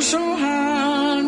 trouble 0.00 0.02
so 0.02 0.36
hard. 0.36 1.24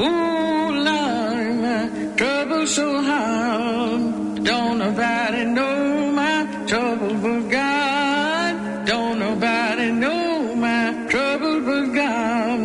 Ooh, 0.00 0.70
Lord, 0.86 1.56
my 1.62 2.14
trouble 2.16 2.66
so 2.66 3.02
hard. 3.02 4.44
Don't 4.44 4.78
nobody 4.78 5.44
know 5.44 6.12
my 6.12 6.46
trouble 6.66 7.14
but 7.14 7.50
God. 7.50 8.86
Don't 8.86 9.18
nobody 9.18 9.90
know 9.92 10.54
my 10.56 11.06
trouble 11.08 11.60
but 11.60 11.86
God. 11.94 12.60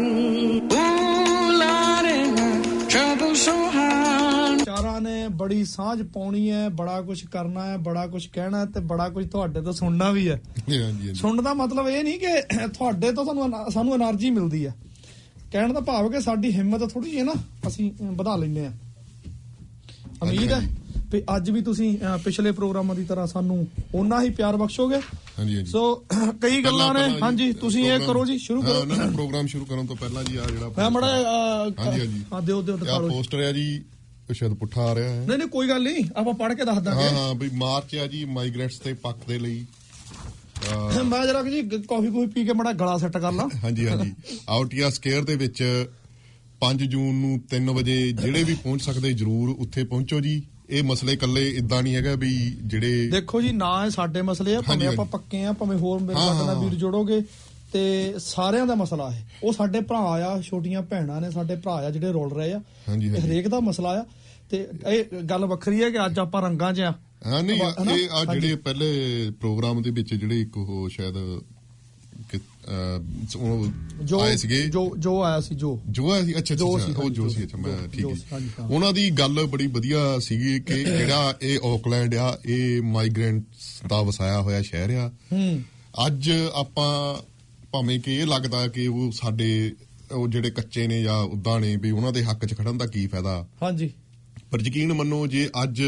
Ooh, 0.74 1.50
Lord, 1.62 2.06
my 2.38 2.50
trouble 2.90 3.36
so 3.36 3.56
hard. 3.72 4.66
ਚਾਰਾਂ 4.66 5.02
ਨੇ 5.02 5.28
ਬੜੀ 5.28 5.64
ਸਾਂਝ 5.66 6.02
ਪਾਉਣੀ 6.14 6.50
ਹੈ 6.52 6.68
ਬੜਾ 6.70 7.02
ਕੁਝ 7.02 7.24
ਕਰਨਾ 7.26 7.66
ਹੈ 7.66 7.78
ਬੜਾ 7.78 8.08
ਕੁਝ 8.08 8.26
ਕਹਿਣਾ 8.28 8.60
ਹੈ 8.60 8.66
ਤੇ 8.66 8.80
ਬੜਾ 8.80 9.10
ਕੁਝ 9.10 9.26
ਤੁਹਾਡੇ 9.30 9.62
ਤੋਂ 9.62 9.74
ਸੁਣਨਾ 9.74 10.12
ਵੀ 10.12 10.30
ਹੈ 10.30 10.40
ਸੁਣਨ 11.14 11.44
ਦਾ 11.44 11.54
ਮਤਲਬ 11.54 11.88
ਇਹ 11.90 12.04
ਨਹੀਂ 12.04 12.20
ਕਿ 12.20 12.68
ਤੁਹਾਡੇ 12.68 13.12
ਤੋਂ 13.12 13.26
ਤੁਹਾਨੂੰ 13.26 13.72
ਸਾਨੂੰ 13.72 13.96
એનર્ਜੀ 13.96 14.30
ਮਿਲਦੀ 14.30 14.66
ਹੈ 14.66 14.74
ਕਹਿਣ 15.52 15.74
ਦਾ 15.74 15.80
ਭਾਵ 15.80 16.10
ਕਿ 16.12 16.22
ਸਾਡੀ 16.22 16.52
ਹਿੰਮਤ 16.54 16.90
ਥੋੜੀ 16.94 17.12
ਜਿਹੀ 17.12 17.24
ਨਾ 17.24 17.34
ਅਸੀਂ 17.68 17.92
ਵਧਾ 18.14 18.36
ਲੈਂਦੇ 18.36 18.66
ਆ 18.66 18.72
ਉਮੀਦ 20.22 20.52
ਹੈ 20.54 20.60
ਵੀ 21.12 21.22
ਅੱਜ 21.36 21.50
ਵੀ 21.50 21.62
ਤੁਸੀਂ 21.62 21.98
ਪਿਛਲੇ 22.24 22.52
ਪ੍ਰੋਗਰਾਮਾਂ 22.52 22.96
ਦੀ 22.96 23.04
ਤਰ੍ਹਾਂ 23.06 23.26
ਸਾਨੂੰ 23.28 23.66
ਓਨਾ 23.96 24.22
ਹੀ 24.22 24.30
ਪਿਆਰ 24.30 24.56
ਬਖਸ਼ੋਗੇ। 24.58 24.96
ਹਾਂਜੀ 25.40 25.56
ਹਾਂਜੀ। 25.56 25.72
ਸੋ 25.72 25.82
ਕਈ 26.42 26.62
ਗੱਲਾਂ 26.64 26.94
ਨੇ। 26.94 27.04
ਹਾਂਜੀ 27.22 27.52
ਤੁਸੀਂ 27.54 27.86
ਇਹ 27.92 28.00
ਕਰੋ 28.00 28.26
ਜੀ 28.26 28.38
ਸ਼ੁਰੂ 28.38 28.62
ਕਰੋ। 28.62 28.84
ਨਾ, 28.86 28.96
ਪ੍ਰੋਗਰਾਮ 29.14 29.48
ਸ਼ੁਰੂ 29.48 29.66
ਕਰਨ 29.66 29.86
ਤੋਂ 29.86 29.96
ਪਹਿਲਾਂ 29.96 30.24
ਜੀ 30.24 30.38
ਆ 30.38 30.46
ਜਿਹੜਾ 30.46 30.70
ਮੈਂ 30.78 30.90
ਮੜਾ 30.92 31.08
ਹਾਂਜੀ, 31.08 32.00
ਹਾਂਜੀ। 32.00 32.24
ਹਾਂ 32.34 32.42
ਦਿਓ 32.42 32.62
ਦਿਓ 32.62 32.78
ਦਿਖਾ 32.78 32.96
ਆ 32.96 33.00
ਲਓ 33.00 33.10
ਪੋਸਟਰ 33.10 33.44
ਆ 33.44 33.52
ਜੀ 33.52 33.84
ਸ਼ਾਇਦ 34.34 34.54
ਪੁੱਠਾ 34.54 34.82
ਆ 34.82 34.96
ਰਿਹਾ 34.96 35.10
ਹੈ। 35.10 35.26
ਨਹੀਂ 35.28 35.38
ਨਹੀਂ 35.38 35.48
ਕੋਈ 35.48 35.68
ਗੱਲ 35.70 35.84
ਨਹੀਂ 35.84 36.04
ਆਪਾਂ 36.16 36.34
ਪੜ੍ਹ 36.34 36.54
ਕੇ 36.54 36.66
ਦੱਸ 36.66 36.82
ਦਾਂਗੇ। 36.84 37.04
ਹਾਂ 37.04 37.12
ਹਾਂ 37.18 37.34
ਵੀ 37.36 37.50
ਮਾਰਚ 37.56 37.96
ਆ 37.96 38.08
ਜੀ 38.08 38.24
ਮਾਈਗ੍ਰੈਂਟਸ 38.28 38.80
ਤੇ 38.80 38.94
ਪੱਕ 39.04 39.28
ਦੇ 39.28 39.38
ਲਈ। 39.40 39.66
ਮੈਂ 41.06 41.26
ਜਰਾ 41.28 41.42
ਜੀ 41.44 41.62
ਕਾਫੀ 41.90 42.10
ਕੋਈ 42.12 42.28
ਪੀ 42.28 42.44
ਕੇ 42.46 42.54
ਮੜਾ 42.54 42.72
ਗਲਾ 42.74 42.98
ਸੈੱਟ 42.98 43.18
ਕਰ 43.18 43.32
ਲਾਂ। 43.32 43.48
ਹਾਂਜੀ 43.64 43.88
ਹਾਂਜੀ। 43.88 44.14
ਆਊਟੀਆ 44.50 44.90
ਸਕੇਅਰ 44.90 45.24
ਦੇ 45.24 45.36
ਵਿੱਚ 45.36 45.64
5 46.62 46.86
ਜੂਨ 46.88 47.16
ਨੂੰ 47.16 47.40
3 47.54 47.74
ਵਜੇ 47.76 47.96
ਜਿਹੜੇ 48.12 48.44
ਵੀ 48.44 48.54
ਪਹੁੰਚ 48.54 48.82
ਸਕਦੇ 48.82 49.14
ਜਰੂਰ 49.14 49.50
ਉੱਥੇ 49.60 49.84
ਪਹੁੰਚੋ 49.84 50.20
ਜੀ। 50.20 50.42
ਇਹ 50.70 50.84
ਮਸਲੇ 50.84 51.14
ਇਕੱਲੇ 51.14 51.50
ਇਦਾਂ 51.50 51.82
ਨਹੀਂ 51.84 51.96
ਹੈਗਾ 51.96 52.16
ਵੀ 52.16 52.30
ਜਿਹੜੇ 52.64 53.08
ਦੇਖੋ 53.10 53.42
ਜੀ 53.42 53.52
ਨਾ 53.52 53.70
ਇਹ 53.86 53.90
ਸਾਡੇ 53.90 54.22
ਮਸਲੇ 54.22 54.56
ਆ 54.56 54.62
ਭਾਵੇਂ 54.62 54.88
ਆਪਾਂ। 54.88 55.06
ਪੱਕੇ 55.06 55.44
ਆ 55.46 55.54
ਭਾਵੇਂ 55.54 55.78
ਹੋਰ 55.78 56.00
ਮੇਰੇ 56.00 56.20
ਹਾਂ, 56.20 56.34
ਨਾਲ 56.36 56.56
ਹਾਂ। 56.56 56.56
ਵੀਰ 56.56 56.74
ਜੋੜੋਗੇ 56.80 57.22
ਤੇ 57.74 58.14
ਸਾਰਿਆਂ 58.20 58.66
ਦਾ 58.68 58.76
ਮਸਲਾ 58.76 59.10
ਹੈ 59.12 59.26
ਉਹ 59.44 59.54
ਸਾਡੇ 59.54 59.80
ਭਰਾ 59.82 60.00
ਆ 60.26 60.42
ਛੋਟੀਆਂ 60.42 60.82
ਭੈਣਾਂ 60.82 61.22
ਨੇ 61.22 61.32
ਸਾਡੇ 61.32 61.56
ਭਰਾ 61.56 61.74
ਆ 61.74 61.90
ਜਿਹੜੇ 61.90 62.12
ਰੋਲ 62.12 62.32
ਰਹੇ 62.34 62.54
ਆ। 62.54 62.60
ਹਰੇਕ 63.26 63.48
ਦਾ 63.48 63.60
ਮਸਲਾ 63.60 63.90
ਆ। 63.90 64.06
ਤੇ 64.50 64.68
ਇਹ 64.88 65.04
ਗੱਲ 65.24 65.46
ਵੱਖਰੀ 65.46 65.84
ਹੈ 65.84 65.90
ਕਿ 65.90 66.06
ਅੱਜ 66.06 66.20
ਆਪਾਂ 66.20 66.42
ਰੰਗਾਂ 66.42 66.74
'ਚ 66.74 66.80
ਆ? 66.80 66.94
ਹਾਂ 67.26 67.44
ਨਹੀਂ? 67.44 67.62
ਇਹ 67.96 68.10
ਆ। 68.10 68.34
ਜਿਹੜੇ 68.34 68.56
ਪਹਿਲੇ 68.56 68.88
ਪ੍ਰੋਗਰਾਮ 69.40 69.82
ਦੇ 69.82 69.90
ਵਿੱਚ 69.90 70.14
ਜਿਹੜੇ 70.14 70.42
ਇੱਕ 70.42 70.58
ਉਹ 70.58 70.90
ਸ਼ਾਇਦ 70.90 71.14
ਜੋ 74.04 74.20
ਆਏ 74.20 74.36
ਸੀਗੇ। 74.36 74.64
ਜੋ 74.64 74.96
ਜੋ 75.00 75.22
ਆਇਆ 75.22 75.42
ਸੀ 75.42 75.56
ਜੋ। 75.56 75.82
ਜੋ 75.90 76.16
ਹੈ 76.16 76.24
ਸੀ? 76.24 76.38
ਅੱਛਾ 76.38 76.56
ਜੋ 76.56 76.78
ਅੱਛਾ 76.78 76.86
ਸੀ, 76.86 76.94
ਉਹ 76.94 77.10
ਜੋ 77.10 77.30
ਸੀ 77.30 77.44
ਅੱਛਾ 77.44 77.58
ਮੈਂ 77.58 77.88
ਠੀਕ 77.88 78.06
ਹੈ। 78.06 78.66
ਉਹਨਾਂ 78.66 78.94
ਦੀ 78.94 79.12
ਗੱਲ 79.12 79.46
ਬੜੀ 79.46 79.68
ਵਧੀਆ 79.68 80.20
ਸੀਗੀ 80.20 80.60
ਕਿ 80.60 80.84
ਜਿਹੜਾ 80.98 81.38
ਇਹ 81.42 81.60
ਆਕਲੈਂਡ 81.66 82.16
ਆ 82.16 82.40
ਇਹ 82.46 82.82
ਮਾਈਗ੍ਰੈਂਟਸ 82.82 83.82
ਦਾ 83.88 84.02
ਵਸਾਇਆ 84.02 84.42
ਹੋਇਆ 84.42 84.62
ਸ਼ਹਿਰ 84.62 84.90
ਆ। 84.90 85.12
ਹੂੰ। 85.32 85.64
ਅੱਜ 86.08 86.32
ਆਪਾਂ 86.54 87.22
ਭਾਵੇਂ 87.72 88.00
ਕਿ 88.00 88.16
ਇਹ 88.16 88.26
ਲੱਗਦਾ 88.26 88.68
ਕਿ 88.68 88.88
ਉਹ 88.88 89.12
ਸਾਡੇ 89.12 89.74
ਉਹ 90.12 90.28
ਜਿਹੜੇ 90.28 90.52
ਕੱਚੇ 90.52 90.88
ਨੇ 90.88 91.04
ਜਾਂ 91.04 91.18
ਉਦਾਂ 91.18 91.60
ਨੇ 91.60 91.76
ਵੀ 91.76 91.92
ਉਹਨਾਂ 91.92 92.12
ਦੇ 92.12 92.24
ਹੱਕ 92.24 92.46
'ਚ 92.46 92.58
ਖੜਨ 92.58 92.78
ਦਾ 92.78 92.86
ਕੀ 92.86 93.08
ਫਾਇਦਾ? 93.08 93.48
ਹਾਂਜੀ। 93.64 93.90
ਪਰ 94.52 94.62
ਯਕੀਨ 94.62 94.94
ਮੰਨੋ 94.94 95.28
ਜੇ 95.28 95.50
ਅੱਜ 95.64 95.84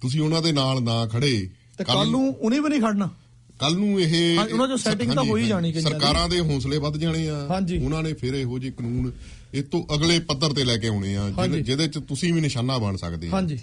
ਤੁਸੀਂ 0.00 0.20
ਉਹਨਾਂ 0.20 0.42
ਦੇ 0.42 0.52
ਨਾਲ 0.52 0.82
ਨਾ 0.82 1.06
ਖੜੇ 1.06 1.50
ਤੇ 1.78 1.84
ਕੱਲ 1.84 2.08
ਨੂੰ 2.08 2.34
ਉਹਨੇ 2.34 2.60
ਵੀ 2.60 2.68
ਨਹੀਂ 2.68 2.80
ਖੜਨਾ। 2.80 3.10
ਕੱਲ 3.58 3.76
ਨੂੰ 3.76 4.00
ਇਹ 4.00 4.38
ਉਹਨਾਂ 4.38 4.66
'ਚੋਂ 4.66 4.92
setting 4.92 5.14
ਤਾਂ 5.14 5.24
ਹੋ 5.24 5.36
ਹੀ 5.36 5.46
ਜਾਣੀ 5.46 5.72
ਦੀ। 5.72 5.80
ਸਰਕਾਰਾਂ 5.80 6.28
ਦੇ 6.28 6.40
ਹੌਸਲੇ 6.40 6.78
ਵੱਧ 6.78 6.96
ਜਾਣੇ 6.96 7.28
ਆ। 7.28 7.48
ਉਹਨਾਂ 7.82 8.02
ਨੇ 8.02 8.12
ਫਿਰ 8.12 8.34
ਇਹੋ 8.34 8.58
ਜਿਹੇ 8.58 8.72
ਕਾਨੂੰਨ 8.72 9.12
ਇਹ 9.54 9.62
ਤੋਂ 9.62 9.94
ਅਗਲੇ 9.94 10.18
ਪੱਧਰ 10.18 10.52
ਤੇ 10.52 10.64
ਲੈ 10.64 10.76
ਕੇ 10.76 10.88
ਆਉਣੇ 10.88 11.16
ਆ 11.16 11.46
ਜਿਹਦੇ- 11.46 11.88
'ਚ 11.88 11.98
ਤੁਸੀਂ 11.98 12.34
ਵੀ 12.34 12.40
ਨਿਸ਼ਾਨਾ 12.40 12.78
ਬਣ 12.78 12.96
ਸਕਦੇ 12.96 13.26
ਆ। 13.26 13.30
ਹਾਂਜੀ। 13.30 13.58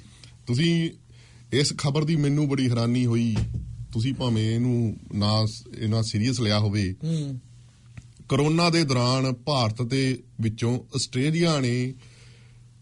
ਤੁਸੀਂ 0.48 0.92
ਇਸ 1.54 1.74
ਖਬਰ 1.78 2.04
ਦੀ 2.04 2.16
ਮੈਨੂੰ 2.16 2.50
ਬੜੀ 2.50 2.70
ਹੈਰਾਨੀ 2.70 3.06
ਹੋਈ। 3.06 3.36
ਤੁਸੀਂ 3.94 4.14
ਭਾਵੇਂ 4.14 4.56
ਇਹਨੂੰ 4.56 4.98
ਨਾ 5.16 5.46
ਇਹਨਾਂ 5.78 6.04
ਸੀਰੀਅਸ 6.04 6.40
ਲਿਆ 6.40 6.60
ਹੋਵੇ। 6.60 6.96
ਹੂੰ। 7.04 7.40
ਕਰੋਨਾ 8.30 8.70
ਦੇ 8.70 8.84
ਦੌਰਾਨ 8.84 9.34
ਭਾਰਤ 9.34 9.82
ਦੇ 9.82 10.24
ਵਿੱਚੋਂ 10.42 10.80
ਆਸਟ੍ਰੇਲੀਆ 10.96 11.60
ਨੇ 11.60 11.94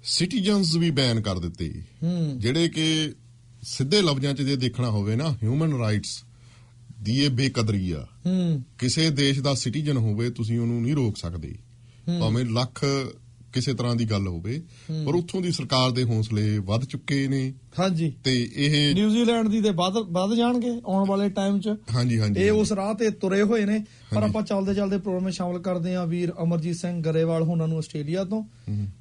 ਸਿਟੀਜ਼ਨਸ 0.08 0.76
ਵੀ 0.76 0.90
ਬੈਨ 0.92 1.22
ਕਰ 1.22 1.40
ਦਿੱਤੇ। 1.40 1.82
ਜਿਹੜੇ 2.38 2.70
ਕਿ 2.70 3.14
ਸਿੱਧੇ 3.64 4.02
ਲਫ਼ਜ਼ਾਂ 4.02 4.34
'ਚ 4.34 4.42
ਜੇ 4.42 4.56
ਦੇਖਣਾ 4.56 4.90
ਹੋਵੇ 4.90 5.16
ਨਾ 5.16 5.32
ਹਿਊਮਨ 5.44 5.78
ਰਾਈਟਸ 5.78 6.24
ਦੀ 7.02 7.20
ਇਹ 7.24 7.30
ਬੇਕਦਰੀ 7.30 7.92
ਆ। 7.92 8.08
ਕਿਸੇ 8.80 9.10
ਦੇਸ਼ 9.10 9.40
ਦਾ 9.40 9.54
ਸਿਟੀਜ਼ਨ 9.54 9.98
ਹੋਵੇ 9.98 10.30
ਤੁਸੀਂ 10.30 10.60
ਉਹਨੂੰ 10.60 10.82
ਨਹੀਂ 10.82 10.96
ਰੋਕ 10.96 11.18
ਸਕਦੇ। 11.18 11.56
ਭਾਵੇਂ 12.20 12.46
ਲੱਖ 12.46 12.86
ਕਿਸੇ 13.56 13.74
ਤਰ੍ਹਾਂ 13.74 13.96
ਦੀ 13.96 14.06
ਗੱਲ 14.06 14.28
ਹੋਵੇ 14.28 14.62
ਪਰ 15.06 15.16
ਉੱਥੋਂ 15.16 15.42
ਦੀ 15.42 15.52
ਸਰਕਾਰ 15.52 15.92
ਦੇ 15.92 16.04
ਹੌਸਲੇ 16.04 16.58
ਵੱਧ 16.60 16.84
ਚੁੱਕੇ 16.86 17.28
ਨੇ। 17.28 17.54
ਹਾਂਜੀ। 17.80 18.12
ਤੇ 18.24 18.34
ਇਹ 18.56 18.94
ਨਿਊਜ਼ੀਲੈਂਡ 18.96 19.48
ਦੀ 19.48 19.62
ਤੇ 19.62 19.70
ਵੱਧ 19.70 19.98
ਵੱਧ 20.10 20.34
ਜਾਣਗੇ 20.34 20.72
ਆਉਣ 20.86 21.08
ਵਾਲੇ 21.08 21.30
ਟਾਈਮ 21.30 21.60
'ਚ। 21.60 21.76
ਹਾਂਜੀ 21.96 22.20
ਹਾਂਜੀ 22.20 22.42
ਇਹ 22.42 22.52
ਉਸ 22.52 22.72
ਰਾਹ 22.72 22.94
ਤੇ 22.94 23.10
ਤੁਰੇ 23.12 23.42
ਹੋਏ 23.42 23.66
ਨੇ। 23.66 23.80
ਪਰ 24.16 24.24
ਆਪਾਂ 24.24 24.42
ਚੱਲਦੇ 24.42 24.74
ਚੱਲਦੇ 24.74 24.98
ਪ੍ਰੋਗਰਾਮ 24.98 25.26
ਵਿੱਚ 25.26 25.36
ਸ਼ਾਮਲ 25.36 25.60
ਕਰਦੇ 25.60 25.96
ਹਾਂ 25.96 26.06
ਵੀਰ 26.08 26.32
ਅਮਰਜੀਤ 26.44 26.76
ਸਿੰਘ 26.76 27.02
ਗਰੇਵਾਲ 27.04 27.44
ਹੁਣਾਂ 27.44 27.68
ਨੂੰ 27.68 27.78
ਆਸਟ੍ਰੇਲੀਆ 27.78 28.24
ਤੋਂ। 28.24 28.44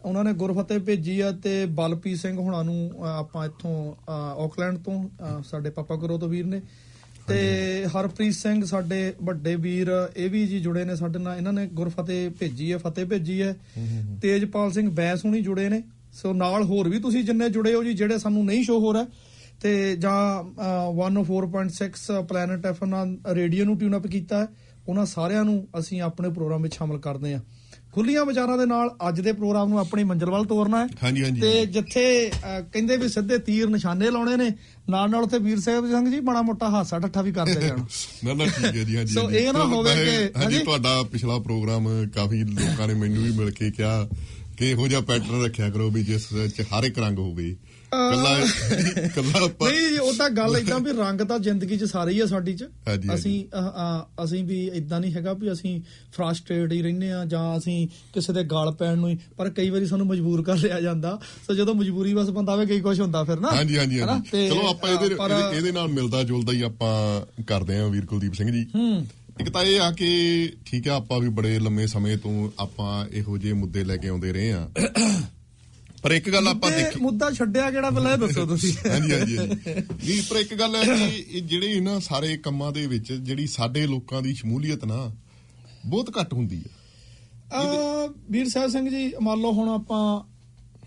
ਉਹਨਾਂ 0.04 0.24
ਨੇ 0.24 0.32
ਗੁਰਫਤਿਹ 0.32 0.78
ਭੇਜੀ 0.78 1.20
ਆ 1.20 1.30
ਤੇ 1.44 1.66
ਬਲਪ੍ਰੀਤ 1.66 2.18
ਸਿੰਘ 2.18 2.38
ਹੁਣਾਂ 2.38 2.64
ਨੂੰ 2.64 3.06
ਆਪਾਂ 3.08 3.46
ਇੱਥੋਂ 3.46 3.74
ਆਕਲੈਂਡ 4.44 4.78
ਤੋਂ 4.78 5.42
ਸਾਡੇ 5.42 5.70
ਪਾਪਾ 5.70 5.96
ਗੁਰੂ 5.96 6.18
ਤੋਂ 6.18 6.28
ਵੀਰ 6.28 6.46
ਨੇ। 6.46 6.60
ਤੇ 7.28 7.86
ਹਰਪ੍ਰੀਤ 7.86 8.34
ਸਿੰਘ 8.34 8.64
ਸਾਡੇ 8.64 9.12
ਵੱਡੇ 9.22 9.56
ਵੀਰ 9.56 9.90
ਇਹ 10.16 10.30
ਵੀ 10.30 10.46
ਜੀ 10.46 10.60
ਜੁੜੇ 10.60 10.84
ਨੇ 10.84 10.96
ਸਾਡੇ 10.96 11.18
ਨਾਲ 11.18 11.36
ਇਹਨਾਂ 11.36 11.52
ਨੇ 11.52 11.66
ਗੁਰਫਤਿਹ 11.66 12.30
ਭੇਜੀ 12.30 12.72
ਹੈ 12.72 12.78
ਫਤਿਹ 12.78 13.06
ਭੇਜੀ 13.06 13.42
ਹੈ। 13.42 13.56
ਤੇਜਪਾਲ 14.22 14.72
ਸਿੰਘ 14.72 14.90
ਬੈਂਸ 14.90 15.24
ਹੁਣੀ 15.24 15.40
ਜੁੜੇ 15.40 15.68
ਨੇ। 15.68 15.82
ਸੋ 16.12 16.32
ਨਾਲ 16.32 16.62
ਹੋਰ 16.62 16.88
ਵੀ 16.88 16.98
ਤੁਸੀਂ 16.98 17.24
ਜਿੰਨੇ 17.24 17.48
ਜੁੜੇ 17.50 17.74
ਹੋ 17.74 17.84
ਜੀ 17.84 17.92
ਜਿਹੜੇ 17.94 18.18
ਸਾਨੂੰ 18.18 18.44
ਨਹੀਂ 18.44 18.64
ਸ਼ੋ 18.64 18.80
ਹੋ 18.80 18.94
ਰਿਹਾ 18.94 19.06
ਤੇ 19.62 19.96
ਜਾਂ 19.96 20.42
ਅ, 20.42 20.92
104.6 20.92 22.22
ਪਲੈਨਟ 22.28 22.66
ਐਫ 22.66 22.84
ਨਾਲ 22.84 23.16
ਰੇਡੀਓ 23.26 23.64
ਨੂੰ 23.64 23.78
ਟਿਊਨ 23.78 23.96
ਅਪ 23.96 24.06
ਕੀਤਾ 24.06 24.46
ਉਹਨਾਂ 24.88 25.06
ਸਾਰਿਆਂ 25.06 25.44
ਨੂੰ 25.44 25.68
ਅਸੀਂ 25.78 26.00
ਆਪਣੇ 26.00 26.28
ਪ੍ਰੋਗਰਾਮ 26.28 26.62
ਵਿੱਚ 26.62 26.74
ਸ਼ਾਮਲ 26.74 26.98
ਕਰਦੇ 26.98 27.34
ਹਾਂ। 27.34 27.40
ਖੁੱਲੀਆਂ 27.94 28.24
ਵਿਚਾਰਾਂ 28.24 28.56
ਦੇ 28.58 28.64
ਨਾਲ 28.66 28.88
ਅੱਜ 29.08 29.20
ਦੇ 29.20 29.32
ਪ੍ਰੋਗਰਾਮ 29.32 29.68
ਨੂੰ 29.68 29.78
ਆਪਣੀ 29.80 30.04
ਮੰਜ਼ਿਲ 30.04 30.30
ਵੱਲ 30.30 30.44
ਤੋਰਨਾ 30.44 30.80
ਹੈ 30.80 30.86
ਹਾਂਜੀ 31.02 31.22
ਹਾਂਜੀ 31.22 31.40
ਤੇ 31.40 31.64
ਜਿੱਥੇ 31.68 32.04
ਕਹਿੰਦੇ 32.42 32.96
ਵੀ 32.96 33.08
ਸਿੱਧੇ 33.08 33.38
ਤੀਰ 33.40 33.68
ਨਿਸ਼ਾਨੇ 33.68 34.10
ਲਾਉਣੇ 34.10 34.36
ਨੇ 34.36 34.50
ਨਾਲ 34.90 35.10
ਨਾਲ 35.10 35.22
ਉੱਥੇ 35.22 35.38
ਵੀਰ 35.40 35.60
ਸਾਹਿਬ 35.60 35.86
ਸਿੰਘ 35.88 36.10
ਜੀ 36.10 36.20
ਬੜਾ 36.22 36.42
ਮੋਟਾ 36.42 36.68
ਹਾਸਾ 36.70 36.98
ਠੱਠਾ 36.98 37.22
ਵੀ 37.22 37.32
ਕਰਦੇ 37.32 37.60
ਜਾਣਾ 37.60 37.84
ਨਾ 38.24 38.34
ਨਾ 38.34 38.44
ਠੀਕ 38.46 38.64
ਹੈ 38.66 38.84
ਜੀ 38.84 38.96
ਹਾਂਜੀ 38.96 39.14
ਸੋ। 39.14 39.28
ਇਹ 39.32 39.52
ਨਾ 39.52 39.64
ਹੋਵੇ 39.66 39.94
ਕਿ- 39.96 40.30
ਹਾਂਜੀ। 40.36 40.58
ਤੁਹਾਡਾ 40.60 41.02
ਪਿਛਲਾ 41.12 41.38
ਪ੍ਰੋਗਰਾਮ 41.40 41.88
ਕਾਫੀ 42.14 42.42
ਲੋਕਾਂ 42.44 42.88
ਨੇ 42.88 42.94
ਮੈਨੂੰ 42.94 43.22
ਵੀ 43.22 43.30
ਮਿਲ 43.34 43.50
ਕੇ 43.52 43.70
ਕਿਹਾ 43.70 44.06
ਕਿ 44.56 44.70
ਇਹੋ 44.70 44.88
ਜਿਹਾ 44.88 45.00
ਪੈਟਰਨ 45.00 45.44
ਰੱਖਿਆ 45.44 45.70
ਕਰੋ 45.70 45.90
ਵੀ 45.90 46.02
ਜਿਸ 46.02 46.28
ਚ 46.56 46.60
ਹਰ 46.60 46.84
ਇੱਕ 46.84 46.98
ਰੰਗ 46.98 47.18
ਹੋਵੇ। 47.18 47.56
ਕੱਲਾ 47.92 48.40
ਕੱਲਾ 49.14 49.70
ਨਹੀਂ 49.70 49.98
ਉਹ 49.98 50.14
ਤਾਂ 50.14 50.30
ਗੱਲ 50.30 50.56
ਇਦਾਂ 50.56 50.80
ਵੀ 50.80 50.92
ਰੰਗ 50.92 51.20
ਤਾਂ 51.20 51.38
ਜ਼ਿੰਦਗੀ 51.38 51.76
'ਚ 51.76 51.84
ਸਾਰੇ 51.84 52.12
ਹੀ 52.12 52.20
ਆ 52.20 52.26
ਸਾਡੀ 52.26 52.54
'ਚ। 52.54 52.64
ਅਸੀਂ 53.14 53.44
ਅਸੀਂ 54.24 54.44
ਵੀ 54.44 54.70
ਇਦਾਂ 54.74 55.00
ਨਹੀਂ 55.00 55.12
ਹੈਗਾ 55.12 55.32
ਵੀ 55.32 55.52
ਅਸੀਂ 55.52 55.80
ਫਰਸਟ੍ਰੇਟ 56.12 56.72
ਹੀ 56.72 56.82
ਰਹਿੰਦੇ 56.82 57.12
ਆ 57.12 57.24
ਜਾਂ 57.24 57.58
ਅਸੀਂ 57.58 57.88
ਕਿਸੇ 58.14 58.32
ਦੇ 58.32 58.42
ਗਾਲ 58.44 58.72
ਪੈਣ 58.72 58.98
ਨੂੰ 58.98 59.08
ਹੀ 59.08 59.18
ਪਰ 59.36 59.50
ਕਈ 59.50 59.70
ਵਾਰੀ 59.70 59.86
ਸਾਨੂੰ 59.86 60.06
ਮਜਬੂਰ 60.06 60.42
ਕਰ 60.42 60.56
ਲਿਆ 60.56 60.80
ਜਾਂਦਾ। 60.80 61.20
ਸੋ 61.46 61.54
ਜਦੋਂ 61.54 61.74
ਮਜਬੂਰੀ 61.74 62.14
ਬਸ 62.14 62.28
ਬੰਦਾ 62.30 62.56
ਵੇ 62.56 62.66
ਕਈ 62.66 62.80
ਕੁਝ 62.80 63.00
ਹੁੰਦਾ 63.00 63.24
ਫਿਰ 63.24 63.40
ਨਾ। 63.40 63.50
ਹਾਂਜੀ 63.50 63.78
ਹਾਂਜੀ 63.78 63.98
ਚਲੋ 64.48 64.70
ਆਪਾਂ 64.70 64.90
ਇਹਦੇ 64.90 65.06
ਇਹਦੇ- 65.56 65.74
ਨਾਲ 65.74 65.88
ਮਿਲਦਾ 65.88 66.22
ਜੁਲਦਾ 66.22 66.52
ਹੀ 66.52 66.62
ਆਪਾਂ 66.62 67.26
ਕਰਦੇ 67.42 67.78
ਹਾਂ 67.78 67.88
ਵੀਰ 67.88 68.06
ਕੁਲਦੀਪ 68.06 68.34
ਸਿੰਘ 68.34 68.50
ਜੀ। 68.52 68.66
ਹੂੰ। 68.74 69.06
ਇੱਕ 69.40 69.48
ਤਾਂ 69.50 69.62
ਇਹ 69.64 69.80
ਆ 69.80 69.90
ਕਿ 69.92 70.08
ਠੀਕ 70.66 70.88
ਆ 70.88 70.94
ਆਪਾਂ 70.96 71.18
ਵੀ 71.20 71.28
ਬੜੇ 71.28 71.58
ਲੰਮੇ 71.58 71.86
ਸਮੇਂ 71.86 72.16
ਤੋਂ 72.18 72.50
ਆਪਾਂ 72.58 73.06
ਇਹੋ 73.12 73.38
ਜਿਹੇ 73.38 73.52
ਮੁੱਦੇ 73.52 73.84
ਲੈ 73.84 73.96
ਕੇ 73.96 74.08
ਆਉਂਦੇ 74.08 74.32
ਰਹੇ 74.32 74.52
ਆ। 74.52 74.68
ਪਰ 76.02 76.10
ਇੱਕ 76.10 76.30
ਗੱਲ 76.30 76.48
ਆਪਾਂ 76.48 76.70
ਦੇਖੀ 76.70 77.00
ਮੁੱਦਾ 77.00 77.30
ਛੱਡਿਆ 77.30 77.70
ਕਿਹੜਾ 77.70 77.90
ਪਹਿਲਾਂ 77.90 78.12
ਇਹ 78.12 78.18
ਦੱਸੋ 78.18 78.44
ਤੁਸੀਂ? 78.46 78.72
ਹਾਂਜੀ 78.90 79.12
ਹਾਂਜੀ। 79.12 79.36
ਨਹੀਂ 79.36 80.22
ਪਰ 80.30 80.36
ਇੱਕ 80.36 80.54
ਗੱਲ 80.54 80.76
ਹੈ 80.76 80.82
ਕਿ 80.84 81.24
ਇਹ 81.30 81.42
ਜਿਹੜੇ 81.42 81.66
ਇਹਨਾਂ 81.66 82.00
ਸਾਰੇ 82.00 82.36
ਕੰਮਾਂ 82.36 82.72
ਦੇ 82.72 82.86
ਵਿੱਚ 82.86 83.12
ਜਿਹੜੀ 83.12 83.46
ਸਾਡੇ 83.46 83.86
ਲੋਕਾਂ 83.86 84.22
ਦੀ 84.22 84.34
ਸ਼ਮੂਲੀਅਤ 84.34 84.84
ਨਾ 84.84 85.12
ਬਹੁਤ 85.86 86.10
ਘੱਟ 86.20 86.32
ਹੁੰਦੀ 86.34 86.60
ਹੈ 86.60 87.62
ਅਹ 87.62 88.08
ਵੀਰ 88.30 88.48
ਸਾਹਿਬ 88.48 88.70
ਸਿੰਘ 88.70 88.88
ਜੀ 88.90 89.12
ਮੰਨ 89.22 89.40
ਲਓ 89.40 89.52
ਹੁਣ 89.52 89.68
ਆਪਾਂ 89.68 90.02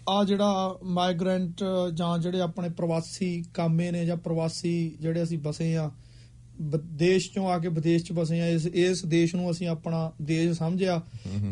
ਆ 0.09 0.23
ਜਿਹੜਾ 0.23 0.77
ਮਾਈਗ੍ਰੈਂਟ 0.83 1.63
ਜਾਂ 1.93 2.17
ਜਿਹੜੇ 2.19 2.41
ਆਪਣੇ 2.41 2.69
ਪ੍ਰਵਾਸੀ 2.69 3.43
ਕਾਮੇ 3.53 3.91
ਨੇ 3.91 4.05
ਜਾਂ 4.05 4.17
ਪ੍ਰਵਾਸੀ 4.17 4.73
ਜਿਹੜੇ 5.01 5.23
ਅਸੀਂ 5.23 5.37
ਬਸੇ 5.37 5.75
ਆ 5.75 5.91
ਦੇਸ਼ 6.77 7.31
ਚੋਂ 7.31 7.49
ਆ 7.49 7.57
ਕੇ 7.59 7.67
ਵਿਦੇਸ਼ 7.67 8.03
ਚ 8.03 8.11
ਬਸੇ 8.11 8.39
ਆ 8.41 8.47
ਇਸ 8.47 8.65
ਇਸ 8.65 9.05
ਦੇਸ਼ 9.05 9.35
ਨੂੰ 9.35 9.51
ਅਸੀਂ 9.51 9.67
ਆਪਣਾ 9.67 10.11
ਦੇਸ਼ 10.21 10.57
ਸਮਝਿਆ। 10.59 11.01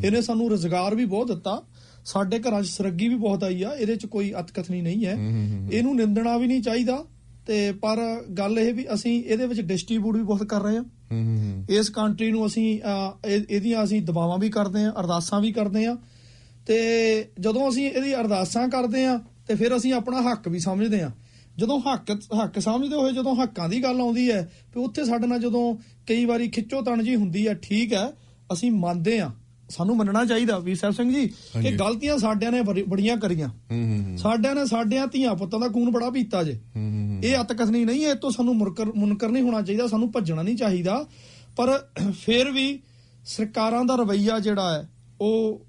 ਇਹਨੇ 0.03 0.21
ਸਾਨੂੰ 0.21 0.49
ਰੋਜ਼ਗਾਰ 0.49 0.95
ਵੀ 0.95 1.05
ਬਹੁਤ 1.05 1.27
ਦਿੱਤਾ। 1.27 1.61
ਸਾਡੇ 2.05 2.39
ਘਰਾਂ 2.39 2.61
'ਚ 2.61 2.67
ਸਰੱਗੀ 2.67 3.07
ਵੀ 3.07 3.15
ਬਹੁਤ 3.15 3.43
ਆਈ 3.43 3.63
ਆ 3.63 3.73
ਇਹਦੇ 3.73 3.95
'ਚ 3.95 4.05
ਕੋਈ 4.05 4.33
ਅਤਕਥਨੀ 4.39 4.81
ਨਹੀਂ 4.81 5.05
ਹੈ। 5.05 5.15
ਇਹਨੂੰ 5.71 5.95
ਨਿੰਦਣਾ 5.95 6.37
ਵੀ 6.37 6.47
ਨਹੀਂ 6.47 6.61
ਚਾਹੀਦਾ। 6.61 7.05
ਤੇ 7.47 7.71
ਪਰ 7.71 8.23
ਗੱਲ 8.37 8.59
ਇਹ 8.59 8.73
ਵੀ 8.73 8.85
ਅਸੀਂ 8.93 9.23
ਇਹਦੇ 9.23 9.47
ਵਿੱਚ 9.47 9.61
ਡਿਸਟ੍ਰੀਬਿਊਟ 9.61 10.15
ਵੀ 10.15 10.23
ਬਹੁਤ 10.23 10.43
ਕਰ 10.43 10.61
ਰਹੇ 10.61 10.77
ਆ। 10.77 10.83
ਇਸ 11.69 11.89
ਕੰਟਰੀ 11.89 12.31
ਨੂੰ 12.31 12.45
ਅਸੀਂ 12.47 12.79
ਇਹਦੀਆਂ 13.27 13.83
ਅਸੀਂ 13.83 14.01
ਦਬਾਵਾਂ 14.01 14.37
ਵੀ 14.37 14.49
ਕਰਦੇ 14.49 14.83
ਆਂ 14.83 14.91
ਅਰਦਾਸਾਂ 14.99 15.41
ਵੀ 15.41 15.51
ਕਰਦੇ 15.51 15.85
ਆਂ। 15.85 15.97
ਤੇ 16.65 16.77
ਜਦੋਂ 17.39 17.69
ਅਸੀਂ 17.69 17.91
ਇਹਦੀ 17.91 18.15
ਅਰਦਾਸਾਂ 18.15 18.67
ਕਰਦੇ 18.69 19.05
ਆਂ 19.05 19.19
ਤੇ 19.47 19.55
ਫਿਰ 19.55 19.77
ਅਸੀਂ 19.77 19.93
ਆਪਣਾ 19.93 20.21
ਹੱਕ 20.21 20.47
ਵੀ 20.47 20.59
ਸਮਝਦੇ 20.59 21.01
ਆਂ। 21.01 21.11
ਜਦੋਂ 21.57 21.79
ਹੱਕ 21.79 22.11
ਹੱਕ 22.43 22.59
ਸਮਝਦੇ 22.59 22.95
ਹੋਏ 22.95 23.11
ਜਦੋਂ 23.11 23.35
ਹੱਕਾਂ 23.35 23.69
ਦੀ 23.69 23.83
ਗੱਲ 23.83 24.01
ਆਉਂਦੀ 24.01 24.31
ਹੈ 24.31 24.51
ਤੇ 24.73 24.79
ਉੱਥੇ 24.79 25.05
ਸਾਡੇ 25.05 25.27
ਨਾਲ 25.27 25.39
ਜਦੋਂ 25.39 25.75
ਕਈ 26.07 26.25
ਵਾਰੀ 26.25 26.49
ਖਿੱਚੋ 26.49 26.81
ਤਣ 26.81 27.03
ਜੀ 27.03 27.15
ਹੁੰਦੀ 27.15 27.47
ਹੈ 27.47 27.53
ਠੀਕ 27.53 27.93
ਹੈ 27.93 28.13
ਅਸੀਂ 28.53 28.71
ਮੰਨਦੇ 28.71 29.19
ਆਂ 29.19 29.29
ਸਾਨੂੰ 29.69 29.97
ਮੰਨਣਾ 29.97 30.25
ਚਾਹੀਦਾ 30.25 30.59
ਵੀਰ 30.59 30.75
ਸਾਹਿਬ 30.75 30.95
ਸਿੰਘ 30.95 31.13
ਜੀ 31.13 31.27
ਕਿ। 31.61 31.71
ਗਲਤੀਆਂ 31.71 32.17
ਸਾਡਿਆਂ 32.17 32.51
ਨੇ 32.51 32.61
ਬੜੀ- 32.61 32.85
ਬੜੀਆਂ 32.87 33.17
ਕਰੀਆਂ। 33.17 33.49
ਸਾਡਿਆਂ 34.17 34.55
ਨੇ 34.55 34.65
ਸਾਡਿਆਂ 34.65 35.07
ਧੀਆਂ 35.07 35.35
ਪੁੱਤਾਂ 35.35 35.59
ਦਾ 35.59 35.67
ਖੂਨ 35.67 35.91
ਬੜਾ 35.91 36.09
ਪੀਤਾ 36.09 36.43
ਜੇ। 36.43 36.59
ਇਹ 37.23 37.41
ਅਤਕਥਨੀ 37.41 37.85
ਨਹੀਂ 37.85 38.05
ਹੈ 38.05 38.09
ਇਹ 38.09 38.15
ਤੋਂ 38.15 38.31
ਸਾਨੂੰ 38.31 38.55
ਮੁਨਕਰ 38.55 38.85
ਮੁਨਕਰ 38.85 39.29
ਨਹੀਂ 39.29 39.43
ਹੋਣਾ 39.43 39.61
ਚਾਹੀਦਾ 39.61 39.87
ਸਾਨੂੰ 39.87 40.11
ਭੱਜਣਾ 40.11 40.41
ਨਹੀਂ 40.41 40.55
ਚਾਹੀਦਾ। 40.55 41.05
ਪਰ 41.55 41.87
ਫਿਰ 42.11 42.51
ਵੀ 42.51 42.79
ਸਰਕਾਰਾਂ 43.25 43.85
ਦਾ 43.85 43.95
ਰਵਈਆ 43.95 44.39
ਜਿਹੜਾ 44.39 44.73
ਹੈ 44.73 44.89
ਉਹ 45.21 45.65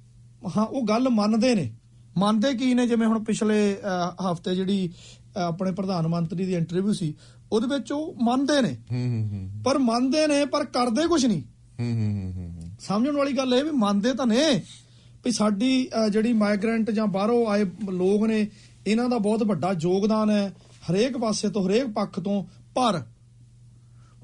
ਹਾਂ 0.57 0.67
ਉਹ 0.67 0.83
ਗੱਲ 0.85 1.09
ਮੰਨਦੇ 1.09 1.55
ਨੇ। 1.55 1.73
ਮੰਨਦੇ 2.17 2.55
ਕੀ 2.55 2.75
ਨੇ? 2.75 2.87
ਜਿਵੇਂ 2.87 3.07
ਹੁਣ 3.07 3.25
ਪਿਛਲੇ 3.25 3.77
ਹਫ਼ਤੇ 4.33 4.55
ਜਿਹੜੀ 4.55 4.91
ਆਪਣੇ 5.39 5.73
ਪ੍ਰਧਾਨ 5.73 6.07
ਮੰਤਰੀ 6.09 6.45
ਦੀ 6.45 6.55
ਇੰਟਰਵਿਊ 6.55 6.93
ਸੀ 6.93 7.15
ਉਹਦੇ 7.53 7.67
ਵਿੱਚ 7.67 7.93
ਉਹ 7.93 8.15
ਮੰਨਦੇ 8.23 8.61
ਨੇ। 8.63 8.77
ਹੂੰ 8.93 9.07
ਹੂੰ 9.07 9.29
ਹੂੰ 9.31 9.63
ਪਰ 9.63 9.79
ਮੰਨਦੇ 9.79 10.27
ਨੇ 10.27 10.45
ਪਰ 10.45 10.65
ਕਰਦੇ 10.65 11.07
ਕੁਝ 11.07 11.25
ਨਹੀਂ। 11.27 11.43
ਹੂੰ 11.81 11.93
ਹੂੰ 11.93 12.13
ਹੂੰ 12.15 12.33
ਹੂੰ 12.33 12.53
ਹੂੰ। 12.53 12.71
ਸਮਝਣ 12.81 13.17
ਵਾਲੀ 13.17 13.33
ਗੱਲ 13.33 13.55
ਇਹ 13.55 13.65
ਵੀ 13.65 13.71
ਮੰਨਦੇ 13.71 14.13
ਤਾਂ 14.13 14.27
ਨੇ 14.27 14.63
ਵੀ 15.25 15.33
ਸਾਡੀ 15.33 15.89
ਜਿਹੜੀ 16.11 16.33
ਮਾਈਗ੍ਰੈਂਟ 16.33 16.91
ਜਾਂ 16.91 17.07
ਬਾਹਰੋਂ 17.07 17.47
ਆਏ 17.47 17.65
ਲੋਕ 17.91 18.27
ਨੇ 18.27 18.47
ਇਹਨਾਂ 18.87 19.09
ਦਾ 19.09 19.19
ਬਹੁਤ 19.19 19.43
ਵੱਡਾ 19.43 19.75
ਯੋਗਦਾਨ 19.81 20.31
ਹੈ 20.31 20.55
ਹਰੇਕ 20.91 21.17
ਪਾਸੇ 21.17 21.49
ਤੋਂ 21.49 21.67
ਹਰੇਕ 21.67 21.87
ਪੱਖ 21.87 22.21
ਤੋਂ। 22.21 22.45
ਪਰ 22.75 23.03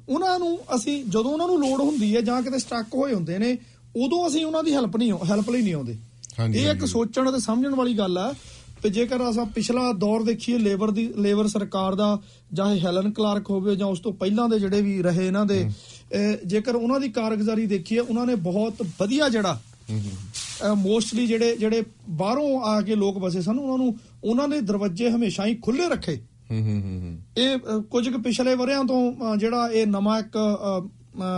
ਉਹਨਾਂ 0.08 0.38
ਨੂੰ 0.38 0.58
ਅਸੀਂ 0.74 1.04
ਜਦੋਂ 1.04 1.32
ਉਹਨਾਂ 1.32 1.46
ਨੂੰ 1.46 1.58
ਲੋੜ 1.60 1.80
ਹੁੰਦੀ 1.80 2.14
ਹੈ 2.16 2.20
ਜਾਂ 2.20 2.42
ਕਿਤੇ 2.42 2.58
ਸਟਕ 2.58 2.94
ਹੋਏ 2.94 3.14
ਹੁੰਦੇ 3.14 3.38
ਨੇ 3.38 3.52
ਉਦੋਂ 3.96 4.26
ਅਸੀਂ 4.28 4.44
ਉਹਨਾਂ 4.44 4.62
ਦੀ 4.64 4.74
ਹੈਲਪ 4.74 4.96
ਨਹੀਂ 4.96 5.12
ਹੈਲਪ 5.30 5.50
ਲਈ 5.50 5.62
ਨਹੀਂ 5.62 5.74
ਆਉਂਦੇ। 5.74 5.96
ਇਹ 6.54 6.70
ਇੱਕ। 6.70 6.84
ਸੋਚਣ 6.84 7.30
ਅਤੇ 7.30 7.40
ਸਮਝਣ 7.40 7.74
ਵਾਲੀ 7.74 7.98
ਗੱਲ 7.98 8.18
ਆ 8.18 8.34
ਤੇ 8.82 8.90
ਜੇਕਰ 8.90 9.30
ਅਸਾਂ 9.30 9.46
ਪਿਛਲਾ 9.46 9.92
ਦੌਰ 9.92 10.22
ਦੇਖੀਏ 10.22 10.58
ਲੇਬਰ 10.58 10.90
ਦੀ 10.90 11.12
ਲੇਬਰ 11.18 11.48
ਸਰਕਾਰ 11.48 11.94
ਦਾ 11.94 12.18
ਚਾਹੇ 12.56 12.80
ਹੈਲਨ 12.80 13.10
ਕਲਾਰਕ 13.10 13.50
ਹੋਵੇ 13.50 13.76
ਜਾਂ 13.76 13.86
ਉਸ 13.86 14.00
ਤੋਂ 14.00 14.12
ਪਹਿਲਾਂ 14.12 14.48
ਦੇ 14.48 14.58
ਜਿਹੜੇ 14.58 14.80
ਵੀ 14.82 15.02
ਰਹੇ 15.02 15.26
ਇਹਨਾਂ 15.26 15.46
ਦੇ 15.46 15.68
ਜੇਕਰ 16.46 16.74
ਉਹਨਾਂ 16.74 17.00
ਦੀ 17.00 17.08
ਕਾਰਗੁਜ਼ਾਰੀ 17.08 17.66
ਦੇਖੀਏ 17.66 17.98
ਉਹਨਾਂ 17.98 18.26
ਨੇ 18.26 18.34
ਬਹੁਤ 18.34 18.82
ਵਧੀਆ 19.00 19.28
ਜਿਹੜਾ 19.28 19.60
ਮੋਸਟਲੀ 20.74 21.26
ਜਿਹੜੇ 21.26 21.56
ਜਿਹੜੇ 21.56 21.82
ਬਾਹਰੋਂ 22.10 22.60
ਆ 22.62 22.80
ਕੇ 22.80 22.94
ਲੋਕ 22.94 23.18
ਵਸੇ 23.18 23.40
ਸਨ 23.40 23.58
ਉਹਨਾਂ 23.58 23.78
ਨੂੰ 23.78 23.94
ਉਹਨਾਂ 24.24 24.48
ਦੇ 24.48 24.60
ਦਰਵਾਜ਼ੇ 24.60 25.10
ਹਮੇਸ਼ਾ 25.10 25.46
ਹੀ 25.46 25.54
ਖੁੱਲੇ 25.54 25.88
ਰੱਖੇ। 25.88 26.18
ਇਹ 27.38 27.80
ਕੁਝ 27.90 28.08
ਕੁ 28.08 28.18
ਪਿਛਲੇ 28.18 28.54
ਵਰਿਆਂ 28.54 28.84
ਤੋਂ 28.84 29.36
ਜਿਹੜਾ 29.36 29.68
ਇਹ 29.68 29.86
ਨਵਾਂ 29.86 30.18
ਇੱਕ 30.20 30.38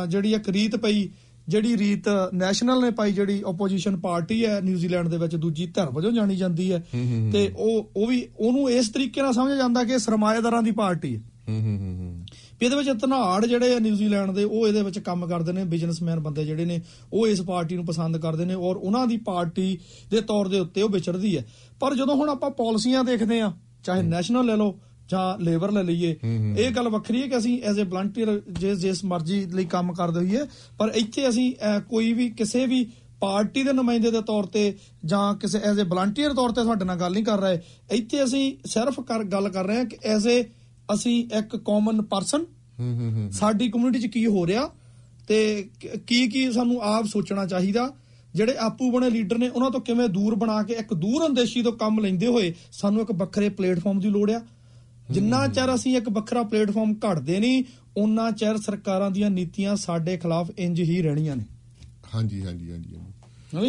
ਜਿਹੜੀ 0.08 0.32
ਇੱਕ 0.34 0.48
ਰੀਤ 0.48 0.76
ਪਈ 0.76 1.08
ਜਿਹੜੀ 1.48 1.76
ਰੀਤ 1.76 2.04
ਨੈਸ਼ਨਲ 2.34 2.80
ਨੇ 2.80 2.90
ਪਾਈ 2.90 3.12
ਜਿਹੜੀ 3.12 3.42
ਆਪੋਜੀਸ਼ਨ 3.46 3.96
ਪਾਰਟੀ 3.96 4.44
ਹੈ 4.44 4.60
ਨਿਊਜ਼ੀਲੈਂਡ 4.60 5.08
ਦੇ 5.08 5.18
ਵਿੱਚ 5.18 5.36
ਦੂਜੀ 5.36 5.66
ਧਿਰ 5.66 5.86
ਵਜੋਂ 5.86 6.12
ਜਾਣੀ 6.12 6.36
ਜਾਂਦੀ 6.36 6.72
ਹੈ। 6.72 6.86
ਤੇ 7.32 7.52
ਉਹ 7.56 7.90
ਉਹ 7.96 8.06
ਵੀ 8.06 8.28
ਉਹਨੂੰ 8.38 8.70
ਇਸ 8.70 8.88
ਤਰੀਕੇ 8.88 9.22
ਨਾਲ 9.22 9.32
ਸਮਝਿਆ 9.32 9.56
ਜਾਂਦਾ 9.56 9.84
ਕਿ 9.84 9.98
ਸਰਮਾਏਦਾਰਾਂ 9.98 10.62
ਦੀ 10.62 10.70
ਪਾਰਟੀ 10.70 11.16
ਹੈ। 11.16 11.20
ਹੂੰ 11.48 11.60
ਹੂੰ 11.60 11.78
ਹੂੰ 11.78 11.96
ਹੂੰ। 11.98 12.26
ਵੀ 12.60 12.66
ਇਹਦੇ 12.66 12.76
ਵਿੱਚ 12.76 12.90
ਧਨਾੜ 13.00 13.46
ਜਿਹੜੇ 13.46 13.74
ਆ 13.74 13.78
ਨਿਊਜ਼ੀਲੈਂਡ 13.78 14.30
ਦੇ 14.30 14.44
ਉਹ 14.44 14.68
ਇਹਦੇ 14.68 14.82
ਵਿੱਚ 14.82 14.98
ਕੰਮ 14.98 15.26
ਕਰਦੇ 15.26 15.52
ਨੇ 15.52 15.64
ਬਿਜ਼ਨਸਮੈਨ 15.64 16.20
ਬੰਦੇ 16.20 16.44
ਜਿਹੜੇ 16.44 16.64
ਨੇ 16.64 16.80
ਉਹ 17.12 17.26
ਇਸ 17.26 17.42
ਪਾਰਟੀ 17.42 17.74
ਨੂੰ 17.74 17.86
ਪਸੰਦ 17.86 18.16
ਕਰਦੇ 18.16 18.44
ਨੇ 18.44 18.54
ਔਰ 18.54 18.76
ਉਹਨਾਂ 18.76 19.06
ਦੀ 19.06 19.16
ਪਾਰਟੀ 19.16 19.78
ਦੇ 20.10 20.20
ਤੌਰ 20.20 20.48
ਦੇ 20.48 20.60
ਉੱਤੇ 20.60 20.82
ਉਹ 20.82 20.88
ਵਿਚਰਦੀ 20.88 21.36
ਹੈ। 21.36 21.46
ਪਰ 21.80 21.94
ਜਦੋਂ 21.94 22.14
ਹੁਣ 22.14 22.28
ਆਪਾਂ 22.28 22.50
ਪਾਲਿਸੀਆਂ 22.50 23.04
ਦੇਖਦੇ 23.04 23.40
ਆ 23.40 23.52
ਚਾਹੇ 23.84 24.02
ਨੈਸ਼ਨਲ 24.02 24.46
ਲੈ 24.46 24.56
ਲਓ 24.56 24.80
ਜਾਂ 25.08 25.38
ਲੇਬਰ 25.40 25.72
ਲੈ 25.72 25.82
ਲਈਏ। 25.82 26.16
ਇਹ 26.58 26.70
ਗੱਲ 26.70 26.88
ਵੱਖਰੀ 26.88 27.22
ਹੈ 27.22 27.28
ਕਿ 27.28 27.36
ਅਸੀਂ 27.38 27.60
ਐਜ਼ 27.62 27.80
ਅ 27.80 27.84
ਵਲੰਟੀਅਰ 27.84 28.40
ਜਿਸ 28.50 28.78
ਜਿਸ 28.78 29.04
ਮਰਜ਼ੀ 29.04 29.44
ਲਈ 29.46 29.64
ਕੰਮ 29.66 29.92
ਕਰਦੇ 29.92 30.20
ਹੋਈਏ 30.20 30.44
ਪਰ 30.78 30.92
ਇੱਥੇ 30.94 31.28
ਅਸੀਂ 31.28 31.52
ਕੋਈ 31.88 32.12
ਵੀ 32.12 32.28
ਕਿਸੇ 32.32 32.66
ਵੀ 32.66 32.84
ਪਾਰਟੀ 33.20 33.62
ਦੇ 33.62 33.72
ਨੁਮਾਇੰਦੇ 33.72 34.10
ਦੇ 34.10 34.20
ਤੌਰ 34.22 34.46
ਤੇ 34.46 34.62
ਜਾਂ 35.04 35.34
ਕਿਸੇ 35.34 35.58
ਐਜ਼ 35.60 35.80
ਅ 35.80 35.84
ਵਲੰਟੀਅਰ 35.84 36.32
ਤੌਰ 36.34 36.52
ਤੇ 36.52 36.62
ਤੁਹਾਡੇ 36.62 36.84
ਨਾਲ 36.84 36.96
ਗੱਲ 36.96 37.12
ਨਹੀਂ 37.12 37.24
ਕਰ 37.24 37.40
ਰਹੇ। 37.40 37.60
ਇੱਥੇ 37.90 38.22
ਅਸੀਂ 38.24 38.52
ਸਿਰਫ 38.64 39.00
ਗੱਲ 39.32 39.48
ਕਰ 39.48 39.66
ਰਹੇ 39.66 39.76
ਹਾਂ 39.76 39.84
ਕਿ 39.84 39.98
ਐਜ਼ 40.04 40.28
ਅ 40.28 40.42
ਅਸੀਂ 40.94 41.16
ਇੱਕ 41.38 41.56
ਕਾਮਨ 41.56 42.02
ਪਰਸਨ 42.04 42.44
ਸਾਡੀ 43.32 43.68
ਕਮਿਊਨਿਟੀ 43.68 44.00
'ਚ 44.00 44.10
ਕੀ 44.12 44.26
ਹੋ 44.26 44.46
ਰਿਹਾ 44.46 44.68
ਤੇ 45.28 45.68
ਕੀ 46.06 46.26
ਕੀ 46.28 46.50
ਸਾਨੂੰ 46.52 46.80
ਆਪ 46.82 47.06
ਸੋਚਣਾ 47.06 47.46
ਚਾਹੀਦਾ 47.46 47.88
ਜਿਹੜੇ 48.34 48.56
ਆਪੂ 48.58 48.90
ਬਣੇ 48.90 49.10
ਲੀਡਰ 49.10 49.38
ਨੇ 49.38 49.48
ਉਹਨਾਂ 49.48 49.70
ਤੋਂ 49.70 49.80
ਕਿਵੇਂ 49.80 50.08
ਦੂਰ 50.08 50.34
ਬਣਾ 50.34 50.62
ਕੇ 50.62 50.74
ਇੱਕ 50.74 50.92
ਦੂਰ 50.94 51.26
ਅੰਦੇਸ਼ੀ 51.26 51.62
ਤੋਂ 51.62 51.72
ਕੰਮ 51.72 52.00
ਲੈਂਦੇ 52.00 52.26
ਹੋਏ 52.26 52.52
ਸਾਨੂੰ 52.72 53.02
ਇੱਕ 53.02 53.12
ਵੱਖਰੇ 53.12 53.48
ਪਲੇਟਫਾਰਮ 53.48 54.00
ਦੀ 54.00 54.08
ਲੋੜ 54.08 54.30
ਆ। 54.30 54.40
ਜਿੰਨਾ 55.10 55.46
ਚਿਰ 55.48 55.74
ਅਸੀਂ 55.74 55.96
ਇੱਕ 55.96 56.08
ਵੱਖਰਾ 56.08 56.42
ਪਲੇਟਫਾਰਮ 56.42 56.94
ਘੜਦੇ 57.04 57.38
ਨਹੀਂ 57.40 57.62
ਉਹਨਾਂ 57.96 58.30
ਚਿਰ 58.32 58.56
ਸਰਕਾਰਾਂ 58.56 59.10
ਦੀਆਂ 59.10 59.30
ਨੀਤੀਆਂ 59.30 59.76
ਸਾਡੇ 59.76 60.16
ਖਿਲਾਫ 60.16 60.50
ਇੰਜ 60.58 60.80
ਹੀ 60.80 61.00
ਰਹਿਣੀਆਂ 61.02 61.36
ਨੇ। 61.36 61.42
ਹਾਂਜੀ 62.14 62.44
ਹਾਂਜੀ 62.44 62.70
ਹਾਂਜੀ 62.70 62.94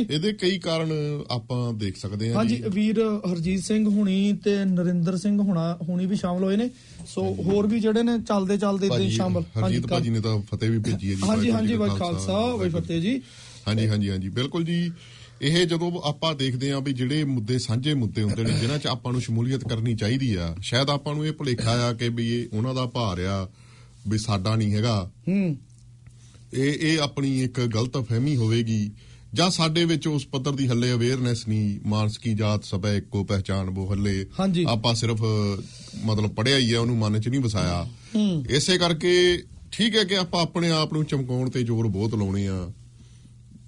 ਇਹਦੇ 0.09 0.31
ਕਈ 0.33 0.57
ਕਾਰਨ 0.59 0.91
ਆਪਾਂ 1.31 1.73
ਦੇਖ 1.73 1.97
ਸਕਦੇ 1.97 2.29
ਹਾਂ 2.29 2.35
ਹਾਂਜੀ 2.35 2.55
ਵੀਰ 2.73 2.99
ਹਰਜੀਤ 3.27 3.61
ਸਿੰਘ 3.63 3.87
ਹੁਣੀ 3.87 4.33
ਤੇ 4.43 4.53
ਨਰਿੰਦਰ 4.65 5.17
ਸਿੰਘ 5.17 5.39
ਹੁਣਾ 5.39 5.65
ਹੁਣੀ 5.89 6.05
ਵੀ 6.05 6.15
ਸ਼ਾਮਲ 6.15 6.43
ਹੋਏ 6.43 6.55
ਨੇ। 6.57 6.69
ਸੋ 7.07 7.23
ਹੋਰ 7.45 7.67
ਵੀ 7.67 7.79
ਜਿਹੜੇ 7.79 8.03
ਨੇ 8.03 8.17
ਚੱਲਦੇ 8.19 8.57
ਚੱਲਦੇ 8.57 8.89
ਭਾਜੀ, 8.89 9.09
ਸ਼ਾਮਲ। 9.09 9.43
ਹਰਜੀਤ 9.57 9.85
ਭਾਜੀ 9.87 10.09
ਨੇ 10.09 10.19
ਤਾਂ 10.19 10.37
ਫਤਿਹ 10.51 10.69
ਵੀ 10.71 10.77
ਭੇਜੀ 10.79 11.09
ਹੈ 11.11 11.15
ਜੀ 11.15 11.21
ਹਾਂਜੀ 11.21 11.49
ਵਾਹਿਗੁਰੂ 11.49 11.55
ਹਾਂਜੀ 11.55 11.67
ਜੀ 11.67 11.75
ਵਾਹਿ 11.75 11.89
ਕਾ 11.89 11.97
ਖਾਲਸਾ 11.97 12.39
ਵਾਹਿ 12.55 12.69
ਫਤਿਹ 12.71 13.01
ਜੀ। 13.01 13.21
ਹਾਂਜੀ 13.67 13.87
ਹਾਂਜੀ 13.89 14.09
ਹਾਂਜੀ 14.09 14.29
ਬਿਲਕੁਲ 14.29 14.63
ਜੀ। 14.63 14.91
ਇਹ 15.41 15.65
ਜਦੋਂ 15.65 16.01
ਆਪਾਂ 16.01 16.35
ਦੇਖਦੇ 16.35 16.71
ਹਾਂ 16.71 16.81
ਵੀ 16.81 16.93
ਜਿਹੜੇ 16.93 17.23
ਮੁੱਦੇ 17.23 17.59
ਸਾਂਝੇ 17.59 17.93
ਮੁੱਦੇ 17.93 18.23
ਹੁੰਦੇ 18.23 18.43
ਨੇ 18.43 18.49
ਜਿਨ੍ਹਾਂ 18.49 18.79
'ਚ 18.79 18.87
ਆਪਾਂ 18.87 19.11
ਨੂੰ 19.11 19.21
ਸ਼ਮੂਲੀਅਤ 19.21 19.67
ਕਰਨੀ 19.67 19.95
ਚਾਹੀਦੀ 19.95 20.35
ਆ 20.35 20.55
ਸ਼ਾਇਦ 20.61 20.89
ਆਪਾਂ 20.89 21.15
ਨੂੰ 21.15 21.27
ਇਹ 21.27 21.31
ਭੁਲੇਖਾ 21.31 21.71
ਆ 21.71 21.93
ਕਿ 21.93 22.09
ਵੀ 22.09 22.41
ਇਹ 22.41 22.47
ਉਹਨਾਂ 22.53 22.73
ਦਾ 22.75 22.85
ਭਾਰ 22.85 23.19
ਆ 23.19 23.49
ਵੀ 24.07 24.17
ਸਾਡਾ 24.17 24.55
ਨਹੀਂ 24.55 24.73
ਹੈਗਾ। 24.73 25.11
ਹੂੰ। 25.27 25.57
ਇਹ 26.53 26.73
ਇਹ 26.73 26.99
ਆਪਣੀ 26.99 27.43
ਇੱਕ 27.43 27.61
ਗਲਤ 27.61 27.97
ਫਹਿਮੀ 27.97 28.35
ਹੋਵੇਗੀ 28.35 28.91
ਜਾਂ 29.33 29.49
ਸਾਡੇ 29.49 29.85
ਵਿੱਚ 29.85 30.07
ਉਸ 30.07 30.27
ਪੱਧਰ 30.27 30.51
ਦੀ 30.51 30.67
ਹੱਲੇ 30.67 30.93
ਅਵੇਅਰਨੈਸ 30.93 31.47
ਨਹੀਂ 31.47 31.79
ਮਾਨਸ 31.89 32.17
ਕੀ 32.17 32.33
ਜਾਤ 32.33 32.63
ਸਭੈ 32.63 32.95
ਇੱਕੋ 32.95 33.23
ਪਹਿਚਾਨ 33.23 33.69
ਬੋ 33.69 33.91
ਹੱਲੇ। 33.91 34.25
ਆਪਾਂ 34.67 34.95
ਸਿਰਫ 34.95 35.21
ਮਤਲਬ 36.05 36.27
ਪੜਿਆ 36.27 36.57
ਹੀ 36.57 36.73
ਆ 36.73 36.79
ਉਹਨੂੰ 36.81 36.97
ਮਨ 36.97 37.21
'ਚ 37.21 37.27
ਨਹੀਂ 37.27 37.41
ਵਸਾਇਆ। 37.41 37.87
ਹੂੰ। 38.15 38.45
ਇਸੇ 38.49 38.77
ਕਰਕੇ 38.77 39.43
ਠੀਕ 39.71 39.95
ਹੈ 39.95 40.03
ਕਿ 40.03 40.17
ਆਪਾਂ 40.17 40.41
ਆਪਣੇ 40.41 40.69
ਆਪ 40.71 40.93
ਨੂੰ 40.93 41.05
ਚਮਕਾਉਣ 41.05 41.49
ਤੇ 41.49 41.63
ਜ਼ੋਰ 41.63 41.87
ਬਹੁਤ 41.87 42.15
ਲਾਉਣੇ 42.15 42.47
ਆ। 42.47 42.71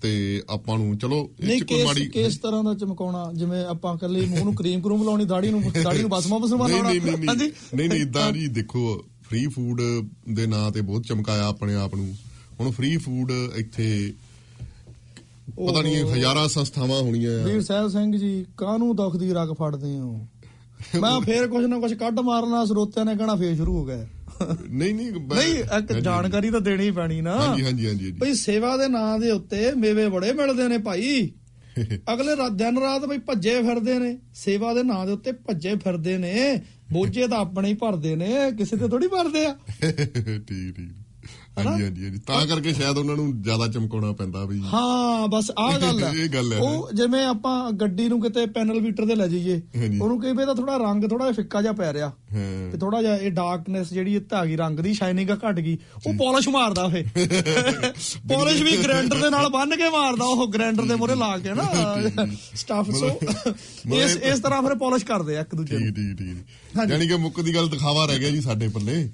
ਤੇ 0.01 0.41
ਆਪਾਂ 0.49 0.77
ਨੂੰ 0.77 0.97
ਚਲੋ 0.97 1.29
ਇਹ 1.39 1.45
ਨਹੀਂ 1.47 1.59
'ਚ 1.61 1.63
ਕੋਈ 1.63 1.83
ਮਾੜੀ 1.83 2.05
ਕਿਸ 2.07 2.37
ਤਰ੍ਹਾਂ 2.37 2.63
ਦਾ 2.63 2.73
ਚਮਕਾਉਣਾ? 2.73 3.31
ਜਿਵੇਂ 3.33 3.65
ਆਪਾਂ 3.65 3.97
ਕੱਲੇ 3.97 4.25
ਮੂੰਹ 4.25 4.43
ਨੂੰ 4.43 4.55
ਕਰੀਮ 4.55 4.81
ਕਰੂਮ 4.81 5.03
ਲਾਉਣੀ 5.03 5.25
ਦਾੜੀ 5.25 5.49
ਨੂੰ 5.49 5.61
ਦਾੜੀ 5.83 6.01
ਨੂੰ 6.01 6.09
ਬਸਮਾ 6.09 6.37
ਬਸਮਾ 6.37 6.67
ਨਹੀਂ 6.67 6.77
ਲਾਉਣਾ 6.77 6.89
ਨਹੀਂ 6.89 7.01
ਨਹੀਂ 7.01 7.27
ਹਾਂਜੀ। 7.29 7.51
ਨਹੀਂ 7.75 7.89
ਨਹੀਂ 7.89 8.01
ਇਦਾਂ 8.01 8.31
ਜੀ 8.31 8.47
ਦੇਖੋ 8.47 9.03
ਫ੍ਰੀ 9.23 9.47
ਫੂਡ 9.47 9.81
ਦੇ 10.29 10.47
ਨਾਂ 10.47 10.71
ਤੇ 10.71 10.81
ਬਹੁਤ 10.81 11.03
ਚਮਕਾਇਆ 11.03 11.47
ਆਪਣੇ 11.47 11.75
ਆਪ 11.75 11.95
ਨੂੰ। 11.95 12.15
ਹੁਣ 12.59 12.71
ਫ੍ਰੀ 12.71 12.97
ਫੂਡ 12.97 13.31
ਇੱਥੇ 13.55 14.13
ਪਤਾ 15.57 15.81
ਨਹੀਂ। 15.81 16.03
ਹਜ਼ਾਰਾਂ 16.03 16.47
ਸੰਸਥਾਵਾਂ 16.47 17.01
ਹੋਣੀਆਂ 17.01 17.45
ਵੀਰ 17.45 17.61
ਸਾਹਿਬ 17.61 17.89
ਸਿੰਘ 17.89 18.17
ਜੀ 18.17 18.45
ਕਾਹਨੂੰ 18.57 18.95
ਦੁੱਖ 18.95 19.15
ਦੀ 19.15 19.31
ਰਗ 19.33 19.53
ਫੜਦੇ 19.53 19.97
ਹੋ? 19.99 20.27
ਮੈਂ 21.01 21.19
ਫੇਰ 21.21 21.47
ਕੁਝ 21.47 21.65
ਨਾ 21.65 21.79
ਕੁਝ 21.79 21.93
ਕੱਢ 21.93 22.19
ਮਾਰਨਾ 22.19 22.65
ਸਰੋਤਿਆਂ 22.65 23.05
ਨੇ 23.05 23.15
ਕਹਿਣਾ 23.15 23.35
ਫੇਰ 23.35 23.55
ਸ਼ੁਰੂ 23.55 23.77
ਹੋ 23.77 23.85
ਗਿਆ। 23.85 24.07
ਨਹੀਂ 24.69 24.93
ਨਹੀਂ 24.95 25.11
ਨਹੀਂ 25.11 26.01
ਜਾਣਕਾਰੀ 26.01 26.49
ਤਾਂ 26.51 26.61
ਦੇਣੀ 26.61 26.91
ਪੈਣੀ 26.91 27.21
ਨਾ। 27.21 27.37
ਹਾਂਜੀ 27.37 27.63
ਹਾਂਜੀ 27.65 27.87
ਹਾਂਜੀ 27.87 28.05
ਹਾਂਜੀ। 28.05 28.19
ਭਈ 28.21 28.33
ਸੇਵਾ 28.33 28.77
ਦੇ 28.77 28.87
ਨਾਂ 28.87 29.19
ਦੇ 29.19 29.31
ਉੱਤੇ 29.31 29.71
ਮੇਵੇ 29.71 30.09
ਬੜੇ 30.09 30.33
ਮਿਲਦੇ 30.33 30.67
ਨੇ 30.67 30.77
ਭਾਈ। 30.77 31.31
ਅਗਲੇ 32.13 32.35
ਰਾਤ 32.35 32.51
ਦਿਨ 32.51 32.77
ਰਾਤ 32.77 33.05
ਭਈ 33.05 33.17
ਭੱਜੇ 33.17 33.61
ਫਿਰਦੇ 33.61 33.99
ਨੇ। 33.99 34.17
ਸੇਵਾ 34.33 34.73
ਦੇ 34.73 34.83
ਨਾਂ 34.83 35.05
ਦੇ 35.05 35.11
ਉੱਤੇ 35.11 35.31
ਭੱਜੇ 35.31 35.75
ਫਿਰਦੇ 35.75 36.17
ਨੇ। 36.17 36.61
ਬੋਝੇ 36.93 37.27
ਤਾਂ 37.27 37.37
ਆਪਣੇ 37.37 37.69
ਹੀ 37.69 37.73
ਭਰਦੇ 37.73 38.15
ਨੇ। 38.15 38.51
ਕਿਸੇ 38.57 38.77
ਤੇ 38.77 38.87
ਥੋੜੀ 38.87 39.07
ਭਰਦੇ 39.07 39.45
ਆ। 39.45 39.57
ਠੀਕ 40.47 40.75
ਠੀਕ। 40.75 41.06
ਹਾਂਜੀ 41.57 41.83
ਹਾਂਜੀ 41.83 42.03
ਹਾਂਜੀ। 42.03 42.19
ਤਾਂ 42.27 42.45
ਕਰਕੇ 42.47 42.73
ਸ਼ਾਇਦ 42.73 42.97
ਉਹਨਾਂ 42.97 43.15
ਨੂੰ 43.15 43.41
ਜ਼ਿਆਦਾ 43.41 43.67
ਚਮਕਾਉਣਾ 43.67 44.11
ਪੈਂਦਾ 44.11 44.45
ਵੀ। 44.45 44.61
ਹਾਂ 44.73 45.27
ਬਸ 45.27 45.51
ਆਹ 45.57 45.79
ਗੱਲ 45.79 46.03
ਹੈ। 46.03 46.11
ਇਹ 46.15 46.29
ਗੱਲ 46.29 46.53
ਹੈ। 46.53 46.57
ਉਹ 46.57 46.91
ਜਿਵੇਂ 46.93 47.25
ਆਪਾਂ 47.25 47.71
ਗੱਡੀ 47.71 48.07
ਨੂੰ 48.07 48.21
ਕਿਤੇ 48.21 48.45
ਪੈਨਲ 48.45 48.79
ਵੀਟਰ 48.81 49.05
ਤੇ 49.05 49.15
ਲੈ 49.15 49.27
ਜਾਈਏ। 49.27 49.61
ਉਹਨੂੰ 50.01 50.21
ਕਈ 50.21 50.31
ਵੇ 50.31 50.45
ਤਾਂ 50.45 50.55
ਥੋੜਾ 50.55 50.77
ਰੰਗ 50.77 51.03
ਥੋੜਾ 51.03 51.25
ਜਿਹਾ 51.25 51.33
ਫਿੱਕਾ 51.33 51.61
ਜਿਹਾ 51.61 51.73
ਪੈ 51.73 51.93
ਰਿਹਾ। 51.93 52.11
ਤੇ 52.71 52.77
ਥੋੜਾ 52.77 53.01
ਜਿਹਾ 53.01 53.17
ਇਹ 53.17 53.31
ਡਾਰਕਨੈਸ 53.31 53.93
ਜਿਹੜੀ 53.93 54.15
ਇਹ 54.15 54.21
ਧਾਗੀ 54.29 54.55
ਰੰਗ 54.55 54.79
ਦੀ 54.79 54.93
ਸ਼ਾਈਨਿੰਗ 54.93 55.29
ਘਟ 55.29 55.59
ਗਈ 55.59 55.77
ਉਹ 56.07 56.13
ਪਾਲਿਸ਼ 56.13 56.49
ਮਾਰਦਾ 56.49 56.83
ਉਹ 56.83 56.91
ਪਾਲਿਸ਼ 58.29 58.61
ਵੀ 58.63 58.77
ਗ੍ਰਾਈਂਡਰ 58.77 59.21
ਦੇ 59.21 59.29
ਨਾਲ 59.29 59.49
ਬੰਨ 59.49 59.75
ਕੇ 59.75 59.89
ਮਾਰਦਾ 59.89 60.25
ਉਹ 60.25 60.47
ਗ੍ਰਾਈਂਡਰ 60.47 60.83
ਦੇ 60.83 60.95
ਮੂਹਰੇ 60.95 61.15
ਲਾ 61.15 61.37
ਕੇ 61.37 61.53
ਨਾ 61.53 61.63
ਸਟਫ 62.55 62.91
ਸੋ 62.95 63.09
ਇਸ 63.95 64.15
ਇਸ 64.17 64.39
ਤਰ੍ਹਾਂ 64.39 64.61
ਫਿਰ 64.61 64.75
ਪਾਲਿਸ਼ 64.75 65.05
ਕਰਦੇ 65.05 65.37
ਆ 65.37 65.41
ਇੱਕ 65.41 65.55
ਦੂਜੇ 65.55 65.77
ਨੂੰ। 65.77 65.93
ਠੀਕ 65.93 65.95
ਠੀਕ। 65.95 66.17
ਠੀਕ। 66.17 66.89
ਯਾਨੀ 66.89 67.07
ਕਿ 67.07 67.15
ਮੁੱਕ 67.15 67.41
ਦੀ 67.41 67.55
ਗੱਲ 67.55 67.69
ਦਿਖਾਵਾ 67.69 68.05
ਰਹਿ 68.05 68.19
ਗਿਆ 68.19 68.29
ਜੀ 68.29 68.41
ਸਾਡੇ 68.41 68.67
ਪੱਲੇ। 68.67 69.09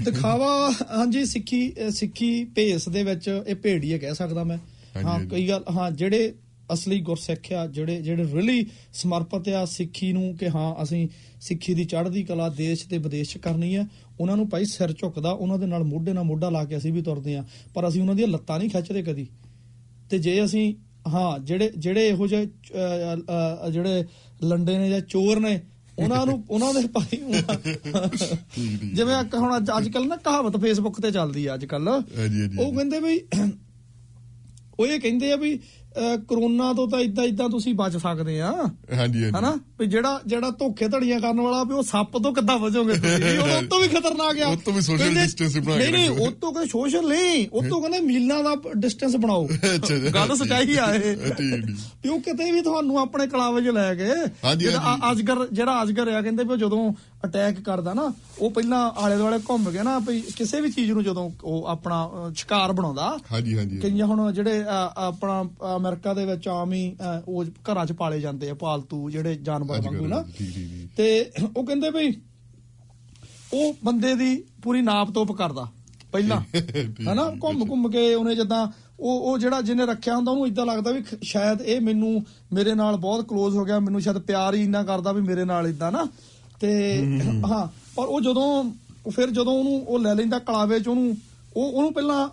ਦਿਖਾਵਾ 0.00 0.48
ਹਾਂਜੀ 0.90 1.24
ਸਿੱਖੀ 1.24 1.72
ਸਿੱਖੀ 1.90 2.44
ਭੇਸ 2.54 2.88
ਦੇ 2.88 3.02
ਵਿੱਚ 3.02 3.28
ਇਹ 3.28 3.54
ਭੇੜੀਏ 3.54 3.98
ਕਹਿ 3.98 4.14
ਸਕਦਾ 4.14 4.44
ਮੈਂ 4.44 4.58
ਹਾਂ। 4.96 5.18
ਕਈ 5.26 5.48
ਗੱਲ 5.48 5.64
ਹਾਂ 5.70 5.90
ਜਿਹੜੇ 5.92 6.32
ਅਸਲੀ 6.72 7.00
ਗੁਰਸਿੱਖ 7.00 7.52
ਆ 7.52 7.66
ਜਿਹੜੇ 7.66 8.00
ਜਿਹੜੇ 8.02 8.24
ਰੀਲੀ 8.34 8.64
ਸਮਰਪਿਤ 8.92 9.48
ਆ 9.50 9.64
ਸਿੱਖੀ 9.64 10.12
ਨੂੰ 10.12 10.34
ਕਿ 10.36 10.48
ਹਾਂ 10.48 10.74
ਅਸੀਂ 10.82 11.06
ਸਿੱਖੀ 11.40 11.74
ਦੀ 11.74 11.84
ਚੜ੍ਹਦੀ 11.84 12.22
ਕਲਾ 12.24 12.48
ਦੇਸ਼ 12.48 12.86
ਤੇ 12.88 12.98
ਵਿਦੇਸ਼ 12.98 13.30
ਚ 13.30 13.38
ਕਰਨੀ 13.38 13.74
ਆ 13.74 13.84
ਉਹਨਾਂ 14.20 14.36
ਨੂੰ 14.36 14.48
ਭਾਈ 14.48 14.64
ਸਿਰ 14.64 14.92
ਝੁਕਦਾ 14.92 15.30
ਉਹਨਾਂ 15.30 15.58
ਦੇ 15.58 15.66
ਨਾਲ 15.66 15.84
ਮੋਢੇ 15.84 16.12
ਨਾਲ 16.12 16.24
ਮੋਢਾ 16.24 16.50
ਲਾ 16.50 16.64
ਕੇ 16.64 16.76
ਅਸੀਂ 16.76 16.92
ਵੀ 16.92 17.02
ਤੁਰਦੇ 17.02 17.36
ਆ 17.36 17.44
ਪਰ 17.74 17.88
ਅਸੀਂ 17.88 18.00
ਉਹਨਾਂ 18.00 18.14
ਦੀਆਂ 18.14 18.28
ਲੱਤਾਂ 18.28 18.58
ਨਹੀਂ 18.58 18.70
ਖਿੱਚਦੇ 18.70 19.02
ਕਦੀ 19.02 19.26
ਤੇ 20.10 20.18
ਜੇ 20.18 20.44
ਅਸੀਂ 20.44 20.72
ਹਾਂ 21.08 21.38
ਜਿਹੜੇ 21.38 21.70
ਜਿਹੜੇ 21.78 22.06
ਇਹੋ 22.08 22.26
ਜਿਹੇ 22.26 22.46
ਜਿਹੜੇ 23.72 24.04
ਲੰਡੇ 24.42 24.78
ਨੇ 24.78 24.88
ਜਾਂ 24.90 25.00
ਚੋਰ 25.00 25.40
ਨੇ 25.40 25.60
ਉਹਨਾਂ 25.98 26.26
ਨੂੰ 26.26 26.44
ਉਹਨਾਂ 26.50 26.74
ਦੇ 26.74 26.88
ਭਾਈ। 26.88 27.16
ਜਿਵੇਂ 28.94 29.16
ਹੁਣ 29.34 29.58
ਅੱਜ 29.78 29.88
ਕੱਲ 29.88 30.06
ਨਾ 30.06 30.16
ਕਹਾਵਤ 30.16 30.56
ਫੇਸਬੁੱਕ 30.56 31.00
ਤੇ 31.00 31.10
ਚੱਲਦੀ 31.10 31.46
ਆ 31.46 31.54
ਅੱਜ 31.54 31.64
ਕੱਲ। 31.64 31.88
ਉਹ 31.88 32.72
ਕਹਿੰਦੇ 32.74 33.00
ਵੀ 33.00 33.20
ਉਹ 34.80 34.86
ਇਹ 34.86 35.00
ਕਹਿੰਦੇ 35.00 35.32
ਆ 35.32 35.36
ਵੀ 35.36 35.58
ਕਰੋਨਾ 36.28 36.72
ਤੋਂ 36.72 36.88
ਤਾਂ 36.88 37.00
ਇਦਾਂ 37.00 37.24
ਇਦਾਂ 37.24 37.48
ਤੁਸੀਂ 37.48 37.74
ਬਚ 37.74 37.96
ਸਕਦੇ 37.96 38.40
ਆ। 38.40 38.52
ਹਾਂਜੀ 38.52 39.24
ਹਾਂਜੀ। 39.24 39.24
ਹਨਾ? 39.24 39.58
ਵੀ 39.80 39.86
ਜਿਹੜਾ 39.86 40.20
ਜਿਹੜਾ 40.26 40.50
ਧੋਖੇ 40.50 40.88
ਧੜੀਆਂ 40.88 41.20
ਕਰਨ 41.20 41.40
ਵਾਲਾ 41.40 41.64
ਵੀ 41.64 41.74
ਉਹ 41.74 41.82
ਸੱਪ 41.82 42.18
ਤੋਂ 42.18 42.34
ਕਿੱਦਾਂ 42.34 42.58
ਬਚੋਗੇ 42.58 42.92
ਤੁਸੀਂ? 42.92 43.38
ਉਹ 43.38 43.62
ਤੋਂ 43.62 43.80
ਵੀ 43.80 43.88
ਖਤਰਨਾਕ 43.88 44.38
ਆ। 44.38 44.46
ਉਹ 44.46 44.56
ਤੋਂ 44.56 44.72
ਵੀ 44.72 44.96
ਕਹਿੰਦੇ- 44.96 45.24
distance 45.24 45.64
ਬਣਾ 45.64 45.76
ਕੇ 45.76 45.90
ਨਹੀਂ 45.90 45.92
ਨਹੀਂ। 45.92 46.10
ਉਹ 46.10 46.30
ਤੋਂ 46.30 46.52
ਕਹਿੰਦੇ 46.52 46.70
ਸੋਸ਼ਲ 46.70 47.08
ਨਹੀਂ। 47.08 47.48
ਉਹ 47.52 47.62
ਤੋਂ 47.62 47.80
ਕਹਿੰਦੇ 47.80 48.00
ਮੀਲਾਂ 48.00 48.44
ਦਾ 48.44 48.56
ਡਿਸਟੈਂਸ 48.76 49.16
ਬਣਾਓ। 49.16 49.48
ਗੱਲ 50.14 50.36
ਸਚਾਈ 50.36 50.76
ਆ 50.76 50.94
ਇਹ। 50.94 51.16
ਵੀ 52.02 52.08
ਉਹ 52.08 52.20
ਕਿਤੇ 52.20 52.52
ਵੀ 52.52 52.60
ਤੁਹਾਨੂੰ 52.60 52.98
ਆਪਣੇ 52.98 53.26
ਕਲਾਵੇ 53.26 53.62
'ਚ 53.62 53.68
ਲੈ 53.68 53.88
ਹਾਂਜੀ, 54.44 54.64
ਜਿਹੜਾ 54.64 54.98
ਅਜਗਰ 55.12 55.48
ਜਿਹੜਾ 55.52 55.82
ਅਜਗਰ 55.82 56.08
ਆ 56.08 56.22
ਕਹਿੰਦੇ 56.22 56.44
ਵੀ 56.44 56.56
ਜਦੋਂ 56.56 56.92
ਅਟੈਕ 57.24 57.60
ਕਰਦਾ 57.60 57.94
ਨਾ 57.94 58.12
ਉਹ 58.38 58.50
ਪਹਿਲਾਂ 58.50 58.90
ਆਲੇ 58.90 59.16
ਦੁਆਲੇ 59.16 59.38
ਘੁੰਮ 59.38 59.70
ਕੇ 59.70 59.82
ਨਾ 59.82 59.98
ਵੀ 59.98 60.20
ਕਿਸੇ 60.20 60.60
ਵੀ 60.60 60.70
ਚੀਜ਼ 60.70 60.92
ਨੂੰ 60.92 61.04
ਜਦੋਂ 61.04 61.30
ਉਹ 61.44 61.64
ਆਪਣਾ 61.66 62.10
ਸ਼ਿਕਾਰ 62.34 62.72
ਬਣਾਉਂਦਾ 62.72 63.18
ਹਾਂਜੀ 63.32 63.58
ਹਾਂਜੀ 63.58 63.78
ਕਈਆਂ 63.78 64.06
ਹੁਣ 64.06 64.32
ਜਿਹੜੇ 64.32 64.64
ਆਪਣਾ 64.96 65.44
ਅਮਰੀਕਾ 65.76 66.14
ਦੇ 66.14 66.24
ਵਿੱਚ 66.24 66.48
ਆਮ 66.48 66.72
ਉਹ 67.28 67.44
ਘਰਾਂ 67.44 67.86
'ਚ 67.86 67.92
ਪਾਲੇ 67.92 68.20
ਜਾਂਦੇ 68.20 68.50
ਆ 68.50 68.54
ਪਾਲਤੂ 68.54 69.10
ਜਿਹੜੇ 69.10 69.34
ਜਾਨਵਰ 69.34 69.80
ਵਾਂਗੂ 69.80 70.06
ਨਾ। 70.06 70.24
ਤੇ 70.96 71.30
ਉਹ 71.56 71.64
ਕਹਿੰਦੇ 71.64 71.90
ਵੀ 71.90 72.20
ਉਹ 73.52 73.74
ਬੰਦੇ 73.84 74.14
ਦੀ 74.14 74.44
ਪੂਰੀ 74.62 74.82
ਨਾਪ 74.82 75.10
ਤੋਪ 75.10 75.32
ਕਰਦਾ 75.32 75.66
ਪਹਿਲਾਂ। 76.12 76.40
ਹਨਾ 77.12 77.30
ਘੁੰਮ 77.44 77.70
ਘੁੰਮ 77.70 77.90
ਕੇ 77.90 78.14
ਉਹਨੇ 78.14 78.34
ਜਦਾਂ 78.34 78.68
ਉਹ 79.00 79.20
ਉਹ 79.20 79.38
ਜਿਹੜਾ 79.38 79.62
ਜਿਹਨੇ 79.62 79.86
ਰੱਖਿਆ 79.86 80.16
ਹੁੰਦਾ 80.16 80.32
ਉਹਨੂੰ 80.32 80.46
ਇਦਾਂ 80.46 80.66
ਲੱਗਦਾ 80.66 80.90
ਵੀ 80.90 81.04
ਸ਼ਾਇਦ 81.22 81.60
ਇਹ 81.60 81.80
ਮੈਨੂੰ 81.80 82.22
ਮੇਰੇ 82.52 82.74
ਨਾਲ 82.74 82.96
ਬਹੁਤ 82.96 83.26
ক্লোਜ਼ 83.32 83.56
ਹੋ 83.56 83.64
ਗਿਆ 83.64 83.78
ਮੈਨੂੰ 83.78 84.00
ਸ਼ਾਇਦ 84.00 84.18
ਪਿਆਰ 84.18 84.54
ਹੀ 84.54 84.62
ਇੰਨਾ 84.62 84.82
ਕਰਦਾ 84.82 85.12
ਵੀ 85.12 85.22
ਮੇਰੇ 85.22 85.44
ਨਾਲ 85.44 85.66
ਇਦਾਂ 85.66 85.92
ਨਾ। 85.92 86.06
ਤੇ 86.60 87.02
ਹਾਂ 87.50 87.68
ਪਰ 87.96 88.04
ਉਹ 88.06 88.20
ਜਦੋਂ 88.20 88.64
ਫਿਰ 89.10 89.30
ਜਦੋਂ 89.30 89.52
ਉਹਨੂੰ 89.52 89.86
ਉਹ 89.86 89.98
ਲੈ 89.98 90.14
ਲੈਂਦਾ 90.14 90.38
ਕਲਾਵੇ 90.38 90.80
'ਚ 90.80 90.88
ਉਹਨੂੰ 90.88 91.16
ਉਹ 91.56 91.72
ਉਹਨੂੰ 91.72 91.92
ਪਹਿਲਾਂ 91.92 92.28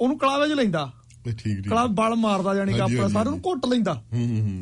ਉਹਨੂੰ 0.00 0.18
ਕਲਾਵੇ 0.18 0.48
'ਚ 0.48 0.52
ਲੈਂਦਾ। 0.52 0.92
ਠੀਕ 1.24 1.38
ਠੀਕ। 1.38 1.68
ਕਲਾ 1.68 1.86
ਬਲ 1.86 2.14
ਮਾਰਦਾ 2.14 2.54
ਜਾਨੀ 2.54 2.72
ਕਿ 2.72 2.80
ਆਪਣਾ 2.80 3.08
ਸਾਰਿਆਂ 3.08 3.30
ਨੂੰ 3.30 3.40
ਘੁੱਟ 3.46 3.66
ਲੈਂਦਾ। 3.66 4.02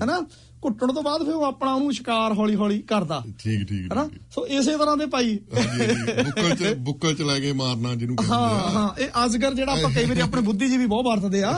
ਹੈਨਾ? 0.02 0.26
ਘੁੱਟਣ 0.64 0.92
ਤੋਂ 0.92 1.02
ਬਾਅਦ 1.02 1.24
ਫਿਰ 1.24 1.34
ਉਹ 1.34 1.44
ਆਪਣਾ 1.44 1.72
ਉਹਨੂੰ 1.74 1.92
ਸ਼ਿਕਾਰ 1.92 2.32
ਹੌਲੀ 2.32 2.54
ਹੌਲੀ 2.54 2.78
ਕਰਦਾ। 2.82 3.22
ਠੀਕ 3.38 3.66
ਠੀਕ 3.68 3.92
ਹੈਨਾ। 3.92 4.08
ਸੋ 4.30 4.46
ਇਸੇ 4.46 4.76
ਤਰ੍ਹਾਂ 4.78 4.96
ਦੇ 4.96 5.06
ਭਾਈ। 5.06 5.38
ਬੁੱਕਲ 5.54 6.54
ਚ 6.56 6.72
ਬੁੱਕਲ 6.78 7.14
ਚ 7.14 7.22
ਲੈ 7.22 7.38
ਕੇ 7.40 7.52
ਮਾਰਨਾ 7.52 7.94
ਜਿਹਨੂੰ 7.94 8.16
ਕਹਿੰਦੇ 8.16 8.34
ਹਾਂ 8.34 8.48
ਆ। 8.60 8.70
ਹਾਂ। 8.70 8.88
ਇਹ 9.00 9.08
ਅਜਗਰ 9.24 9.54
ਜਿਹੜਾ 9.54 9.72
ਆਪਾਂ 9.72 9.90
ਕਈ 9.90 10.04
ਵਾਰੀ 10.04 10.20
ਆਪਣੇ 10.20 10.40
ਬੁੱਧੀ 10.42 10.68
ਜੀ 10.68 10.76
ਵੀ 10.76 10.86
ਬਹੁਤ 10.86 11.06
ਵਰਤਦੇ 11.06 11.42
ਆ। 11.42 11.52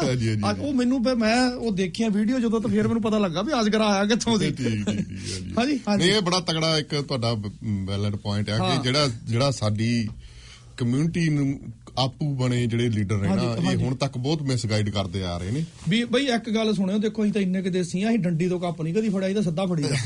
ਉਹ 0.60 0.72
ਮੈਨੂੰ 0.74 1.02
ਫਿਰ 1.04 1.14
ਮੈਂ 1.14 1.36
ਉਹ 1.50 1.72
ਦੇਖੀਆਂ 1.72 2.10
ਵੀਡੀਓ 2.10 2.38
ਜਦੋਂ 2.38 2.60
ਤਾਂ 2.60 2.70
ਫਿਰ 2.70 2.88
ਮੈਨੂੰ 2.88 3.02
ਪਤਾ 3.02 3.18
ਲੱਗਾ 3.18 3.42
ਵੀ 3.42 3.52
ਅਜਗਰ 3.60 3.80
ਆਇਆ 3.80 4.04
ਕਿੱਥੋਂ 4.06 4.38
ਦੀ। 4.38 4.50
ਠੀਕ 4.50 4.84
ਠੀਕ 4.86 5.58
ਹਾਂਜੀ। 5.58 5.78
ਹਾਂਜੀ 5.88 6.08
ਇਹ 6.08 6.20
ਬੜਾ 6.20 6.40
ਤਗੜਾ 6.40 6.76
ਇੱਕ 6.78 6.94
ਤੁਹਾਡਾ 6.94 7.32
ਵੈਲਿਡ 7.86 8.16
ਪੁਆਇੰਟ 8.16 8.50
ਆ 8.50 8.56
ਹਾਂ। 8.58 8.76
ਕਿ 8.76 8.82
ਜਿਹੜਾ 8.82 9.08
ਜਿਹੜਾ 9.24 9.50
ਸਾਡੀ 9.50 10.08
ਕਮਿਊਨਿਟੀ 10.76 11.28
ਨੂੰ 11.28 11.58
ਆਪੂ 12.00 12.34
ਬਣੇ 12.34 12.66
ਜਿਹੜੇ 12.66 12.88
ਲੀਡਰ 12.88 13.16
ਨੇ 13.16 13.28
ਨਾ 13.28 13.70
ਇਹ। 13.72 13.76
ਹੁਣ 13.76 13.94
ਤੱਕ 13.94 14.16
ਬਹੁਤ 14.18 14.42
ਮਿਸਗਾਈਡ 14.42 14.88
ਕਰਦੇ 14.90 15.22
ਆ 15.24 15.36
ਰਹੇ 15.38 15.50
ਨੇ 15.50 15.64
ਵੀ 15.88 16.02
ਬਈ 16.06 16.26
ਇੱਕ 16.26 16.50
ਗੱਲ 16.50 16.72
ਸੁਣਿਓ 16.74 16.98
ਦੇਖੋ 16.98 17.22
ਅਸੀਂ 17.24 17.32
ਤਾਂ 17.32 17.42
ਇੰਨੇ 17.42 17.62
ਕਿ 17.62 17.70
ਦੇਸੀ 17.70 18.02
ਆ 18.02 18.08
ਅਸੀਂ 18.10 18.18
ਡੰਡੀ 18.18 18.48
ਤੋਂ 18.48 18.60
ਕੱਪ 18.60 18.82
ਨਹੀਂ 18.82 18.94
ਕਦੀ 18.94 19.08
ਅਸੀਂ 19.10 19.34
ਤਾਂ 19.34 19.42
ਸਿੱਧਾ 19.42 19.66
ਫੜੀਦਾ 19.66 19.96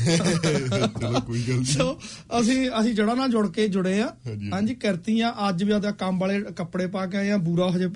ਚਲੋ 0.99 1.19
ਕੋਈ 1.21 1.41
ਗੱਲ 1.41 1.55
ਨਹੀਂ 1.55 1.65
ਸੋ 1.67 1.97
ਅਸੀਂ 2.39 2.69
ਅਸੀਂ 2.81 2.93
ਜੜਾ 2.93 3.13
ਨਾਲ 3.13 3.29
ਜੁੜ 3.29 3.47
ਕੇ 3.49 3.67
ਜੁੜੇ 3.67 3.99
ਆ 4.01 4.07
ਹਾਂਜੀ। 4.25 4.49
ਕਰਤੀਆਂ 4.75 5.31
ਅੱਜ 5.49 5.63
ਵੀ 5.63 5.71
ਆਦਾ 5.71 5.91
ਕੰਮ 5.97 6.19
ਵਾਲੇ 6.19 6.39
ਕੱਪੜੇ 6.55 6.87
ਪਾ 6.87 7.05
ਕੇ 7.05 7.17
ਆਏ 7.17 7.29
ਆ 7.29 7.37
ਬੂਰਾ 7.41 7.69
ਹਜੇ 7.69 7.87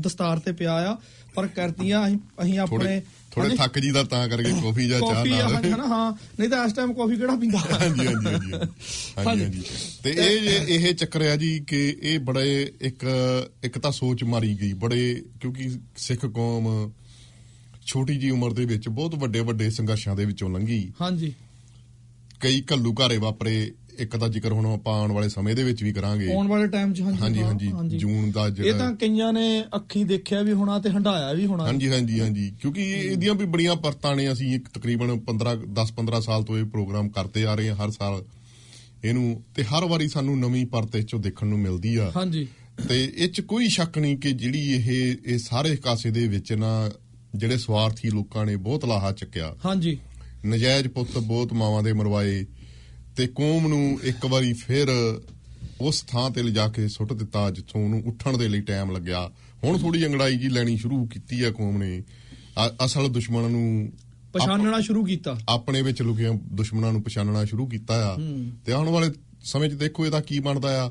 ਦਸਤਾਰ 0.00 0.38
ਤੇ 0.38 0.52
ਪਿਆ 0.52 0.74
ਆ 0.86 0.96
ਪਰ 1.34 1.46
ਕਰਤੀਆਂ 1.46 2.06
ਅਸੀਂ 2.42 2.58
ਆਪਣੇ 2.58 3.00
ਥੋੜੇ 3.32 3.56
ਥੱਕ 3.56 3.78
ਜੀ 3.78 3.90
ਦਾ 3.90 4.02
ਤਾਂ 4.04 4.28
ਕਰਕੇ 4.28 4.50
ਕਾਫੀ 4.62 4.88
ਜਾਂ 4.88 5.00
ਚਾਹ 5.00 5.14
ਕਾਫੀ 5.14 5.30
ਨਾਲ। 5.30 5.54
ਹਾਂਜੀ, 5.54 5.72
ਹਨਾ 5.72 5.86
ਹਾਂ। 5.86 6.12
ਨਹੀਂ 6.38 6.48
ਤਾਂ 6.50 6.66
ਇਸ 6.66 6.72
ਟਾਈਮ 6.72 6.92
ਕਾਫੀ 6.92 7.16
ਕਿਹੜਾ 7.16 7.36
ਪੀਂਦਾ? 7.36 7.58
ਹਾਂਜੀ 7.58 8.06
ਹਾਂਜੀ 8.06 8.26
ਹਾਂਜੀ 8.26 8.52
ਹਾਂਜੀ। 9.26 9.62
ਤੇ 10.02 10.10
ਇਹ 10.10 10.88
ਇਹ 10.88 10.94
ਚੱਕਰ 10.94 11.22
ਆ 11.22 11.36
ਜੀ 11.36 11.60
ਕਿ 11.60 11.96
ਇਹ 12.02 12.18
ਬੜੇ 12.18 12.72
ਇੱਕ 12.80 13.04
ਇੱਕ 13.64 13.78
ਤਾਂ 13.78 13.92
ਸੋਚ 13.92 14.24
ਮਾਰੀ 14.24 14.54
ਗਈ 14.60 14.72
ਬੜੇ 14.72 15.22
ਕਿਉਂਕਿ 15.40 15.70
ਸਿੱਖ 15.96 16.26
ਕੌਮ 16.26 16.92
ਛੋਟੀ 17.86 18.16
ਜੀ 18.16 18.30
ਉਮਰ 18.30 18.52
ਦੇ 18.52 18.64
ਵਿੱਚ 18.64 18.88
ਬਹੁਤ 18.88 19.14
ਵੱਡੇ 19.14 19.40
ਵੱਡੇ 19.40 19.70
ਸੰਘਰਸ਼ਾਂ 19.70 20.16
ਦੇ 20.16 20.24
ਵਿੱਚੋਂ 20.24 20.50
ਲੰਘੀ। 20.50 20.92
ਹਾਂਜੀ। 21.00 21.32
ਕਈ 22.40 22.62
ਘੱਲੂ 22.72 22.94
ਘਾਰੇ 23.00 23.16
ਵਾਪਰੇ 23.16 23.72
ਇੱਕ 23.98 24.16
ਦਾ 24.16 24.28
ਜ਼ਿਕਰ 24.28 24.52
ਹੁਣ 24.52 24.66
ਆਪਾਂ 24.66 24.94
ਆਉਣ 25.00 25.12
ਵਾਲੇ 25.12 25.28
ਸਮੇਂ 25.28 25.54
ਦੇ 25.54 25.62
ਵਿੱਚ 25.62 25.82
ਵੀ 25.82 25.92
ਕਰਾਂਗੇ। 25.92 26.32
ਆਉਣ 26.32 26.48
ਵਾਲੇ 26.48 26.66
ਟਾਈਮ 26.66 26.92
'ਚ 26.92 27.00
ਹਾਂਜੀ 27.00 27.42
ਹਾਂਜੀ 27.42 27.98
ਜੂਨ 27.98 28.30
ਦਾ 28.30 28.46
ਇਹ 28.46 28.52
ਤਾਂ 28.52 28.64
ਜਿਹੜਾ 28.64 28.92
ਕਈਆਂ 28.92 29.32
ਨੇ 29.32 29.64
ਅੱਖੀ 29.76 30.04
ਦੇਖਿਆ 30.04 30.42
ਵੀ 30.42 30.52
ਹੋਣਾ 30.52 30.78
ਤੇ 30.78 30.90
ਹੰਡਾਇਆ 30.90 31.32
ਵੀ 31.32 31.46
ਹੋਣਾ। 31.46 31.64
ਹਾਂਜੀ 31.64 31.90
ਹਾਂਜੀ 31.90 32.20
ਹਾਂਜੀ। 32.20 32.52
ਕਿਉਂਕਿ 32.60 32.82
ਇਹ- 32.82 33.12
ਇਹਦੀਆਂ 33.12 33.34
ਵੀ 33.34 33.46
ਬੜੀਆਂ 33.46 33.76
ਪਰਤਾਂ 33.76 34.16
ਨੇ 34.16 34.32
ਅਸੀਂ 34.32 34.54
ਇੱਕ 34.54 34.68
ਤਕਰੀਬਨ 34.68 35.20
15 35.20 35.54
10 35.54 35.90
15 35.90 36.20
ਸਾਲ 36.20 36.42
ਤੋਂ 36.42 36.58
ਇਹ 36.58 36.64
ਪ੍ਰੋਗਰਾਮ 36.64 37.08
ਕਰਦੇ 37.08 37.44
ਆ 37.44 37.54
ਰਹੇ 37.54 37.68
ਹਾਂ 37.68 37.76
ਹਰ 37.76 37.90
ਸਾਲ। 37.90 38.24
ਇਹਨੂੰ 39.04 39.42
ਤੇ 39.54 39.64
ਹਰ 39.64 39.84
ਵਾਰੀ 39.84 40.08
ਸਾਨੂੰ 40.08 40.40
ਨਵੀਂ 40.40 40.66
ਪਰਤ 40.66 40.96
ਇਹ 40.96 41.02
ਚੋਂ 41.02 41.20
ਦੇਖਣ 41.20 41.46
ਨੂੰ 41.46 41.58
ਮਿਲਦੀ 41.58 41.96
ਆ। 41.96 42.12
ਹਾਂਜੀ। 42.16 42.48
ਤੇ 42.88 43.12
ਇਹ 43.16 43.28
ਚ 43.28 43.40
ਕੋਈ 43.40 43.68
ਸ਼ੱਕ 43.68 43.98
ਨਹੀਂ 43.98 44.16
ਕਿ 44.16 44.32
ਜਿਹੜੀ 44.32 44.60
ਇਹ 44.60 45.14
ਇਹ 45.26 45.38
ਸਾਰੇ 45.38 45.76
ਕਾਸੇ 45.76 46.10
ਦੇ 46.10 46.28
ਵਿੱਚ 46.28 46.52
ਨਾ 46.52 46.90
ਜਿਹੜੇ 47.36 47.56
ਸਵਾਰਥੀ 47.56 48.10
ਲੋਕਾਂ 48.10 48.46
ਨੇ 48.46 48.56
ਬਹੁਤ 48.56 48.84
ਲਾਹਾ 48.84 49.12
ਚੱਕਿਆ। 49.12 49.56
ਹਾਂਜੀ। 49.66 49.98
ਨਜਾਇਜ਼ 50.46 50.88
ਪੁੱਤ 50.88 51.18
ਬਹੁਤ 51.18 51.52
ਮਾਵਾਂ 51.52 51.82
ਦੇ 51.82 51.92
ਮਰਵਾਏ। 51.92 52.46
ਤੇ 53.16 53.26
ਕੌਮ 53.26 53.68
ਨੂੰ 53.68 54.00
ਇੱਕ 54.02 54.26
ਵਾਰੀ 54.26 54.52
ਫਿਰ 54.52 54.88
ਉਸ 55.80 56.02
ਥਾਂ 56.02 56.30
ਤੇ 56.30 56.42
ਲਿਜਾ 56.42 56.68
ਕੇ 56.68 56.88
ਸੁੱਟ 56.88 57.12
ਦਿੱਤਾ 57.12 57.50
ਜਿੱਥੋਂ 57.50 57.84
ਉਹਨੂੰ 57.84 58.02
ਉੱਠਣ 58.06 58.36
ਦੇ 58.38 58.48
ਲਈ 58.48 58.60
ਟਾਈਮ 58.60 58.90
ਲੱਗਿਆ। 58.90 59.30
ਹੁਣ 59.64 59.78
ਥੋੜੀ 59.78 60.06
ਅੰਗੜਾਈ 60.06 60.38
ਜੀ 60.38 60.48
ਲੈਣੀ 60.48 60.76
ਸ਼ੁਰੂ 60.76 61.06
ਕੀਤੀ 61.06 61.42
ਆ 61.42 61.50
ਕੌਮ 61.50 61.78
ਨੇ। 61.78 62.02
ਅਸਲ 62.84 63.08
ਦੁਸ਼ਮਣ 63.08 63.50
ਨੂੰ 63.50 63.92
ਪਛਾਣਨਾ 64.32 64.80
ਸ਼ੁਰੂ 64.80 65.04
ਕੀਤਾ। 65.04 65.38
ਆਪਣੇ 65.48 65.82
ਵਿੱਚ 65.82 66.02
ਲੁਕੇ 66.02 66.28
ਦੁਸ਼ਮਣਾਂ 66.52 66.92
ਨੂੰ 66.92 67.02
ਪਛਾਣਨਾ 67.02 67.44
ਸ਼ੁਰੂ 67.44 67.66
ਕੀਤਾ 67.66 67.94
ਆ। 68.12 68.16
ਤੇ 68.66 68.72
ਆਉਣ 68.72 68.88
ਵਾਲੇ 68.88 69.10
ਸਮੇਂ 69.44 69.68
'ਚ 69.68 69.74
ਦੇਖੋ 69.74 70.06
ਇਹਦਾ 70.06 70.20
ਕੀ 70.20 70.38
ਬਣਦਾ 70.38 70.84
ਆ। 70.84 70.90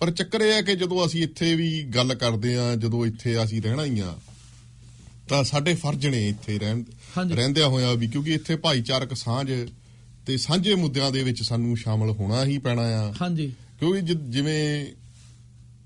ਪਰ 0.00 0.10
ਚੱਕਰ 0.10 0.40
ਇਹ 0.40 0.54
ਆ 0.54 0.60
ਕਿ 0.60 0.74
ਜਦੋਂ 0.76 1.06
ਅਸੀਂ 1.06 1.22
ਇੱਥੇ 1.22 1.54
ਵੀ 1.56 1.82
ਗੱਲ 1.84 2.14
ਕਰਦੇ 2.14 2.56
ਆ 2.58 2.74
ਜਦੋਂ 2.74 3.06
ਇੱਥੇ 3.06 3.42
ਅਸੀਂ 3.44 3.62
ਰਹਿਣਾ 3.62 3.84
ਹੀ 3.84 4.00
ਆ 4.00 4.14
ਤਾਂ 5.28 5.44
ਸਾਡੇ 5.44 5.74
ਫਰਜ਼ 5.74 6.06
ਨੇ 6.06 6.28
ਇੱਥੇ 6.28 6.58
ਰਹਿਣ। 6.58 6.82
ਰਹਿੰਦਿਆਂ 7.28 7.68
ਹੋਇਆ 7.68 7.92
ਵੀ 7.92 8.06
ਕਿਉਂਕਿ 8.06 8.34
ਇੱਥੇ 8.34 8.56
ਭਾਈਚਾਰਕ 8.56 9.14
ਸਾਂਝ 9.16 9.50
ਤੇ 10.30 10.36
ਸਾਂਝੇ 10.36 10.74
ਮੁੱਦਿਆਂ 10.74 11.10
ਦੇ 11.12 11.22
ਵਿੱਚ 11.22 11.42
ਸਾਨੂੰ 11.42 11.76
ਸ਼ਾਮਲ 11.76 12.10
ਹੋਣਾ 12.10 12.44
ਹੀ 12.44 12.58
ਪੈਣਾ 12.58 12.82
ਆ। 12.82 13.12
ਹਾਂਜੀ। 13.22 13.52
ਕਿਉਂਕਿ 13.78 14.14
ਜਿਵੇਂ 14.30 14.86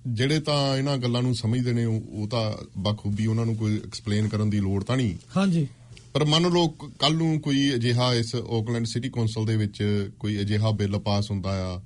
ਜਿਹੜੇ 0.07 0.41
ਤਾਂ 0.41 0.77
ਇਹਨਾਂ 0.77 0.97
ਗੱਲਾਂ 0.99 1.23
ਨੂੰ 1.23 1.35
ਸਮਝਦੇ 1.35 1.73
ਨੇ 1.73 1.85
ਉਹ 1.85 2.29
ਤਾਂ 2.29 2.53
ਬਖੂਬੀ 2.79 3.27
ਉਹਨਾਂ 3.27 3.47
ਨੂੰ 3.47 3.57
ਕੋਈ 3.57 3.77
ਐਕਸਪਲੇਨ 3.77 4.29
ਕਰਨ 4.29 4.51
ਦੀ 4.51 4.61
ਲੋੜ 4.61 4.85
ਤਾਂ 4.85 4.97
ਨਹੀਂ। 4.97 5.15
ਹਾਂਜੀ। 5.37 5.67
ਪਰ 6.15 6.25
ਮੰਨ 6.25 6.51
ਲਓ 6.53 6.69
ਕੱਲ 6.99 7.15
ਨੂੰ 7.15 7.41
ਕੋਈ 7.41 7.75
ਅਜਿਹਾ 7.75 8.15
ਇਸ 8.15 8.35
ਆਕਲੈਂਡ 8.35 8.87
ਸਿਟੀ 8.87 9.09
ਕੌਂਸਲ 9.09 9.47
ਦੇ 9.47 9.57
ਵਿੱਚ 9.57 10.11
ਕੋਈ 10.19 10.41
ਅਜਿਹਾ 10.41 10.71
ਬਿੱਲ 10.71 10.99
ਪਾਸ 10.99 11.31
ਹੁੰਦਾ 11.31 11.51
ਆ 11.51 11.81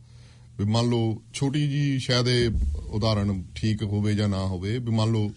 ਵੀ 0.59 0.65
ਮੰਨ 0.65 0.88
ਲਓ 0.91 1.23
ਛੋਟੀ 1.35 1.67
ਜੀ 1.69 1.99
ਸ਼ਾਇਦ 1.99 2.29
ਇਹ 2.29 2.50
ਉਦਾਹਰਣ 2.91 3.43
ਠੀਕ 3.55 3.83
ਹੋਵੇ 3.83 4.15
ਜਾਂ 4.15 4.29
ਨਾ 4.29 4.45
ਹੋਵੇ 4.47 4.79
ਵੀ 4.79 4.91
ਮੰਨ 4.91 5.12
ਲਓ 5.12 5.31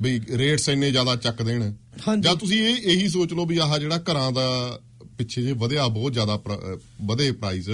ਵੀ 0.00 0.20
ਰੇਟਸ 0.30 0.68
ਇੰਨੇ 0.68 0.90
ਜ਼ਿਆਦਾ 0.90 1.16
ਚੱਕ 1.16 1.42
ਦੇਣ। 1.42 1.72
ਜਾਂ 2.20 2.34
ਤੁਸੀਂ 2.36 2.62
ਇਹ 2.62 2.76
ਇਹੀ 2.76 3.08
ਸੋਚ 3.08 3.32
ਲਓ 3.32 3.46
ਵੀ 3.46 3.58
ਆਹ 3.58 3.78
ਜਿਹੜਾ 3.78 3.98
ਘਰਾਂ 3.98 4.32
ਦਾ 4.32 4.80
ਪਿੱਛੇ 5.18 5.42
ਜੇ 5.42 5.52
ਵਧਿਆ 5.52 5.88
ਬਹੁਤ 5.88 6.12
ਜ਼ਿਆਦਾ 6.12 6.40
ਵਧੇ 7.02 7.32
ਪ੍ਰਾਈਸ 7.32 7.68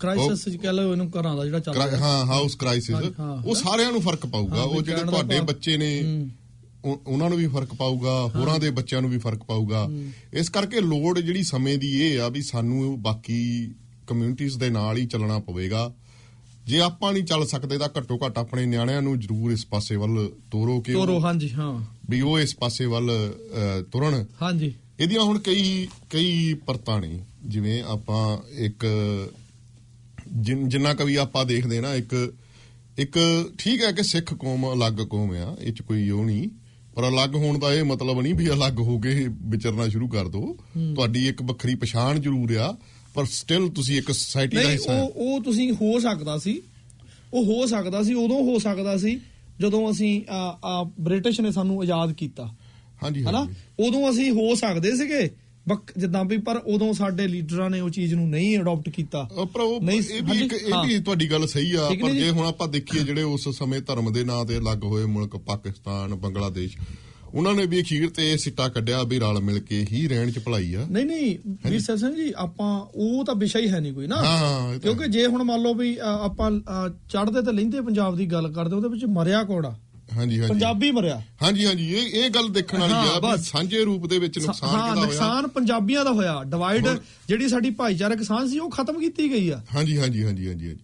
ਕ੍ਰਾਈਸਿਸ 0.00 0.54
ਚ 0.54 0.56
ਕਹਿ 0.56 0.72
ਲਓ 0.72 0.92
ਇਹਨੂੰ 0.92 1.10
ਘਰਾਂ 1.10 1.36
ਦਾ 1.36 1.44
ਜਿਹੜਾ 1.44 1.58
ਚੱਲ 1.58 1.74
ਰਿਹਾ। 1.74 1.96
ਹਾਂ 1.96 2.26
ਹਾਊਸ 2.26 2.54
ਕ੍ਰਾਈਸਿਸ 2.54 2.94
ਹਾਂਜੀ, 2.94 3.14
ਹਾਂ। 3.20 3.42
ਉਹ 3.42 3.54
ਸਾਰਿਆਂ 3.54 3.92
ਨੂੰ 3.92 4.02
ਫ਼ਰਕ 4.02 4.26
ਪਾਊਗਾ। 4.26 4.56
ਹਾਂ, 4.56 4.64
ਉਹ 4.64 4.82
ਜਿਹੜੇ 4.82 5.04
ਤੁਹਾਡੇ 5.04 5.40
ਬੱਚੇ 5.40 5.76
ਨੇ 5.76 6.00
ਉਹ- 6.84 6.98
ਉਹਨਾਂ 7.06 7.28
ਨੂੰ 7.28 7.38
ਵੀ 7.38 7.46
ਫ਼ਰਕ 7.46 7.74
ਪਾਊਗਾ 7.74 8.30
ਹੋਰਾਂ 8.34 8.58
ਦੇ 8.58 8.70
ਬੱਚਿਆਂ 8.70 9.00
ਨੂੰ 9.00 9.10
ਵੀ 9.10 9.18
ਫ਼ਰਕ 9.18 9.42
ਪਾਊਗਾ। 9.42 9.88
ਇਸ 10.32 10.48
ਕਰਕੇ 10.48 10.80
ਲੋੜ 10.80 11.18
ਜਿਹੜੀ 11.18 11.42
ਸਮੇਂ 11.42 11.78
ਦੀ 11.78 12.02
ਇਹ 12.02 12.20
ਆ 12.20 12.28
ਵੀ 12.28 12.42
ਸਾਨੂੰ 12.42 13.02
ਬਾਕੀ 13.02 13.70
ਕਮਿਊਨਿਟੀਆਂ 14.06 14.58
ਦੇ 14.58 14.70
ਨਾਲ 14.70 14.96
ਹੀ 14.96 15.06
ਚੱਲਣਾ 15.06 15.38
ਪਵੇਗਾ। 15.38 15.92
ਜੇ 16.66 16.80
ਆਪਾਂ 16.80 17.12
ਨਹੀਂ 17.12 17.24
ਚੱਲ 17.24 17.46
ਸਕਦੇ 17.46 17.78
ਤਾਂ 17.78 17.88
ਘੱਟੋ 17.98 18.18
ਘੱਟ 18.26 18.38
ਆਪਣੇ 18.38 18.66
ਨਿਆਣਿਆਂ 18.66 19.02
ਨੂੰ 19.02 19.20
ਜ਼ਰੂਰ 19.20 19.52
ਇਸ 19.52 19.66
ਪਾਸੇ 19.66 19.96
ਵੱਲ 19.96 20.30
ਤੋਰੋ 20.50 20.80
ਕਿ 20.80 20.92
ਤੋਰੋ 20.92 21.20
ਹਾਂਜੀ 21.24 21.50
ਹਾਂ। 21.50 21.84
ਵੀ 22.10 22.20
ਉਹ 22.20 22.38
ਇਸ 22.38 22.56
ਪਾਸੇ 22.56 22.84
ਵੱਲ 22.84 23.34
ਤੁਰਨ। 23.92 24.26
ਹਾਂਜੀ। 24.42 24.74
ਇਹਦੀਆਂ 25.00 25.22
ਹੁਣ 25.22 25.38
ਕਈ 25.38 25.88
ਕਈ 26.10 26.54
ਪਰਤਾਂ 26.54 27.00
ਨੇ। 27.00 27.24
ਜਿਵੇਂ 27.46 27.82
ਆਪਾਂ 27.82 28.38
ਇੱਕ 28.58 28.86
ਜਿਨ- 30.32 30.68
ਜਿੰਨਾ 30.68 30.94
ਕਵੀ 30.94 31.16
ਆਪਾਂ 31.16 31.44
ਦੇਖਦੇ 31.44 31.80
ਨਾ 31.80 31.94
ਇੱਕ 31.94 32.34
ਇੱਕ 32.98 33.18
ਠੀਕ 33.58 33.82
ਹੈ 33.82 33.92
ਕਿ 33.92 34.02
ਸਿੱਖ 34.02 34.34
ਕੌਮ 34.34 34.72
ਅਲੱਗ 34.72 34.92
ਕੌਮ 34.92 35.30
ਆ 35.32 35.56
ਇਹ 35.60 35.72
ਚ 35.72 35.82
ਕੋਈ 35.82 36.10
ਉਹ 36.10 36.24
ਨਹੀਂ। 36.24 36.48
ਪਰ 36.94 37.08
ਅਲੱਗ 37.08 37.34
ਹੋਣ 37.34 37.58
ਦਾ 37.58 37.74
ਇਹ 37.74 37.84
ਮਤਲਬ 37.84 38.20
ਨਹੀਂ 38.20 38.34
ਵੀ 38.34 38.50
ਅਲੱਗ 38.50 38.78
ਹੋ 38.80 38.98
ਕੇ 38.98 39.26
ਵਿਚਰਨਾ 39.28 39.88
ਸ਼ੁਰੂ 39.88 40.08
ਕਰ 40.08 40.28
ਦਿਓ 40.28 40.56
ਤੁਹਾਡੀ 40.94 41.28
ਇੱਕ 41.28 41.42
ਵੱਖਰੀ 41.42 41.74
ਪਛਾਣ 41.74 42.18
ਜ਼ਰੂਰ 42.18 42.56
ਆ 42.56 42.76
ਪਰ 43.14 43.24
ਸਟਿਲ 43.24 43.68
ਤੁਸੀਂ 43.68 43.98
ਇੱਕ 43.98 44.06
ਸੋਸਾਇਟੀ 44.06 44.56
ਦਾ 44.56 44.62
ਨਹੀਂ 44.62 44.72
ਹਿੱਸਾ 44.72 44.94
ਹੋ। 44.94 45.04
ਉਹ 45.04 45.34
ਉਹ 45.34 45.42
ਤੁਸੀਂ 45.42 45.72
ਹੋ 45.72 45.98
ਸਕਦਾ 45.98 46.38
ਸੀ। 46.38 46.62
ਉਹ 47.34 47.44
ਹੋ 47.44 47.66
ਸਕਦਾ 47.66 48.02
ਸੀ 48.02 48.14
ਉਦੋਂ 48.14 48.44
ਹੋ 48.44 48.58
ਸਕਦਾ 48.58 48.96
ਸੀ 48.96 49.20
ਜਦੋਂ 49.60 49.90
ਅਸੀਂ 49.90 50.22
ਬ੍ਰਿਟਿਸ਼ 51.00 51.40
ਨੇ 51.40 51.52
ਸਾਨੂੰ 51.52 51.80
ਆਜ਼ਾਦ 51.80 52.12
ਕੀਤਾ। 52.12 52.54
ਹਾਂਜੀ 53.02 53.24
ਹਨਾ? 53.24 53.48
ਉਦੋਂ 53.80 54.10
ਅਸੀਂ 54.10 54.30
ਹੋ 54.30 54.54
ਸਕਦੇ 54.54 54.96
ਸੀਗੇ। 54.96 55.30
ਜਿੱਦਾਂ 55.98 56.24
ਵੀ 56.24 56.36
ਪਰ 56.38 56.56
ਉਦੋਂ 56.56 56.92
ਸਾਡੇ 56.92 57.28
ਲੀਡਰਾਂ 57.28 57.70
ਨੇ 57.70 57.80
ਉਹ 57.80 57.90
ਚੀਜ਼ 57.90 58.14
ਨੂੰ 58.14 58.28
ਨਹੀਂ 58.28 58.58
ਅਡਾਪਟ 58.58 58.88
ਕੀਤਾ। 58.88 59.28
ਪਰ 59.54 59.60
ਉਹ 59.60 59.80
ਇਹ 59.90 60.22
ਵੀ 60.22 60.38
ਇੱਕ 60.38 60.52
ਇਹ। 60.52 60.86
ਵੀ 60.86 61.00
ਤੁਹਾਡੀ 61.00 61.30
ਗੱਲ 61.30 61.46
ਸਹੀ 61.46 61.74
ਆ 61.74 61.88
ਪਰ 62.02 62.10
ਜੀ? 62.10 62.30
ਹੁਣ 62.30 62.46
ਆਪਾਂ 62.46 62.68
ਦੇਖੀਏ 62.68 63.02
ਜਿਹੜੇ 63.02 63.22
ਉਸ 63.22 63.48
ਸਮੇਂ 63.48 63.80
ਧਰਮ 63.80 64.12
ਦੇ 64.12 64.24
ਨਾਂ 64.24 64.44
ਤੇ 64.44 64.58
ਅਲੱਗ 64.58 64.84
ਹੋਏ 64.84 65.04
ਮੁਲਕ 65.04 65.36
ਪਾਕਿਸਤਾਨ 65.36 66.14
ਬੰਗਲਾਦੇਸ਼ 66.14 66.76
ਉਹਨਾਂ 67.34 67.54
ਨੇ 67.54 67.66
ਵੀ 67.66 67.82
ਅਖੀਰ 67.82 68.10
ਤੇ 68.10 68.36
ਸਿੱਟਾ 68.36 68.68
ਕੱਢਿਆ 68.68 69.02
ਵੀ 69.02 69.18
ਰਲ 69.18 69.40
ਮਿਲ 69.40 69.58
ਕੇ 69.60 69.86
ਹੀ 69.92 70.08
ਰਹਿਣ 70.08 70.30
ਚ 70.30 70.38
ਭਲਾਈ 70.38 70.74
ਆ। 70.74 70.86
ਨਹੀਂ 70.90 71.04
ਨਹੀਂ 71.04 71.36
ਵੀਰ 71.70 71.80
ਸਿੰਘ 71.80 72.16
ਜੀ 72.16 72.32
ਆਪਾਂ 72.36 72.86
ਉਹ 72.94 73.24
ਤਾਂ 73.24 73.34
ਵਿਸ਼ਾ 73.34 73.58
ਹੀ 73.58 73.68
ਹੈ 73.68 73.80
ਨਹੀਂ 73.80 73.92
ਕੋਈ 73.92 74.06
ਨਾ। 74.06 74.16
ਕਿਉਂਕਿ 74.82 75.08
ਜੇ 75.08 75.26
ਹੁਣ 75.26 75.42
ਮੰਨ 75.42 75.62
ਲਓ 75.62 75.74
ਵੀ 75.74 75.98
ਆਪਾਂ 76.02 76.50
ਚੜਦੇ 77.08 77.42
ਤੇ 77.42 77.52
ਲੈਂਦੇ 77.52 77.80
ਪੰਜਾਬ 77.80 78.16
ਦੀ 78.16 78.26
ਗੱਲ 78.26 78.52
ਕਰਦੇ 78.52 78.76
ਉਹਦੇ 78.76 78.88
ਵਿੱਚ 78.88 79.04
ਮਰਿਆ 79.04 79.44
ਕੋੜਾ 79.44 79.78
ਹਾਂਜੀ 80.16 80.38
ਹਾਂਜੀ। 80.40 80.48
ਪੰਜਾਬੀ 80.48 80.90
ਮਰਿਆ। 80.90 81.20
ਹਾਂਜੀ 81.42 81.66
ਹਾਂਜੀ 81.66 81.88
ਇਹ 81.94 82.24
ਇਹ 82.24 82.30
ਗੱਲ 82.30 82.48
ਦੇਖਣ 82.48 82.78
ਵਾਲੀ 82.78 82.92
ਆ 82.92 83.02
ਵੀ 83.14 83.20
ਬਸ। 83.20 83.48
ਸਾਂਝੇ 83.50 83.82
ਰੂਪ 83.84 84.06
ਦੇ 84.06 84.18
ਵਿੱਚ 84.18 84.38
ਨੁਕਸਾਨ 84.38 84.70
ਕਿਹਦਾ 84.70 84.90
ਹੋਇਆ? 84.90 85.00
ਨੁਕਸਾਨ 85.00 85.46
ਪੰਜਾਬੀਆਂ 85.48 86.04
ਦਾ 86.04 86.12
ਹੋਇਆ। 86.12 86.42
ਡਿਵਾਈਡ 86.44 86.86
ਹੁਣ- 86.86 86.98
ਜਿਹੜੀ 87.28 87.48
ਸਾਡੀ 87.48 87.70
ਭਾਈਚਾਰਕ 87.70 88.22
ਸਾਂਝ 88.22 88.50
ਸੀ 88.50 88.58
ਉਹ 88.58 88.70
ਖਤਮ 88.70 89.00
ਕੀਤੀ 89.00 89.30
ਗਈ 89.32 89.48
ਆ। 89.50 89.62
ਹਾਂਜੀ 89.74 89.98
ਹਾਂਜੀ 89.98 90.24
ਹਾਂਜੀ 90.24 90.48
ਹਾਂਜੀ 90.48 90.76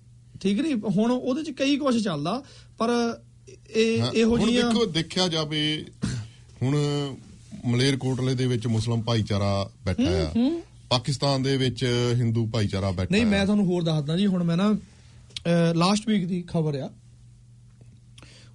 ਠੀਕ 0.42 0.60
ਨਹੀਂ? 0.60 0.74
ਹੁਣ 0.96 1.10
ਉਹਦੇ 1.10 1.42
ਚ 1.42 1.50
ਕਈ 1.50 1.76
ਕੁਝ 1.76 2.04
ਚੱਲਦਾ 2.04 2.42
ਪਰ 2.78 2.90
ਇਹ 3.76 4.02
ਇਹੋ 4.14 4.36
ਹੁਣ 4.36 4.46
ਜਿਹੀਆਂ 4.46 4.68
ਦੇਖੋ 4.70 4.84
ਦੇਖਿਆ 4.86 5.28
ਜਾਵੇ 5.28 5.84
ਹੁਣ 6.62 6.76
ਮਲੇਰਕੋਟਲੇ 7.66 8.34
ਦੇ 8.34 8.46
ਵਿੱਚ 8.46 8.66
ਮੁਸਲਮ 8.66 9.02
ਭਾਈਚਾਰਾ 9.02 9.70
ਬੈਠਾ 9.86 10.02
ਆ। 10.02 10.50
ਪਾਕਿਸਤਾਨ 10.90 11.42
ਦੇ 11.42 11.56
ਵਿੱਚ 11.56 11.84
ਹਿੰਦੂ 12.14 12.46
ਭਾਈਚਾਰਾ 12.46 12.90
ਬੈਠਾ 12.90 13.08
ਨਹੀਂ। 13.12 13.26
ਮੈਂ 13.26 13.44
ਤੁਹਾਨੂੰ 13.44 13.66
ਹੋਰ 13.66 13.82
ਦੱਸਦਾ 13.82 14.16
ਜੀ 14.16 14.26
ਹੁਣ 14.26 14.42
ਮੈਂ 14.44 14.56
ਨਾ 14.56 14.74
ਲਾਸਟ 15.74 16.08
ਵੀਕ 16.08 16.26
ਦੀ 16.26 16.44
ਖਬਰ 16.48 16.74
ਆ। 16.78 16.90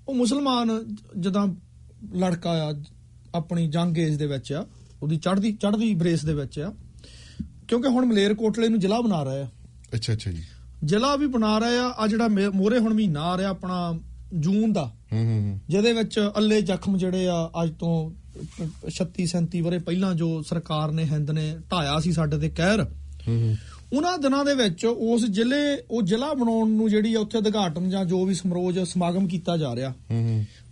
ਉਹ 0.07 0.15
ਮੁਸਲਮਾਨ 0.15 0.69
ਜਦਾਂ 1.19 1.47
ਲੜਕਾ 2.15 2.51
ਆ 2.63 2.73
ਆਪਣੀ 3.35 3.67
ਜੰਗ 3.67 3.97
ਏਜ 3.97 4.15
ਦੇ 4.15 4.27
ਵਿੱਚ 4.27 4.53
ਆ 4.53 4.65
ਉਹਦੀ 5.03 5.17
ਚੜ੍ਹਦੀ 5.17 5.51
ਚੜ੍ਹਦੀ 5.51 5.93
ਬਰੇਸ 5.95 6.25
ਦੇ 6.25 6.33
ਵਿੱਚ 6.33 6.59
ਆ 6.59 6.73
ਕਿਉਂਕਿ 7.67 7.87
ਹੁਣ 7.87 8.05
ਮਲੇਰ 8.05 8.33
ਕੋਟਲੇ 8.33 8.67
ਨੂੰ 8.69 8.79
ਜ਼ਿਲ੍ਹਾ 8.79 9.01
ਬਣਾ 9.01 9.23
ਰਹੇ 9.23 9.41
ਆ। 9.41 9.47
ਅੱਛਾ 9.95 10.13
ਅੱਛਾ 10.13 10.31
ਜੀ। 10.31 10.43
ਜ਼ਿਲ੍ਹਾ 10.85 11.15
ਵੀ 11.15 11.27
ਬਣਾ 11.27 11.57
ਰਹੇ 11.59 11.77
ਆ 11.77 11.87
ਆ 11.97 12.07
ਜਿਹੜਾ 12.07 12.27
ਮੋਰੇ 12.53 12.79
ਹੁਣ 12.79 12.93
ਮਹੀਨਾ 12.93 13.21
ਆ 13.21 13.37
ਰਿਹਾ 13.37 13.49
ਆਪਣਾ 13.49 13.99
ਜੂਨ 14.33 14.73
ਦਾ। 14.73 14.83
ਹੂੰ 15.13 15.23
ਹੂੰ 15.25 15.59
ਜਿਹਦੇ 15.69 15.93
ਵਿੱਚ 15.93 16.19
ਅੱਲੇ 16.37 16.61
ਜ਼ਖਮ 16.61 16.97
ਜਿਹੜੇ 16.97 17.27
ਆ 17.27 17.51
ਅੱਜ 17.63 17.71
ਤੋਂ 17.79 17.93
36 18.91 19.25
37 19.31 19.61
ਵਰੇ 19.61 19.77
ਪਹਿਲਾਂ 19.79 20.13
ਜੋ 20.15 20.41
ਸਰਕਾਰ 20.41 20.91
ਨੇ 20.91 21.03
ਹਿੰਦ 21.03 21.31
ਨੇ 21.31 21.45
ਢਾਇਆ 21.71 21.99
ਸੀ 21.99 22.11
ਸਾਡੇ 22.11 22.37
ਤੇ 22.37 22.49
ਕਹਿਰ 22.49 22.81
ਹੂੰ 22.81 23.37
ਹੂੰ। 23.41 23.55
ਉਹਨਾਂ 23.93 24.17
ਦਿਨਾਂ 24.17 24.45
ਦੇ 24.45 24.53
ਵਿੱਚ 24.55 24.85
ਉਸ 24.85 25.25
ਜ਼ਿਲ੍ਹੇ 25.25 25.83
ਉਹ 25.91 26.01
ਜ਼ਿਲ੍ਹਾ 26.01 26.33
ਬਣਾਉਣ 26.33 26.69
ਨੂੰ 26.69 26.89
ਜਿਹੜੀ 26.89 27.13
ਆ 27.13 27.19
ਉੱਥੇ 27.19 27.37
ਉਦਘਾਟਨ 27.37 27.89
ਜਾਂ 27.89 28.05
ਜੋ 28.05 28.25
ਵੀ 28.25 28.33
ਸਮਰੋਜ 28.33 28.79
ਸਮਾਗਮ 28.79 29.27
ਕੀਤਾ 29.27 29.57
ਜਾ 29.57 29.75
ਰਿਹਾ। 29.75 29.93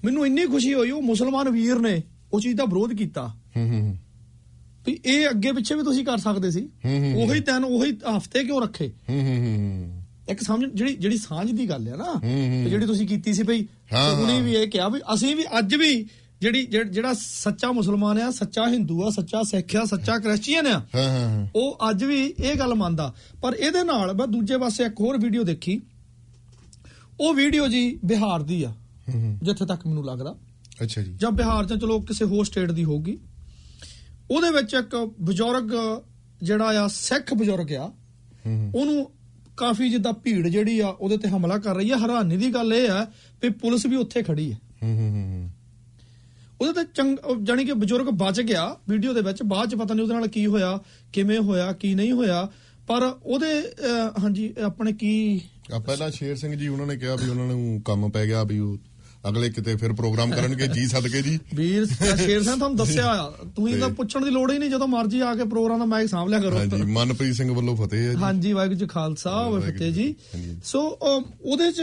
ਮੈਨੂੰ 0.05 0.25
ਇੰਨੀ 0.25 0.45
ਖੁਸ਼ੀ 0.45 0.73
ਹੋਈ 0.73 0.91
ਉਹ 0.91 1.01
ਮੁਸਲਮਾਨ 1.01 1.49
ਵੀਰ 1.49 1.79
ਨੇ 1.79 2.01
ਉਹ 2.33 2.41
ਚੀਜ਼ 2.41 2.57
ਦਾ 2.57 2.65
ਵਿਰੋਧ 2.65 2.93
ਕੀਤਾ। 2.93 3.33
ਵੀ 4.85 4.99
ਇਹ 5.05 5.29
ਅੱਗੇ 5.29 5.51
ਪਿੱਛੇ 5.51 5.75
ਵੀ 5.75 5.83
ਤੁਸੀਂ 5.83 6.05
ਕਰ 6.05 6.17
ਸਕਦੇ 6.17 6.51
ਸੀ। 6.51 6.69
ਉਹੀ 7.15 7.39
ਦਿਨ 7.39 7.63
ਉਹੀ 7.63 7.91
ਹਫ਼ਤੇ 8.17 8.43
ਕਿਉਂ 8.43 8.61
ਰੱਖੇ? 8.61 8.91
ਇੱਕ 10.29 10.41
ਸਮਝ 10.41 10.65
ਜਿਹੜੀ 10.73 10.95
ਜਿਹੜੀ 10.95 11.17
ਸਾਂਝ 11.17 11.51
ਦੀ 11.51 11.69
ਗੱਲ 11.69 11.87
ਹੈ 11.87 11.95
ਨਾ 11.95 12.21
ਜਿਹੜੀ 12.69 12.85
ਤੁਸੀਂ 12.85 13.07
ਕੀਤੀ 13.07 13.33
ਸੀ 13.33 13.43
ਭਈ 13.43 13.61
ਉਹਨੇ। 13.93 14.41
ਵੀ 14.41 14.53
ਇਹ 14.53 14.67
ਕਿਹਾ 14.67 14.89
ਵੀ 14.89 14.99
ਅਸੀਂ 15.13 15.35
ਵੀ 15.35 15.43
ਅੱਜ 15.59 15.75
ਵੀ 15.75 16.07
ਜਿਹੜੀ 16.41 16.65
ਜਿਹੜਾ 16.65 17.13
ਸੱਚਾ 17.19 17.71
ਮੁਸਲਮਾਨ 17.71 18.17
ਆ 18.17 18.31
ਸੱਚਾ 18.31 18.67
ਹਿੰਦੂ 18.67 19.07
ਆ 19.07 19.09
ਸੱਚਾ 19.09 19.43
ਸਿੱਖ 19.43 19.75
ਆ 19.75 19.85
ਸੱਚਾ 19.85 20.19
ਕ੍ਰਿਸਚੀਅਨ 20.19 20.67
ਆ 20.67 20.79
ਹਾਂ 20.95 21.03
ਹਾਂ 21.03 21.29
ਹਾਂ। 21.29 21.47
ਉਹ 21.55 21.77
ਅੱਜ 21.89 22.03
ਵੀ 22.03 22.25
ਇਹ 22.25 22.55
ਗੱਲ 22.55 22.75
ਮੰਨਦਾ। 22.75 23.13
ਪਰ 23.41 23.53
ਇਹਦੇ 23.53 23.83
ਨਾਲ 23.83 24.13
ਮੈਂ 24.13 24.27
ਦੂਜੇ 24.27 24.57
ਪਾਸੇ 24.57 24.83
ਇੱਕ 24.83 24.93
ਹੋਰ 24.99 25.17
ਵੀਡੀਓ 25.17 25.43
ਦੇਖੀ। 25.43 25.81
ਉਹ 27.19 27.33
ਵੀਡੀਓ 27.33 27.67
ਜੀ 27.67 27.99
ਬਿਹਾਰ 28.05 28.41
ਦੀ 28.43 28.63
ਆ। 28.63 28.73
ਜਿੱਥੇ 29.43 29.65
ਤੱਕ 29.65 29.87
ਮੈਨੂੰ 29.87 30.05
ਲੱਗਦਾ। 30.05 30.35
ਅੱਛਾ 30.83 31.01
ਜੀ। 31.01 31.13
ਜਾਂ 31.15 31.31
ਬਿਹਾਰ 31.31 31.65
ਚ 31.65 31.73
ਚਲੋ 31.73 31.99
ਕਿਸੇ 31.99 32.25
ਹੋਰ 32.25 32.45
ਸਟੇਟ 32.45 32.71
ਦੀ 32.71 32.83
ਹੋਊਗੀ। 32.83 33.17
ਉਹਦੇ 34.31 34.49
ਵਿੱਚ 34.51 34.73
ਇੱਕ 34.73 35.13
ਬਜ਼ੁਰਗ 35.21 35.71
ਜਿਹੜਾ 36.43 36.65
ਆ 36.65 36.87
ਸਿੱਖ 36.87 37.33
ਬਜ਼ੁਰਗ 37.33 37.71
ਆ 37.73 37.91
ਉਹਨੂੰ 38.75 39.11
ਕਾਫੀ 39.57 39.89
ਜਿੱਦਾਂ 39.89 40.13
ਭੀੜ 40.13 40.47
ਜਿਹੜੀ 40.47 40.79
ਆ 40.79 40.87
ਉਹਦੇ 40.87 41.17
ਤੇ 41.17 41.27
ਹਮਲਾ 41.27 41.57
ਕਰ 41.57 41.75
ਰਹੀ 41.75 41.91
ਹੈ 41.91 41.97
ਹੈਰਾਨੀ 41.97 42.37
ਦੀ 42.37 42.53
ਗੱਲ 42.53 42.73
ਇਹ 42.73 42.89
ਆ 42.89 43.07
ਵੀ 43.41 43.49
ਪੁਲਿਸ 43.49 43.85
ਵੀ 43.85 43.95
ਉੱਥੇ 43.95 44.23
ਖੜੀ 44.23 44.53
ਹੂੰ 44.53 44.97
ਹੂੰ 44.97 45.11
ਹੂੰ। 45.11 45.48
ਉਹਦੇ 46.61 46.73
ਤੇ 46.73 46.89
ਚੰਗ 46.95 47.17
ਜਾਣੀ 47.43 47.65
ਕਿ 47.65 47.73
ਬਜ਼ੁਰਗ 47.73 48.07
ਬਚ 48.17 48.41
ਗਿਆ 48.41 48.63
ਵੀਡੀਓ 48.89 49.13
ਦੇ 49.13 49.21
ਵਿੱਚ 49.21 49.43
ਬਾਅਦ 49.43 49.69
ਚ 49.69 49.75
ਪਤਾ 49.75 49.93
ਨਹੀਂ 49.93 50.03
ਉਹਦੇ 50.03 50.13
ਨਾਲ 50.15 50.27
ਕੀ 50.27 50.45
ਹੋਇਆ 50.45 50.79
ਕਿਵੇਂ 51.13 51.39
ਹੋਇਆ 51.39 51.71
ਕੀ 51.73 51.93
ਨਹੀਂ 51.95 52.11
ਹੋਇਆ। 52.11 52.47
ਪਰ 52.87 53.03
ਉਹਦੇ 53.23 53.47
ਹਾਂਜੀ 54.23 54.53
ਆਪਣੇ 54.65 54.91
ਕੀ 54.93 55.13
ਪਹਿਲਾਂ 55.85 56.09
ਸ਼ੇਰ 56.11 56.35
ਸਿੰਘ 56.35 56.55
ਜੀ 56.55 56.67
ਉਹਨਾਂ 56.67 56.85
ਨੇ 56.87 56.95
ਕਿਹਾ 56.97 57.15
ਵੀ 57.15 57.29
ਉਹਨਾਂ 57.29 57.45
ਨੂੰ 57.47 57.81
ਕੰਮ 57.85 58.09
ਪੈ 58.11 58.25
ਗਿਆ 58.25 58.43
ਵੀ 58.43 58.59
ਉਹ 58.59 58.77
ਅਗਲੇ 59.29 59.49
ਕਿਤੇ 59.49 59.75
ਫਿਰ 59.75 59.93
ਪ੍ਰੋਗਰਾਮ 59.93 60.31
ਕਰਨਗੇ 60.31 60.67
ਜੀ 60.67 60.85
ਸਦਕੇ 60.87 61.21
ਜੀ। 61.21 61.37
ਵੀਰ 61.55 61.85
ਸ਼ੇਰ 61.85 62.41
ਸਿੰਘ 62.43 62.55
ਤੁਹਾਨੂੰ 62.55 62.75
ਦੱਸਿਆ 62.77 63.05
ਆ 63.13 63.29
ਤੁਸੀਂ 63.55 63.77
ਤਾਂ 63.79 63.89
ਪੁੱਛਣ 63.89 64.25
ਦੀ 64.25 64.29
ਲੋੜ 64.31 64.51
ਹੀ 64.51 64.57
ਨਹੀਂ 64.57 64.69
ਜਦੋਂ 64.69 64.87
ਮਰਜ਼ੀ 64.87 65.19
ਆ 65.19 65.33
ਕੇ 65.35 65.43
ਪ੍ਰੋਗਰਾਮ 65.45 65.79
ਦਾ 65.79 65.85
ਮਾਈਕ 65.85 66.09
ਸਾਂਭ 66.09 66.29
ਲਿਆ 66.29 66.39
ਕਰੋ। 66.39 66.57
ਹਾਂਜੀ 66.57 66.81
ਮਨਪ੍ਰੀਤ 66.91 67.33
ਸਿੰਘ 67.35 67.51
ਵੱਲੋਂ 67.53 67.75
ਫਤਿਹ 67.77 68.07
ਹੈ 68.07 68.13
ਜੀ। 68.13 68.21
ਹਾਂਜੀ 68.21 68.53
ਵਾਹਿਗੁਰੂ 68.53 68.79
ਜੀ 68.79 68.87
ਖਾਲਸਾ 68.87 69.49
ਫਤਿਹ 69.59 69.91
ਜੀ। 69.93 70.13
ਸੋ 70.65 70.81
ਉਹਦੇ 71.41 71.71
ਚ 71.71 71.81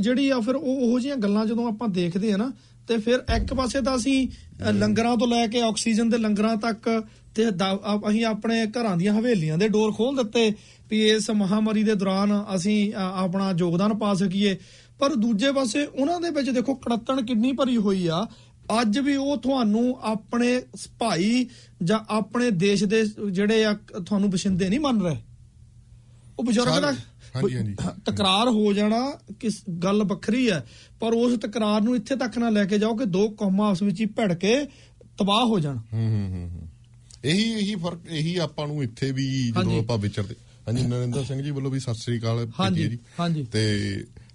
ਜਿਹੜੀ 0.00 0.28
ਆ 0.30 0.40
ਫਿਰ 0.40 0.56
ਉਹ 0.56 0.74
ਉਹੋ 0.76 0.98
ਜਿਹੀਆਂ 1.00 1.16
ਗੱਲਾਂ 1.16 1.46
ਜਦੋਂ 1.46 1.68
ਆਪਾਂ 1.68 1.88
ਦੇਖਦੇ 1.88 2.32
ਆ 2.32 2.36
ਨਾ 2.36 2.52
ਤੇ 2.88 2.98
ਫਿਰ 2.98 3.24
ਇੱਕ 3.36 3.54
ਪਾਸੇ 3.54 3.80
ਤਾਂ 3.80 3.96
ਅਸੀਂ 3.96 4.28
ਅ, 4.68 4.72
ਲੰਗਰਾਂ 4.72 5.16
ਤੋਂ 5.16 5.28
ਲੈ 5.28 5.46
ਕੇ 5.46 5.60
ਆਕਸੀਜਨ 5.60 6.08
ਦੇ 6.08 6.18
ਲੰਗਰਾਂ 6.18 6.56
ਤੱਕ 6.56 7.04
ਤੇ 7.34 7.50
ਦਾ- 7.50 7.78
ਆ- 7.84 8.10
ਅਸੀਂ 8.10 8.24
ਆਪਣੇ 8.24 8.66
ਘਰਾਂ 8.66 8.96
ਦੀਆਂ 8.96 9.14
ਹਵੇਲੀਆਂ 9.14 9.58
ਦੇ 9.58 9.68
ਡੋਰ 9.68 9.92
ਖੋਲ 9.92 10.16
ਦਿੱਤੇ 10.16 10.52
ਵੀ 10.90 11.08
ਇਸ 11.08 11.30
ਮਹਾਮਾਰੀ 11.30 11.82
ਦੇ 11.82 11.94
ਦੌਰਾਨ 11.94 12.44
ਅਸੀਂ 12.56 12.92
ਅ, 12.92 12.96
ਆਪਣਾ 12.96 13.54
ਯੋਗਦਾਨ 13.58 13.94
ਪਾ 13.94 14.14
ਸਕੀਏ। 14.14 14.56
ਪਰ 14.98 15.14
ਦੂਜੇ 15.14 15.52
ਪਾਸੇ 15.52 15.84
ਉਹਨਾਂ 15.84 16.20
ਦੇ 16.20 16.30
ਵਿੱਚ 16.30 16.50
ਦੇਖੋ 16.50 16.74
ਕੜੱਤਣ 16.74 17.22
ਕਿੰਨੀ 17.26 17.52
ਭਰੀ 17.52 17.76
ਹੋਈ 17.76 18.06
ਆ। 18.06 18.26
ਅੱਜ 18.82 18.98
ਵੀ 18.98 19.16
ਉਹ 19.16 19.36
ਤੁਹਾਨੂੰ 19.36 19.98
ਆਪਣੇ 20.02 20.62
ਭਾਈ 20.98 21.46
ਜਾਂ 21.82 22.00
ਆਪਣੇ 22.08 22.50
ਦੇਸ਼ 22.50 22.84
ਦੇ 22.84 23.04
ਜਿਹੜੇ 23.30 23.64
ਆ 23.64 23.72
ਤੁਹਾਨੂੰ 24.06 24.30
ਬਸ਼ਿੰਦੇ 24.30 24.68
ਨਹੀਂ 24.68 24.80
ਮੰਨ 24.80 25.02
ਰਹੇ। 25.02 25.16
ਉਹ 26.38 26.44
ਬਜ਼ੁਰਗ 26.44 26.80
ਦਾ 26.80 26.92
ਹਾਂਜੀ, 27.34 27.56
ਹਾਂਜੀ। 27.56 27.74
ਤਕਰਾਰ 28.06 28.48
ਹੋ 28.50 28.72
ਜਾਣਾ 28.72 29.00
ਕਿਸ 29.40 29.60
ਗੱਲ 29.84 30.02
ਵੱਖਰੀ 30.04 30.48
ਹੈ 30.50 30.64
ਪਰ 31.00 31.14
ਉਸ 31.14 31.38
ਤਕਰਾਰ 31.40 31.80
ਨੂੰ 31.80 31.96
ਇੱਥੇ 31.96 32.16
ਤੱਕ 32.16 32.38
ਨਾ 32.38 32.48
ਲੈ 32.50 32.64
ਕੇ 32.64 32.78
ਜਾਓ 32.78 32.94
ਕਿ 32.96 33.04
ਦੋ 33.08 33.28
ਕੌਮਾਂ 33.38 33.68
ਆਪਸ 33.70 33.82
ਵਿੱਚ 33.82 34.00
ਹੀ 34.00 34.06
ਭਿੜ 34.16 34.32
ਕੇ 34.34 34.54
ਤਬਾਹ 35.18 35.44
ਹੋ 35.46 35.58
ਜਾਣ 35.60 35.76
ਹੂੰ 35.92 36.08
ਹੂੰ 36.08 36.28
ਹੂੰ 36.30 36.48
ਹੂੰ। 36.50 36.68
ਇਹੀ 37.24 37.42
ਇਹੀ 37.52 37.74
ਫ਼ਰਕ 37.76 38.06
ਇਹੀ 38.10 38.36
ਆਪਾਂ 38.38 38.66
ਨੂੰ 38.66 38.82
ਇੱਥੇ 38.82 39.10
ਵੀ। 39.12 39.26
ਜਦੋਂ 39.48 39.78
ਆਪਾਂ 39.78 39.98
ਵਿਚਰਦੇ 39.98 40.34
ਹਾਂਜੀ 40.66 40.82
ਨਰਿੰਦਰ 40.84 41.24
ਸਿੰਘ 41.24 41.40
ਜੀ 41.42 41.50
ਵੱਲੋਂ 41.50 41.70
ਵੀ 41.70 41.78
ਸਤਿ 41.80 41.94
ਸ੍ਰੀ 41.94 42.18
ਅਕਾਲ 42.18 42.38
ਹੈ 42.38 42.70
ਜੀ 42.70 42.98
ਹਾਂਜੀ। 43.18 43.44
ਤੇ 43.52 43.62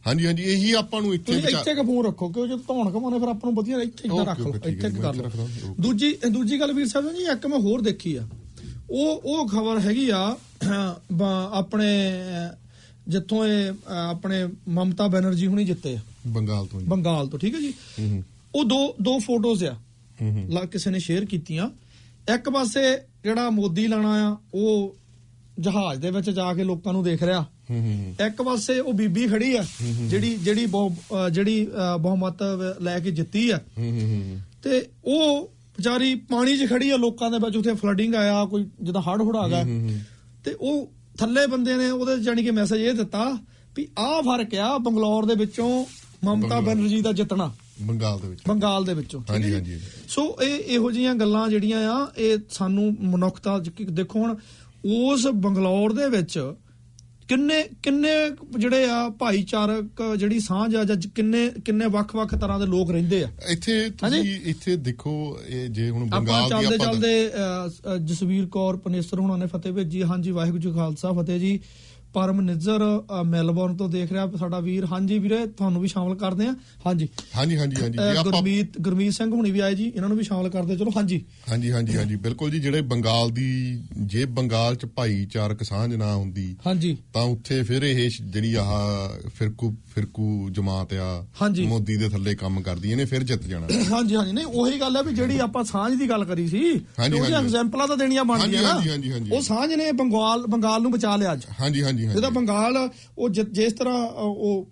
ਹਾਂਜੀ 0.06 0.26
ਹਾਂਜੀ 0.26 0.44
ਇਹੀ 0.44 0.72
ਆਪਾਂ 0.74 1.02
ਨੂੰ 1.02 1.14
ਇੱਥੇ 1.14 1.26
ਤੁਸੀਂ 1.26 1.42
ਵਿਚਾਰ- 1.42 1.60
ਇੱਥੇ 1.62 1.74
ਕਿ 1.76 1.86
ਫੋਨ 1.88 2.06
ਰੱਖੋ 2.06 2.30
ਕਿਉਂ 2.30 2.48
ਜੇ 2.48 2.56
ਧੌਣ 2.68 2.90
ਕਮਾਉਣੇ 2.92 3.20
ਫਿਰ 3.20 3.28
ਆਪਾਂ 3.28 3.52
ਨੂੰ 3.52 3.56
ਵਧੀਆ 3.56 3.82
ਇੱਥੇ 3.82 4.10
ਓਕੇ, 4.10 4.26
ਰੱਖ 4.26 4.40
ਲਓ 4.40 4.54
ਹੈ 4.56 4.70
ਇੱਥੇ 4.70 4.90
ਕਰ 4.92 5.16
ਲਓ। 5.16 5.74
ਦੂਜੀ 5.80 6.14
ਦੂਜੀ 6.30 6.60
ਗੱਲ 6.60 6.74
ਵੀਰ 6.74 6.88
ਸਾਹਿਬ 6.88 7.12
ਜੀ 7.14 7.24
ਇੱਕ 7.34 7.46
ਮੈਂ 7.48 7.60
ਹੋਰ 7.60 7.82
ਦੇਖੀ 7.82 8.16
ਆ 8.16 8.28
ਉਹ 8.90 9.22
ਉਹ 9.26 9.48
ਖਬਰ 9.48 9.80
ਹੈਗੀ 9.80 10.10
ਆ 10.10 10.20
ਆਪਣੇ 11.54 11.88
ਜਿੱਥੋਂ 13.08 13.46
ਇਹ 13.46 13.72
ਆਪਣੇ 14.10 14.46
ਮਮਤਾ 14.68 15.08
ਬੈਨਰਜੀ 15.08 15.48
ਹੁਣੀ 15.48 15.66
ਜਿੱਤੇ 15.66 15.96
ਆ। 15.96 16.00
ਬੰਗਾਲ 16.28 16.66
ਤੋਂ 16.66 16.82
ਬੰਗਾਲ 16.82 17.28
ਤੋਂ 17.28 17.40
ਠੀਕ 17.40 17.56
ਹੈ 17.56 17.60
ਜੀ? 17.60 17.74
ਉਹ 18.56 18.64
ਦੋ 18.66 18.96
ਦੋ 19.02 19.18
ਫੋਟੋਜ਼ 19.20 19.64
ਆ। 19.64 19.76
ਲਾ 20.50 20.66
ਕਿਸੇ 20.66 20.90
ਨੇ 20.90 21.00
ਸ਼ੇਅਰ 21.00 21.26
ਕੀਤੀਆਂ। 21.26 21.70
ਇੱਕ 22.34 22.50
ਪਾਸੇ 22.50 22.82
ਜਿਹੜਾ 23.24 23.50
ਮੋਦੀ 23.50 23.88
ਲਾਣਾ 23.88 24.14
ਆ 24.30 24.36
ਉਹ 24.54 24.96
ਜਹਾਜ਼ 25.60 26.00
ਦੇ 26.02 26.12
ਵਿੱਚ 26.12 26.30
ਜਾ 26.30 26.54
ਕੇ 26.54 26.64
ਲੋਕਾਂ 26.64 26.94
ਨੂੰ 26.94 27.04
ਦੇਖ 27.04 27.24
ਰਿਹਾ। 27.24 27.46
ਇੱਕ 28.26 28.42
ਪਾਸੇ 28.42 28.80
ਉਹ 28.80 28.94
ਬੀਬੀ 28.94 29.28
ਖੜੀ 29.28 29.56
ਆ 29.56 29.64
ਜਿਹੜੀ 29.82 30.36
ਜਿਹੜੀ 30.38 30.66
ਜਿਹੜੀ 31.32 31.68
ਬਹੁਮਤ 32.02 32.44
ਲੈ 32.82 33.00
ਕੇ 33.00 33.12
ਜਿੱਤੀ 33.12 33.50
ਆ। 33.50 33.60
ਤੇ 34.64 34.86
ਉਹ 35.06 35.52
ਵਿਚਾਰੀ 35.78 36.16
ਪਾਣੀ 36.16 36.58
'ਚ 36.58 36.70
ਖੜੀ 36.70 36.90
ਆ 36.90 36.98
ਲੋਕਾਂ 36.98 37.30
ਦੇ 37.32 37.38
ਵਿੱਚ। 37.38 37.58
ਉੱਥੇ 37.58 37.74
ਫਲੱਡਿੰਗ 37.74 38.16
ਆਇਆ 38.16 38.44
ਕੋਈ 38.46 38.66
ਜਿੱਦਾਂ 38.82 39.02
ਹੜ੍ਹ 39.02 39.24
ਹੁੜ 39.24 39.36
ਆ 39.38 39.48
ਗਿਆ। 39.48 39.64
ਤੇ 40.46 40.54
ਉਹ 40.54 40.92
ਥੱਲੇ 41.20 41.48
ਬੰਦੇ 41.48 41.76
ਨੇ 41.76 41.90
ਉਹਦੇ 41.90 42.18
ਜਾਨੀ 42.20 42.44
ਕਿ 42.44 42.52
ਮੈਸੇਜ 42.52 42.82
ਇਹ 42.82 42.94
ਦਿੱਤਾ 42.94 43.38
ਵੀ 43.76 43.88
ਆਹ 44.00 44.22
ਫ਼ਰਕ 44.22 44.56
ਆ 44.56 44.78
ਬੰਗਲੌਰ 44.78 45.26
ਦੇ 45.26 45.36
ਵਿੱਚੋਂ 45.36 45.86
ਮਮਤਾ। 46.24 46.60
ਬੈਨਰਜੀ 46.62 47.02
ਦਾ 47.02 47.12
ਜਿੱਤਣਾ 47.12 47.52
ਬੰਗਾਲ 47.82 48.20
ਦੇ 48.20 48.28
ਵਿੱਚ 48.28 48.42
ਬੰਗਾਲ 48.48 48.86
ਦੇ 48.86 48.94
ਵਿੱਚੋਂ 48.94 49.22
ਹਾਂਜੀ? 49.30 49.54
ਹਾਂਜੀ। 49.54 49.80
ਸੋ 50.08 50.38
ਇਹ 50.42 50.60
ਇਹੋ 50.74 50.92
ਜਿਹੀਆਂ 50.92 51.16
ਗੱਲਾਂ 51.16 51.48
ਜਿਹੜੀਆਂ 51.50 51.92
ਆ 51.92 52.12
ਇਹ 52.18 52.38
ਸਾਨੂੰ 52.50 52.98
ਮਨੁੱਖਤਾ 53.02 53.58
ਦੇਖੋ 53.90 54.20
ਹੁਣ 54.20 54.36
ਉਸ 54.86 55.28
ਬੰਗਲੌਰ 55.28 55.94
ਦੇ 55.94 56.10
ਵਿੱਚ 56.10 56.54
ਕਿੰਨੇ 57.28 57.62
ਕਿੰਨੇ 57.84 58.10
ਜਿਹੜੇ 58.60 58.86
ਆ 58.90 59.10
ਭਾਈਚਾਰਕ 59.10 60.02
ਜਿਹੜੀ 60.18 60.40
ਸਾਂਝ 60.40 60.76
ਆ 60.76 60.84
ਜਾਂ 60.84 60.96
ਕਿੰਨੇ 61.16 61.50
ਕਿੰਨੇ 61.66 61.86
ਵੱਖ-ਵੱਖ 61.88 62.36
ਤਰ੍ਹਾਂ 62.36 62.60
ਦੇ 62.60 62.66
ਲੋਕ 62.66 62.92
ਰਹਿੰਦੇ 62.92 63.24
ਆ? 63.24 63.28
ਇੱਥੇ 63.50 63.90
ਤੁਸੀਂ 63.90 64.40
ਇੱਥੇ 64.46 64.76
ਦੇਖੋ 64.76 65.14
ਇਹ 65.50 65.70
ਜੇ 65.70 65.90
ਹੁਣ 65.90 66.06
ਬੰਗਾਲ 66.10 66.44
ਦੀ 66.44 66.50
ਚੱਲਦੇ 66.50 66.76
ਆਪਾਂ 66.76 66.86
ਚੱਲਦੇ 66.86 67.28
ਅ, 67.28 67.98
ਜਸਵੀਰ 67.98 68.46
ਕੌਰ 68.46 68.78
ਪਨੇਸਰ 68.78 69.20
ਹੁਣਾਂ 69.20 69.38
ਨੇ 69.38 69.46
ਫਤਿਹ 69.46 69.74
ਭੇਜੀ। 69.74 70.04
ਹਾਂਜੀ 70.04 70.32
ਵਾਹਿਗੁਰੂ 70.32 70.62
ਜੀ 70.62 70.72
ਖਾਲਸਾ 70.72 71.12
ਫਤਿਹ 71.14 71.40
ਜੀ। 71.40 71.60
ਪਰਮ 72.14 72.42
ਨਿੱਜ਼ਰ 72.42 72.82
ਮੈਲਬੌਰਨ 73.26 73.76
ਤੋਂ 73.78 73.88
ਦੇਖ 73.90 74.12
ਰਿਹਾ 74.12 74.30
ਸਾਡਾ 74.40 74.60
ਵੀਰ। 74.60 74.86
ਹਾਂਜੀ 74.86 75.18
ਵੀਰੇ 75.20 75.46
ਤੁਹਾਨੂੰ 75.48 75.82
ਵੀ 75.82 75.88
ਸ਼ਾਮਲ 75.88 76.16
ਕਰਦੇ 76.16 76.48
ਆ 76.48 76.54
ਹਾਂਜੀ। 76.86 77.08
ਹਾਂਜੀ 77.36 77.58
ਹਾਂਜੀ 77.58 77.82
ਹਾਂਜੀ। 77.82 77.98
ਗੁਰਮੀਤ 78.24 78.78
ਗੁਰਮੀਤ 78.82 79.14
ਸਿੰਘ 79.14 79.32
ਹੁਣੀ 79.34 79.52
ਵੀ 79.52 79.60
ਆਏ 79.60 79.76
ਜੀ 79.76 79.86
ਇਹਨਾਂ 79.96 80.10
ਨੂੰ 80.10 80.18
ਵੀ 80.18 80.24
ਸ਼ਾਮਲ 80.24 80.50
ਕਰਦੇ 80.50 80.76
ਚਲੋ 80.78 80.92
ਹਾਂਜੀ। 80.98 81.24
ਹਾਂਜੀ 81.50 81.72
ਹਾਂਜੀ 81.72 81.98
ਹਾਂਜੀ। 81.98 82.16
ਬਿਲਕੁਲ 82.24 82.52
ਜੀ 82.52 82.60
ਜਿਹੜੇ 82.60 82.82
ਬੰਗਾਲ 82.92 83.32
ਦੀ 83.32 83.48
ਜੇ 84.08 84.26
ਬੰਗਾਲ 84.34 84.76
ਚ 84.76 84.86
ਭਾਈਚਾਰਕ 84.96 85.64
ਸਾਂਝ 85.64 85.94
ਨਾ 85.96 86.14
ਹੁੰਦੀ 86.16 86.56
ਹਾਂਜੀ। 86.68 86.96
ਤਾਂ 87.14 87.24
ਉੱਥੇ 87.24 87.62
ਫਿਰ 87.64 87.84
ਇਹ 87.84 88.10
ਜਿਹੜੀ 88.22 88.54
ਆਹ 88.56 88.70
ਫਿਰਕੂ 89.36 89.74
ਫਿਰਕੂ 89.96 90.50
ਜਮਾਤ 90.52 90.94
ਆ। 90.94 91.26
ਮੋਦੀ 91.68 91.96
ਦੇ 91.98 92.10
ਥੱਲੇ 92.10 92.34
ਕੰਮ 92.36 92.62
ਕਰਦੀ 92.62 92.92
ਇਹਨੇ 92.92 93.06
ਫਿਰ 93.06 93.24
ਜਿੱਤ 93.24 93.44
ਜਾਣਾ। 93.48 93.68
ਹਾਂਜੀ 93.92 94.16
ਹਾਂਜੀ। 94.16 94.32
ਨਹੀਂ 94.32 94.46
ਉਹੀ 94.46 94.80
ਗੱਲ 94.80 94.96
ਹੈ 94.98 95.02
ਵੀ 95.04 95.14
ਜਿਹੜੀ 95.14 95.38
ਆਪਾਂ 95.40 95.64
ਸਾਂਝ 95.64 95.94
ਦੀ 96.00 96.10
ਗੱਲ 96.10 96.26
ਕਰੀ 96.26 96.48
ਸੀ 96.48 96.62
ਉਹਦੀਆਂ। 96.70 97.40
ਐਗਜ਼ਾਮਪਲਾਂ 97.40 97.88
ਤਾਂ 97.88 97.98
ਦੇਣੀਆਂ 97.98 98.24
ਬਣਦੀਆਂ 98.26 98.64
ਹਾਂਜੀ, 98.64 98.90
ਹਾਂਜੀ, 98.90 99.12
ਹਾਂਜੀ, 99.12 99.30
ਨਾ 99.30 99.36
ਉਹ 99.36 99.42
ਸਾਂਝ 99.42 99.72
ਨੇ 99.74 99.92
ਬੰਗਾਲ 99.92 100.46
ਬੰਗਾਲ 100.48 100.82
ਨੂੰ 100.82 100.92
ਬਚਾ 100.92 101.16
ਲਿਆ 101.16 101.34
ਅੱਜ। 101.34 101.46
ਹਾਂਜੀ 101.60 101.84
ਹਾਂਜੀ। 101.84 102.03
ਜਿਹਦਾ 102.08 102.30
ਬੰਗਾਲ 102.30 102.90
ਉਹ 103.18 103.30
ਜਿ- 103.30 103.46
ਜਿਸ 103.52 103.74
ਤਰ੍ਹਾਂ 103.74 104.08
ਉਹ 104.18 104.68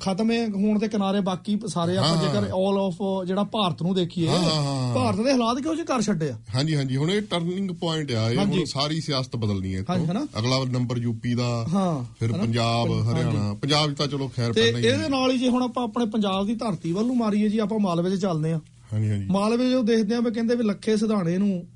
ਖਤਮ 0.00 0.30
ਹੋਣ 0.54 0.78
ਦੇ 0.78 0.88
ਕਿਨਾਰੇ 0.88 1.20
ਬਾਕੀ 1.20 1.58
ਸਾਰੇ 1.66 1.96
ਆਪਾਂ। 1.96 2.16
ਜੇਕਰ 2.16 2.44
ਆਲ 2.54 2.78
ਆਫ 2.78 3.26
ਜਿਹੜਾ 3.26 3.44
ਭਾਰਤ 3.44 3.82
ਨੂੰ 3.82 3.94
ਦੇਖੀਏ। 3.94 4.28
ਭਾਰਤ 4.94 5.16
ਦੇ 5.16 5.32
ਹਾਲਾਤ 5.32 5.58
ਕਿਉਂ 5.58 5.74
ਜਿਹੇ 5.74 5.84
ਕਰ 5.86 6.02
ਛੱਡੇ 6.02 6.30
ਆ 6.30 6.38
ਹਾਂਜੀ 6.54 6.76
ਹਾਂਜੀ 6.76 6.96
ਹੁਣ 6.96 7.10
ਇਹ 7.10 7.22
ਟਰਨਿੰਗ 7.22 7.70
ਪੁਆਇੰਟ 7.70 8.12
ਆ 8.12 8.30
ਇਹ। 8.30 8.38
ਹੁਣ 8.38 8.64
ਸਾਰੀ 8.64 9.00
ਸਿਆਸਤ 9.00 9.36
ਬਦਲਣੀ 9.36 9.74
ਹੈ? 9.74 9.82
ਅਗਲਾ 10.38 10.64
ਨੰਬਰ 10.64 10.98
ਯੂਪੀ 10.98 11.34
ਦਾ 11.34 11.66
ਫਿਰ? 12.18 12.32
ਪੰਜਾਬ। 12.32 12.88
ਹਰਿਆਣਾ 13.12 13.54
ਪੰਜਾਬ 13.54 13.94
ਤਾਂ 13.94 14.06
ਚਲੋ 14.06 14.28
ਖੈਰ 14.36 14.52
ਪਹਿਲਾਂ 14.52 14.80
ਹੀ 14.80 14.86
ਇਹਦੇ 14.86 15.08
ਨਾਲ 15.08 15.30
ਹੀ 15.30 15.38
ਜੇ 15.38 15.48
ਹੁਣ 15.48 15.62
ਆਪਾਂ 15.62 15.84
ਆਪਣੇ 15.84 16.06
ਪੰਜਾਬ 16.06 16.46
ਦੀ 16.46 16.54
ਧਰਤੀ 16.54 16.92
ਵੱਲ 16.92 17.06
ਨੂੰ 17.06 17.16
ਮਾਰੀਏ 17.16 17.48
ਜੀ 17.48 17.58
ਆਪਾਂ 17.58 17.78
ਮਾਲਵੇ 17.78 18.16
'ਚ 18.16 18.20
ਚੱਲਦੇ 18.20 18.52
ਆ 18.52 18.60
ਹਾਂਜੀ 18.92 19.10
ਹਾਂਜੀ 19.10 19.26
ਮਾਲਵੇ 19.26 19.70
ਜੋ 19.70 19.82
ਦੇਖਦੇ 19.82 20.14
ਆ 20.14 20.20
ਵੀ 20.20 20.30
ਕਹਿੰਦੇ 20.30 20.54
ਵੀ 20.56 20.62
ਲੱਖੇ 20.64 20.96
ਸਿਧਾਣੇ 20.96 21.38
ਨੂੰ 21.38 21.66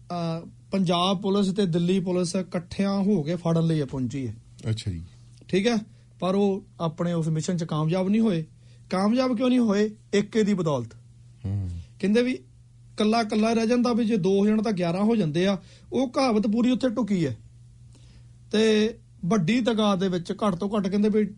ਪੰਜਾਬ 0.71 1.21
ਪੁਲਿਸ 1.23 1.53
ਤੇ 1.53 1.67
ਦਿੱਲੀ 1.67 2.01
ਪੁਲਿਸ 2.01 2.35
ਇਕੱਠਿਆਂ 2.37 2.99
ਹੋ 3.03 3.23
ਕੇ 3.23 3.37
ਫੜਨ 3.37 3.67
ਲਈ 3.67 3.83
ਪਹੁੰਚੀ 3.83 4.27
ਹੈ 4.29 4.35
ਅੱਛਾ 4.71 4.91
ਜੀ। 4.91 5.03
ਠੀਕ 5.49 5.67
ਹੈ? 5.67 5.79
ਪਰ 6.21 6.35
ਉਹ 6.35 6.65
ਆਪਣੇ 6.81 7.13
ਉਸ 7.13 7.29
ਮਿਸ਼ਨ 7.29 7.57
'ਚ 7.57 7.65
ਕਾਮਯਾਬ 7.65 8.09
ਨਹੀਂ 8.09 8.21
ਹੋਏ। 8.21 8.45
ਕਾਮਯਾਬ 8.91 9.37
ਕਿਉਂ 9.37 9.49
ਨਹੀਂ 9.49 9.59
ਹੋਏ? 9.59 9.91
ਏਕੇ 10.15 10.43
ਦੀ 10.43 10.55
ਬਦੌਲਤ। 10.55 10.95
ਹੂੰ। 11.45 11.71
ਕਹਿੰਦੇ 12.01 12.23
ਵੀ 12.23 12.39
ਕੱਲਾ 12.97 13.23
ਕੱਲਾ 13.23 13.53
ਰਹਿ 13.53 13.67
ਜਾਂਦਾ 13.67 13.93
ਵੀ 13.93 14.05
ਜੇ 14.05 14.17
ਦੋ 14.17 14.47
ਜਣ 14.47 14.63
ਤਾਂ 14.63 14.73
11 14.73 15.05
ਹੋ 15.05 15.17
ਜਾਂਦੇ 15.17 15.47
ਆ 15.47 15.59
ਉਹ 15.93 16.09
ਕਹਾਵਤ 16.09 16.47
ਪੂਰੀ 16.47 16.71
ਉੱਥੇ 16.71 16.89
ਟੁਕੀ 16.89 17.27
ਹੈ। 17.27 17.37
ਤੇ 18.53 18.95
ਵੱਡੀ 19.25 19.61
ਤਗਾਦ 19.61 20.01
ਦੇ 20.01 20.09
ਵਿੱਚ 20.09 20.33
ਘੱਟ 20.33 20.55
ਤੋਂ 20.55 20.71
ਘੱਟ 20.77 20.89
ਕਹਿੰਦੇ 20.89 21.09
ਵੀ 21.09 21.35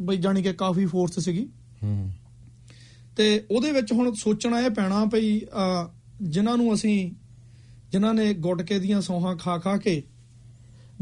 ਬਈ 0.00 0.16
ਜਾਣੀ 0.16 0.42
ਕਿ 0.42 0.52
ਕਾਫੀ 0.52 0.86
ਫੋਰਸ 0.86 1.18
ਸੀਗੀ। 1.18 1.48
ਹੂੰ। 1.82 2.10
ਤੇ 3.16 3.46
ਉਹਦੇ 3.50 3.72
ਵਿੱਚ 3.72 3.92
ਹੁਣ 3.92 4.14
ਸੋਚਣਾ 4.14 4.60
ਇਹ 4.60 4.70
ਪੈਣਾ 4.70 5.04
ਭਈ 5.04 5.40
ਜਿਨ੍ਹਾਂ 6.22 6.56
ਨੂੰ 6.56 6.74
ਅਸੀਂ 6.74 7.10
ਜਿਨ੍ਹਾਂ 7.92 8.14
ਨੇ 8.14 8.34
ਗੁਟਕੇ 8.34 8.78
ਦੀਆਂ 8.78 9.00
ਸੌਹਾਂ 9.00 9.36
ਖਾ 9.36 9.58
ਖਾ 9.58 9.76
ਕੇ 9.76 10.02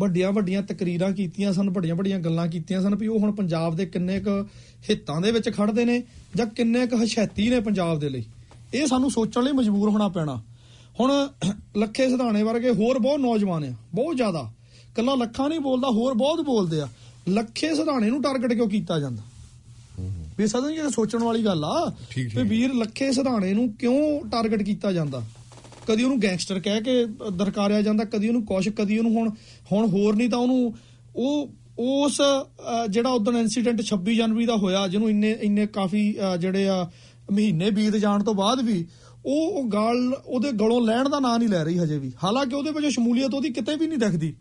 ਵੱਡੀਆਂ 0.00 0.32
ਵੱਡੀਆਂ 0.32 0.62
ਤਕਰੀਰਾਂ 0.62 1.12
ਕੀਤੀਆਂ 1.12 1.52
ਸਨ 1.52 1.70
ਵੱਡੀਆਂ 1.70 1.94
ਵੱਡੀਆਂ 1.94 2.18
ਗੱਲਾਂ 2.18 2.46
ਕੀਤੀਆਂ 2.48 2.82
ਸਨ 2.82 2.94
ਵੀ 2.94 3.06
ਉਹ 3.06 3.18
ਹੁਣ 3.18 3.32
ਪੰਜਾਬ 3.32 3.76
ਦੇ 3.76 3.86
ਕਿੰਨੇ 3.86 4.20
ਕੁ 4.20 4.30
ਹਿੱਤਾਂ 4.90 5.20
ਦੇ 5.20 5.30
ਵਿੱਚ 5.30 5.50
ਖੜਦੇ 5.50 5.84
ਨੇ 5.84 6.02
ਜਾਂ 6.36 6.46
ਕਿੰਨੇ 6.46 6.86
ਕੁ 6.86 7.04
ਹਸ਼ੈਤੀ 7.04 7.48
ਨੇ 7.50 7.60
ਪੰਜਾਬ 7.60 7.98
ਦੇ 7.98 8.08
ਲਈ। 8.08 8.24
ਇਹ 8.74 8.86
ਸਾਨੂੰ 8.86 9.10
ਸੋਚਣ 9.10 9.42
ਲਈ 9.42 9.52
ਮਜਬੂਰ 9.52 9.90
ਹੋਣਾ 9.90 10.08
ਪੈਣਾ। 10.08 10.42
ਹੁਣ 11.00 11.28
ਲੱਖੇ 11.76 12.08
ਸਿਧਾਣੇ 12.08 12.42
ਵਰਗੇ 12.42 12.70
ਹੋਰ 12.70 12.98
ਬਹੁਤ 12.98 13.20
ਨੌਜਵਾਨ 13.20 13.64
ਆ 13.64 13.72
ਬਹੁਤ 13.94 14.16
ਜ਼ਿਆਦਾ। 14.16 14.52
ਕੱਲਾ 14.96 15.14
ਲੱਖਾਂ 15.14 15.48
ਨਹੀਂ 15.48 15.60
ਬੋਲਦਾ 15.60 15.88
ਹੋਰ 15.88 16.14
ਬਹੁਤ 16.14 16.40
ਬੋਲਦੇ 16.40 16.80
ਆ। 16.80 16.88
ਲੱਖੇ 17.28 17.74
ਸਿਧਾਣੇ 17.74 18.10
ਨੂੰ 18.10 18.22
ਟਾਰਗੇਟ 18.22 18.52
ਕਿਉਂ 18.52 18.68
ਕੀਤਾ 18.68 18.98
ਜਾਂਦਾ? 19.00 19.22
ਵੀ 20.38 20.46
ਸਦਨ 20.46 20.70
ਇਹ 20.70 20.88
ਸੋਚਣ 20.90 21.22
ਵਾਲੀ 21.22 21.44
ਗੱਲ 21.44 21.64
ਆ। 21.64 21.92
ਵੀ 22.34 22.42
ਵੀਰ 22.42 22.74
ਲੱਖੇ 22.74 23.12
ਸਿਧਾਣੇ 23.12 23.52
ਨੂੰ 23.54 23.72
ਕਿਉਂ 23.72 24.30
ਟਾਰਗੇਟ 24.30 24.62
ਕੀਤਾ 24.62 24.92
ਜਾਂਦਾ? 24.92 25.22
ਕਦੀ 25.90 26.04
ਉਹਨੂੰ 26.04 26.22
ਗੈਂਗਸਟਰ 26.22 26.60
ਕਹਿ 26.60 26.80
ਕੇ 26.80 27.06
ਦਰਕਾਰਿਆ 27.32 27.82
ਜਾਂਦਾ 27.82 28.04
ਕਦੀ 28.04 28.28
ਉਹਨੂੰ 28.28 28.44
ਕੁਛ 28.46 28.68
ਕਦੀ 28.68 28.98
ਉਹਨੂੰ 28.98 29.12
ਹੁਣ 29.12 29.30
ਹੁਣ 29.72 29.88
ਹੋਰ 29.88 30.16
ਨਹੀਂ 30.16 30.28
ਤਾਂ 30.30 30.38
ਉਹਨੂੰ 30.38 30.74
ਉਹ 31.16 31.52
ਉਸ 31.78 32.20
ਅਹ, 32.20 32.86
ਜਿਹੜਾ 32.86 33.10
ਉਦੋਂ 33.10 33.32
ਇਨਸੀਡੈਂਟ 33.32 33.80
26 33.82 34.14
ਜਨਵਰੀ 34.14 34.46
ਦਾ 34.46 34.56
ਹੋਇਆ 34.56 34.88
ਜਿਹਨੂੰ 34.88 35.10
ਇੰਨੇ 35.10 35.30
ਇੰਨੇ 35.40 35.66
ਕਾਫੀ 35.66 36.02
ਅਹ, 36.18 36.36
ਜਿਹੜੇ 36.36 36.68
ਆ 36.68 36.90
ਮਹੀਨੇ 37.32 37.70
ਬੀਤ 37.70 37.96
ਜਾਣ 37.96 38.22
ਤੋਂ 38.24 38.34
ਬਾਅਦ 38.34 38.60
ਵੀ 38.60 38.86
ਉਹ 39.26 39.50
ਉਹ 39.50 39.64
ਗੱਲ 39.64 40.14
ਉਹਦੇ 40.26 40.52
ਗਲੋਂ 40.52 40.80
ਲੈਣ 40.86 41.08
ਦਾ 41.08 41.18
ਨਾਂ 41.20 41.38
ਨਹੀਂ 41.38 41.48
ਲੈ 41.48 41.64
ਰਹੀ 41.64 41.78
ਹਜੇ 41.78 41.98
ਵੀ। 41.98 42.12
ਹਾਲਾਂਕਿ 42.24 42.54
ਉਹਦੇ 42.54 42.70
ਵਿੱਚ 42.70 42.86
ਸ਼ਮੂਲੀਅਤ 42.86 43.34
ਉਹਦੀ 43.34 43.50
ਕਿਤੇ 43.50 43.76
ਵੀ 43.76 43.86
ਨਹੀਂ 43.86 43.98
ਦਿਖਦੀ। 43.98 44.34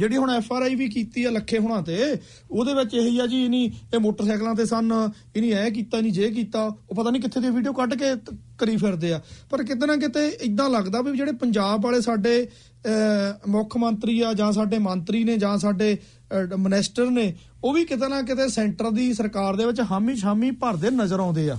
ਜਿਹੜੀ 0.00 0.16
ਹੁਣ 0.16 0.30
ਐਫ 0.30 0.52
ਆਰ 0.52 0.62
ਆਈ 0.62 0.74
ਵੀ 0.74 0.88
ਕੀਤੀ 0.88 1.24
ਆ 1.24 1.30
ਲੱਖੇ 1.30 1.58
ਹੁਣਾਂ 1.58 1.82
ਤੇ 1.82 1.96
ਉਹਦੇ 2.50 2.74
ਵਿੱਚ 2.74 2.94
ਇਹੀ 2.94 3.18
ਆ 3.18 3.26
ਜੀ 3.26 3.44
ਇਨੀ 3.44 3.64
ਇਹ 3.94 3.98
ਮੋਟਰਸਾਈਕਲਾਂ 3.98 4.54
ਤੇ 4.54 4.64
ਸਨ 4.66 4.92
ਇਨੀ 5.36 5.50
ਐ 5.52 5.68
ਕੀਤਾ 5.70 6.00
ਨਹੀਂ 6.00 6.12
ਜੇ 6.12 6.30
ਕੀਤਾ 6.30 6.64
ਉਹ 6.64 6.94
ਪਤਾ 6.94 7.10
ਨਹੀਂ 7.10 7.22
ਕਿੱਥੇ 7.22 7.40
ਦੀ 7.40 7.50
ਵੀਡੀਓ 7.50 7.72
ਕੱਢ 7.72 7.94
ਕੇ 7.94 8.14
ਤ- 8.16 8.34
ਕਰੀ 8.58 8.76
ਫਿਰਦੇ 8.76 9.12
ਆ। 9.12 9.20
ਪਰ 9.50 9.62
ਕਿਤੇ 9.64 9.86
ਨਾ 9.86 9.96
ਕਿਤੇ 9.96 10.26
ਇਦਾਂ 10.42 10.68
ਲੱਗਦਾ 10.70 11.00
ਵੀ 11.02 11.16
ਜਿਹੜੇ 11.16 11.32
ਪੰਜਾਬ 11.32 11.84
ਵਾਲੇ 11.84 12.00
ਸਾਡੇ 12.00 12.46
ਅਹ, 12.86 13.48
ਮੁੱਖ 13.48 13.76
ਮੰਤਰੀ 13.76 14.20
ਆ 14.20 14.32
ਜਾਂ 14.34 14.52
ਸਾਡੇ 14.52 14.78
ਮੰਤਰੀ 14.78 15.24
ਨੇ 15.24 15.36
ਜਾਂ 15.36 15.56
ਸਾਡੇ 15.58 15.96
ਮਿਨਿਸਟਰ 16.58 17.10
ਨੇ 17.10 17.34
ਉਹ 17.64 17.72
ਵੀ 17.72 17.84
ਕਿਤੇ 17.84 18.08
ਨਾ 18.08 18.20
ਕਿਤੇ 18.22 18.48
ਸੈਂਟਰ 18.48 18.90
ਦੀ 18.90 19.12
ਸਰਕਾਰ 19.14 19.56
ਦੇ 19.56 19.66
ਵਿੱਚ 19.66 19.80
ਹਾਮੀ 19.80 20.16
ਸ਼ਾਮੀ 20.16 20.50
ਭਰਦੇ 20.50 20.90
ਨਜ਼ਰ 20.90 21.20
ਆਉਂਦੇ 21.20 21.50
ਆ। 21.50 21.58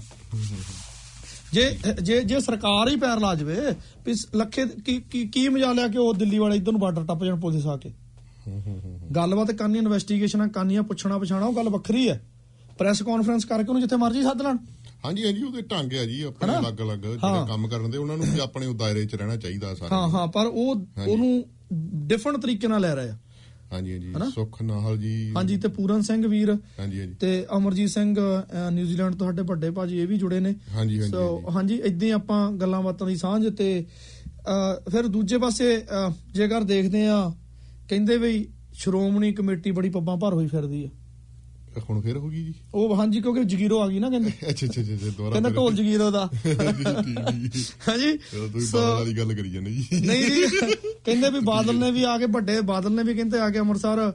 ਜੇ 1.54 1.78
ਜੇ 2.02 2.22
ਜੇ 2.22 2.40
ਸਰਕਾਰ 2.40 2.90
ਹੀ 2.90 2.96
ਪੈਰ 2.96 3.20
ਲਾ 3.20 3.34
ਜਵੇ 3.36 3.56
ਵੀ 4.06 4.14
ਸ- 4.14 4.28
ਲੱਖੇ 4.36 4.66
ਕੀ 4.86 4.98
ਕੀ 5.12 5.26
ਕੀ 5.28 5.48
ਮਜਾ 5.50 5.72
ਲਿਆ 5.74 5.88
ਕਿ 5.88 5.98
ਉਹ 5.98 6.14
ਦਿੱਲੀ 6.14 6.38
ਵਾਲੇ 6.38 6.56
ਇਧਰ 6.58 6.72
ਨੂੰ 6.72 6.82
ਬਾਰਡਰ 6.82 7.04
ਟੱਪ 7.04 7.24
ਜਾਣ 7.24 7.40
ਪੁਲਿਸ 7.40 7.66
ਆ 7.68 7.78
ਕੇ? 7.78 7.92
ਗੱਲਬਾਤ 9.16 9.52
ਕਰਨੀ 9.54 9.78
ਇਨਵੈਸਟੀਗੇਸ਼ਨਾਂ 9.78 10.48
ਕਰਨੀਆਂ 10.50 10.84
ਪੁੱਛਣਾ 10.84 11.18
ਪਛਾਣਾ 11.18 11.46
ਉਹ 11.46 11.54
ਗੱਲ 11.56 11.70
ਵੱਖਰੀ 11.70 12.08
ਹੈ 12.10 12.22
ਪ੍ਰੈਸ 12.80 13.02
ਕਾਨਫਰੰਸ 13.04 13.46
ਕਰਕੇ 13.46 13.68
ਉਹਨੂੰ 13.68 13.82
ਜਿੱਥੇ 13.82 13.96
ਮਰਜ਼ੀ 13.96 14.22
ਸੱਦ 14.24 14.42
ਲੈਣ 14.42 14.58
ਹਾਂਜੀ 15.06 15.26
ਹਾਂਜੀ 15.26 15.44
ਉਹਦੇ 15.44 15.62
ਢੰਗ 15.62 15.94
ਆ 15.94 16.06
ਜੀ 16.06 16.22
ਆਪਣੇ? 16.24 16.54
ਅਲੱਗ-ਅਲੱਗ 16.58 17.00
ਜਿਹੜੇ। 17.02 17.46
ਕੰਮ 17.48 17.68
ਕਰਨ 17.68 17.90
ਦੇ 17.92 17.98
ਉਹਨਾਂ 17.98 18.18
ਨੂੰ 18.18 18.26
ਵੀ 18.26 18.40
ਆਪਣੇ 18.40 18.66
ਉਹ 18.66 18.74
ਦਾਇਰੇ 18.76 19.06
'ਚ 19.06 19.16
ਰਹਿਣਾ 19.16 19.36
ਚਾਹੀਦਾ 19.36 19.74
ਸਾਰਾ 19.76 19.96
ਹਾਂ 19.96 20.08
ਹਾਂ 20.10 20.28
ਪਰ 20.28 20.46
ਉਹ। 20.46 20.86
ਉਹਨੂੰ 21.08 21.44
ਡਿਫਰੈਂਟ 22.08 22.38
ਤਰੀਕੇ 22.38 22.68
ਨਾਲ 22.68 22.82
ਲੈ 22.82 22.94
ਰਹੇ 22.96 23.12
ਹਾਂਜੀ 23.72 23.92
ਹਾਂਜੀ? 23.94 24.32
ਸੁਖ 24.32 24.62
ਨਾਹਲ 24.62 24.98
ਜੀ 24.98 25.12
ਹਾਂਜੀ 25.36 25.58
ਤੇ 25.58 25.68
ਪੂਰਨ 25.68 26.02
ਸਿੰਘ 26.02 26.26
ਵੀਰ 26.28 26.50
ਹਾਂਜੀ 26.80 27.00
ਹਾਂਜੀ 27.00 27.14
ਤੇ 27.20 27.46
ਅਮਰਜੀਤ 27.58 27.90
ਸਿੰਘ 27.90 28.16
ਨਿਊਜ਼ੀਲੈਂਡ 28.72 29.16
ਤੋਂ 29.16 29.28
ਸਾਡੇ 29.28 29.42
ਵੱਡੇ 29.42 29.70
ਭਾਜੀ 29.72 30.00
ਇਹ 30.00 30.08
ਵੀ 30.08 30.18
ਜੁੜੇ 30.18 30.40
ਨੇ 30.40 30.54
ਹਾਂਜੀ, 30.74 31.00
ਹਾਂਜੀ, 31.00 31.12
ਸੋ 31.12 31.44
ਹਾਂਜੀ। 31.50 31.76
ਇਦਾਂ 31.76 32.08
ਹੀ 32.08 32.12
ਆਪਾਂ 32.12 32.52
ਗੱਲਾਂ 32.52 32.82
ਬਾਤਾਂ 32.82 33.08
ਦੀ 33.08 33.16
ਸਾਂਝ 33.16 33.48
ਤੇ 33.50 33.70
ਫਿਰ 34.92 35.08
ਦੂਜੇ 35.08 35.38
ਪਾਸੇ 35.38 35.76
ਜੇਕਰ 36.32 36.64
ਦੇਖਦੇ 36.64 37.08
ਆ 37.08 37.32
ਕਹਿੰਦੇ 37.92 38.18
ਵੀ 38.18 38.48
ਸ਼੍ਰੋਮਣੀ 38.74 39.32
ਕਮੇਟੀ 39.34 39.72
ਬੜੀ 39.72 39.90
ਪੱਬਾਂ 39.90 40.16
ਭਰ 40.18 40.34
ਹੋਈ 40.34 40.48
ਫਿਰਦੀ 40.48 40.84
ਆ। 40.86 40.90
ਹੁਣ 41.90 42.00
ਫੇਰ 42.02 42.18
ਹੋ 42.18 42.30
ਗਈ 42.30 42.44
ਜੀ? 42.44 42.54
ਉਹ 42.74 42.96
ਹਾਂਜੀ 42.96 43.22
ਕਿਉਂਕਿ 43.22 43.44
ਜਗੀਰੋ 43.44 43.80
ਆ 43.82 43.88
ਗਈ 43.88 44.00
ਨਾ 44.00 44.10
ਕਹਿੰਦੇ। 44.10 44.32
ਅੱਛਾ 44.50 44.66
ਅੱਛਾ 44.68 44.82
ਅੱਛਾ 44.82 44.96
ਦੁਬਾਰਾ 44.96 45.32
ਕਹਿੰਦਾ 45.32 45.50
ਢੋਲ 45.50 45.74
ਜਗੀਰੋ 45.76 46.10
ਦਾ। 46.12 46.24
ਹਾਂਜੀ, 47.88 48.18
ਤੁਸੀਂ 48.18 48.68
ਬਾਦਲ 48.74 48.80
ਵਾਲੀ 48.80 49.14
ਗੱਲ 49.18 49.34
ਕਰੀ 49.36 49.50
ਜਾਂਦੇ 49.50 49.72
ਜੀ। 49.72 50.00
ਨਹੀਂ 50.08 50.24
ਜੀ 50.24 50.48
ਕਹਿੰਦੇ 51.06 51.30
ਵੀ 51.30 51.40
ਬਾਦਲ 51.46 51.76
ਨੇ 51.76 51.92
ਵੀ 51.92 52.04
ਆ 52.04 52.18
ਕੇ 52.18 52.26
ਵੱਡੇ 52.32 52.60
ਬਾਦਲ 52.72 52.92
ਨੇ 52.92 53.04
ਵੀ 53.04 53.14
ਕਹਿੰਦੇ 53.14 53.40
ਆ 53.40 53.50
ਕੇ 53.50 53.60
ਅੰਮ੍ਰਿਤਸਰ 53.60 54.12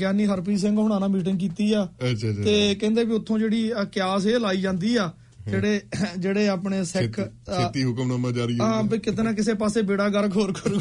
ਗਿਆਨੀ 0.00 0.26
ਹਰਪ੍ਰੀਤ 0.26 0.58
ਸਿੰਘ 0.58 0.76
ਹੁਣਾਂ 0.78 1.00
ਨਾਲ 1.00 1.08
ਮੀਟਿੰਗ 1.08 1.38
ਕੀਤੀ 1.38 1.72
ਆ। 1.72 1.84
ਅੱਛਾ 1.84 2.30
ਅੱਛਾ 2.30 2.42
ਤੇ 2.44 2.74
ਕਹਿੰਦੇ 2.74 3.04
ਵੀ 3.04 3.12
ਉੱਥੋਂ 3.12 3.38
ਜਿਹੜੀ 3.38 3.70
ਕਿਆਸ 3.92 4.26
ਇਹ 4.26 4.38
ਲਾਈ 4.40 4.60
ਜਾਂਦੀ 4.60 4.96
ਆ 4.96 5.10
ਜਿਹੜੇ 5.50 5.80
ਜਿਹੜੇ 6.18 6.46
ਆਪਣੇ 6.48 6.84
ਸਿੱਖ 6.84 7.16
ਛੇਤੀ- 7.16 7.84
ਹੁਕਮਨਾਮਾ 7.84 8.30
ਜਾਰੀ 8.30 8.58
ਹਾਂ 8.60 8.82
ਵੀ 8.82 8.98
ਕਿਤੇ 8.98 9.22
ਨਾ 9.22 9.32
ਕਿਸੇ 9.32 9.54
ਪਾਸੇ 9.54 9.82
ਬੇੜਾ 9.82 10.08
ਗਰਕ 10.08 10.36
ਹੋਰ 10.36 10.52
ਕਰੂ 10.52 10.78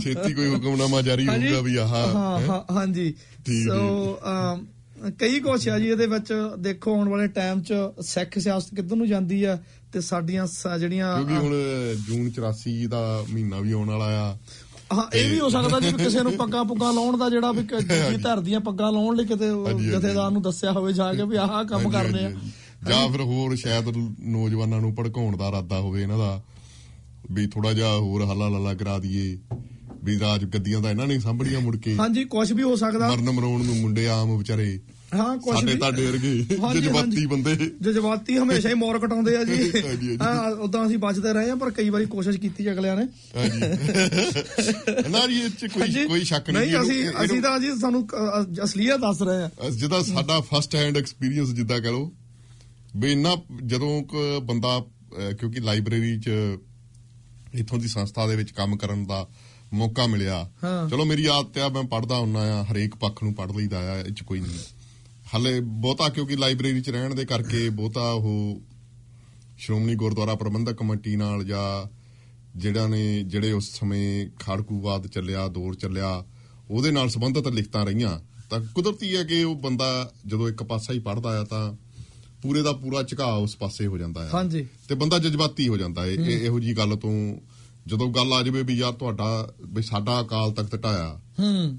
ਛੇਤੀ 0.00 0.32
ਕੋਈ 0.34 0.48
ਹੁਕਮਨਾਮਾ 0.48 1.02
ਜਾਰੀ। 1.02 1.26
ਹੋਊਗਾ 1.28 1.60
ਵੀ 1.60 1.76
ਆਹ 1.76 1.88
ਹਾਂ 1.88 2.60
ਹਾਂਜੀ। 2.72 3.12
ਸੋ 3.66 4.18
ਕਈ 5.18 5.38
ਕੁਛ 5.40 5.68
ਆ 5.68 5.78
ਜੀ 5.78 5.88
ਇਹਦੇ 5.88 6.06
ਵਿੱਚ 6.06 6.32
ਦੇਖੋ 6.58 6.94
ਆਉਣ 6.94 7.08
ਵਾਲੇ 7.08 7.26
ਟਾਈਮ 7.28 7.60
'ਚ 7.62 7.74
ਸਿੱਖ 8.00 8.38
ਸਿਆਸਤ 8.38 8.74
ਕਿੱਧਰ 8.74 8.96
ਨੂੰ 8.96 9.06
ਜਾਂਦੀ 9.06 9.42
ਆ 9.44 9.58
ਤੇ 9.92 10.00
ਸਾਡੀਆਂ 10.00 10.46
ਜਿਹੜੀਆਂ 10.78 11.14
ਕਿਉਂਕਿ 11.16 11.34
ਹੁਣ 11.36 11.52
ਜੂਨ 12.08 12.30
84 12.30 12.86
ਦਾ 12.86 13.00
ਮਹੀਨਾ 13.30 13.60
ਵੀ 13.60 13.72
ਆਉਣ 13.72 13.90
ਵਾਲਾ 13.90 14.04
ਆ। 14.22 14.36
ਹਾਂ 14.92 15.04
ਇਹ 15.14 15.30
ਵੀ 15.30 15.38
ਹੋ 15.40 15.48
ਸਕਦਾ 15.48 15.80
ਜੀ 15.80 15.92
ਕਿਸੇ 15.94 16.22
ਨੂੰ 16.22 16.32
ਪੱਗਾਂ 16.32 16.64
ਪੁੱਗਾਂ 16.64 16.92
ਲਾਉਣ 16.92 17.16
ਦਾ 17.18 17.28
ਜਿਹੜਾ 17.30 17.52
ਵੀ 17.52 17.62
ਜੀ 18.10 18.16
ਧਰ 18.16 18.40
ਦੀਆਂ 18.40 18.60
ਪੱਗਾਂ 18.60 18.90
ਲਾਉਣ 18.92 19.16
ਲਈ 19.16 19.24
ਕਿਤੇ। 19.24 19.48
ਜਥੇਦਾਰ 19.90 20.30
ਨੂੰ 20.30 20.42
ਦੱਸਿਆ 20.42 20.72
ਹੋਵੇ 20.72 20.92
ਜਾ 20.92 21.12
ਕੇ 21.14 21.22
ਵੀ 21.22 21.36
ਆਹ 21.36 21.62
ਕੰਮ 21.64 21.90
ਕਰਨੇ 21.90 22.24
ਆ। 22.24 22.30
ਜਾਂ 22.88 23.08
ਫਿਰ 23.08 23.20
ਹੋਰ 23.20 23.56
ਸ਼ਾਇਦ 23.56 23.84
ਨੌਜਵਾਨਾਂ 24.20 24.80
ਨੂੰ 24.80 24.94
ਭੜਕਾਉਣ 24.94 25.36
ਦਾ 25.36 25.48
ਇਰਾਦਾ 25.48 25.80
ਹੋਵੇ 25.80 26.02
ਇਹਨਾਂ 26.02 26.18
ਦਾ 26.18 26.42
ਵੀ 27.30 27.46
ਥੋੜਾ 27.46 27.72
ਜਿਹਾ 27.72 27.96
ਹੋਰ 27.96 28.24
ਹੱਲਾ 28.24 28.48
ਲੱਲਾ 28.48 28.74
ਕਰਾ 28.74 28.98
ਦਈਏ 28.98 29.38
ਵੀ 30.04 30.18
ਰਾਜ 30.20 30.44
ਗੱਦੀਆਂ 30.44 30.80
ਤਾਂ 30.82 30.90
ਇਹਨਾਂ 30.90 31.06
ਨੇ 31.06 31.18
ਸਾਂਭਣੀਆਂ 31.18 31.60
ਮੁੜ 31.60 31.76
ਕੇ। 31.76 31.96
ਹਾਂਜੀ 32.00 32.24
ਕੁਝ 32.24 32.52
ਵੀ 32.52 32.62
ਹੋ 32.62 32.76
ਸਕਦਾ। 32.76 33.08
ਮਰਨ 33.10 33.30
ਮਰਾਉਣ 33.30 33.64
ਨੂੰ 33.64 33.76
ਮੁੰਡੇ 33.76 34.08
ਆਮ 34.08 34.36
ਵਿਚਾਰੇ। 34.38 34.80
ਹਾਂ 35.14 35.38
ਕੁਝ 35.38 35.54
ਸਾਡੇ 35.58 35.74
ਤੁਹਾਡੇ 35.74 36.06
ਵਰਗੇ 36.06 36.56
ਹਾਂਜੀ, 36.62 36.80
ਜਜ਼ਬਾਤੀ। 36.80 37.26
ਬੰਦੇ। 37.26 37.54
ਜਜ਼ਬਾਤੀ 37.82 38.38
ਹਮੇਸ਼ਾ 38.38 38.68
ਹੀ 38.68 38.74
ਮੋਰ 38.74 38.98
ਕਟਾਉਂਦੇ 38.98 39.36
ਆ 39.36 39.44
ਜੀ। 39.44 39.72
ਹਾਂ 40.22 40.50
ਉਦਾਂ 40.50 40.86
ਅਸੀਂ 40.86 40.98
ਬਚਦੇ 40.98 41.32
ਰਹੇ 41.32 41.50
ਆ 41.50 41.54
ਪਰ 41.54 41.70
ਕਈ 41.70 41.88
ਵਾਰੀ 41.90 42.06
ਕੋਸ਼ਿਸ਼ 42.06 42.38
ਕੀਤੀ 42.38 42.72
ਅਗਲਿਆਂ 42.72 42.96
ਨੇ। 42.96 43.02
ਹਾਂਜੀ। 43.36 43.60
ਨਾ 45.10 45.26
ਜੀ 45.26 45.40
ਇਹ 45.40 45.68
ਕੋਈ। 45.68 46.06
ਕੋਈ 46.06 46.24
ਸ਼ੱਕ 46.24 46.50
ਨਹੀਂ 46.50 46.72
ਨਹੀਂ 46.72 46.82
ਅਸੀਂ 46.82 47.24
ਅਸੀਂ 47.24 47.42
ਤਾਂ 47.42 47.60
ਜੀ 47.60 47.70
ਅ, 47.70 48.64
ਅਸਲੀਅਤ 48.64 49.00
ਦੱਸ 49.00 49.22
ਰਹੇ 49.22 49.42
ਆ 49.42 49.48
ਤਾਂ 49.48 49.70
ਜਿਹਦਾ 49.70 50.02
ਸਾਡਾ 50.02 50.40
ਫਸਟ 50.40 50.74
ਹੈਂਡ 50.74 50.96
ਐਕਸਪੀਰੀਅੰਸ 50.96 51.48
ਜਿੱਦਾਂ 51.48 51.80
ਕਹ 51.80 51.88
ਲਓ 51.88 52.12
ਵੀ 52.96 53.12
ਇੰਨਾ 53.12 53.36
ਜਦੋਂ 53.66 54.02
ਕ 54.02 54.40
ਬੰਦਾ 54.42 54.84
ਕਿਉਂਕਿ 55.40 55.60
ਲਾਇਬ੍ਰੇਰੀ 55.60 56.20
ਚ 56.20 56.30
ਇਥੋਂ 57.54 57.78
ਦੀ 57.78 57.88
ਸੰਸਥਾ 57.88 58.26
ਦੇ 58.26 58.36
ਵਿੱਚ 58.36 58.50
ਕੰਮ 58.50 58.76
ਕਰਨ 58.76 59.06
ਦਾ 59.06 59.28
ਮੌਕਾ 59.72 60.06
ਮਿਲਿਆ। 60.06 60.50
ਚਲੋ 60.90 61.04
ਮੇਰੀ 61.04 61.26
ਆਦਤ 61.26 61.58
ਆ 61.58 61.68
ਮੈਂ 61.68 61.82
ਪੜਦਾ 61.82 62.18
ਹੁੰਨਾ 62.18 62.40
ਆ 62.40 62.64
ਹਰੇਕ 62.64 62.96
ਪੱਖ 62.96 63.22
ਨੂੰ 63.22 63.34
ਪੜ 63.34 63.52
ਲਈਦਾ 63.52 63.78
ਆ 63.92 63.98
ਇਹ 63.98 64.12
ਚ 64.12 64.22
ਕੋਈ 64.22 64.40
ਨਹੀਂ। 64.40 64.58
ਹਲੇ 65.36 65.60
ਬਹੁਤਾ 65.60 66.08
ਕਿਉਂਕਿ 66.08 66.36
ਲਾਇਬ੍ਰੇਰੀ 66.36 66.80
ਚ 66.80 66.90
ਰਹਿਣ 66.90 67.14
ਦੇ 67.14 67.24
ਕਰਕੇ 67.24 67.68
ਬਹੁਤਾ 67.68 68.10
ਉਹ 68.10 68.60
ਸ਼੍ਰੋਮਣੀ 69.58 69.94
ਗੁਰਦੁਆਰਾ 69.94 70.34
ਪ੍ਰਬੰਧਕ 70.34 70.72
ਕਮੇਟੀ 70.72 71.16
ਨਾਲ 71.16 71.44
ਜਾਂ 71.44 71.88
ਜਿਹੜਾ 72.58 72.86
ਨੇ 72.86 73.22
ਜਿਹੜੇ 73.22 73.52
ਉਸ 73.52 73.70
ਸਮੇਂ 73.70 74.28
ਖਾੜਕੂਵਾਦ 74.40 75.06
ਚੱਲਿਆ 75.06 75.48
ਦੌਰ 75.48 75.74
ਚੱਲਿਆ 75.74 76.24
ਉਹਦੇ 76.70 76.90
ਨਾਲ 76.90 77.08
ਸੰਬੰਧਿਤ 77.08 77.48
ਲਿਖਤਾਂ 77.48 77.86
ਰਹੀਆਂ। 77.86 78.20
ਤਾਂ 78.50 78.60
ਕੁਦਰਤੀ 78.74 79.16
ਹੈ 79.16 79.24
ਕਿ 79.24 79.44
ਉਹ 79.44 79.56
ਬੰਦਾ 79.56 80.12
ਜਦੋਂ 80.26 80.48
ਇੱਕ 80.48 80.62
ਪਾਸਾ 80.62 80.92
ਹੀ 80.92 80.98
ਪੜਦਾ 80.98 81.40
ਆ 81.40 81.44
ਤਾਂ 81.44 81.85
ਪੂਰੇ 82.46 82.62
ਦਾ 82.62 82.72
ਪੂਰਾ 82.72 83.02
ਝੁਕਾਅ 83.02 83.36
ਉਸ 83.36 83.56
ਪਾਸੇ 83.56 83.86
ਹੋ 83.86 83.98
ਜਾਂਦਾ 83.98 84.20
ਆ। 84.20 84.28
ਹਾਂਜੀ। 84.34 84.66
ਤੇ 84.88 84.94
ਬੰਦਾ 84.94 85.18
ਜਜ਼ਬਾਤੀ 85.18 85.68
ਹੋ 85.68 85.76
ਜਾਂਦਾ 85.76 86.02
ਹੈ 86.02 86.06
ਇਹ- 86.06 86.20
ਇਹੋ 86.20 86.60
ਜੀ 86.60 86.76
ਗੱਲ 86.76 86.96
ਤੋਂ 86.96 87.36
ਜਦੋਂ 87.86 88.08
ਗੱਲ 88.08 88.32
ਆ 88.32 88.42
ਜਾਵੇ 88.42 88.62
ਵੀ 88.62 88.74
ਯਾਰ 88.74 88.92
ਤੁਹਾਡਾ 88.92 89.54
ਵੀ 89.66 89.82
ਸਾਡਾ 89.82 90.20
ਅਕਾਲ 90.20 90.52
ਤਖਤ 90.52 90.82
ਢਾਇਆ। 90.82 91.20
ਹੂੰ। 91.40 91.78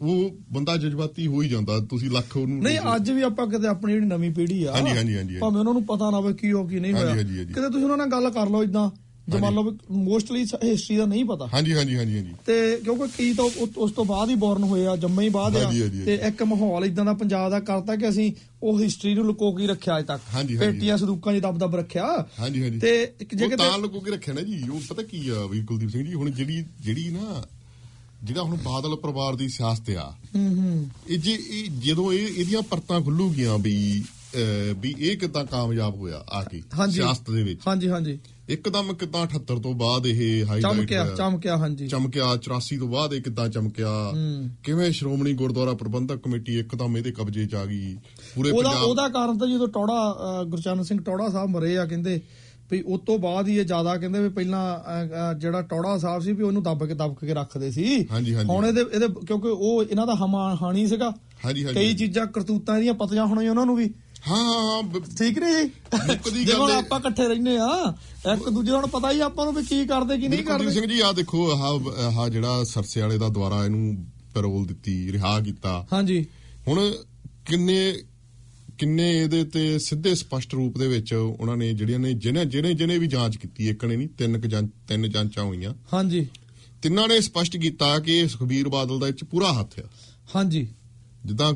ਉਹ 0.00 0.30
ਬੰਦਾ 0.52 0.76
ਜਜ਼ਬਾਤੀ 0.76 1.26
ਹੋ 1.26 1.42
ਹੀ 1.42 1.48
ਜਾਂਦਾ। 1.48 1.80
ਤੁਸੀਂ 1.80 2.10
ਲੱਖ 2.10 2.36
ਉਹਨੂੰ 2.36 2.58
ਨਹੀਂ 2.58 2.78
ਅੱਜ 2.96 3.10
ਵੀ 3.10 3.22
ਆਪਾਂ 3.22 3.46
ਕਿਤੇ 3.46 3.66
ਆਪਣੀ 3.66 3.92
ਜਿਹੜੀ 3.92 4.06
ਨਵੀਂ 4.06 4.30
ਪੀੜ੍ਹੀ 4.30 4.64
ਆ 4.64 4.72
ਹਾਂਜੀ, 4.72 4.96
ਹਾਂਜੀ, 4.96 5.16
ਹਾਂਜੀ। 5.16 5.38
ਭਾਵੇਂ 5.38 5.58
ਉਹਨਾਂ 5.58 5.72
ਨੂੰ 5.72 5.84
ਪਤਾ 5.84 6.10
ਨਾ 6.10 6.16
ਹੋਵੇ 6.16 6.32
ਕੀ 6.32 6.52
ਹੋ 6.52 6.64
ਕੀ 6.64 6.80
ਨਹੀਂ 6.80 6.92
ਹੋਇਆ। 6.92 7.14
ਕਿਤੇ 7.14 7.44
ਤੁਸੀਂ 7.44 7.84
ਉਹਨਾਂ 7.84 7.96
ਨਾਲ 7.96 8.06
ਗੱਲ 8.06 8.30
ਕਰ 8.30 8.48
ਲਓ 8.50 8.62
ਇਦਾਂ 8.62 8.90
ਜੇ 9.28 9.38
ਮੰਨ 9.38 9.54
ਲਓ 9.54 9.72
ਮੋਸਟਲੀ 9.90 10.44
ਹਿਸਟਰੀ 10.64 10.96
ਦਾ 10.96 11.04
ਨਹੀਂ 11.06 11.24
ਪਤਾ। 11.24 11.46
ਹਾਂਜੀ 11.54 11.72
ਹਾਂਜੀ 11.74 11.96
ਹਾਂਜੀ 11.96 12.16
ਹਾਂਜੀ। 12.16 12.32
ਤੇ 12.46 12.76
ਕਿਉਂਕਿ 12.76 13.06
ਕੀ 13.16 13.32
ਤਾਂ 13.32 13.44
ਉਸ 13.76 13.92
ਤੋਂ 13.92 14.04
ਬਾਅਦ 14.04 14.30
ਹੀ 14.30 14.34
ਬੋਰਨ 14.34 14.62
ਹੋਏ 14.62 14.86
ਆ 14.86 14.96
ਜੰਮੇ 14.96 15.24
ਹੀ 15.24 15.28
ਬਾਅਦ 15.28 15.56
ਆ। 15.56 15.70
ਤੇ 16.06 16.14
ਇੱਕ 16.28 16.42
ਮਾਹੌਲ 16.42 16.84
ਇਦਾਂ 16.84 17.04
ਦਾ 17.04 17.12
ਪੰਜਾਬ 17.12 17.50
ਦਾ 17.50 17.60
ਕਰਤਾ 17.60 17.96
ਕਿ 17.96 18.08
ਅਸੀਂ 18.08 18.32
ਉਹ 18.62 18.80
ਹਿਸਟਰੀ 18.80 19.14
ਨੂੰ 19.14 19.24
ਲੁਕੋ 19.26 19.52
ਕੇ 19.52 19.66
ਰੱਖਿਆ 19.66 19.98
ਅਜੇ 19.98 20.06
ਤੱਕ। 20.06 20.20
ਪੇਟੀਆਂ 20.58 20.96
ਸੰਦੂਕਾਂ 20.98 21.34
'ਚ 21.34 21.42
ਦਬ 21.42 21.58
ਦਬ 21.58 21.76
ਰੱਖਿਆ। 21.76 22.26
ਹਾਂਜੀ 22.40 22.62
ਹਾਂਜੀ। 22.62 22.78
ਤੇ 22.78 23.14
ਇੱਕ 23.20 23.34
ਜੇ 23.34 23.44
ਕਿਤੇ 23.44 23.56
ਤਾਂ 23.56 23.78
ਲੋਕੋ 23.78 24.00
ਕੇ 24.00 24.10
ਰੱਖਿਆ 24.10 24.34
ਨਾ 24.34 24.40
ਜੀ। 24.40 24.62
ਉਹ 24.68 24.80
ਪਤਾ 24.88 25.02
ਕੀ 25.02 25.28
ਆ 25.28 25.46
ਵੀ 25.46 25.62
ਕੁਲਦੀਪ 25.62 25.90
ਸਿੰਘ 25.90 26.04
ਜੀ 26.04 26.14
ਹੁਣ 26.14 26.30
ਜਿਹੜੀ 26.30 26.64
ਜਿਹੜੀ 26.80 27.08
ਨਾ 27.08 27.42
ਜਿਹੜਾ 28.24 28.42
ਹੁਣ 28.42 28.56
ਬਾਦਲ 28.56 28.96
ਪਰਿਵਾਰ 28.96 29.36
ਦੀ 29.36 29.48
ਸਿਆਸਤ 29.48 29.90
ਆ। 29.90 30.10
ਹੂੰ 30.34 30.56
ਹੂੰ। 30.56 30.88
ਇਹ 31.08 31.18
ਜੇ 31.18 31.38
ਜਦੋਂ 31.78 32.12
ਇਹ 32.12 32.28
ਇਹਦੀਆਂ 32.28 32.62
ਪਰਤਾਂ 32.62 33.00
ਖੁੱਲੂਗੀਆਂ 33.00 33.58
ਵੀ 33.58 34.04
ਵੀ 34.78 34.94
ਇਹ 34.98 35.16
ਕਿਦਾਂ 35.16 35.44
ਕਾਮਯਾਬ 35.44 35.96
ਹੋਇਆ 35.96 36.24
ਆ 36.28 36.42
ਕੇ 36.44 36.62
ਸਿਆਸਤ 36.90 37.30
ਦੇ 37.30 37.42
ਵਿੱਚ। 37.42 37.60
ਹਾਂਜੀ 37.68 37.88
ਹਾਂਜੀ। 37.88 38.18
ਇੱਕਦਮ 38.48 38.92
ਕਿਦਾਂ 38.94 39.24
78 39.26 39.58
ਤੋਂ 39.62 39.72
ਬਾਅਦ 39.74 40.06
ਇਹ 40.06 40.44
ਹਾਈਲਾਈਟ 40.46 40.74
ਚਮਕਿਆ 40.76 41.04
ਚਮਕਿਆ 41.16 41.56
ਹਾਂਜੀ। 41.56 41.86
ਚਮਕਿਆ 41.88 42.24
84 42.36 42.78
ਤੋਂ 42.78 42.88
ਬਾਅਦ 42.88 43.12
ਇਹ 43.14 43.20
ਕਿਦਾਂ 43.22 43.48
ਚਮਕਿਆ? 43.48 43.92
ਕਿਵੇਂ 44.64 44.90
ਸ਼੍ਰੋਮਣੀ 44.92 45.32
ਗੁਰਦੁਆਰਾ 45.32 45.74
ਪ੍ਰਬੰਧਕ 45.74 46.20
ਕਮੇਟੀ 46.24 46.58
ਇੱਕਦਮ 46.58 46.96
ਇਹਦੇ 46.96 47.12
ਕਬਜ਼ੇ 47.12 47.46
'ਚ 47.46 47.54
ਆ 47.54 47.64
ਗਈ? 47.66 47.94
ਪੂਰੇ 48.34 48.50
ਉਹਦਾ 48.50 48.68
ਪੰਜਾਬ 48.70 48.88
ਉਹਦਾ 48.88 49.08
ਕਾਰਨ 49.08 49.38
ਤਾਂ 49.38 49.48
ਜਦੋਂ 49.48 49.68
ਟੌੜਾ 49.68 50.44
ਗੁਰਚਰਨ 50.48 50.82
ਸਿੰਘ 50.82 51.00
ਟੌੜਾ 51.02 51.28
ਸਾਹਿਬ 51.28 51.50
ਮਰੇ 51.50 51.76
ਆ 51.78 51.84
ਕਹਿੰਦੇ 51.86 52.20
ਵੀ 52.70 52.80
ਉਸ 52.86 53.00
ਤੋਂ 53.06 53.18
ਬਾਅਦ 53.18 53.48
ਹੀ 53.48 53.56
ਇਹ 53.58 53.64
ਜ਼ਿਆਦਾ 53.64 53.96
ਕਹਿੰਦੇ 53.96 54.20
ਵੀ 54.20 54.28
ਪਹਿਲਾਂ 54.28 55.34
ਜਿਹੜਾ 55.34 55.60
ਟੌੜਾ 55.62 55.96
ਸਾਹਿਬ 55.98 56.22
ਸੀ 56.22 56.32
ਵੀ 56.32 56.42
ਉਹਨੂੰ 56.42 56.62
ਦੱਬ 56.62 56.84
ਕੇ 56.86 56.94
ਦੱਬ 56.94 57.14
ਕੇ 57.16 57.34
ਰੱਖਦੇ 57.34 57.70
ਸੀ। 57.70 57.84
ਹਾਂਜੀ, 58.10 58.34
ਹਾਂਜੀ। 58.34 58.48
ਹੁਣ 58.48 58.66
ਇਹਦੇ 58.66 58.80
ਇਹਦੇ 58.92 59.08
ਕਿਉਂਕਿ 59.26 59.48
ਉਹ 59.48 59.82
ਇਹਨਾਂ 59.82 60.06
ਦਾ 60.06 60.14
ਹਮਾ 60.24 60.54
ਹਾਣੀ 60.62 60.86
ਸੀਗਾ। 60.86 61.10
ਹਾਂਜੀ 61.44 61.64
ਹਾਂਜੀ 61.64 61.80
ਕਈ 61.80 61.94
ਚੀਜ਼ਾਂ 61.94 62.26
ਕਰਤੂਤਾਂ 62.26 62.78
ਦੀਆਂ 62.80 62.94
ਪਤੀਆਂ 62.94 63.26
ਹੋਣੀਆਂ 63.26 63.50
ਉਹਨਾਂ 63.50 63.66
ਨੂੰ 63.66 63.76
ਵੀ। 63.76 63.92
ਹਾਂ 64.28 64.36
ਹਾਂ 64.36 64.60
ਹਾਂ 64.62 65.00
ਠੀਕ 65.18 65.38
ਨਹੀਂ 65.38 65.66
ਮੁੱਕਦੀ 66.06 66.46
ਗੱਲ 66.48 66.60
ਹੁਣ 66.60 66.70
ਇਹ- 66.70 66.76
ਆਪਾਂ 66.76 66.98
ਇਕੱਠੇ 67.00 67.26
ਰਹਿੰਦੇ 67.28 67.56
ਆ 67.58 67.94
ਇੱਕ 68.34 68.48
ਦੂਜੇ 68.48 68.70
ਨੂੰ 68.70 68.88
ਪਤਾ 68.90 69.10
ਹੀ 69.12 69.20
ਆਪਾਂ 69.20 69.44
ਨੂੰ 69.44 69.54
ਵੀ 69.54 69.62
ਕੀ 69.62 69.84
ਕਰਦੇ 69.86 70.16
ਕੀ 70.18 70.28
ਨਹੀਂ 70.28 70.44
ਕਰਦੇ। 70.44 70.70
ਸਿੰਘ 70.70 70.86
ਜੀ 70.86 71.00
ਆ 71.00 71.12
ਦੇਖੋ 71.12 71.50
ਆਹ 71.52 71.90
ਆਹ 72.00 72.28
ਜਿਹੜਾ 72.28 72.64
ਸਰਸੇ 72.64 73.00
ਵਾਲੇ 73.00 73.18
ਦਾ 73.18 73.28
ਦੁਆਰਾ 73.28 73.64
ਇਹਨੂੰ 73.64 74.06
ਪੈਰੋਲ 74.34 74.64
ਦਿੱਤੀ 74.66 75.12
ਰਿਹਾ 75.12 75.38
ਕੀਤਾ। 75.40 75.86
ਹਾਂਜੀ। 75.92 76.24
ਹੁਣ 76.68 76.80
ਕਿੰਨੇ 77.46 77.94
ਕਿੰਨੇ 78.78 79.10
ਇਹਦੇ 79.18 79.44
ਤੇ 79.44 79.78
ਸਿੱਧੇ 79.78 80.14
ਸਪਸ਼ਟ 80.14 80.54
ਰੂਪ 80.54 80.78
ਦੇ 80.78 80.88
ਵਿੱਚ 80.88 81.12
ਉਹਨਾਂ 81.14 81.56
ਨੇ 81.56 81.72
ਜਿਹੜੀਆਂ 81.74 81.98
ਨੇ 81.98 82.12
ਜਿਹਨੇ 82.12 82.44
ਜਿਹਨੇ 82.44 82.72
ਜਿਹਨੇ 82.74 82.98
ਵੀ 82.98 83.06
ਜਾਂਚ 83.06 83.36
ਕੀਤੀ 83.36 83.68
ਇੱਕ 83.68 83.84
ਨੇ 83.84 83.96
ਨਹੀਂ 83.96 84.08
ਤਿੰਨ 84.08 84.40
ਕੁ 84.40 84.48
ਜਾਂ 84.48 84.62
ਤਿੰਨ 84.88 85.08
ਜਾਂਚਾਂ 85.10 85.44
ਹੋਈਆਂ। 85.44 85.74
ਹਾਂਜੀ। 85.92 86.26
ਤਿੰਨਾਂ 86.82 87.08
ਨੇ 87.08 87.20
ਸਪਸ਼ਟ 87.20 87.56
ਕੀਤਾ 87.56 87.98
ਕਿ 87.98 88.26
ਸੁਖਬੀਰ 88.28 88.68
ਬਾਦਲ 88.68 88.98
ਦਾ 88.98 89.08
ਇਹ 89.08 89.12
ਚ 89.12 89.24
ਪੂਰਾ 89.24 89.52
ਹੱਥ 89.52 89.78
ਆ। 89.80 89.82
ਹਾਂਜੀ। 90.36 90.66
ਜਿੱਦਾਂ 91.26 91.52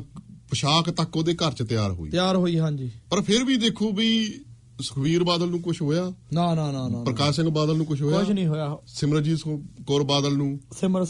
ਪੋਸ਼ਾਕ 0.49 0.89
ਤੱਕ 0.89 1.17
ਉਹਦੇ 1.17 1.33
ਘਰ 1.33 1.51
ਚ 1.51 1.63
ਤਿਆਰ 1.63 1.91
ਹੋਈ। 1.91 2.09
ਤਿਆਰ 2.09 2.35
ਹੋਈ 2.35 2.59
ਹਾਂਜੀ। 2.59 2.91
ਪਰ 3.09 3.21
ਫਿਰ 3.21 3.43
ਵੀ 3.43 3.57
ਦੇਖੋ 3.57 3.91
ਵੀ 3.91 4.39
ਸੁਖਬੀਰ 4.81 5.23
ਬਾਦਲ 5.23 5.47
ਨੂੰ 5.49 5.61
ਕੁਝ 5.61 5.81
ਹੋਇਆ? 5.81 6.13
ਨਾ 6.33 6.55
ਨਾ 6.55 6.71
ਨਾ 6.71 6.87
ਨਾ। 6.87 7.03
ਪ੍ਰਕਾਸ਼ 7.03 7.35
ਸਿੰਘ 7.35 7.49
ਬਾਦਲ 7.49 7.77
ਨੂੰ 7.77 7.85
ਕੁਝ 7.85 8.01
ਹੋਇਆ? 8.01 8.19
ਕੁਝ 8.19 8.31
ਨਹੀਂ 8.31 8.47
ਹੋਇਆ। 8.47 8.77
ਸਿਮਰਜੀਤ 8.87 9.39
ਕੌਰ 9.87 10.03
ਬਾਦਲ 10.03 10.37
ਨੂੰ? 10.37 10.59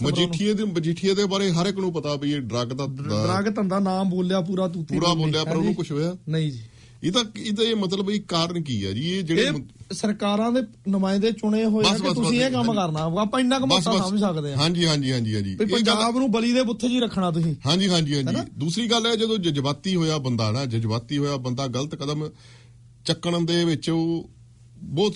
ਮਜੀਠੀਏ 0.03 0.53
ਦੇ 0.53 0.63
ਮਜੀਠੀਏ 0.63 1.13
ਦੇ 1.13 1.25
ਬਾਰੇ 1.25 1.51
ਹਰ 1.51 1.65
ਇੱਕ 1.65 1.77
ਨੂੰ 1.77 1.93
ਪਤਾ 1.93 2.15
ਵੀ 2.15 2.31
ਇਹ 2.31 2.41
ਡਰੱਗ 2.41 2.67
ਦਾ 2.67 2.85
ਡਰਗ 2.87 3.55
ਧੰਦਾ 3.55 3.79
ਨਾਮ 3.79 4.09
ਬੋਲਿਆ 4.09 4.41
ਪੂਰਾ 4.41 4.67
ਤੂਤੀ 4.67 4.95
ਪੂਰਾ 4.95 5.09
ਬੋਲੀ, 5.09 5.23
ਬੋਲਿਆ 5.23 5.43
ਪਰ। 5.43 5.55
ਉਹਨੂੰ 5.55 5.75
ਕੁਝ 5.75 5.91
ਹੋਇਆ? 5.91 6.15
ਨਹੀਂ 6.29 6.51
ਜੀ। 6.51 6.61
ਇਹਦਾ 7.03 7.23
ਇਹਦਾ 7.37 7.63
ਇਹ 7.63 7.75
ਮਤਲਬ 7.75 8.09
ਇਹ 8.09 8.21
ਕਾਰਨ 8.21 8.61
ਕੀ 8.63 8.85
ਹੈ 8.85 8.91
ਜੀ? 8.91 9.01
ਇਹ 9.11 9.23
ਜਿਹੜੇ 9.23 9.51
ਸਰਕਾਰਾਂ 9.91 10.51
ਦੇ 10.51 10.61
ਨੁਮਾਇੰਦੇ 10.87 11.31
ਚੁਣੇ 11.31 11.65
ਹੋਏ 11.65 11.85
ਆ 11.85 11.97
ਕਿ 11.97 12.13
ਤੁਸੀਂ 12.13 12.41
ਇਹ 12.41 12.51
ਕੰਮ। 12.51 12.73
ਕਰਨਾ? 12.73 12.99
ਆਪਾਂ 13.21 13.39
ਇੰਨਾ 13.39 13.59
ਕੁ 13.59 13.65
ਬਸ 13.67 13.87
ਮੋਟਾ 13.87 13.99
ਬਸ। 13.99 14.09
ਸਮਝ 14.09 14.19
ਸਕਦੇ 14.19 14.53
ਆ। 14.53 14.57
ਹਾਂਜੀ 14.57 14.85
ਹਾਂਜੀ 14.85 15.11
ਹਾਂਜੀ 15.11 15.35
ਹਾਂਜੀ। 15.35 15.55
ਪੰਜਾਬ 15.55 16.17
ਨੂੰ 16.17 16.31
ਬਲੀ 16.31 16.53
ਦੇ 16.53 16.63
ਬੁੱਥੇ 16.63 16.87
ਹੀ 16.87 16.99
ਰੱਖਣਾ 16.99 17.31
ਤੁਸੀਂ। 17.31 17.55
ਹਾਂਜੀ 17.65 17.89
ਹਾਂਜੀ 17.89 18.15
ਹਾਂਜੀ। 18.15 18.41
ਦੂਸਰੀ 18.57 18.87
ਗੱਲ 18.87 19.05
ਹੈ 19.05 19.15
ਜਦੋਂ 19.15 19.37
ਜਜ਼ਬਾਤੀ 19.37 19.95
ਹੋਇਆ 19.95 20.17
ਬੰਦਾ 20.17 20.51
ਨਾ 20.51 20.65
ਜਜ਼ਬਾਤੀ 20.65 21.17
ਹੋਇਆ 21.17 21.37
ਬੰਦਾ 21.37 21.67
ਗਲਤ 21.67 21.95
ਕਦਮ 21.95 22.29
ਚੱਕਣ 23.05 23.39
ਦੇ 23.41 23.65
ਵਿੱਚ 23.65 23.89
ਉਹ 23.89 24.29
ਬਹੁਤ 24.83 25.13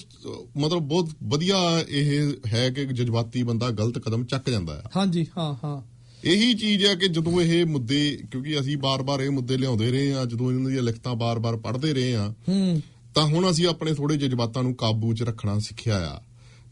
ਮਤਲਬ 0.57 0.83
ਬਹੁਤ 0.83 1.09
ਵਧੀਆ 1.23 1.57
ਇਹ 1.89 2.33
ਹੈ 2.47 2.69
ਕਿ 2.69 2.85
ਜਜ਼ਬਾਤੀ 2.85 3.43
ਬੰਦਾ 3.43 3.69
ਗਲਤ 3.69 3.99
ਕਦਮ 3.99 4.25
ਚੱਕ 4.25 4.49
ਜਾਂਦਾ 4.49 4.75
ਹੈ। 4.75 4.83
ਹਾਂਜੀ 4.97 5.27
ਹਾਂ 5.37 5.55
ਹਾਂ। 5.63 5.92
ਇਹੀ 6.23 6.53
ਚੀਜ਼ 6.53 6.85
ਹੈ 6.85 6.95
ਕਿ 6.95 7.07
ਜਦੋਂ 7.07 7.41
ਇਹ 7.41 7.65
ਮੁੱਦੇ 7.65 8.19
ਕਿਉਂਕਿ 8.31 8.59
ਅਸੀਂ 8.59 8.77
ਬਾਰ-ਬਾਰ 8.77 9.21
ਇਹ 9.21 9.29
ਮੁੱਦੇ 9.31 9.57
ਲਿਆਉਂਦੇ 9.57 9.91
ਰਹੇ 9.91 10.13
ਆ 10.13 10.25
ਜਦੋਂ 10.25 10.51
ਇਹਨਾਂ 10.51 10.69
ਦੀਆਂ 10.69 10.83
ਲਿਖਤਾਂ 10.83 11.15
ਬਾਰ-ਬਾਰ 11.15 11.55
ਪੜ੍ਹਦੇ 11.57 11.93
ਰਹੇ 11.93 12.15
ਆ 12.15 12.33
ਤਾਂ 13.15 13.23
ਹੁਣ 13.23 13.49
ਅਸੀਂ 13.51 13.67
ਆਪਣੇ 13.67 13.93
ਥੋੜੇ 13.93 14.17
ਜਜ਼ਬਾਤਾਂ 14.17 14.63
ਨੂੰ 14.63 14.75
ਕਾਬੂ 14.75 15.13
'ਚ 15.13 15.23
ਰੱਖਣਾ 15.23 15.59
ਸਿੱਖਿਆ 15.59 15.97
ਆ। 15.97 16.21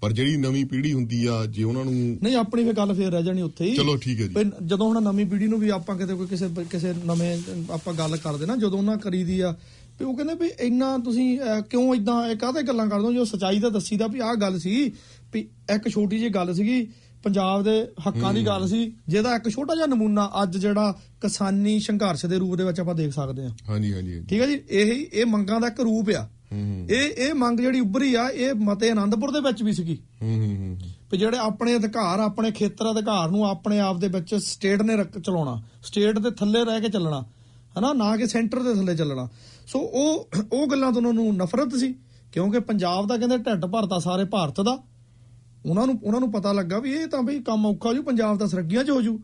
ਪਰ 0.02 0.12
ਜਿਹੜੀ 0.12 0.38
ਨਵੀਂ 0.38 0.66
ਪੀੜ੍ਹੀ 0.66 0.94
ਹੁੰਦੀ 0.94 1.26
ਆ 1.26 1.46
ਜੇ 1.46 1.64
ਉਹਨਾਂ 1.64 1.86
ਨੂੰ 1.86 1.94
ਨਹੀਂ 2.24 2.36
ਆਪਣੀ 2.36 2.64
ਫੇ 2.64 2.74
ਗੱਲ 2.74 2.94
ਫੇਰ 2.94 3.12
ਰਹਿ 3.12 3.24
ਜਾਣੀ 3.24 3.42
ਉੱਥੇ 3.42 3.66
ਹੀ। 3.66 3.76
ਚਲੋ 3.76 3.96
ਠੀਕ 3.98 4.22
ਹੈ 4.22 4.28
ਜੀ। 4.28 4.34
ਵੀ 4.38 4.52
ਜਦੋਂ 4.66 4.88
ਹੁਣ 4.88 5.04
ਨਵੀਂ 5.04 5.26
ਪੀੜ੍ਹੀ 5.26 5.48
ਨੂੰ 5.48 5.60
ਵੀ 5.60 5.70
ਆਪਾਂ 5.70 5.96
ਕਿਤੇ 5.98 6.14
ਕੋਈ 6.14 6.28
ਕਿਸੇ 6.28 6.48
ਕਿਸੇ 6.70 6.94
ਨਵੇਂ 7.06 7.38
ਆਪਾਂ 7.72 7.94
ਗੱਲ 7.94 8.18
ਕਰਦੇ 8.18 8.46
ਨਾ 8.46 8.56
ਜਦੋਂ 8.56 8.78
ਉਹਨਾਂ 8.78 8.98
ਕਰੀਦੀ 8.98 9.40
ਆ 9.40 9.52
ਵੀ 10.00 10.06
ਉਹ 10.06 10.16
ਕਹਿੰਦੇ 10.18 10.34
ਵੀ 10.34 10.50
ਇੰਨਾ 10.60 10.98
ਤੁਸੀਂ 10.98 11.40
ਕਿਉਂ 11.70 11.96
ਇਦਾਂ 11.96 12.28
ਇਹ 12.30 12.36
ਕਾਹਦੇ 12.36 12.62
ਗੱਲਾਂ 12.62 12.88
ਕਰਦੇ 12.88 13.06
ਹੋ? 13.08 13.14
ਜੋ 13.14 13.26
ਸਚਾਈ 13.26 13.60
ਦਾ 13.60 13.70
ਦੱਸੀਦਾ 13.70 14.08
ਵੀ 14.08 14.20
ਆਹ 14.20 14.36
ਗੱਲ 14.36 14.60
ਸੀ 14.60 14.92
ਵੀ 15.34 15.48
ਇੱਕ 15.76 15.90
ਛੋਟੀ 15.90 16.20
ਜਿਹੀ 16.20 16.30
ਗੱਲ 16.30 16.54
ਸੀਗੀ 16.54 16.88
ਪੰਜਾਬ 17.24 17.64
ਦੇ 17.64 17.88
ਹੱਕਾਂ 18.08 18.34
ਦੀ 18.34 18.46
ਗੱਲ 18.46 18.68
ਸੀ 18.68 18.96
ਜਿਹਦਾ 19.08 19.36
ਇੱਕ 19.36 19.50
ਛੋਟਾ 19.50 19.76
ਜਿਹਾ 19.76 19.86
ਨਮੂਨਾ 19.86 20.32
ਅੱਜ 20.44 20.58
ਜਿਹੜਾ 20.58 20.96
ਕਿਸਾਨੀ 21.22 21.80
ਸੰਘਰਸ਼ 21.80 22.26
ਦੇ 22.26 22.38
ਰੂਪ 22.38 22.56
ਦੇ 22.56 22.64
ਵਿੱਚ 22.64 22.80
ਆਪਾਂ 22.80 22.96
ਦੇਖ 22.96 23.12
ਸਕਦੇ 23.12 23.44
ਹਾਂ। 23.44 23.52
ਹਾਂਜੀ 23.70 23.94
ਹਾਂਜੀ। 23.94 24.24
ਠੀਕ 24.30 24.42
ਹੈ 24.42 24.48
ਜੀ? 24.48 24.60
ਇਹ 24.70 25.06
ਇਹ 25.14 25.26
ਮੰਗਾਂ 25.26 25.62
ਦਾ 25.62 25.68
ਇੱਕ 25.68 25.82
ਰੂਪ 25.82 26.10
ਆ। 26.10 26.30
ਇਹ 26.90 27.28
ਇਹ 27.28 27.34
ਮੰਗ 27.34 27.60
ਜਿਹੜੀ 27.60 27.80
ਉੱਭਰੀ 27.80 28.16
ਆ 28.16 28.30
ਇਹ 28.30 28.54
ਮਤੇ 28.54 28.90
ਆਨੰਦਪੁਰ 28.90 29.32
ਦੇ 29.32 29.40
ਵਿੱਚ 29.40 29.64
ਵੀ 29.64 29.74
ਸੀਗੀ। 29.74 29.98
ਹੂੰ 30.22 30.36
ਹੂੰ 30.36 30.56
ਹੂੰ 30.56 30.78
ਵੀ 31.12 31.18
ਜਿਹੜੇ 31.18 31.38
ਆਪਣੇ 31.38 31.76
ਅਧਿਕਾਰ 31.76 32.20
ਆਪਣੇ 32.20 32.52
ਖੇਤਰ 32.52 32.92
ਅਧਿਕਾਰ 32.92 33.32
ਨੂੰ 33.32 33.46
ਆਪਣੇ 33.48 33.80
ਆਪ 33.80 33.98
ਦੇ 33.98 34.08
ਵਿੱਚ 34.08 34.36
ਸਟੇਟ 34.36 34.82
ਨੇ 34.82 34.96
ਰੱਖ- 34.96 35.22
ਚਲਾਉਣਾ। 35.22 35.62
ਸਟੇਟ 35.84 36.20
ਦੇ 36.20 36.32
ਥੱਲੇ 36.32 36.66
ਰਹਿ 36.66 36.82
ਕੇ 36.82 36.90
ਚੱਲਣਾ। 36.90 37.26
ਹਨਾ? 37.80 37.94
ਨਾ 37.94 38.18
ਕਿ 38.18 38.28
ਸੈਂਟਰ 38.28 38.64
ਦੇ 38.64 38.74
ਥੱਲੇ 38.74 38.96
ਚੱਲਣਾ। 38.96 39.30
ਸੋ 39.68 39.80
ਉਹ 39.80 40.30
ਉਹ 40.54 40.68
ਗੱਲਾਂ 40.68 40.92
ਤੋਂ 40.92 40.98
ਉਹਨਾਂ 40.98 41.14
ਨੂੰ 41.14 41.38
ਨਫ਼ਰਤ 41.38 41.76
ਸੀ 41.76 41.96
ਕਿਉਂਕਿ 42.32 42.60
ਪੰਜਾਬ 42.60 43.08
ਦਾ 43.08 43.18
ਕਹਿੰਦੇ 43.18 43.38
ਢਿੱਡ 43.38 43.66
ਭਰਤਾ 43.66 44.00
ਸਾਰੇ 44.00 44.26
ਭਾਰਤ 44.26 44.62
ਦਾ। 44.62 44.84
ਉਹਨਾਂ 45.66 45.88
ਨੂੰ 45.88 46.00
ਉਹਨਾਂ 46.04 46.20
ਨੂੰ 46.20 46.32
ਪਤਾ 46.32 46.52
ਲੱਗਾ 46.54 46.80
ਵੀ 46.80 46.94
ਇਹ 46.94 47.08
ਤਾਂ 47.08 47.22
ਬਈ 47.24 47.40
ਕੰਮ 47.40 47.66
ਔਖਾ 47.66 47.94
ਜੂ 47.94 48.04
ਪੰਜਾਬ 48.04 48.38
ਦਾ 48.38 48.48
ਸਰਗੀਆਂ 48.48 48.84
'ਚ 48.84 48.90
ਹੋ 48.90 49.02
ਜੂ। 49.02 49.20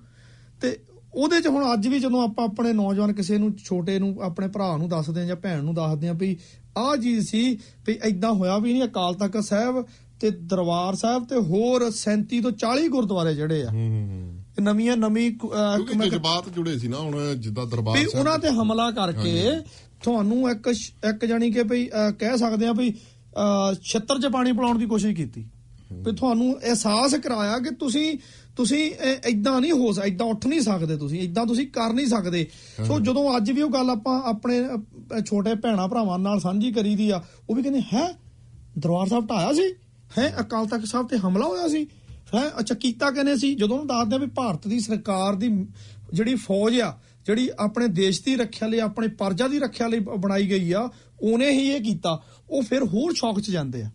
ਤੇ 0.61 0.77
ਉਹਦੇ 1.13 1.41
'ਚ 1.41 1.47
ਹੁਣ 1.47 1.73
ਅੱਜ 1.73 1.87
ਵੀ 1.87 1.99
ਜਦੋਂ 1.99 2.21
ਆਪਾਂ 2.23 2.45
ਆਪਣੇ 2.45 2.73
ਨੌਜਵਾਨ 2.73 3.13
ਕਿਸੇ 3.13 3.37
ਨੂੰ 3.37 3.53
ਛੋਟੇ 3.57 3.99
ਨੂੰ 3.99 4.15
ਆਪਣੇ 4.21 4.47
ਭਰਾ 4.47 4.77
ਨੂੰ 4.77 4.89
ਦੱਸਦੇ 4.89 5.21
ਆ 5.21 5.25
ਜਾਂ 5.25 5.35
ਭੈਣ 5.35 5.63
ਨੂੰ 5.63 5.73
ਦੱਸਦੇ 5.75 6.07
ਆ 6.07 6.13
ਵੀ 6.13 6.37
ਆਹ 6.77 6.95
ਚੀਜ਼ 6.97 7.27
ਸੀ 7.27 7.57
ਵੀ 7.87 7.97
ਐਦਾਂ 8.01 8.33
ਹੋਇਆ 8.33 8.57
ਵੀ 8.57 8.73
ਨਹੀਂ 8.73 8.83
ਅਕਾਲ 8.83 9.13
ਤਖਤ 9.13 9.43
ਸਾਹਿਬ 9.43 9.85
ਤੇ 10.19 10.29
ਦਰਬਾਰ 10.29 10.95
ਸਾਹਿਬ 10.95 11.25
ਤੇ 11.25 11.35
ਹੋਰ 11.35 11.91
37 11.91 12.41
ਤੋਂ 12.41 12.51
40 12.51 12.87
ਗੁਰਦੁਆਰੇ 12.87 13.33
ਜਿਹੜੇ 13.35 13.63
ਆ। 13.63 13.71
ਨਵੀਆਂ 14.61 14.97
ਨਵੀਂ 14.97 15.31
ਜਜ਼ਬਾਤ 16.09 16.49
ਜੁੜੇ 16.49 16.77
ਸੀ 16.79 16.87
ਨਾ 16.87 16.97
ਹੁਣ 16.97 17.35
ਜਿੱਦਾਂ 17.35 17.65
ਦਰਬਾਰ 17.65 17.97
ਵੀ 17.97 18.03
ਸਾਹਿਬ 18.05 18.19
ਉਹਨਾਂ 18.19 18.39
ਤੇ 18.39 18.49
ਹਮਲਾ 18.51 18.89
ਕਰਕੇ 18.91 19.51
ਤੁਹਾਨੂੰ 20.03 20.49
ਇੱਕ 20.51 20.67
ਇੱਕ 21.09 21.25
ਜਾਨੀ 21.25 21.51
ਕਿ 21.51 21.63
ਭਈ 21.63 21.85
ਕਹਿ 22.19 22.37
ਸਕਦੇ 22.37 22.67
ਆ 22.67 22.71
ਵੀ 22.73 22.89
ਅਹ, 22.89 23.73
ਛਿੱਤਰ 23.83 24.19
'ਚ 24.19 24.27
ਪਾਣੀ 24.27 24.51
ਪਿਲਾਉਣ 24.51 24.77
ਦੀ 24.77 24.85
ਕੋਸ਼ਿਸ਼ 24.85 25.15
ਕੀਤੀ। 25.15 25.45
ਵੀ 25.93 26.15
ਤੁਹਾਨੂੰ 26.15 26.59
ਅਹਿਸਾਸ 26.59 27.15
ਕਰਾਇਆ 27.15 27.59
ਕਿ 27.59 27.75
ਤੁਸੀਂ 27.75 28.17
ਤੁਸੀਂ 28.55 28.91
ਇਦਾਂ 29.25 29.61
ਨਹੀਂ 29.61 29.71
ਹੋ 29.71 29.91
ਸਕਦਾ 29.91 30.05
ਇਦਾਂ 30.05 30.27
ਉੱਠ 30.27 30.47
ਨਹੀਂ 30.47 30.61
ਸਕਦੇ 30.61 30.97
ਤੁਸੀਂ 30.97 31.19
ਇਦਾਂ 31.19 31.45
ਤੁਸੀਂ 31.45 31.67
ਕਰ 31.67 31.93
ਨਹੀਂ 31.93 32.07
ਸਕਦੇ। 32.07 32.47
ਸੋ 32.87 32.99
ਜਦੋਂ 32.99 33.37
ਅੱਜ 33.37 33.51
ਵੀ 33.51 33.61
ਉਹ 33.61 33.69
ਗੱਲ 33.69 33.89
ਆਪਾਂ 33.89 34.23
ਆਪਣੇ 34.23 34.63
ਛੋਟੇ 35.25 35.55
ਭੈਣਾ 35.55 35.87
ਭਰਾਵਾਂ 35.87 36.19
ਨਾਲ 36.19 36.39
ਸਾਂਝੀ 36.39 36.71
ਕਰੀਦੀ 36.71 37.09
ਆ 37.09 37.23
ਉਹ 37.49 37.55
ਵੀ 37.55 37.63
ਕਹਿੰਦੇ 37.63 37.81
ਹੈ? 37.81 38.19
ਦਰਬਾਰ 38.79 39.07
ਸਾਹਿਬ 39.07 39.29
ਢਾਇਆ 39.29 39.53
ਸੀ? 39.53 39.73
ਹੈ? 40.17 40.35
ਅਕਾਲ 40.39 40.65
ਤਖਤ 40.65 40.85
ਸਾਹਿਬ 40.85 41.07
ਤੇ 41.07 41.17
ਹਮਲਾ 41.17 41.45
ਹੋਇਆ 41.45 41.67
ਸੀ? 41.67 41.87
ਹੈ? 42.35 42.51
ਅੱਛਾ 42.59 42.75
ਕੀਤਾ 42.75 43.11
ਕਿਨੇ 43.11 43.37
ਸੀ? 43.37 43.55
ਜਦੋਂ 43.55 43.85
ਦੱਸਦੇ 43.85 44.15
ਆ 44.15 44.19
ਵੀ 44.19 44.27
ਭਾਰਤ 44.27 44.67
ਦੀ 44.67 44.79
ਸਰਕਾਰ 44.79 45.35
ਦੀ 45.35 45.67
ਜਿਹੜੀ 46.13 46.35
ਫੌਜ 46.35 46.81
ਆ 46.81 46.97
ਜਿਹੜੀ 47.27 47.49
ਆਪਣੇ 47.59 47.87
ਦੇਸ਼ 47.87 48.21
ਦੀ 48.23 48.35
ਰੱਖਿਆ 48.35 48.67
ਲਈ 48.67 48.79
ਆਪਣੇ 48.79 49.07
ਪਰਜਾ 49.07 49.47
ਦੀ 49.47 49.59
ਰੱਖਿਆ 49.59 49.87
ਲਈ 49.87 49.99
ਬਣਾਈ 49.99 50.49
ਗਈ 50.49 50.71
ਆ 50.71 50.89
ਉਹਨੇ 51.21 51.49
ਹੀ 51.51 51.67
ਇਹ 51.67 51.81
ਕੀਤਾ। 51.81 52.23
ਉਹ 52.49 52.61
ਫਿਰ 52.61 52.83
ਹੋਰ 52.83 53.13
ਸ਼ੌਕ 53.13 53.39
'ਚ 53.39 53.49
ਜਾਂਦੇ 53.51 53.81
ਆ। 53.81 53.89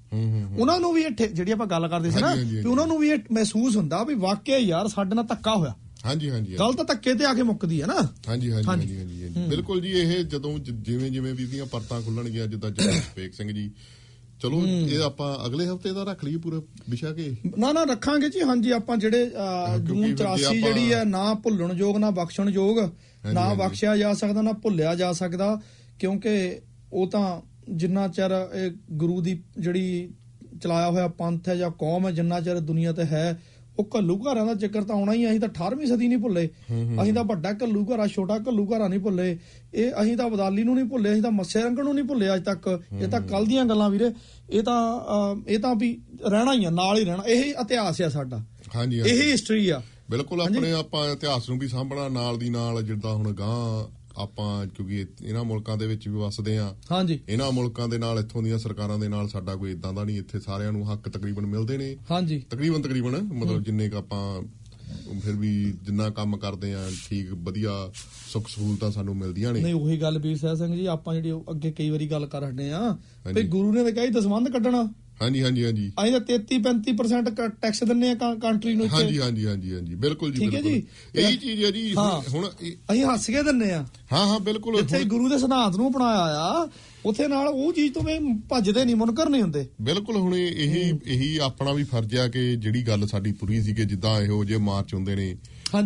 ਉਹਨਾਂ 0.59 0.81
ਨੂੰ 0.81 0.93
ਵੀ 0.95 1.03
ਇਹ 1.03 1.29
ਜਿਹੜੀ 1.29 1.53
ਆਪਾਂ 1.53 1.67
ਗੱਲ 1.67 1.89
ਕਰਦੇ 1.89 2.11
ਸੀ 2.11 2.21
ਨਾ 2.21 2.35
ਵੀ 2.35 2.63
ਉਹਨਾਂ 2.65 2.87
ਨੂੰ 2.87 2.99
ਵੀ 2.99 3.09
ਇਹ 3.09 3.19
ਮਹਿਸੂਸ 3.33 3.77
ਹੁੰਦਾ 3.77 4.03
ਵੀ 4.05 4.15
ਵਾਕਿਆ 4.15 4.57
ਯਾਰ 4.57 4.89
ਸਾਡੇ 4.89 5.15
ਨਾਲ 5.15 5.25
ਧੱਕਾ 5.25 5.55
ਹੋਇਆ। 5.57 5.75
ਹਾਂਜੀ 6.07 6.31
ਹਾਂਜੀ 6.31 6.59
ਗੱਲ 6.59 6.73
ਤਾਂ 6.73 6.85
ਧੱਕੇ 6.85 7.15
ਤੇ 7.15 7.25
ਆ 7.25 7.35
ਕੇ 7.35 7.43
ਮੁੱਕਦੀ 7.43 7.81
ਹੈ 7.83 7.87
ਨਾ। 7.87 7.95
ਹਾਂਜੀ 8.29 8.53
ਹਾਂਜੀ 8.53 8.69
ਹਾਂਜੀ। 8.69 8.97
ਹਾਂਜੀ। 8.99 9.49
ਬਿਲਕੁਲ 9.49 9.81
ਜੀ 9.81 9.89
ਇਹ 9.89 10.25
ਜਦੋਂ 10.25 10.59
ਜਿਵੇਂ 10.59 11.11
ਜਿਵੇਂ 11.11 11.35
ਵੀ 11.35 11.45
ਦੀਆਂ 11.45 11.67
ਪਰਤਾਂ 11.67 12.01
ਖੁੱਲਣਗੀਆਂ 12.03 12.47
ਜਿੱਦਾਂ 12.47 12.71
ਜਨਰਲ 12.71 13.01
ਸਪੇਕ 13.13 13.35
ਸਿੰਘ 13.35 13.53
ਜੀ 13.53 13.71
ਚਲੋ 14.43 14.61
ਇਹ 14.67 15.03
ਆਪਾਂ 15.03 15.47
ਅਗਲੇ 15.47 15.67
ਹਫ਼ਤੇ 15.67 15.93
ਦਾ 15.93 16.05
ਰੱਖ 16.05 16.25
ਲਈਏ 16.25 16.37
ਪੂਰਾ 16.37 16.61
ਵਿਸ਼ਾ 16.91 17.13
ਕੇ 17.13 17.37
ਨਾ 17.59 17.73
ਨਾ 17.73 17.85
ਰੱਖਾਂਗੇ 17.85 18.29
ਜੀ 18.29 18.41
ਹਾਂਜੀ 18.43 18.71
ਆਪਾਂ 18.71 18.97
ਜਿਹੜੇ 18.97 19.27
ਜੂਨ 19.81 20.03
ਫਿਰ 20.03 20.15
ਜੇ 20.17 20.25
84 20.25 20.45
ਆਪਾਂ- 20.45 20.55
ਜਿਹੜੀ 20.55 20.93
ਹੈ 20.93 21.05
ਨਾ 21.05 21.35
ਭੁੱਲਣ 21.35 21.73
ਯੋਗ 21.73 21.97
ਨਾ 21.97 22.11
ਬਖਸ਼ਣ 22.11 22.49
ਯੋਗ 22.51 22.79
ਨਾ। 23.33 23.55
ਬਖਸ਼ਿਆ 23.55 23.97
ਜਾ 23.97 24.15
ਸਕਦਾ 24.15 24.43
ਨਾ 24.43 24.53
ਭੁੱਲਿਆ 24.53 24.95
ਜਾ 24.95 25.13
ਸਕਦਾ 25.13 25.61
ਕਿਉਂਕਿ 25.99 26.61
ਉਹ 26.93 27.07
ਤਾਂ 27.07 27.41
ਜਿੰਨਾ 27.71 28.09
ਚਿਰ 28.09 28.31
ਇਹ 28.55 28.71
ਗੁਰੂ 28.93 29.21
ਦੀ 29.21 29.43
ਜਿਹੜੀ 29.59 30.11
ਚਲਾਇਆ 30.63 30.91
ਹੋਇਆ 30.91 31.09
ਪੰਥ 31.09 31.49
ਹੈ 31.49 31.57
ਜਾਂ 31.57 31.71
ਕੌਮ 31.71 32.07
ਹੈ 32.07 32.13
ਜਿੰਨਾ 32.13 32.41
ਚਿਰ 32.41 32.59
ਦੁਨੀਆ 32.61 32.93
ਤੇ 32.93 33.05
ਹੈ 33.05 33.41
ਉਹ 33.79 33.89
ਘੱਲੂ 33.97 34.17
ਘਰਾਂ 34.23 34.45
ਦਾ 34.47 34.55
ਜ਼ਿਕਰ 34.55 34.83
ਤਾਂ 34.83 34.97
ਆਉਣਾ 34.97 35.13
ਹੀ। 35.13 35.29
ਅਸੀਂ 35.31 35.41
ਤਾਂ 35.41 35.49
18ਵੀਂ 35.49 35.87
ਸਦੀ 35.87 36.09
ਨਹੀਂ 36.09 36.19
ਭੁੱਲੇ। 36.19 36.45
ਅਸੀਂ 37.03 37.13
ਤਾਂ 37.15 37.25
ਵੱਡਾ 37.25 37.53
ਘੱਲੂ 37.53 37.85
ਘਰਾ 37.87 38.07
ਛੋਟਾ 38.07 38.39
ਘੱਲੂ 38.39 38.67
ਘਰਾ 38.67 38.89
ਨਹੀਂ 38.89 39.01
ਭੁੱਲੇ। 39.01 39.39
ਇਹ 39.75 39.93
ਅਸੀਂ 40.03 40.17
ਤਾਂ 40.17 40.27
ਅਬਦਾਲੀ 40.27 40.63
ਨੂੰ 40.63 40.75
ਨਹੀਂ 40.75 40.85
ਭੁੱਲੇ 40.85 41.13
ਅਸੀਂ 41.13 41.23
ਤਾਂ 41.23 41.31
ਮੱਸੇ 41.31 41.63
ਰੰਗਣ 41.63 41.85
ਨੂੰ 41.85 41.95
ਨਹੀਂ 41.95 42.05
ਭੁੱਲੇ 42.05 42.35
ਅੱਜ 42.35 42.45
ਤੱਕ। 42.45 42.69
ਇਹ 43.01 43.09
ਤਾਂ 43.09 43.21
ਕੱਲ 43.21 43.47
ਦੀਆਂ 43.47 43.65
ਗੱਲਾਂ 43.65 43.89
ਵੀਰੇ। 43.91 44.11
ਇਹ 44.51 44.63
ਤਾਂ 44.63 44.81
ਇਹ 45.49 45.59
ਤਾਂ 45.59 45.75
ਵੀ 45.75 46.01
ਰਹਿਣਾ 46.29 46.53
ਹੀ 46.53 46.65
ਆ 46.65 46.71
ਨਾਲ 46.71 46.99
ਹੀ 46.99 47.05
ਰਹਿਣਾ। 47.05 47.23
ਇਹ 47.23 47.45
ਇਤਿਹਾਸ 47.55 48.03
ਆ 48.03 48.09
ਸਾਡਾ। 48.09 48.43
ਹਾਂਜੀ 48.77 48.99
ਇਹ 48.99 49.33
ਹਿਸਟਰੀ 49.33 49.69
ਆ। 49.69 49.81
ਬਿਲਕੁਲ 50.11 50.41
ਆਪਣੇ 50.43 50.73
ਆਪਾਂ 50.73 51.09
ਇਤਿਹਾਸ 51.11 51.49
ਨੂੰ 51.49 51.59
ਵੀ 51.59 51.69
ਸਾਂਭਣਾ 51.69 52.09
ਨਾਲ 52.09 52.39
ਦੀ 52.39 52.49
ਨਾਲ 52.51 52.83
ਜਿੱਦਾਂ 52.83 53.15
ਹੁਣ 53.15 53.33
ਗਾਂ 53.33 53.85
ਆਪਾਂ 54.17 54.67
ਕਿਉਂਕਿ 54.67 55.01
ਇਹ- 55.01 55.25
ਇਹਨਾਂ 55.25 55.45
ਮੁਲਕਾਂ 55.45 55.77
ਦੇ 55.77 55.87
ਵਿੱਚ 55.87 56.09
ਵੀ 56.09 56.15
ਵਸਦੇ 56.15 56.59
ਆ 56.59 56.75
ਹਾਂਜੀ। 56.93 57.21
ਇਹਨਾਂ 57.29 57.53
ਮੁਲਕਾਂ 57.53 57.89
ਦੇ 57.89 57.99
ਨਾਲ 57.99 58.19
ਇੱਥੋਂ 58.19 58.43
ਦੀਆਂ 58.43 58.59
ਸਰਕਾਰਾਂ 58.59 58.99
ਦੇ 58.99 59.09
ਨਾਲ 59.09 59.29
ਸਾਡਾ 59.29 59.57
ਕੋਈ 59.57 59.73
ਇਦਾਂ 59.73 59.93
ਦਾ 59.93 60.05
ਨਹੀਂ 60.05 60.19
ਇੱਥੇ 60.19 60.41
ਸਾਰਿਆਂ 60.41 60.73
ਨੂੰ 60.73 60.93
ਹੱਕ 60.93 61.09
ਤਕਰੀਬਨ 61.09 61.47
ਮਿਲਦੇ 61.47 61.77
ਨੇ। 61.79 61.97
ਹਾਂਜੀ। 62.11 62.39
ਤਕਰੀਬਨ 62.51 62.83
ਤਕਰੀਬਨ 62.83 63.23
ਮਤਲਬ 63.23 63.63
ਜਿੰਨੇ 63.63 63.89
ਕ 63.89 63.95
ਆਪਾਂ 63.95 64.43
ਫਿਰ 65.21 65.33
ਵੀ 65.33 65.75
ਜਿੰਨਾ 65.83 66.11
ਕੰਮ 66.11 66.37
ਕਰਦੇ 66.37 66.75
ਆ 66.75 66.91
ਠੀਕ 67.09 67.33
ਵਧੀਆ 67.33 67.93
ਸੁੱਖ 68.33 68.49
ਸਹੂਲਤਾਂ 68.49 68.91
ਸਾਨੂੰ 68.91 69.17
ਮਿਲਦੀਆਂ 69.17 69.53
ਨੇ। 69.53 69.61
ਨਹੀਂ 69.61 69.75
ਉਹੀ 69.75 69.97
ਗੱਲ 70.01 70.19
ਵੀਰ 70.19 70.37
ਸਾਹਿਬ 70.37 70.59
ਸਿੰਘ 70.59 70.75
ਜੀ 70.77 70.87
ਆਪਾਂ 70.87 71.15
ਜਿਹੜੀ 71.15 71.33
ਅੱਗੇ 71.51 71.73
ਕਈ 71.73 71.91
ਵਾਰੀ 71.91 72.11
ਗੱਲ 72.11 72.27
ਕਰ 72.27 72.49
ਹਟੇ 72.51 72.71
ਆ। 72.73 72.99
ਵੀ 73.35 73.43
ਗੁਰੂ 73.43 73.73
ਨੇ 73.73 73.85
ਤਾਂ 73.85 73.93
ਕਹੀ 73.93 74.09
ਦਸਵੰਧ 74.09 74.49
ਕੱਢਣਾ। 74.49 74.93
ਹਾਂਜੀ 75.23 75.43
ਹਾਂਜੀ 75.43 75.65
ਹਾਂਜੀ। 75.65 75.93
ਅਸੀਂ 76.03 76.13
ਤਾਂ 76.13 76.21
33 76.21 76.59
35% 76.59 77.49
ਟੈਕਸ 77.63 77.85
ਦਿੰਨੇ 77.85 78.11
ਆ 78.11 78.15
ਕੰਟਰੀ 78.15 78.75
ਨੂੰ 78.75 78.89
ਹਾਂਜੀ 78.89 79.15
ਇੱਥੇ। 79.15 79.21
ਹਾਂਜੀ 79.23 79.47
ਹਾਂਜੀ 79.47 79.75
ਹਾਂਜੀ 79.75 79.95
ਬਿਲਕੁਲ 79.95 80.33
ਜੀ 80.33 80.39
ਠੀਕ 80.41 80.55
ਹੈ 80.55 80.63
ਬਿਲਕੁਲ। 80.63 80.73
ਜੀ। 80.73 81.27
ਇਹੀ 81.27 81.37
ਚੀਜ਼ 81.37 81.65
ਹੈ 81.65 81.71
ਜੀ। 81.71 81.95
ਹੁਣ 82.29 82.49
ਅਸੀਂ 82.93 83.05
ਹੱਸ 83.05 83.27
ਕੇ 83.27 83.43
ਦਿੰਨੇ 83.43 83.73
ਆ। 83.73 83.87
ਹਾਂ 84.13 84.27
ਹਾਂ 84.27 84.41
ਬਿਲਕੁਲ। 84.41 84.75
ਹੁਣ- 84.83 85.05
ਗੁਰੂ 85.05 85.29
ਦੇ 85.29 85.39
ਸਿਧਾਂਤ 85.39 85.77
ਨੂੰ 85.77 85.91
ਅਪਣਾਇਆ 85.91 86.19
ਆ। 86.19 86.69
ਉੱਥੇ 87.07 87.29
ਨਾਲ 87.29 87.49
ਉਹ 87.49 87.73
ਚੀਜ਼ 87.73 87.93
ਤੋਂ 87.93 88.03
ਵੀ 88.03 88.19
ਭੱਜਦੇ 88.49 88.85
ਨਹੀਂ 88.85 88.97
ਮੁਨਕਰ 88.97 89.29
ਨਹੀਂ 89.29 89.43
ਹੁੰਦੇ। 89.43 89.69
ਬਿਲਕੁਲ 89.83 90.17
ਹੁਣ 90.17 90.37
ਇਹ- 90.37 90.97
ਇਹੀ 91.07 91.39
ਆਪਣਾ 91.39 91.73
ਵੀ 91.73 91.85
ਫਰਜ਼ 91.85 92.17
ਆ 92.17 92.29
ਕਿ 92.29 92.57
ਜਿਹੜੀ 92.57 92.83
ਗੱਲ 92.83 93.07
ਸਾਡੀ 93.07 93.33
ਪੂਰੀ 93.33 93.63
ਸੀ 93.63 93.75
ਕਿ 93.75 93.85
ਜਿੱਦਾਂ 93.85 94.21
ਇਹੋ 94.21 94.45
ਜਿਹੇ 94.45 94.59
ਮਾਰਚ 94.59 94.95
ਹੁੰਦੇ 94.95 95.17
ਨੇ। 95.17 95.37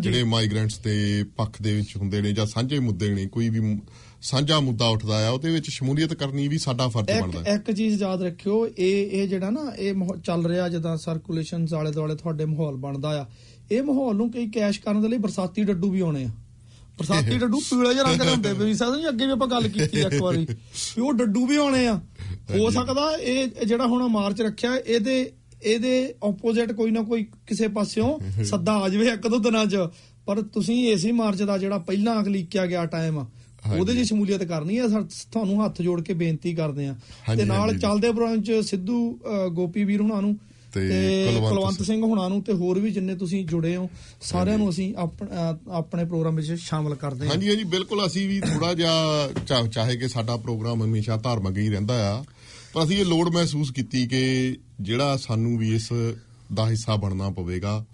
ਜਿਹੜੇ 0.01 0.25
ਮਾਈਗ੍ਰੈਂਟਸ 0.25 0.79
ਦੇ 0.79 1.25
ਪੱਖ 1.37 1.63
ਦੇ 1.63 1.75
ਵਿੱਚ 1.75 1.97
ਹੁੰਦੇ 1.97 2.21
ਨੇ 2.21 2.33
ਜਾਂ 2.33 2.47
ਸਾਂਝੇ 2.47 2.79
ਮੁੱਦੇ 2.79 3.11
ਨੇ 3.11 3.27
ਕੋਈ 3.27 3.49
ਵੀ 3.49 3.61
ਸਾਂਝਾ 4.23 4.61
ਮੁੱਦਾ 4.61 4.87
ਉੱਠਦਾ 4.89 5.27
ਆ 5.27 5.31
ਉਹਦੇ 5.31 5.51
ਵਿੱਚ 5.51 5.71
ਸ਼ਮੂਲੀਅਤ 5.71 6.15
ਕਰਨੀ 6.15 6.49
ਵੀ 6.49 6.59
ਸਾਡਾ 6.59 6.89
ਫਰਜ਼ 6.89 7.11
ਬਣਦਾ 7.21 7.43
ਹੈ। 7.43 7.55
ਇੱਕ 7.55 7.71
ਚੀਜ਼ 7.71 8.03
ਯਾਦ 8.03 8.23
ਰੱਖਿਓ 8.23 8.67
ਇਹ 8.67 9.11
ਇਹ 9.13 9.29
ਜਿਹੜਾ 9.29 9.51
ਨਾ 9.51 9.61
ਇਹ 9.79 9.95
ਚੱਲ 10.25 10.47
ਰਿਹਾ 10.47 10.69
ਜਿੱਦਾਂ 10.69 10.97
ਸਰਕੂਲੇਸ਼ਨਸ 10.97 11.75
ਆਲੇ 11.75 11.91
ਦੁਆਲੇ 11.91 12.15
ਤੁਹਾਡੇ 12.15 12.45
ਮਾਹੌਲ 12.45 12.77
ਬਣਦਾ 12.77 13.09
ਆ। 13.21 13.27
ਇਹ 13.71 13.83
ਮਾਹੌਲ 13.83 14.17
ਨੂੰ 14.17 14.31
ਕਈ 14.33 14.47
ਕੈਸ਼ 14.51 14.81
ਕਰਨ 14.81 15.03
ਦੇ 15.03 15.09
ਲਈ 15.09 15.19
ਬਰਸਾਤੀ 15.19 15.65
ਡੱਡੂ 15.65 15.91
ਵੀ 15.91 16.01
ਆਉਣੇ 16.01 16.25
ਆ। 16.25 16.29
ਬਰਸਾਤੀ 16.99 17.39
ਡੱਡੂ 17.39 17.61
ਪੀਲੇ 17.61 17.95
ਜਿਹੇ 17.95 18.05
ਰੰਗ 18.05 18.21
ਦੇ 18.21 18.31
ਹੁੰਦੇ 18.31 18.53
ਵੀ 18.53 18.75
ਸਾਡਾ 18.75 18.97
ਜੀ 18.97 19.09
ਅੱਗੇ 19.09 19.27
ਵੀ 19.27 19.33
ਆਪਾਂ 19.33 19.49
ਗੱਲ 19.49 19.69
ਕੀਤੀ 19.69 20.01
ਇੱਕ 20.01 20.15
ਵਾਰੀ। 20.23 20.47
ਵੀ 20.97 21.03
ਉਹ 21.03 21.13
ਡੱਡੂ 21.13 21.47
ਵੀ 21.47 21.57
ਆਉਣੇ 21.57 21.87
ਆ। 21.87 22.01
ਹੋ 22.51 22.71
ਸਕਦਾ 22.71 23.11
ਇਹ 23.17 23.49
ਇਹ 23.61 23.67
ਜਿਹੜਾ 23.67 23.87
ਹੁਣ 23.87 24.09
ਮਾਰਚ 24.09 24.41
ਰੱਖਿਆ 24.41 24.77
ਇਹਦੇ 24.77 25.33
ਇਹਦੇ 25.63 26.15
ਆਪੋਜ਼ਿਟ 26.25 26.73
ਕੋਈ 26.73 26.91
ਨਾ 26.91 27.03
ਕੋਈ 27.03 27.25
ਕਿਸੇ 27.47 27.69
ਪਾਸਿਓਂ 27.69 28.19
ਸੱਦਾ 28.45 28.73
ਆ 28.73 28.89
ਜਾਵੇ 28.89 29.07
ਇੱਕ 29.09 29.29
ਦੋ 29.29 29.39
ਦਿਨਾਂ 29.39 29.67
'ਚ। 29.67 29.77
ਪਰ 30.27 30.43
ਤੁਸੀਂ 30.43 30.89
ਏਸੀ 30.89 31.13
ਮਾਰਚ 31.13 31.43
ਦਾ 31.43 31.59
ਜਿਹੜਾ 31.59 31.79
ਪਹਿਲਾਂ 31.79 32.21
ਅਗਲੀਕਿਆ 32.21 32.67
ਗਿਆ 32.67 32.85
ਟਾਈਮ 32.87 33.19
ਉਹਦੇ 33.71 33.95
'ਚ 33.95 34.07
ਸ਼ਮੂਲੀਅਤ 34.09 34.43
ਕਰਨੀ 34.45 34.79
ਹੈ 34.79 34.87
ਤੁਹਾਨੂੰ 35.33 35.65
ਹੱਥ 35.65 35.83
ਜੋੜ 35.83 36.01
ਕੇ 36.01 36.15
ਬੇਨਤੀ 36.15 36.55
ਕਰਦੇ 36.55 36.87
ਆ 36.87 36.95
ਤੇ 37.37 37.45
ਨਾਲ। 37.45 37.79
ਚੱਲਦੇ 37.79 38.11
ਬ੍ਰਾਂਚ 38.11 38.51
ਸਿੱਧੂ 38.67 38.99
ਅ, 39.15 39.49
ਗੋਪੀ 39.49 39.85
ਵੀਰ 39.85 40.01
ਹੁਣਾਂ 40.01 40.23
ਨੂੰ 40.23 40.37
ਤੇ 40.73 41.39
ਕੁਲਵੰਤ 41.41 41.83
ਸਿੰਘ। 41.83 42.03
ਹੁਣਾਂ 42.03 42.29
ਨੂੰ 42.31 42.43
ਤੇ 42.43 42.53
ਹੋਰ 42.53 42.79
ਵੀ 42.79 42.91
ਜਿੰਨੇ 42.91 43.15
ਤੁਸੀਂ 43.15 43.45
ਜੁੜੇ 43.47 43.75
ਹੋ 43.77 43.89
ਸਾਰਿਆਂ 44.21 44.59
ਨੂੰ 44.59 44.69
ਅਸੀਂ 44.71 44.95
ਆਪਣ- 44.97 46.05
ਪ੍ਰੋਗਰਾਮ 46.07 46.37
ਵਿੱਚ 46.37 46.53
ਸ਼ਾਮਲ 46.53 46.95
ਕਰਦੇ 46.95 47.25
ਹਾਂ 47.27 47.33
ਹਾਂਜੀ 47.33 47.49
ਹਾਂਜੀ 47.49 47.65
ਬਿਲਕੁਲ 47.65 48.07
ਅਸੀਂ 48.07 48.29
ਵੀ 48.29 48.41
ਥੋੜਾ 48.41 48.73
ਜਿਹਾ 48.75 49.29
ਚਾ- 49.47 49.67
ਚਾਹੇ 49.67 49.97
ਕਿ 49.97 50.09
ਸਾਡਾ 50.09 50.37
ਪ੍ਰੋਗਰਾਮ 50.37 50.83
ਹਮੇਸ਼ਾ 50.83 51.17
ਧਾਰਮਿਕ 51.17 51.59
ਹੀ 51.59 51.69
ਰਹਿੰਦਾ 51.69 51.95
ਆ 52.13 52.25
ਪਰ 52.75 52.85
ਅਸੀਂ 52.85 52.97
ਇਹ 52.97 53.05
ਲੋੜ 53.05 53.29
ਮਹਿਸੂਸ 53.29 53.71
ਕੀਤੀ 53.71 54.07
ਕਿ 54.07 54.57
ਜਿਹੜਾ 54.81 55.17
ਸਾਨੂੰ 55.17 55.57
ਵੀ 55.59 55.75
ਇਸ 55.75 55.89
ਦਾ 56.55 56.69
ਹਿੱਸਾ 56.71 56.97
ਬਣਨਾ 56.97 57.31
ਪਵੇਗਾ 57.31 57.85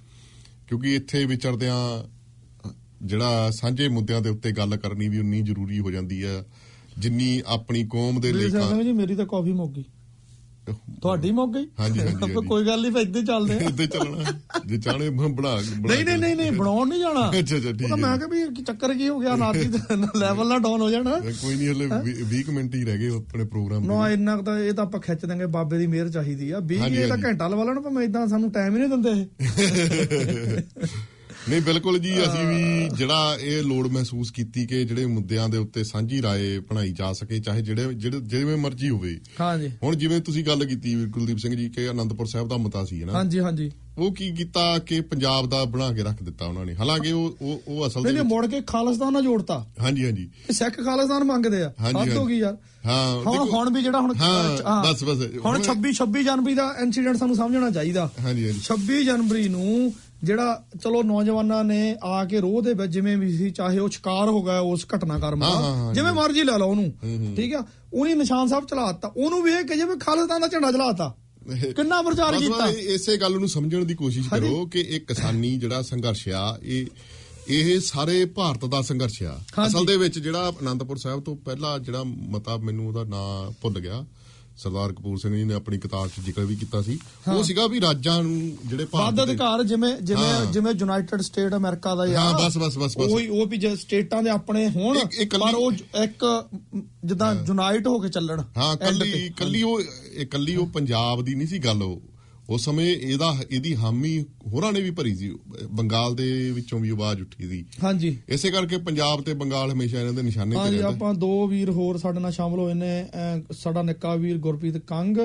ਕਿਉਂਕਿ 0.68 0.94
ਇੱਥੇ 0.94 1.24
ਵਿਚਰਦਿਆਂ 1.24 1.78
ਜਿਹੜਾ 3.04 3.50
ਸਾਂਝੇ 3.50 3.88
ਮੁੱਦਿਆਂ 3.88 4.20
ਦੇ 4.20 4.30
ਉੱਤੇ 4.30 4.52
ਗੱਲ 4.52 4.76
ਕਰਨੀ 4.76 5.08
ਵੀ 5.08 5.18
ਉਨੀ 5.18 5.42
ਜ਼ਰੂਰੀ 5.42 5.78
ਹੋ 5.78 5.90
ਜਾਂਦੀ 5.90 6.24
ਹੈ 6.24 6.44
ਜਿੰਨੀ 6.98 7.42
ਆਪਣੀ 7.46 7.84
ਕੌਮ 7.84 8.20
ਦੇ 8.20 8.50
ਸਾਹਿਬ 8.50 8.82
ਜੀ 8.82 8.92
ਮੇਰੀ 8.92 9.14
ਤਾਂ 9.14 9.26
ਕਾਫੀ 9.26 9.52
ਮੁੱਕ 9.52 9.72
ਗਈ। 9.72 9.84
ਤੁਹਾਡੀ 11.02 11.30
ਮੁੱਕ 11.30 11.52
ਗਈ? 11.54 11.66
ਹਾਂਜੀ, 11.80 12.00
ਹਾਂਜੀ। 12.00 12.46
ਕੋਈ 12.48 12.66
ਗੱਲ 12.66 12.82
ਨਹੀਂ 12.82 12.92
ਫਿਰ 12.92 13.00
ਇੱਦਾਂ 13.00 13.22
ਚੱਲਦੇ 13.22 13.54
ਆ। 13.54 13.58
ਇੱਦਾਂ 13.58 13.86
ਚੱਲਣਾ। 13.86 14.32
ਜੇ 14.66 14.78
ਚਾਹਣੇ 14.78 15.10
ਬਣਾ 15.10 15.28
ਬਣਾ 15.28 15.60
ਨਹੀਂ 15.94 16.04
ਨਹੀਂ 16.04 16.18
ਨਹੀਂ 16.18 16.36
ਨਹੀਂ 16.36 16.52
ਬਣਾਉਣ 16.52 16.88
ਨਹੀਂ 16.88 17.00
ਜਾਣਾ। 17.00 17.30
ਅੱਛਾ, 17.38 17.56
ਅੱਛਾ, 17.56 17.72
ਠੀਕ 17.72 17.82
ਹੈ। 17.82 17.96
ਮੈਂ 17.96 18.18
ਕਿਹਾ 18.18 18.28
ਵੀ 18.28 18.62
ਚੱਕਰ 18.62 18.94
ਕੀ 18.94 19.08
ਹੋ 19.08 19.18
ਗਿਆ 19.18 19.36
ਨਾਤੀ 19.36 19.64
ਲੈਵਲ 20.16 20.48
ਨਾ 20.48 20.58
ਡਾਊਨ 20.58 20.80
ਹੋ 20.80 20.90
ਜਾਣਾ। 20.90 21.18
ਕੋਈ 21.20 21.54
ਨਹੀਂ 21.54 21.68
ਹਲੇ 21.68 21.86
20 22.24 22.50
ਮਿੰਟ 22.50 22.74
ਹੀ 22.74 22.84
ਰਹਿ 22.84 22.98
ਗਏ 22.98 23.08
ਆਪਣੇ 23.16 23.44
ਪ੍ਰੋਗਰਾਮ 23.44 23.84
ਨਾ 23.84 24.10
ਇੰਨਾ 24.10 24.36
ਤਾਂ 24.36 24.58
ਇਹ 24.58 24.72
ਤਾਂ 24.72 24.84
ਆਪਾਂ 24.84 25.00
ਖਿੱਚ 25.00 25.24
ਦਾਂਗੇ 25.26 25.46
ਬਾਬੇ 25.46 25.78
ਦੀ 25.78 25.86
ਮਿਹਰ 25.86 26.08
ਚਾਹੀਦੀ 26.08 26.50
ਆ। 26.50 26.58
20 26.58 26.78
ਹਾਂਜੀ, 26.78 26.96
ਇਹ 26.96 27.08
ਤਾਂ। 27.08 27.18
ਘੰਟਾ 27.24 27.48
ਲਵਾ 27.48 27.64
ਲੈਣ 27.64 27.80
ਪਰ 27.80 28.02
ਇਦਾਂ 28.02 28.26
ਸਾਨੂੰ 28.26 28.50
ਟਾਈਮ 28.52 28.76
ਹੀ 28.76 28.80
ਨਹੀਂ 28.80 28.88
ਦਿੰਦੇ 28.88 29.10
ਇਹ। 29.10 29.26
ਨਹੀਂ 31.48 31.60
ਬਿਲਕੁਲ 31.60 31.98
ਜੀ 31.98 32.22
ਅਸੀਂ 32.22 32.46
ਵੀ 32.46 32.88
ਜਿਹੜਾ 32.96 33.38
ਇਹ 33.40 33.62
ਲੋੜ 33.62 33.88
ਮਹਿਸੂਸ 33.88 34.30
ਕੀਤੀ 34.30 34.66
ਕਿ 34.66 34.84
ਜਿਹੜੇ 34.84 35.06
ਮੁੱਦਿਆਂ 35.06 35.48
ਦੇ 35.48 35.58
ਉੱਤੇ 35.58 35.84
ਸਾਂਝੀ 35.84 36.22
ਰਾਏ 36.22 36.58
ਬਣਾਈ 36.58 36.92
ਜਾ 36.92 37.12
ਸਕੇ 37.12 37.38
ਚਾਹੇ 37.38 37.62
ਜਿਹੜੇ 37.62 37.94
ਜਿਹੜੇ 37.94 38.20
ਜਿਵੇਂ 38.20 38.56
ਮਰਜ਼ੀ 38.56 38.88
ਹੋਵੇ। 38.88 39.20
ਹਾਂਜੀ। 39.40 39.70
ਹੁਣ 39.82 39.96
ਜਿਵੇਂ 39.96 40.20
ਤੁਸੀਂ 40.20 40.44
ਗੱਲ 40.44 40.64
ਕੀਤੀ 40.64 41.04
ਗੁਰਦੀਪ 41.06 41.38
ਸਿੰਘ 41.38 41.54
ਜੀ 41.54 41.68
ਕਿ 41.68 41.88
ਆਨੰਦਪੁਰ 41.88 42.26
ਸਾਹਿਬ 42.26 42.48
ਦਾ 42.48 42.56
ਮਤਾ 42.56 42.84
ਸੀ 42.84 43.00
ਹੈ 43.00 43.06
ਨਾ? 43.06 43.12
ਹਾਂਜੀ 43.12 43.38
ਹਾਂਜੀ। 43.38 43.70
ਉਹ 43.98 44.12
ਕੀ 44.14 44.30
ਕੀਤਾ 44.30 44.78
ਕਿ 44.78 45.00
ਪੰਜਾਬ 45.00 45.48
ਦਾ 45.48 45.64
ਬਣਾ 45.64 45.92
ਕੇ 45.92 46.02
ਰੱਖ 46.02 46.22
ਦਿੱਤਾ 46.22 46.46
ਉਹਨਾਂ 46.46 46.66
ਨੇ। 46.66 46.74
ਹਾਲਾਂਕਿ 46.74 47.12
ਉਹ 47.12 47.36
ਉਹ 47.42 47.62
ਉਹ 47.68 47.86
ਅਸਲ 47.86 48.02
ਦੇ 48.02 48.12
ਵਿੱਚ 48.12 48.22
ਮੁੜ 48.22 48.46
ਕੇ 48.46 48.60
ਖਾਲਿਸਤਾਨ 48.60 49.12
ਨਾਲ 49.12 49.22
ਜੋੜਤਾ। 49.22 49.66
ਹਾਂਜੀ 49.80 50.04
ਹਾਂਜੀ। 50.04 50.30
ਸਿੱਖ 50.50 50.84
ਖਾਲਿਸਤਾਨ 50.84 51.24
ਮੰਗਦੇ 51.24 51.62
ਆ। 51.62 51.72
ਹੱਦ 51.88 52.16
ਹੋ। 52.16 52.26
ਗਈ 52.26 52.38
ਯਾਰ। 52.38 52.56
ਹਾਂ 52.86 53.20
ਹੁਣ 53.44 53.74
ਵੀ 53.74 53.82
ਜਿਹੜਾ 53.82 54.00
ਹੁਣ 54.00 54.14
ਬਸ, 54.14 55.04
ਬਸ। 55.04 55.18
ਹੁਣ 55.44 55.56
ਹੁਣ- 55.56 55.62
26 55.62 55.92
26 55.92 56.22
ਜਨਵਰੀ 56.22 56.54
ਦਾ 56.54 56.74
ਇਨਸੀਡੈਂਟ 56.82 57.16
ਸਾਨੂੰ 57.16 57.36
ਸਮਝਣਾ 57.36 57.70
ਚਾਹੀਦਾ। 57.70 58.10
ਹਾਂਜੀ 58.20 58.46
ਹਾਂਜੀ। 58.46 58.60
26 58.60 59.04
ਜਨਵਰੀ 59.04 59.48
ਨੂੰ 59.48 59.92
ਜਿਹੜਾ 60.24 60.64
ਚਲੋ 60.84 61.02
ਨੌਜਵਾਨਾਂ 61.02 61.64
ਨੇ 61.64 61.96
ਆ 62.02 62.24
ਕੇ 62.24 62.40
ਰੋਹ 62.40 62.62
ਦੇ 62.62 62.74
ਵਿੱਚ 62.74 62.92
ਜਿਵੇਂ 62.92 63.16
ਵੀ 63.16 63.36
ਸੀ 63.36 63.50
ਚਾਹੇ 63.50 63.78
ਉਹ 63.78 63.88
ਸ਼ਿਕਾਰ 63.88 64.28
ਹੋ 64.28 64.42
ਗਿਆ 64.42 64.58
ਉਸ 64.60 64.86
ਘਟਨਾਕ੍ਰਮ 64.96 65.40
ਦਾ 65.40 65.92
ਜਿਵੇਂ 65.94 66.12
ਮਰਜ਼ੀ 66.12 66.42
ਲੈ 66.42 66.58
ਲਓ 66.58 66.68
ਉਹਨੂੰ। 66.68 66.92
ਠੀਕ 67.36 67.54
ਆ? 67.54 67.64
ਉਹਨੇ 67.92 68.14
ਨਿਸ਼ਾਨ 68.14 68.48
ਸਾਹਿਬ 68.48 68.66
ਚਲਾਤਾ 68.66 69.12
ਉਹਨੂੰ 69.16 69.42
ਵੀ 69.42 69.52
ਇਹ 69.52 69.64
ਕਿ 69.64 69.74
ਜਿਵੇਂ 69.76 69.96
ਖਾਲਿਸਤਾਨ 69.96 70.40
ਦਾ 70.40 70.46
ਝੰਡਾ 70.48 70.72
ਚਲਾਤਾ 70.72 71.14
ਕਿੰਨਾ 71.76 72.02
ਪ੍ਰਚਾਰ 72.02 72.38
ਕੀਤਾ 72.38 72.66
ਇਸੇ 72.66 73.16
ਗੱਲ 73.16 73.32
ਨੂੰ 73.32 73.48
ਸਮਝਣ 73.48 73.84
ਦੀ 73.84 73.94
ਕੋਸ਼ਿਸ਼। 73.94 74.28
ਕਰੋ 74.28 74.66
ਕਿ 74.66 74.80
ਇਹ 74.80 75.00
ਕਿਸਾਨੀ 75.00 75.58
ਜਿਹੜਾ 75.58 75.82
ਸੰਘਰਸ਼ 75.82 76.28
ਆ 76.28 76.58
ਇਹ 76.62 76.86
ਇਹ 77.48 77.80
ਸਾਰੇ 77.80 78.24
ਭਾਰਤ 78.24 78.64
ਦਾ 78.64 78.82
ਸੰਘਰਸ਼ 78.82 79.22
ਆ। 79.22 79.40
ਅਸਲ 79.66 79.84
ਦੇ 79.84 79.96
ਵਿੱਚ 79.96 80.18
ਜਿਹੜਾ 80.18 80.48
ਆਨੰਦਪੁਰ 80.48 80.96
ਸਾਹਿਬ 80.96 81.20
ਤੋਂ 81.20 81.36
ਪਹਿਲਾਂ 81.36 81.78
ਜਿਹੜਾ 81.78 82.04
ਮਤਾ 82.04 82.56
ਮੈਨੂੰ 82.56 82.88
ਉਹਦਾ 82.88 83.04
ਨਾਂ 83.04 83.52
ਭੁੱਲ 83.62 83.80
ਗਿਆ 83.80 84.06
ਸਰਦਾਰ 84.56 84.92
ਕਪੂਰ 84.92 85.18
ਸਿੰਘ 85.18 85.36
ਜੀ 85.36 85.44
ਨੇ 85.44 85.54
ਆਪਣੀ 85.54 85.78
ਕਿਤਾਬ 85.78 86.08
'ਚ 86.08 86.20
ਜ਼ਿਕਰ 86.24 86.44
ਵੀ 86.44 86.56
ਕੀਤਾ 86.56 86.82
ਸੀ। 86.82 86.98
ਉਹ 87.32 87.42
ਸੀਗਾ 87.42 87.66
ਵੀ 87.66 87.80
ਰਾਜਾਂ 87.80 88.22
ਨੂੰ 88.22 88.56
ਜਿਹੜੇ 88.66 88.84
ਭਾਰਤ 88.84 89.14
ਦੇ 89.14 89.22
ਅਧਿਕਾਰ 89.22 89.62
ਜਿਵੇਂ 89.62 89.96
ਜਿਵੇਂ। 89.96 90.52
ਜਿਵੇਂ 90.52 90.72
ਯੂਨਾਈਟਿਡ 90.72 91.20
ਸਟੇਟ 91.20 91.54
ਅਮਰੀਕਾ 91.54 91.94
ਦਾ 91.94 92.02
ਹਾਂ, 92.02 92.10
ਯਾਰ 92.10 92.34
ਬਸ, 92.34 92.58
ਬਸ, 92.58 92.78
ਬਸ, 92.78 92.98
ਬਸ। 92.98 93.12
ਉਹੀ 93.12 93.28
ਉਹ 93.28 93.46
ਵੀ 93.46 93.56
ਜੇ 93.56 93.76
ਸਟੇਟਾਂ 93.76 94.22
ਦੇ 94.22 94.30
ਆਪਣੇ 94.30 94.68
ਹੋਣ 94.68 94.98
ਪਰ 95.40 95.54
ਉਹ 95.54 95.72
ਇੱਕ 96.02 96.44
ਜਿੱਦਾਂ 97.04 97.34
ਯੂਨਾਈਟ 97.46 97.86
ਹੋ 97.86 97.98
ਕੇ 97.98 98.08
ਚੱਲਣ। 98.08 98.42
ਹਾਂ 98.56 98.76
ਕੱਲੀ। 98.76 99.28
ਕੱਲੀ 99.28 99.62
ਉਹ 99.62 99.82
ਇਹ 100.12 100.26
ਕੱਲੀ 100.26 100.56
ਉਹ 100.56 100.66
ਪੰਜਾਬ 100.66 101.22
ਦੀ 101.22 101.34
ਨਹੀਂ 101.34 101.48
ਸੀ 101.48 101.58
ਗੱਲ 101.58 101.82
ਉਹ। 101.82 102.02
ਉਸ 102.50 102.64
ਸਮੇਂ 102.64 102.86
ਇਹਦਾ 102.86 103.34
ਇਹਦੀ 103.50 103.74
ਹਾਮੀ 103.76 104.18
ਹੋਰਾਂ 104.52 104.72
ਨੇ 104.72 104.80
ਵੀ 104.80 104.90
ਭਰੀ 104.90 105.14
ਸੀ। 105.16 105.30
ਬੰਗਾਲ 105.72 106.14
ਦੇ 106.14 106.50
ਵਿੱਚੋਂ 106.50 106.78
ਵੀ 106.80 106.90
ਆਵਾਜ਼ 106.90 107.20
ਉੱਠੀ 107.22 107.48
ਸੀ। 107.48 107.64
ਹਾਂਜੀ। 107.82 108.16
ਇਸੇ 108.28 108.50
ਕਰਕੇ 108.50 108.78
ਪੰਜਾਬ 108.86 109.22
ਤੇ 109.22 109.34
ਬੰਗਾਲ 109.34 109.72
ਹਮੇਸ਼ਾ 109.72 110.00
ਇਹਨਾਂ 110.00 110.12
ਦੇ 110.12 110.22
ਨਿਸ਼ਾਨੇ 110.22 110.52
ਤੇ 110.52 110.58
ਹਾਂਜੀ 110.58 110.76
ਰਹਿੰਦਾ। 110.76 110.88
ਆਪਾਂ 110.88 111.14
ਦੋ 111.14 111.46
ਵੀਰ 111.46 111.70
ਹੋਰ 111.70 111.98
ਸਾਡੇ 111.98 112.20
ਨਾਲ 112.20 112.32
ਸ਼ਾਮਲ 112.32 112.58
ਹੋਏ 112.58 112.74
ਨੇ 112.74 113.04
ਸਾਡਾ 113.52 113.82
ਨਿੱਕਾ 113.82 114.14
ਵੀਰ 114.16 114.38
ਗੁਰਪ੍ਰੀਤ 114.38 114.76
ਕੰਗ 114.86 115.18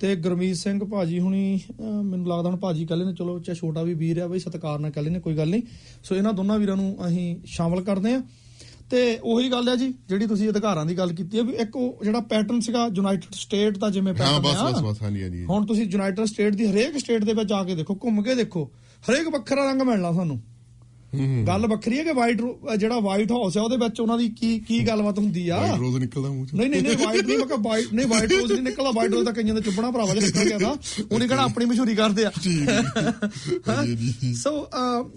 ਤੇ 0.00 0.14
ਗੁਰਮੀਤ 0.16 0.56
ਸਿੰਘ 0.56 0.78
ਭਾਜੀ 0.84 1.18
ਹੁਣੀ 1.20 1.60
ਮੈਨੂੰ 1.80 2.26
ਲੱਗਦਾ 2.28 2.48
ਹੁਣ 2.48 2.56
ਭਾਜੀ 2.56 2.86
ਕੱਲੇ 2.86 3.04
ਨੇ 3.04 3.12
ਚਲੋ 3.14 3.38
ਚਾਹੇ 3.38 3.56
ਛੋਟਾ 3.56 3.82
ਵੀ 3.82 3.94
ਵੀਰ 3.94 4.18
ਆ 4.22 4.26
ਬਈ 4.28 4.38
ਸਤਿਕਾਰ 4.38 4.78
ਨਾਲ 4.78 4.90
ਕੱਲੇ 4.90 5.10
ਨੇ 5.10 5.20
ਕੋਈ 5.20 5.36
ਗੱਲ 5.36 5.48
ਨਹੀਂ। 5.50 5.62
ਸੋ 6.04 6.14
ਇਹਨਾਂ 6.16 6.32
ਦੋਨਾਂ 6.32 6.58
ਵੀਰਾਂ 6.58 6.76
ਨੂੰ 6.76 6.96
ਅਸੀਂ 7.06 7.36
ਸ਼ਾਮਲ 7.46 7.82
ਕਰਦੇ 7.82 8.14
ਆ 8.14 8.22
ਤੇ 8.90 9.18
ਉਹੀ 9.22 9.50
ਗੱਲ 9.50 9.68
ਹੈ 9.68 9.76
ਜੀ 9.76 9.94
ਜਿਹੜੀ 10.08 10.26
ਤੁਸੀਂ 10.26 10.48
ਅਧਿਕਾਰਾਂ 10.48 10.86
ਦੀ 10.86 10.98
ਗੱਲ 10.98 11.12
ਕੀਤੀ 11.12 11.38
ਹੈ 11.38 11.42
ਵੀ 11.42 11.52
ਇੱਕ 11.52 11.76
ਉਹ 11.76 12.04
ਜਿਹੜਾ 12.04 12.20
ਪੈਟਰਨ 12.20 12.60
ਸੀਗਾ 12.60 12.90
ਯੂਨਾਈਟਿਡ 12.94 13.32
ਸਟੇਟ 13.32 13.78
ਦਾ 13.78 13.90
ਜਿਵੇਂ 13.90 14.14
ਹਾਂ 14.14 14.40
ਪੈਟਰਨ 14.40 14.40
ਬਸ 14.40 14.56
ਆ। 14.56 14.70
ਬਸ 14.70 14.82
ਬਸ 14.82 15.02
ਹਾਂਜੀ 15.02 15.22
ਹਾਂਜੀ। 15.22 15.44
ਹੁਣ 15.44 15.66
ਤੁਸੀਂ 15.66 15.86
ਯੂਨਾਈਟਿਡ 15.86 16.24
ਸਟੇਟ 16.24 16.54
ਦੀ 16.54 16.66
ਹਰੇਕ 16.66 16.98
ਸਟੇਟ 16.98 17.24
ਦੇ 17.24 17.32
ਵਿੱਚ 17.32 17.48
ਜਾ 17.48 17.64
ਕੇ 17.64 17.74
ਦੇਖੋ 17.74 17.94
ਘੁੰਮ 18.04 18.22
ਕੇ 18.22 18.34
ਦੇਖੋ। 18.34 18.70
ਹਰੇਕ 19.10 19.28
ਵੱਖਰਾ 19.28 19.70
ਰੰਗ 19.70 19.82
ਮਿਲਣਾ 19.82 20.12
ਸਾਨੂੰ। 20.12 20.40
ਗੱਲ 21.46 21.66
ਵੱਖਰੀ 21.66 21.98
ਹੈ 21.98 22.04
ਕਿ 22.04 22.12
ਵਾਈਟ 22.12 22.40
ਜਿਹੜਾ 22.78 23.00
ਵਾਈਟ 23.00 23.32
ਹਾਊਸ 23.32 23.56
ਹੈ 23.56 23.62
ਉਹਦੇ 23.62 23.76
ਵਿੱਚ 23.76 24.00
ਉਹਨਾਂ 24.00 24.18
ਦੀ 24.18 24.28
ਕੀ 24.28 24.58
ਕੀ 24.58 24.86
ਗੱਲਬਾਤ 24.86 25.18
ਹੁੰਦੀ 25.18 25.48
ਆ? 25.48 25.56
ਵਾਈਟ 25.60 25.78
ਰੋਜ਼ 25.80 25.96
ਨਿਕਲਦਾ 25.96 26.28
ਮੂੰਹ 26.28 26.46
ਚੋਂ। 26.46 26.58
ਨਹੀਂ 26.58 26.70
ਨਹੀਂ 26.70 26.82
ਨਹੀਂ 26.82 26.96
ਵਾਈਟ 27.06 27.26
ਨਹੀਂ 27.26 27.38
ਮੈਂ 27.38 27.46
ਕਿਹਾ 27.46 27.58
ਵਾਈਟ 27.62 27.92
ਨਹੀਂ 27.92 28.06
ਵਾਈਟ 28.06 28.32
ਰੋਜ਼ 28.32 28.52
ਨਹੀਂ 28.52 28.62
ਨਿਕਲਦਾ 28.62 28.90
ਵਾਈਟ 28.90 29.10
ਰੋਜ਼ 29.12 29.24
ਤਾਂ 29.24 29.32
ਕਈਆਂ 29.32 29.54
ਦੇ 29.54 29.60
ਚੁੱਪਣਾ 29.60 29.90
ਭਰਾਵਾ 29.90 30.14
ਜਿਹਾ 30.14 30.26
ਨਿਕਲ 30.26 30.48
ਗਿਆ 30.48 30.58
ਤਾਂ 30.58 30.76
ਉਹਨੇ 31.12 31.28
ਕਿਹੜਾ 31.28 31.42
ਆਪਣੀ 31.42 31.64
ਮਸ਼ਹੂਰੀ 31.64 31.94
ਕਰਦੇ 31.94 32.24
ਆ। 32.24 32.30
ਸੋ 34.34 34.62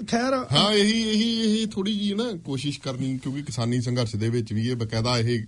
ਖੈਰ 0.07 0.33
ਹਾਂ 0.51 0.71
ਇਹੀ 0.71 1.01
ਇਹੀ 1.01 1.29
ਇਹੀ 1.41 1.65
ਥੋੜੀ 1.65 1.99
ਜੀ 1.99 2.13
ਨਾ 2.13 2.31
ਕੋਸ਼ਿਸ਼ 2.45 2.79
ਕਰਨੀ 2.79 3.17
ਕਿਉਂਕਿ 3.23 3.41
ਕਿਸਾਨੀ 3.41 3.81
ਸੰਘਰਸ਼ 3.81 4.15
ਦੇ 4.15 4.29
ਵਿੱਚ 4.29 4.53
ਵੀ 4.53 4.67
ਇਹ 4.69 4.75
ਬਕਾਇਦਾ 4.75 5.17
ਇਹ 5.19 5.43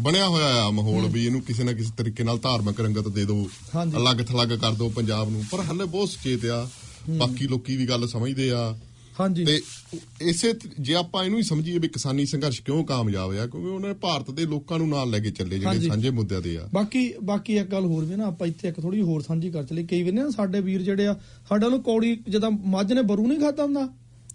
ਬਣਿਆ 0.00 0.28
ਹੋਇਆ 0.28 0.46
ਆ 0.46 0.70
ਮਾਹੌਲ 0.70 1.06
ਵੀ 1.08 1.26
ਇਹਨੂੰ 1.26 1.40
ਕਿਸੇ 1.42 1.64
ਨਾ 1.64 1.72
ਕਿਸੇ 1.72 1.90
ਤਰੀਕੇ 1.96 2.24
ਨਾਲ 2.24 2.38
ਧਾਰਮਿਕ 2.38 2.80
ਰੰਗਤ 2.80 3.08
ਦੇ 3.08 3.24
ਦਿਓ। 3.24 3.48
ਅਲੱਗ 3.82 4.16
ਥਲੱਗ 4.16 4.48
ਕਰ 4.48 4.72
ਦਿਓ 4.72 4.88
ਪੰਜਾਬ 4.88 5.30
ਨੂੰ। 5.30 5.44
ਪਰ 5.50 5.60
ਹੱਲੇ 5.60 5.84
ਬਹੁਤ 5.84 6.08
ਸੁਚੇਤ 6.08 6.44
ਆ। 6.46 6.68
ਬਾਕੀ 7.10 7.46
ਲੋਕੀ 7.46 7.76
ਵੀ 7.76 7.86
ਗੱਲ 7.86 8.08
ਸਮਝਦੇ 8.08 8.50
ਆ। 8.50 8.78
ਹਾਂਜੀ। 9.20 9.44
ਤੇ 9.44 9.60
ਇਸੇ 10.20 10.54
ਜੇ 10.80 10.94
ਆਪਾਂ 10.94 11.24
ਇਹਨੂੰ 11.24 11.38
ਹੀ 11.38 11.42
ਸਮਝੀਏ 11.44 11.78
ਵੀ 11.78 11.88
ਕਿਸਾਨੀ 11.88 12.26
ਸੰਘਰਸ਼ 12.26 12.62
ਕਿਉਂ 12.62 12.84
ਕਾਮਯਾਬ 12.84 13.30
ਆ 13.30 13.46
ਕਿਉਂਕਿ 13.46 13.68
ਉਹਨੇ 13.68 13.92
ਭਾਰਤ 13.92 14.30
ਦੇ 14.30 14.44
ਲੋਕਾਂ 14.46 14.78
ਨੂੰ 14.78 14.88
ਨਾਲ 14.88 15.10
ਲੈ 15.10 15.18
ਕੇ 15.18 15.30
ਚੱਲੇ 15.30 15.58
ਜਿਹੜੇ। 15.58 15.88
ਸਾਂਝੇ 15.88 16.10
ਮੁੱਦਿਆਂ 16.10 16.40
ਤੇ 16.40 16.56
ਆ। 16.56 16.68
ਬਾਕੀ 16.74 17.14
ਬਾਕੀ 17.24 17.56
ਇੱਕ 17.56 17.70
ਗੱਲ 17.72 17.84
ਹੋਰ 17.84 18.04
ਵੀ 18.04 18.16
ਨਾ 18.16 18.26
ਆਪਾਂ 18.26 18.46
ਇੱਥੇ 18.46 18.68
ਇੱਕ 18.68 18.80
ਥੋੜੀ 18.80 19.02
ਹੋਰ 19.02 19.22
ਸਾਂਝੀ 19.22 19.50
ਕਰ 19.50 19.64
ਚਲੇ 19.64 19.82
ਕਈ 19.82 20.02
ਵਾਰ 20.02 20.12
ਨਾ 20.12 20.30
ਸਾਡੇ 20.30 20.60
ਵੀਰ 20.60 20.82
ਜਿਹੜੇ 20.82 21.06
ਆ 21.06 21.20
ਸਾਡਾ 21.48 21.68
ਨੂੰ 21.68 21.82
ਕੌੜੀ 21.82 22.22
ਜਦੋਂ 22.28 22.50
ਮੱਝ 22.50 22.92
ਨੇ 22.92 23.02
ਬਰੂ 23.02 23.26
ਨਹੀਂ 23.26 23.40
ਖਾਦਾ 23.40 23.62
ਹੁੰਦਾ। 23.64 23.88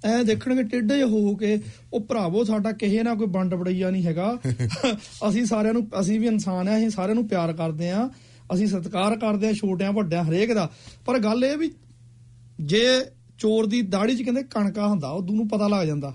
ਐ 0.06 0.24
ਦੇਖਣਗੇ 0.24 0.64
ਜਿਹੇ 0.64 1.04
ਹੋ 1.04 1.36
ਕੇ 1.36 1.60
ਉਹ 1.94 2.00
ਭਰਾਵੋ 2.00 2.44
ਸਾਡਾ 2.44 2.72
ਕਿਸੇ 2.72 3.04
ਨਾ 3.04 3.16
ਕੋਈ 3.16 3.28
ਵੰਡ 3.28 3.54
ਵੜਈਆ 3.54 3.90
ਨਹੀਂ 3.90 4.04
ਹੈਗਾ। 4.04 4.40
ਅਸੀਂ 5.30 5.46
ਸਾਰਿਆਂ 5.46 5.74
ਨੂੰ 5.74 5.88
ਅਸੀਂ 6.00 6.20
ਵੀ 6.20 6.28
ਇਨਸਾਨ 6.28 6.68
ਆ 6.68 6.78
ਅਸੀਂ 6.78 6.90
ਸਾਰਿਆਂ 6.90 7.16
ਨੂੰ 7.16 7.28
ਪਿਆਰ 7.28 7.54
ਕਰਦੇ 7.54 7.90
ਆ। 7.90 8.10
ਅਸੀਂ 8.54 8.68
ਸਤਿਕਾਰ 8.68 9.18
ਕਰਦੇ 9.18 9.48
ਆ 9.48 9.54
ਛੋਟਿਆਂ 9.54 9.92
ਵੱਡਿਆਂ 9.94 10.24
ਹਰੇਕ 10.24 10.54
ਦਾ। 10.54 10.72
ਪਰ 11.06 11.20
ਗੱਲ 11.20 11.46
ਇਹ 11.46 11.58
ਵੀ 11.58 11.72
ਜੇ 12.62 13.02
ਚੋਰ 13.40 13.66
ਦੀ 13.66 13.82
ਦਾੜੀ 13.82 14.16
'ਚ 14.16 14.22
ਕਹਿੰਦੇ 14.22 14.44
ਕਣਕਾ 14.44 14.88
ਹੁੰਦਾ 14.88 15.10
ਉਹ 15.10 15.24
ਨੂੰ 15.24 15.48
ਪਤਾ 15.48 15.68
ਲੱਗ 15.68 15.88
ਜਾਂਦਾ। 15.88 16.14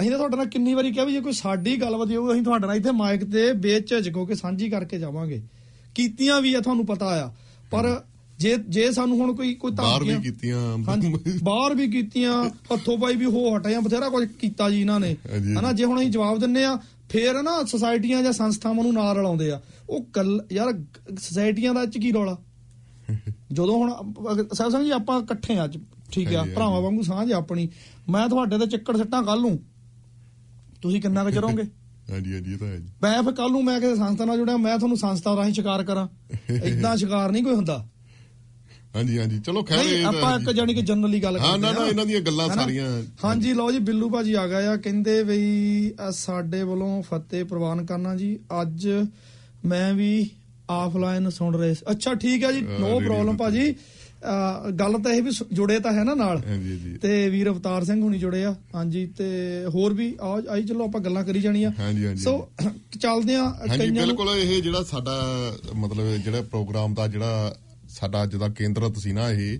ਅਸੀਂ 0.00 0.10
ਤਾਂ 0.10 0.18
ਤੁਹਾਡੇ 0.18 0.36
ਨਾਲ 0.36 0.46
ਕਿੰਨੀ 0.46 0.74
ਵਾਰੀ 0.74 0.92
ਕਿਹਾ 0.92 1.04
ਵੀ 1.04 1.12
ਜੇ 1.12 1.20
ਕੋਈ 1.20 1.32
ਸਾਡੀ 1.32 1.80
ਗੱਲ 1.80 1.96
ਵਧੀ 1.96 2.16
ਹੋਊ 2.16 2.32
ਅਸੀਂ 2.32 2.42
ਤੁਹਾਡੇ 2.42 2.66
ਨਾਲ 2.66 2.76
ਇੱਥੇ 2.76 2.90
ਮਾਈਕ 2.90 3.32
ਤੇ 3.32 3.52
ਬੇਝਿਜਕ 3.52 4.16
ਹੋ 4.16 4.26
ਕੇ 4.26 4.34
ਸਾਂਝੀ 4.34 4.70
ਕਰਕੇ 4.70 4.98
ਜਾਵਾਂਗੇ। 4.98 5.42
ਕੀਤੀਆਂ 5.94 6.40
ਵੀ 6.40 6.54
ਆ 6.54 6.60
ਤੁਹਾਨੂੰ 6.60 6.86
ਪਤਾ 6.86 7.06
ਆ। 7.06 7.32
ਪਰ 7.70 8.02
ਜੇ 8.38 8.56
ਜੇ 8.68 8.92
ਸਾਨੂੰ 8.92 9.18
ਹੁਣ 9.18 9.34
ਕੋਈ 9.34 9.54
ਕੋਈ 9.54 9.72
ਬਾਹਰ 9.72 10.04
ਵੀ 10.04 10.10
ਧਮਕੀਆਂ- 10.10 10.34
ਕੀਤੀਆਂ 10.34 10.78
ਬਾਹਰ 11.42 11.74
ਵੀ 11.74 11.90
ਕੀਤੀਆਂ 11.90 12.44
ਹੱਥੋਂ 12.44 12.98
ਪਾਈ 12.98 13.16
ਵੀ 13.16 13.24
ਹੋ 13.24 13.56
ਹਟਿਆ 13.56 13.80
ਬਥੇਰਾ 13.80 14.08
ਕੁਝ 14.08 14.28
ਕੀਤਾ 14.28 14.70
ਜੀ 14.70 14.80
ਇਹਨਾਂ 14.80 15.00
ਨੇ। 15.00 15.16
ਹਨਾ 15.38 15.72
ਜੇ 15.72 15.84
ਹੁਣ 15.84 16.00
ਅਸੀਂ 16.00 16.10
ਜਵਾਬ 16.10 16.38
ਦਿੰਨੇ 16.38 16.64
ਆ 16.64 16.78
ਫੇਰ 17.08 17.42
ਨਾ 17.42 17.64
ਸੁਸਾਇਟੀਆਂ 17.64 18.22
ਜਾਂ 18.22 18.32
ਸੰਸਥਾਵਾਂ 18.32 18.84
ਨੂੰ 18.84 18.94
ਨਾਲ 18.94 19.16
ਰਲਾਉਂਦੇ 19.16 19.50
ਆ। 19.50 19.60
ਉਹ 19.90 20.06
ਗੱਲ 20.16 20.46
ਯਾਰ 20.52 20.72
ਸੁਸਾਇਟੀਆਂ 21.20 21.74
ਦਾ 21.74 21.86
ਚ 21.86 21.98
ਕੀ 21.98 22.12
ਰੌਲਾ? 22.12 22.38
ਜਦੋਂ 23.52 23.78
ਹੁਣ 23.78 23.94
ਸਾਹਿਬ 24.52 24.72
ਸਿੰਘ 24.72 24.84
ਜੀ 24.84 24.90
ਆਪਾਂ 24.90 25.22
ਇਕੱਠੇ 25.22 25.58
ਆ 25.58 25.64
ਅੱਜ। 25.64 25.78
ਠੀਕ 26.08 26.34
ਆ 26.34 26.44
ਭਰਾਵਾਂ। 26.46 26.80
ਵਾਂਗੂ 26.82 27.02
ਸਾਂਝ 27.02 27.32
ਆਪਣੀ 27.32 27.68
ਮੈਂ 28.08 28.28
ਤੁਹਾਡੇ 28.28 28.58
ਤੇ 28.58 28.66
ਚੱਕੜ 28.66 28.96
ਸੱਟਾਂ 28.96 29.22
ਕੱਲ 29.22 29.40
ਨੂੰ 29.40 29.58
ਤੁਸੀਂ 30.82 31.00
ਕਿੰਨਾ 31.02 31.24
ਕੁ 31.24 31.30
ਚਰੋਗੇ 31.30 31.62
ਹਾਂਜੀ 32.10 32.32
ਹਾਂਜੀ 32.34 32.52
ਇਹ 32.52 32.58
ਤਾਂ 32.58 32.68
ਹੈ 32.68 32.76
ਜੀ 32.76 32.88
ਮੈਂ 33.02 33.22
ਫਿਰ 33.22 33.32
ਕੱਲ 33.32 33.50
ਨੂੰ 33.52 33.62
ਮੈਂ 33.64 33.78
ਕਿਸੇ 33.80 33.94
ਸੰਸਥਾ 33.96 34.24
ਨਾਲ 34.24 34.36
ਜੁੜਿਆ 34.36 34.56
ਮੈਂ 34.56 34.76
ਤੁਹਾਨੂੰ 34.78 34.96
ਸੰਸਥਾ 34.96 35.34
ਰਾਹੀਂ 35.36 35.52
ਸ਼ਿਕਾਰ 35.54 35.82
ਕਰਾਂ 35.84 36.06
ਇਦਾਂ 36.64 36.96
ਸ਼ਿਕਾਰ 37.04 37.32
ਨਹੀਂ 37.32 37.42
ਕੋਈ 37.44 37.54
ਹੁੰਦਾ 37.54 37.84
ਹਾਂਜੀ 38.94 39.18
ਹਾਂਜੀ 39.18 39.38
ਚਲੋ 39.40 39.62
ਖੈਰ 39.62 39.84
ਇਹ 39.86 40.04
ਆਪਾਂ 40.06 40.38
ਇੱਕ। 40.40 40.50
ਜਾਨੀ 40.50 40.74
ਕਿ 40.74 40.82
ਜਨਰਲੀ 40.82 41.22
ਗੱਲ 41.22 41.36
ਹਾਂ, 41.38 41.58
ਨਾ, 41.58 41.68
ਕਰਦੇ 41.68 41.80
ਨਾ, 41.80 41.86
ਇਹਨਾਂ 41.86 42.04
ਦੀਆਂ 42.06 42.20
ਗੱਲਾਂ? 42.20 42.48
ਸਾਰੀਆਂ- 42.50 43.02
ਹਾਂਜੀ 43.24 43.52
ਲਓ 43.54 43.70
ਜੀ 43.72 43.78
ਬਿੱਲੂ 43.78 44.08
ਭਾਜੀ 44.10 44.32
ਆ 44.34 44.46
ਗਏ 44.46 44.66
ਆ 44.66 44.76
ਕਹਿੰਦੇ 44.76 45.22
ਬਈ 45.24 45.92
ਸਾਡੇ 46.12 46.62
ਵੱਲੋਂ 46.62 47.02
ਫਤਿਹ 47.02 47.44
ਪ੍ਰਵਾਨ 47.44 47.84
ਕਰਨਾ 47.86 48.14
ਜੀ 48.16 48.38
ਅੱਜ 48.62 48.88
ਮੈਂ 49.64 49.92
ਵੀ 49.94 50.10
ਆਫਲਾਈਨ 50.70 51.30
ਸੁਣ 51.30 51.54
ਰਹੇ। 51.56 51.74
ਅੱਛਾ 51.90 52.14
ਠੀਕ 52.14 52.44
ਹੈ 52.44 52.52
ਜੀ 52.52 52.60
ਨੋ 52.60 52.98
ਪ੍ਰੋਬਲਮ। 53.00 53.36
ਭਾਜੀ 53.36 53.74
ਗੱਲ 54.80 54.98
ਤਾਂ 54.98 55.12
ਇਹ 55.12 55.22
ਵੀ 55.22 55.30
ਜੁੜੇ 55.52 55.78
ਤਾਂ 55.80 55.92
ਹੈ 55.92 56.04
ਨਾ 56.04 56.14
ਨਾਲ। 56.14 56.42
ਤੇ 57.02 57.28
ਵੀਰ 57.28 57.48
ਅਵਤਾਰ 57.48 57.84
ਸਿੰਘ 57.84 58.02
ਹੁਣੀ 58.02 58.18
ਜੁੜੇ 58.18 58.44
ਆ। 58.44 58.54
ਹਾਂਜੀ 58.74 59.06
ਤੇ 59.06 59.28
ਹੋਰ 59.68 59.94
ਵੀ 59.94 60.16
ਆ 60.20 60.42
ਆਈ 60.50 60.62
ਚਲੋ 60.62 60.84
ਆਪਾਂ 60.84 61.00
ਗੱਲਾਂ 61.00 61.24
ਕਰੀ 61.24 61.40
ਜਾਣੀਆਂ। 61.40 61.70
ਸੋ 62.16 62.50
ਚੱਲਦੇ 63.00 63.34
ਆ 63.34 63.44
ਹਾਂਜੀ 63.68 63.90
ਬਿਲਕੁਲ 63.90 64.28
ਇਹ 64.36 64.62
ਜਿਹੜਾ 64.62 64.82
ਸਾਡਾ 64.82 65.16
ਮਤਲਬ 65.76 66.16
ਜਿਹੜਾ 66.16 66.42
ਪ੍ਰੋਗਰਾਮ 66.42 66.94
ਦਾ 66.94 67.06
ਜਿਹੜਾ 67.06 67.56
ਸਾਡਾ 67.88 68.22
ਅੱਜ 68.22 68.36
ਦਾ 68.36 68.48
ਕੇਂਦਰਤ 68.48 68.98
ਸੀ 68.98 69.12
ਨਾ 69.12 69.30
ਇਹ। 69.30 69.58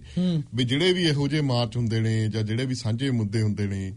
ਵੀ 0.55 0.65
ਜਿਹੜੇ 0.65 0.93
ਵੀ 0.93 1.03
ਇਹੋ 1.03 1.29
ਜਿਹੇ 1.29 1.41
ਮਾਰਚ 1.41 1.77
ਹੁੰਦੇ 1.77 2.01
ਨੇ 2.01 2.29
ਜਾਂ 2.29 2.43
ਜਿਹੜੇ 2.43 2.67
ਵੀ 2.67 2.75
ਸਾਂਝੇ 2.75 3.11
ਮੁੱਦੇ 3.11 3.43
ਹੁੰਦੇ 3.43 3.67
ਨੇ 3.67 3.93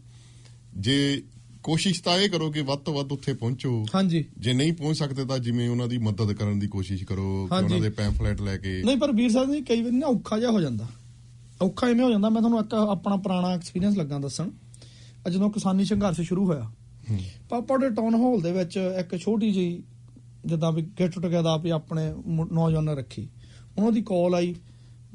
ਜੇ 0.78 1.22
ਕੋਸ਼ਿਸ਼ 1.64 2.04
ਤਾਂ 2.04 2.18
ਇਹ 2.18 2.30
ਕਰੋ 2.30 2.52
ਕਿ 2.52 2.62
ਵੱਧ 2.62 2.80
ਤੋਂ 2.80 2.94
ਵੱਧ 2.94 3.12
ਉੱਥੇ 3.12 3.34
ਪਹੁੰਚੋ। 3.34 3.86
ਹਾਂਜੀ। 3.96 4.26
ਜੇ 4.38 4.54
ਨਹੀਂ 4.54 4.74
ਪਹੁੰਚ 4.74 4.98
ਸਕਦੇ 4.98 5.26
ਤਾਂ 5.26 5.40
ਜਿਵੇਂ 5.40 5.70
ਉਹਨਾਂ 5.70 5.88
ਦੀ 5.88 5.98
ਮਦਦ 5.98 6.34
ਕਰਨ 6.34 6.60
ਦੀ 6.60 6.68
ਕੋਸ਼ਿਸ਼ 6.68 7.04
ਕਰੋ। 7.04 7.50
ਉਹਨਾਂ 7.58 7.80
ਦੇ 7.80 7.90
ਪੈਂਫਲੇਟ 7.90 8.42
ਲੈ 8.42 8.58
ਕੇ। 8.58 8.84
ਨਹੀਂ 8.84 8.98
ਪਰ 8.98 9.12
ਵੀਰ 9.12 9.32
ਸਾਹਿਬ 9.32 9.54
ਜੀ 9.54 9.62
ਕਈ 9.62 9.82
ਵਾਰੀ 9.82 9.96
ਨਾ 9.96 10.08
ਔਖਾ 10.08 10.40
ਜਿਹਾ 10.40 10.52
ਹੋ 10.52 10.62
ਜਾਂਦਾ। 10.62 10.88
ਔਖਾ 11.62 11.90
ਇਵੇਂ 11.90 12.06
ਹੋ 12.06 12.12
ਜਾਂਦਾ 12.12 12.30
ਮੈਂ 12.30 12.42
ਤੁਹਾਨੂੰ 12.42 12.60
ਇੱਕ 12.60 12.74
ਆਪਣਾ 12.74 13.16
ਪੁਰਾਣਾ 13.16 13.50
ਐਕਸਪੀਰੀਅੰਸ 13.50 13.98
ਲੱਗਾ 13.98 14.20
ਦੱਸਣ। 14.20 14.50
ਜਦੋਂ 15.32 15.52
ਕਿਸਾਨੀ 15.52 15.86
ਸੰਘਰਸ਼ 15.86 16.22
ਸ਼ੁਰੂ 16.22 16.46
ਹੋਇਆ। 16.46 16.72
ਪਾਪਾ 17.50 17.78
ਦੇ 17.78 17.90
ਟਾਊਨ 17.90 18.16
ਹਾਲ 18.16 18.42
ਦੇ 18.42 18.52
ਵਿੱਚ 18.52 18.80
ਇੱਕ 19.00 19.18
ਛੋਟੀ 19.18 19.52
ਜਿਹੀ 19.52 19.84
ਜਿੱਦਾਂ 20.46 20.72
ਵੀ 20.72 20.82
ਗੈਟ 21.00 21.12
ਟੁਗੇਦਰ 21.12 21.60
ਵੀ 21.62 21.70
ਆਪਣੇ 21.70 22.14
ਨੌਜਵਾਨਾਂ 22.52 22.96
ਰੱਖੀ। 22.96 23.30
ਉਹਨਾਂ 23.78 23.92
ਦੀ 23.92 24.02
ਕਾਲ 24.02 24.36
ਆਈ। 24.36 24.56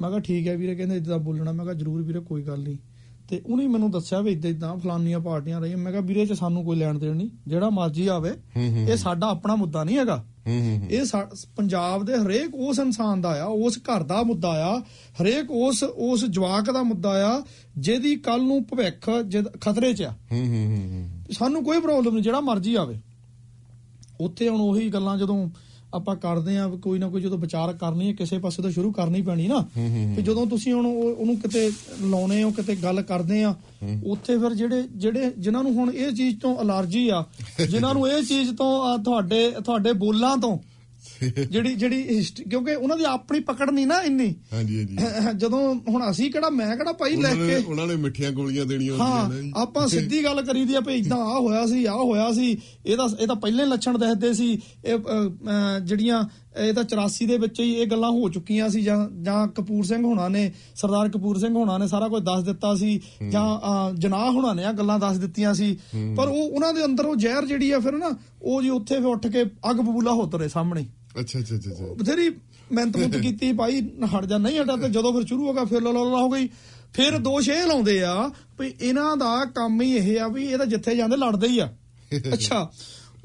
ਮੈਂ 0.01 0.09
ਕਿਹਾ 0.09 0.19
ਠੀਕ 0.19 0.47
ਹੈ 0.47 0.57
ਵੀਰੇ 0.57 0.75
ਕਹਿੰਦੇ 0.75 0.97
ਇਦਾਂ 0.97 1.19
ਬੋਲਣਾ। 1.19 1.51
ਮੈਂ 1.51 1.65
ਕਿਹਾ 1.65 1.73
ਜਰੂਰ 1.73 2.01
ਵੀਰੇ 2.01 2.19
ਕੋਈ 2.19 2.43
ਗੱਲ 2.43 2.59
ਨਹੀਂ। 2.59 2.77
ਤੇ 3.29 3.41
ਉਹਨੇ 3.45 3.67
ਮੈਨੂੰ 3.67 3.89
ਦੱਸਿਆ 3.91 4.19
ਵੀ 4.21 4.31
ਇਦਾਂ 4.31 4.49
ਇਦਾਂ 4.49 4.75
ਫਲਾਨੀਆਂ 4.77 5.19
ਪਾਰਟੀਆਂ 5.19 5.59
ਰਹੀਆਂ। 5.61 5.77
ਮੈਂ 5.77 5.91
ਕਿਹਾ 5.91 6.01
ਵੀਰੇ 6.01 6.25
ਚ 6.25 6.33
ਸਾਨੂੰ 6.33 6.63
ਕੋਈ 6.65 6.77
ਲੈਣ 6.77 6.99
ਦੇਣ 6.99 7.15
ਨਹੀਂ। 7.15 7.29
ਜਿਹੜਾ 7.47 7.69
ਮਰਜ਼ੀ 7.69 8.07
ਆਵੇ 8.07 8.31
ਇਹ 8.57 8.95
ਸਾਡਾ 8.97 9.27
ਆਪਣਾ 9.27 9.55
ਮੁੱਦਾ 9.55 9.83
ਨਹੀਂ 9.83 9.97
ਹੈਗਾ। 9.97 10.23
ਇਹ 10.89 11.05
ਪੰਜਾਬ 11.55 12.05
ਦੇ 12.05 12.13
ਹਰੇਕ 12.15 12.55
ਉਸ 12.55 12.79
ਇਨਸਾਨ 12.79 13.21
ਦਾ 13.21 13.41
ਆ 13.41 13.45
ਉਸ 13.45 13.79
ਘਰ 13.79 14.03
ਦਾ 14.03 14.21
ਮੁੱਦਾ 14.23 14.51
ਆ 14.65 14.79
ਹਰੇਕ 15.21 15.51
ਉਸ 15.51 15.83
ਉਸ 15.83 16.25
ਜਵਾਕ 16.25 16.71
ਦਾ 16.71 16.83
ਮੁੱਦਾ 16.83 17.11
ਆ 17.27 17.41
ਜਿਹਦੀ 17.77 18.15
ਕੱਲ 18.15 18.43
ਨੂੰ 18.43 18.63
ਭਵਿੱਖ 18.63 19.09
ਖਤਰੇ 19.61 19.93
'ਚ 19.93 20.01
ਆ। 20.01 20.13
ਸਾਨੂੰ 21.31 21.63
ਕੋਈ 21.63 21.79
ਪ੍ਰੋਬਲਮ 21.79 22.13
ਨਹੀਂ 22.13 22.23
ਜਿਹੜਾ 22.23 22.39
ਮਰਜ਼ੀ 22.41 22.75
ਆਵੇ। 22.75 22.99
ਉੱਥੇ 24.21 24.49
ਹੁਣ 24.49 24.61
ਉਹੀ 24.61 24.89
ਗੱਲਾਂ 24.89 25.17
ਜਦੋਂ 25.17 25.47
ਆਪਾਂ 25.93 26.15
ਕਰਦੇ 26.15 26.57
ਆ 26.57 26.67
ਕੋਈ 26.67 26.99
ਨਾ 26.99 27.07
ਕੋਈ 27.09 27.21
ਜਦੋਂ 27.21 27.37
ਵਿਚਾਰ 27.37 27.73
ਕਰਨੀ 27.73 28.07
ਹੈ 28.07 28.13
ਕਿਸੇ 28.13 28.37
ਪਾਸੇ 28.37 28.61
ਤੋਂ 28.61 28.71
ਸ਼ੁਰੂ 28.71 28.91
ਕਰਨੀ 28.91 29.21
ਪੈਣੀ 29.21 29.47
ਨਾ। 29.47 29.59
ਤੇ 30.15 30.21
ਜਦੋਂ 30.21 30.45
ਤੁਸੀਂ 30.47 30.73
ਹੁਣ 30.73 30.85
ਉਹ- 30.85 31.13
ਉਹਨੂੰ 31.15 31.35
ਕਿਤੇ 31.37 31.71
ਲਾਉਣੇ 32.01 32.43
ਹੋ 32.43 32.51
ਕਿਤੇ 32.51 32.75
ਗੱਲ 32.75 33.01
ਕਰਦੇ 33.01 33.43
ਆ 33.43 33.55
ਉੱਥੇ 34.05 34.37
ਫਿਰ 34.37 34.53
ਜਿਹੜੇ 34.53 34.83
ਜਿਹੜੇ 34.95 35.31
ਜਿਨ੍ਹਾਂ 35.37 35.63
ਨੂੰ 35.63 35.73
ਹੁਣ 35.73 35.91
ਇਹ 35.93 36.11
ਚੀਜ਼ 36.11 36.39
ਤੋਂ 36.39 36.55
ਅਲਰਜੀ 36.61 37.09
ਆ 37.09 37.23
ਜਿਨ੍ਹਾਂ 37.69 37.93
ਨੂੰ 37.93 38.07
ਇਹ 38.09 38.23
ਚੀਜ਼ 38.23 38.51
ਤੋਂ 38.55 38.97
ਤੁਹਾਡੇ 38.99 39.51
ਤੁਹਾਡੇ 39.65 39.93
ਬੋਲਾਂ 39.93 40.37
ਤੋਂ 40.37 40.57
ਜਿਹੜੀ 41.23 41.73
ਜਿਹੜੀ 41.73 42.23
ਕਿਉਂਕਿ 42.49 42.75
ਉਹਨਾਂ 42.75 42.97
ਦੀ 42.97 43.03
ਆਪਣੀ 43.03 43.39
ਪਕੜ 43.39 43.69
ਨਹੀਂ 43.69 43.85
ਨਾ 43.87 43.99
ਇੰਨੀ। 44.01 44.33
ਹਾਂਜੀ 44.53 44.77
ਹਾਂਜੀ। 44.77 45.37
ਜਦੋਂ 45.37 45.59
ਹੁਣ 45.87 46.09
ਅਸੀਂ 46.11 46.31
ਕਿਹੜਾ 46.31 46.49
ਮੈਂ 46.49 46.75
ਕਿਹੜਾ 46.77 46.91
ਭਾਈ 46.93 47.15
ਲੈ 47.15 47.33
ਕੇ 47.35 47.55
ਉਹਨਾਂ 47.57 47.87
ਨੇ 47.87 47.95
ਮਿੱਠੀਆਂ 47.95 48.31
ਗੋਲੀਆਂ 48.31 48.65
ਦੇਣੀਆਂ 48.65 48.93
ਹੁੰਦੀਆਂ 48.93 49.43
ਨੇ। 49.43 49.51
ਆਪਾਂ 49.57 49.87
ਸਿੱਧੀ 49.87 50.23
ਗੱਲ 50.23 50.41
ਕਰੀਦੀ 50.41 50.75
ਆ 50.75 50.79
ਵੀ 50.79 50.95
ਇਦਾਂ 50.95 51.17
ਆ 51.17 51.39
ਹੋਇਆ 51.39 51.65
ਸੀ 51.67 51.85
ਆ 51.85 51.93
ਹੋਇਆ 51.93 52.31
ਸੀ। 52.33 52.57
ਇਹਦਾ 52.85 53.07
ਇਹ 53.19 53.27
ਤਾਂ 53.27 53.35
ਪਹਿਲੇ 53.35 53.65
ਲੱਛਣ 53.65 53.97
ਦੱਸਦੇ 53.97 54.33
ਸੀ। 54.33 54.51
ਇਹ 54.85 54.97
ਜਿਹੜੀਆਂ 55.81 56.23
ਇਹ 56.59 56.73
ਤਾਂ 56.73 56.83
84 56.83 57.25
ਦੇ 57.27 57.37
ਵਿੱਚ 57.37 57.59
ਹੀ 57.59 57.73
ਇਹ 57.73 57.87
ਗੱਲਾਂ 57.87 58.11
ਹੋ 58.11 58.29
ਚੁੱਕੀਆਂ 58.29 58.69
ਸੀ 58.69 58.81
ਜਾਂ 58.81 58.97
ਜਾਂ 59.21 59.47
ਕਪੂਰ 59.47 59.85
ਸਿੰਘ 59.85 60.03
ਹੋਣਾ 60.05 60.27
ਨੇ 60.27 60.51
ਸਰਦਾਰ 60.75 61.09
ਕਪੂਰ 61.09 61.39
ਸਿੰਘ 61.39 61.53
ਹੋਣਾ 61.55 61.77
ਨੇ 61.77 61.87
ਸਾਰਾ 61.87 62.07
ਕੁਝ 62.07 62.23
ਦੱਸ 62.23 62.43
ਦਿੱਤਾ 62.43 62.75
ਸੀ 62.75 62.99
ਜਾਂ 63.29 63.45
ਜਨਾਹ 63.93 64.31
ਹੋਣਾ 64.31 64.53
ਨੇ 64.53 64.63
ਆ 64.63 64.71
ਗੱਲਾਂ 64.71 64.99
ਦੱਸ 64.99 65.17
ਦਿੱਤੀਆਂ 65.17 65.53
ਸੀ। 65.53 65.77
ਪਰ 66.17 66.27
ਉਹ 66.27 66.49
ਉਹਨਾਂ 66.49 66.73
ਦੇ 66.73 66.85
ਅੰਦਰ 66.85 67.05
ਉਹ 67.05 67.15
ਜ਼ਹਿਰ 67.15 67.45
ਜਿਹੜੀ 67.45 67.71
ਆ 67.71 67.79
ਫਿਰ 67.79 67.91
ਨਾ 67.91 68.11
ਉਹ 68.41 68.61
ਜੀ 68.61 68.69
ਉੱਥੇ 68.69 68.95
ਫਿਰ 68.95 69.05
ਉੱਠ 69.05 69.27
ਕੇ 69.27 69.43
ਅੱਗ 69.43 69.75
ਬਬੂਲਾ 69.75 70.11
ਹੋ 70.11 70.25
ਤੁਰੇ 70.25 70.47
ਸਾਹਮਣੇ। 70.47 70.85
ਅੱਛਾ 71.19 71.39
ਅੱਛਾ 71.39 71.55
ਅੱਛਾ 71.55 71.93
ਬਥੇਰੀ 71.93 72.29
ਮਿਹਨਤ 72.71 72.97
ਮੁੱਤ 72.97 73.17
ਕੀਤੀ 73.17 73.51
ਭਾਈ 73.53 73.81
ਹਟ 74.15 74.25
ਜਾ 74.25 74.37
ਨਹੀਂ 74.37 74.59
ਹਟਾ 74.59 74.75
ਤੇ 74.75 74.89
ਜਦੋਂ 74.89 75.13
ਫਿਰ 75.13 75.25
ਸ਼ੁਰੂ 75.25 75.47
ਹੋ 75.47 75.53
ਗਿਆ 75.53 75.65
ਫਿਰ 75.65 75.81
ਲਾ 75.81 75.91
ਲਾ 75.91 76.03
ਲਾ 76.03 76.17
ਹੋ 76.17 76.29
ਗਈ। 76.29 76.49
ਫਿਰ 76.93 77.17
ਦੋਸ਼ 77.17 77.49
ਇਹ 77.49 77.67
ਲਾਉਂਦੇ 77.67 78.03
ਆ 78.03 78.31
ਵੀ 78.59 78.73
ਇਹਨਾਂ 78.81 79.17
ਦਾ 79.17 79.45
ਕੰਮ 79.45 79.81
ਹੀ 79.81 79.91
ਇਹ 79.91 80.19
ਆ 80.19 80.27
ਵੀ 80.27 80.45
ਇਹ 80.45 80.57
ਤਾਂ 80.57 80.65
ਜਿੱਥੇ 80.65 80.95
ਜਾਂਦੇ 80.95 81.17
ਲੜਦੇ 81.17 81.47
ਹੀ 81.47 81.59
ਆ। 81.59 81.69
ਅੱਛਾ 82.33 82.71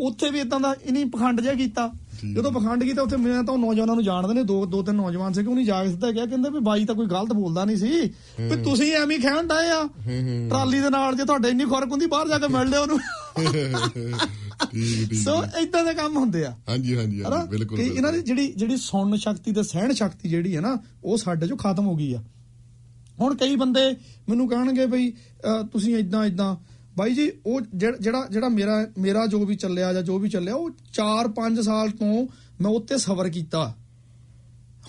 ਉੱਥੇ 0.01 0.31
ਵੀ 0.31 0.41
ਇਦਾਂ 0.41 0.61
ਦਾ 0.61 0.75
ਇਨੀ 0.85 1.05
ਪਖੰਡ 1.05 1.41
ਜਿਹਾ 1.41 1.55
ਕੀਤਾ। 1.55 1.91
ਜਦੋਂ 2.25 2.51
ਪਖੰਡ 2.53 2.83
ਕੀਤਾ 2.85 3.03
ਉੱਥੇ 3.03 3.17
ਮੈਂ 3.17 3.43
ਤਾਂ 3.45 3.57
ਨੌਜਵਾਨਾਂ 3.59 3.95
ਨੂੰ 3.95 4.05
ਜਾਣਦੇ 4.05 4.35
ਨੇ 4.35 4.43
ਦੋ 4.43 4.65
ਦੋ 4.67 4.83
ਤਿੰਨ 4.83 4.97
ਨੌਜਵਾਨ 4.97 5.33
ਸੀ 5.33 5.43
ਕਿ 5.43 5.49
ਉਹਨੇ 5.49 5.65
ਜਾ 5.65 5.83
ਕੇ 5.85 5.91
ਸਿੱਧਾ 5.91 6.11
ਕਿਹਾ 6.13 6.27
ਕਹਿੰਦੇ 6.27 6.51
ਵੀ 6.51 6.61
ਬਾਈ 6.65 6.85
ਤਾਂ 6.85 6.95
ਕੋਈ 6.95 7.07
ਗਲਤ 7.07 7.33
ਬੋਲਦਾ 7.33 7.65
ਨਹੀਂ 7.65 7.77
ਸੀ 7.77 7.91
ਵੀ 8.41 8.57
ਤੁਸੀਂ 8.65 8.93
ਐਵੇਂ 8.95 9.19
ਖਹਿਣ 9.21 9.47
ਡਏ 9.49 9.71
ਆ। 9.71 9.83
ਟਰਾਲੀ 10.49 10.81
ਦੇ 10.81 10.91
ਨਾਲ 10.91 11.17
ਜੇ 11.17 11.25
ਤੁਹਾਡੇ 11.25 11.49
ਇੰਨੀ 11.49 11.65
ਖੁਰਕ 11.65 11.91
ਹੁੰਦੀ 11.91 12.07
ਬਾਹਰ 12.07 12.29
ਜਾ 12.29 12.39
ਕੇ 12.39 12.49
ਮਿਲ 12.49 12.69
ਲਿਓ 12.71 12.83
ਉਹਨੂੰ 12.83 12.99
ਸੋ 15.25 15.43
ਇਦਾਂ 15.63 15.85
ਦੇ 15.85 15.95
ਕੰਮ 15.95 16.17
ਹੁੰਦੇ 16.17 16.45
ਆ। 16.45 16.51
ਹਾਂਜੀ 16.69 16.97
ਹਾਂਜੀ 16.97 17.23
ਬਿਲਕੁਲ 17.51 17.79
ਕਿ 17.79 17.85
ਇਹਨਾਂ 17.87 18.13
ਦੀ 18.13 18.21
ਜਿਹੜੀ 18.23 18.53
ਜਿਹੜੀ 18.57 18.77
ਸੁਣਨ 18.77 19.17
ਸ਼ਕਤੀ 19.17 19.53
ਤੇ 19.53 19.63
ਸਹਿਣ 19.63 19.93
ਸ਼ਕਤੀ 19.93 20.29
ਜਿਹੜੀ 20.29 20.55
ਹੈ 20.57 20.61
ਨਾ 20.61 20.77
ਉਹ 21.05 21.17
ਸਾਡੇ 21.17 21.47
ਚੋਂ 21.47 21.57
ਖਤਮ 21.57 21.87
ਹੋ 21.87 21.97
ਗਈ 21.97 22.13
ਆ। 22.15 22.23
ਹੁਣ 23.21 23.35
ਕਈ 23.37 23.57
ਬੰਦੇ 23.57 23.81
ਮੈਨੂੰ 24.29 24.49
ਕਹਿਣਗੇ 24.49 24.87
ਬਈ 24.87 25.11
ਤੁਸੀਂ 25.73 25.97
ਇਦਾਂ 25.97 26.25
ਇਦਾਂ 26.25 26.55
ਬਾਈ 26.97 27.15
ਜੀ 27.15 27.33
ਉਹ 27.47 27.61
ਜਿਹੜਾ 27.75 28.27
ਜਿਹੜਾ- 28.31 28.51
ਮੇਰਾ 28.51 28.87
ਮੇਰਾ 28.99 29.27
ਜੋ 29.27 29.45
ਵੀ 29.45 29.57
ਚੱਲਿਆ 29.57 29.93
ਜਾਂ 29.93 30.03
ਜੋ 30.03 30.19
ਵੀ 30.19 30.29
ਚੱਲਿਆ 30.29 30.55
ਉਹ 30.55 30.71
4-5 30.93 31.61
ਸਾਲ 31.61 31.91
ਤੋਂ 31.91 32.27
ਮੈਂ 32.61 32.71
ਉੱਤੇ 32.71 32.99
ਸਬਰ 32.99 33.29
ਕੀਤਾ। 33.29 33.75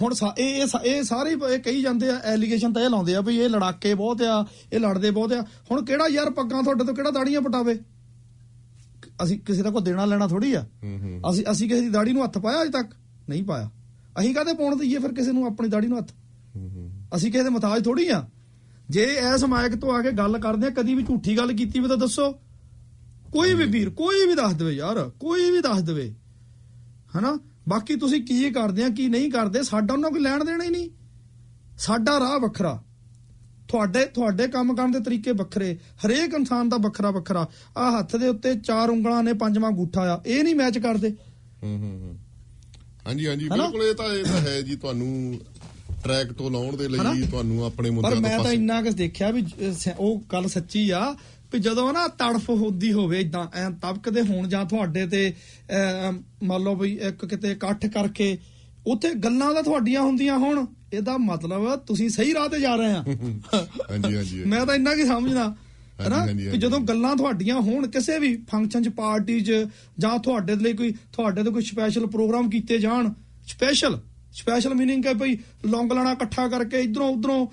ਹੁਣ 0.01 0.13
ਇਹ 0.37 0.67
ਇਹ 0.85 1.03
ਸਾਰੇ 1.03 1.53
ਇਹ 1.53 1.59
ਕਹੀ 1.59 1.81
ਜਾਂਦੇ 1.81 2.09
ਆ 2.09 2.19
ਐਲੀਗੇਸ਼ਨ 2.23 2.73
ਤਾਂ 2.73 2.81
ਇਹ 2.81 2.89
ਲਾਉਂਦੇ 2.89 3.15
ਆ 3.15 3.21
ਵੀ 3.21 3.37
ਇਹ 3.37 3.49
ਲੜਾਕੇ 3.49 3.93
ਬਹੁਤ 3.93 4.21
ਆ 4.21 4.45
ਇਹ 4.73 4.79
ਲੜਦੇ 4.79 5.11
ਬਹੁਤ 5.11 5.33
ਆ। 5.33 5.41
ਹੁਣ 5.41 5.85
ਕਿਹੜਾ 5.85 6.07
ਯਾਰ 6.07 6.29
ਪੱਗਾਂ 6.29 6.63
ਤੁਹਾਡੇ 6.63 6.83
ਤੋਂ 6.83 6.95
ਕਿਹੜਾ 6.95 7.11
ਦਾੜੀਆਂ 7.11 7.41
ਪਟਾਵੇ? 7.41 7.79
ਅਸੀਂ 9.23 9.39
ਕਿਸੇ 9.39 9.61
ਦਾ 9.61 9.69
ਕੋਈ 9.69 9.81
ਦੇਣਾ 9.81 10.05
ਲੈਣਾ 10.05 10.27
ਥੋੜੀ 10.27 10.53
ਆ। 10.53 10.65
ਅਸੀਂ 11.31 11.45
ਅਸੀਂ 11.51 11.69
ਕਿਸੇ 11.69 11.81
ਦੀ 11.81 11.89
ਦਾੜੀ 11.89 12.13
ਨੂੰ 12.13 12.23
ਹੱਥ 12.23 12.37
ਪਾਇਆ 12.37 12.61
ਅਜੇ 12.61 12.71
ਤੱਕ? 12.71 12.87
ਨਹੀਂ 13.29 13.43
ਪਾਇਆ। 13.43 13.69
ਅਸੀਂ 14.19 14.35
ਕਾਹਦੇ 14.35 14.53
ਪਾਉਣ 14.53 14.75
ਦਈਏ 14.75 14.99
ਫਿਰ 14.99 15.13
ਕਿਸੇ 15.13 15.31
ਨੂੰ 15.31 15.45
ਆਪਣੀ 15.45 15.67
ਦਾੜੀ 15.67 15.87
ਨੂੰ 15.87 15.97
ਹੱਥ? 15.97 16.11
ਅਸੀਂ 17.15 17.31
ਕਿਸੇ 17.31 17.43
ਦੇ 17.43 17.49
ਮਤਾਜ 17.49 17.83
ਥੋੜੀ 17.83 18.09
ਆ। 18.09 18.27
ਜੇ 18.89 19.05
ਐਸ 19.05 19.43
ਮਾਇਕ 19.43 19.75
ਤੋਂ 19.75 19.91
ਆ 19.91 20.01
ਕੇ 20.01 20.11
ਗੱਲ 20.11 20.39
ਕਰਦੇ 20.39 20.67
ਆ 20.67 20.69
ਕਦੀ 20.69 20.95
ਵੀ 20.95 21.03
ਝੂਠੀ 21.03 21.37
ਗੱਲ 21.37 21.53
ਕੀਤੀ 21.53 21.79
ਵੀ 21.79 21.87
ਤਾਂ 21.87 21.97
ਦੱਸੋ। 21.97 22.31
ਕੋਈ 23.31 23.53
ਵੀ 23.53 23.65
ਵੀਰ 23.65 23.89
ਕੋਈ 23.89 24.27
ਵੀ 24.27 24.35
ਦੱਸ 24.35 24.53
ਦੇਵੇ 24.53 24.71
ਯਾਰ 24.71 25.09
ਕੋਈ 25.19 25.51
ਵੀ 25.51 25.61
ਦੱਸ 25.61 25.81
ਦੇਵੇ। 25.81 26.13
ਹਨਾ? 27.17 27.39
ਬਾਕੀ 27.69 27.95
ਤੁਸੀਂ 27.95 28.21
ਕੀ 28.21 28.51
ਕਰਦੇ 28.51 28.83
ਆ 28.83 28.89
ਕੀ 28.89 29.07
ਨਹੀਂ 29.07 29.31
ਕਰਦੇ 29.31 29.63
ਸਾਡਾ 29.63 29.93
ਉਹਨਾਂ 29.93 30.11
ਕੋਈ 30.11 30.19
ਲੈਣ 30.19 30.43
ਦੇਣਾ 30.43 30.63
ਹੀ 30.63 30.69
ਨਹੀਂ। 30.69 30.89
ਸਾਡਾ 31.77 32.19
ਰਾਹ 32.19 32.39
ਵੱਖਰਾ। 32.39 32.83
ਤੁਹਾਡੇ 33.67 34.05
ਤੁਹਾਡੇ 34.05 34.47
ਕੰਮ 34.47 34.75
ਕਰਨ 34.75 34.91
ਦੇ 34.91 34.99
ਤਰੀਕੇ 34.99 35.31
ਵੱਖਰੇ। 35.31 35.79
ਹਰੇਕ 36.05 36.33
ਇਨਸਾਨ 36.33 36.69
ਦਾ 36.69 36.77
ਵੱਖਰਾ 36.77 37.11
ਵੱਖਰਾ। 37.11 37.49
ਆ 37.77 37.99
ਹੱਥ 37.99 38.15
ਦੇ 38.15 38.27
ਉੱਤੇ 38.27 38.55
ਚਾਰ 38.55 38.89
ਉਂਗਲਾਂ 38.89 39.23
ਨੇ 39.23 39.33
ਪੰਜਵਾਂ 39.33 39.71
ਗੂਠਾ 39.71 40.15
ਆ। 40.15 40.21
ਇਹ 40.25 40.43
ਨਹੀਂ 40.43 40.55
ਮੈਚ 40.55 40.77
ਕਰਦੇ। 40.77 41.09
ਹੂੰ 41.63 41.77
ਹੂੰ। 41.79 42.19
ਹਾਂਜੀ 43.07 43.27
ਹਾਂਜੀ? 43.27 43.49
ਬਿਲਕੁਲ 43.49 43.83
ਇਹ 43.83 43.95
ਤਾਂ 43.95 44.05
ਇਹ 44.05 44.23
ਤਾਂ 44.23 44.41
ਹੈ 44.41 44.61
ਜੀ 44.61 44.75
ਤੁਹਾਨੂੰ 44.75 45.39
ਟਰੈਕ 46.03 46.31
ਤੋਂ 46.31 46.51
ਲਾਉਣ 46.51 46.77
ਦੇ? 46.77 46.87
ਲਈ 46.87 47.21
ਤੁਹਾਨੂੰ 47.21 47.65
ਆਪਣੇ 47.65 47.89
ਪਰ 47.89 47.95
ਮੁੱਦਿਆਂ 47.95 48.21
ਮੈਂ 48.21 48.29
ਤੋਂ 48.29 48.37
ਤਾਂ 48.37 48.43
ਪਾਸੇ 48.43 48.55
ਇੰਨਾ 48.55 48.81
ਕੁ 48.81 48.89
ਦੇਖਿਆ 48.89 49.31
ਵੀ 49.31 49.45
ਉਹ 49.97 50.21
ਗੱਲ 50.33 50.47
ਸੱਚੀ 50.47 50.89
ਆ 50.89 51.15
ਵੀ 51.53 51.59
ਜਦੋਂ 51.59 51.93
ਨਾ 51.93 52.07
ਤੜਫ 52.07 52.49
ਹੁੰਦੀ 52.49 52.91
ਹੋਵੇ 52.93 53.19
ਇਦਾਂ 53.19 53.45
ਐ 53.55 53.69
ਤਬਕਦੇ 53.81 54.21
ਹੋਣ 54.21 54.47
ਜਾਂ 54.47 54.65
ਤੁਹਾਡੇ 54.65 55.05
ਤੇ 55.07 55.33
ਮੰਨ 56.43 56.61
ਲਓ 56.63 56.75
ਵੀ 56.75 56.93
ਇੱਕ 57.01 57.25
ਕਿਤੇ 57.25 57.51
ਇਕੱਠ 57.51 57.85
ਕਰਕੇ 57.85 58.37
ਉੱਥੇ 58.87 59.13
ਗੱਲਾਂ 59.13 59.53
ਤਾਂ 59.53 59.63
ਤੁਹਾਡੀਆਂ 59.63 60.01
ਹੁੰਦੀਆਂ 60.01 60.37
ਹੁਣ 60.37 60.65
ਇਹਦਾ 60.93 61.17
ਮਤਲਬ 61.17 61.75
ਤੁਸੀਂ 61.75 62.09
ਸਹੀ 62.09 62.33
ਰਾਹ 62.33 62.47
ਤੇ 62.49 62.59
ਜਾ 62.59 62.75
ਰਹੇ 62.75 62.91
ਆ। 62.91 63.03
ਹਾਂਜੀ 63.91 64.15
ਹਾਂਜੀ 64.15 64.43
ਮੈਂ 64.43 64.65
ਤਾਂ 64.65 64.75
ਇੰਨਾ 64.75 64.95
ਕੀ 64.95 65.05
ਸਮਝਦਾ 65.05 65.55
ਹੈਨਾ? 66.01 66.25
ਕਿ 66.25 66.57
ਜਦੋਂ 66.57 66.79
ਗੱਲਾਂ 66.79 67.15
ਤੁਹਾਡੀਆਂ 67.15 67.61
ਹੋਣ 67.61 67.87
ਕਿਸੇ 67.87 68.17
ਵੀ 68.19 68.35
ਫੰਕਸ਼ਨ 68.51 68.83
'ਚ 68.83 68.89
ਪਾਰਟੀ 68.89 69.39
'ਚ 69.41 69.65
ਜਾਂ 69.99 70.17
ਤੁਹਾਡੇ 70.19 70.55
ਲਈ 70.55 70.73
ਕੋਈ 70.73 70.91
ਤੁਹਾਡੇ 71.13 71.43
ਤੇ 71.43 71.49
ਕੋਈ 71.49 71.63
ਸਪੈਸ਼ਲ 71.63 72.07
ਪ੍ਰੋਗਰਾਮ 72.07 72.49
ਕੀਤੇ 72.49 72.77
ਜਾਣ 72.77 73.11
ਸਪੈਸ਼ਲ 73.47 73.99
ਸਪੈਸ਼ਲ 74.33 74.73
ਮੀਨਿੰਗ 74.73 75.05
ਹੈ 75.05 75.13
ਭਈ 75.13 75.37
ਲੌਂਗ 75.65 75.91
ਲਾਣਾ 75.91 76.11
ਇਕੱਠਾ 76.11 76.47
ਕਰਕੇ 76.47 76.81
ਇਧਰੋਂ 76.81 77.09
ਉਧਰੋਂ 77.09 77.47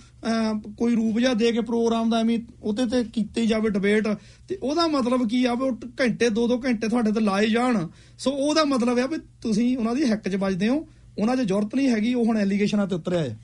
ਕੋਈ 0.77 0.95
ਰੂਪ 0.95 1.19
ਜਿਹਾ 1.19 1.35
ਦੇ 1.35 1.53
ਕੇ 1.53 1.61
ਪ੍ਰੋਗਰਾਮ 1.61 2.11
ਦਾ 2.11 2.21
ਐਵੇਂ 2.21 2.39
ਉਹਦੇ 2.63 2.87
ਤੇ 2.87 3.05
ਕੀਤੀ 3.05 3.47
ਜਾਵੇ 3.47 3.71
ਡਿਬੇਟ 3.71 4.09
ਤੇ 4.49 4.59
ਉਹਦਾ 4.63 4.87
ਮਤਲਬ 4.87 5.29
ਕੀ 5.29 5.45
ਆ 5.45 5.55
ਵੀ 5.55 5.65
ਉਹ 5.65 5.77
ਘੰਟੇ 6.01 6.29
ਦੋ 6.29 6.47
ਦੋ 6.49 6.59
ਘੰਟੇ 6.65 6.89
ਤੁਹਾਡੇ 6.89 7.13
ਤੇ 7.13 7.21
ਲਾਏ 7.21 7.47
ਜਾਣ। 7.47 7.87
ਸੋ 8.19 8.31
ਉਹਦਾ 8.31 8.65
ਮਤਲਬ 8.65 8.99
ਆ 8.99 9.07
ਵੀ 9.07 9.17
ਤੁਸੀਂ 9.43 9.77
ਉਹਨਾਂ 9.79 9.95
ਦੀ 9.95 10.05
ਹੱਕ 10.05 10.29
'ਚ 10.29 10.35
ਵੱਜਦੇ 10.35 10.69
ਹੋ। 10.69 10.87
ਉਹਨਾਂ 11.19 11.37
'ਚ 11.37 11.41
ਜ਼ਰੂਰਤ 11.41 11.75
ਨਹੀਂ 11.75 11.89
ਹੈਗੀ 11.89 12.15
ਉਹ 12.15 12.25
ਹੁਣ 12.25 12.37
ਐਲੀਗੇਸ਼ਨਾਂ 12.37 12.87
ਤੇ 12.87 12.95
ਉਤਰਿਆ 12.95 13.21
ਆ 13.21 13.35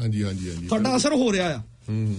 ਹਾਂਜੀ 0.00 0.22
ਹਾਂਜੀ 0.24 0.50
ਹਾਂਜੀ। 0.50 0.66
ਤੁਹਾਡਾ 0.66 0.96
ਅਸਰ 0.96 1.12
ਹੋ 1.12 1.32
ਰਿਹਾ 1.32 1.48
ਆ। 1.48 1.62
ਹੂੰ। 1.88 2.16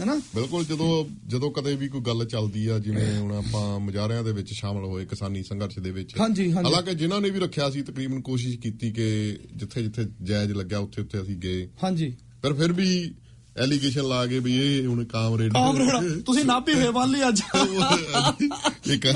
ਹੈਨਾ 0.00 0.20
ਬਿਲਕੁਲ 0.34 0.64
ਜਦੋਂ 0.64 1.04
ਜਦੋਂ 1.28 1.50
ਕਦੇ 1.50 1.76
ਵੀ 1.76 1.88
ਕੋਈ 1.88 2.00
ਗੱਲ 2.00 2.24
ਚੱਲਦੀ 2.24 2.66
ਆ 2.66 2.78
ਜਿਵੇਂ 2.78 3.18
ਹੁਣ 3.18 3.32
ਆਪਾਂ 3.32 3.80
ਮੁਜ਼ਾਹਰਿਆਂ 3.80 4.24
ਦੇ 4.24 4.32
ਵਿੱਚ 4.32 4.48
ਸ਼ਾਮਲ 4.52 4.84
ਹੋਏ 4.84 5.04
ਕਿਸਾਨੀ 5.04 5.42
ਸੰਘਰਸ਼ 5.42 5.78
ਦੇ 5.78 5.90
ਵਿੱਚ। 5.90 6.20
ਹਾਂਜੀ, 6.20 6.52
ਹਾਂਜੀ। 6.52 6.64
ਹਾਲਾਂਕਿ 6.64 6.94
ਜਿਨ੍ਹਾਂ 6.94 7.20
ਨੇ 7.20 7.30
ਵੀ 7.30 7.40
ਰੱਖਿਆ 7.40 7.70
ਸੀ 7.70 7.82
ਤਕਰੀਬਨ 7.82 8.20
ਕੋਸ਼ਿਸ਼ 8.20 8.58
ਕੀਤੀ 8.58 8.90
ਕਿ 8.90 9.38
ਜਿੱਥੇ 9.56 9.82
ਜਿੱਥੇ 9.82 10.04
ਜਾਇਜ਼ 10.22 10.52
ਲੱਗਿਆ 10.52 10.78
ਉੱਥੇ 10.78 11.02
ਉੱਥੇ 11.02 11.22
ਅਸੀਂ 11.22 11.36
ਗਏ। 11.36 11.68
ਹਾਂਜੀ। 11.84 12.16
ਪਰ 12.42 12.54
ਫਿਰ 12.54 12.72
ਵੀ 12.72 13.14
ਐਲੀਗੇਸ਼ਨ 13.56 14.04
ਲਾ 14.08 14.26
ਕੇ 14.26 14.38
ਵੀ 14.38 14.52
ਇਹ 14.58 14.86
ਹੁਣ 14.86 15.04
ਕਾਮਰੇਡ 15.04 15.52
ਤੁਸੀਂ 16.26 16.44
ਨਾਭੀ 16.44 16.74
ਬੰਨ 16.90 17.10
ਲਈ 17.10 17.20
ਅੱਜ। 17.28 17.40
ਇੱਕ 18.90 19.06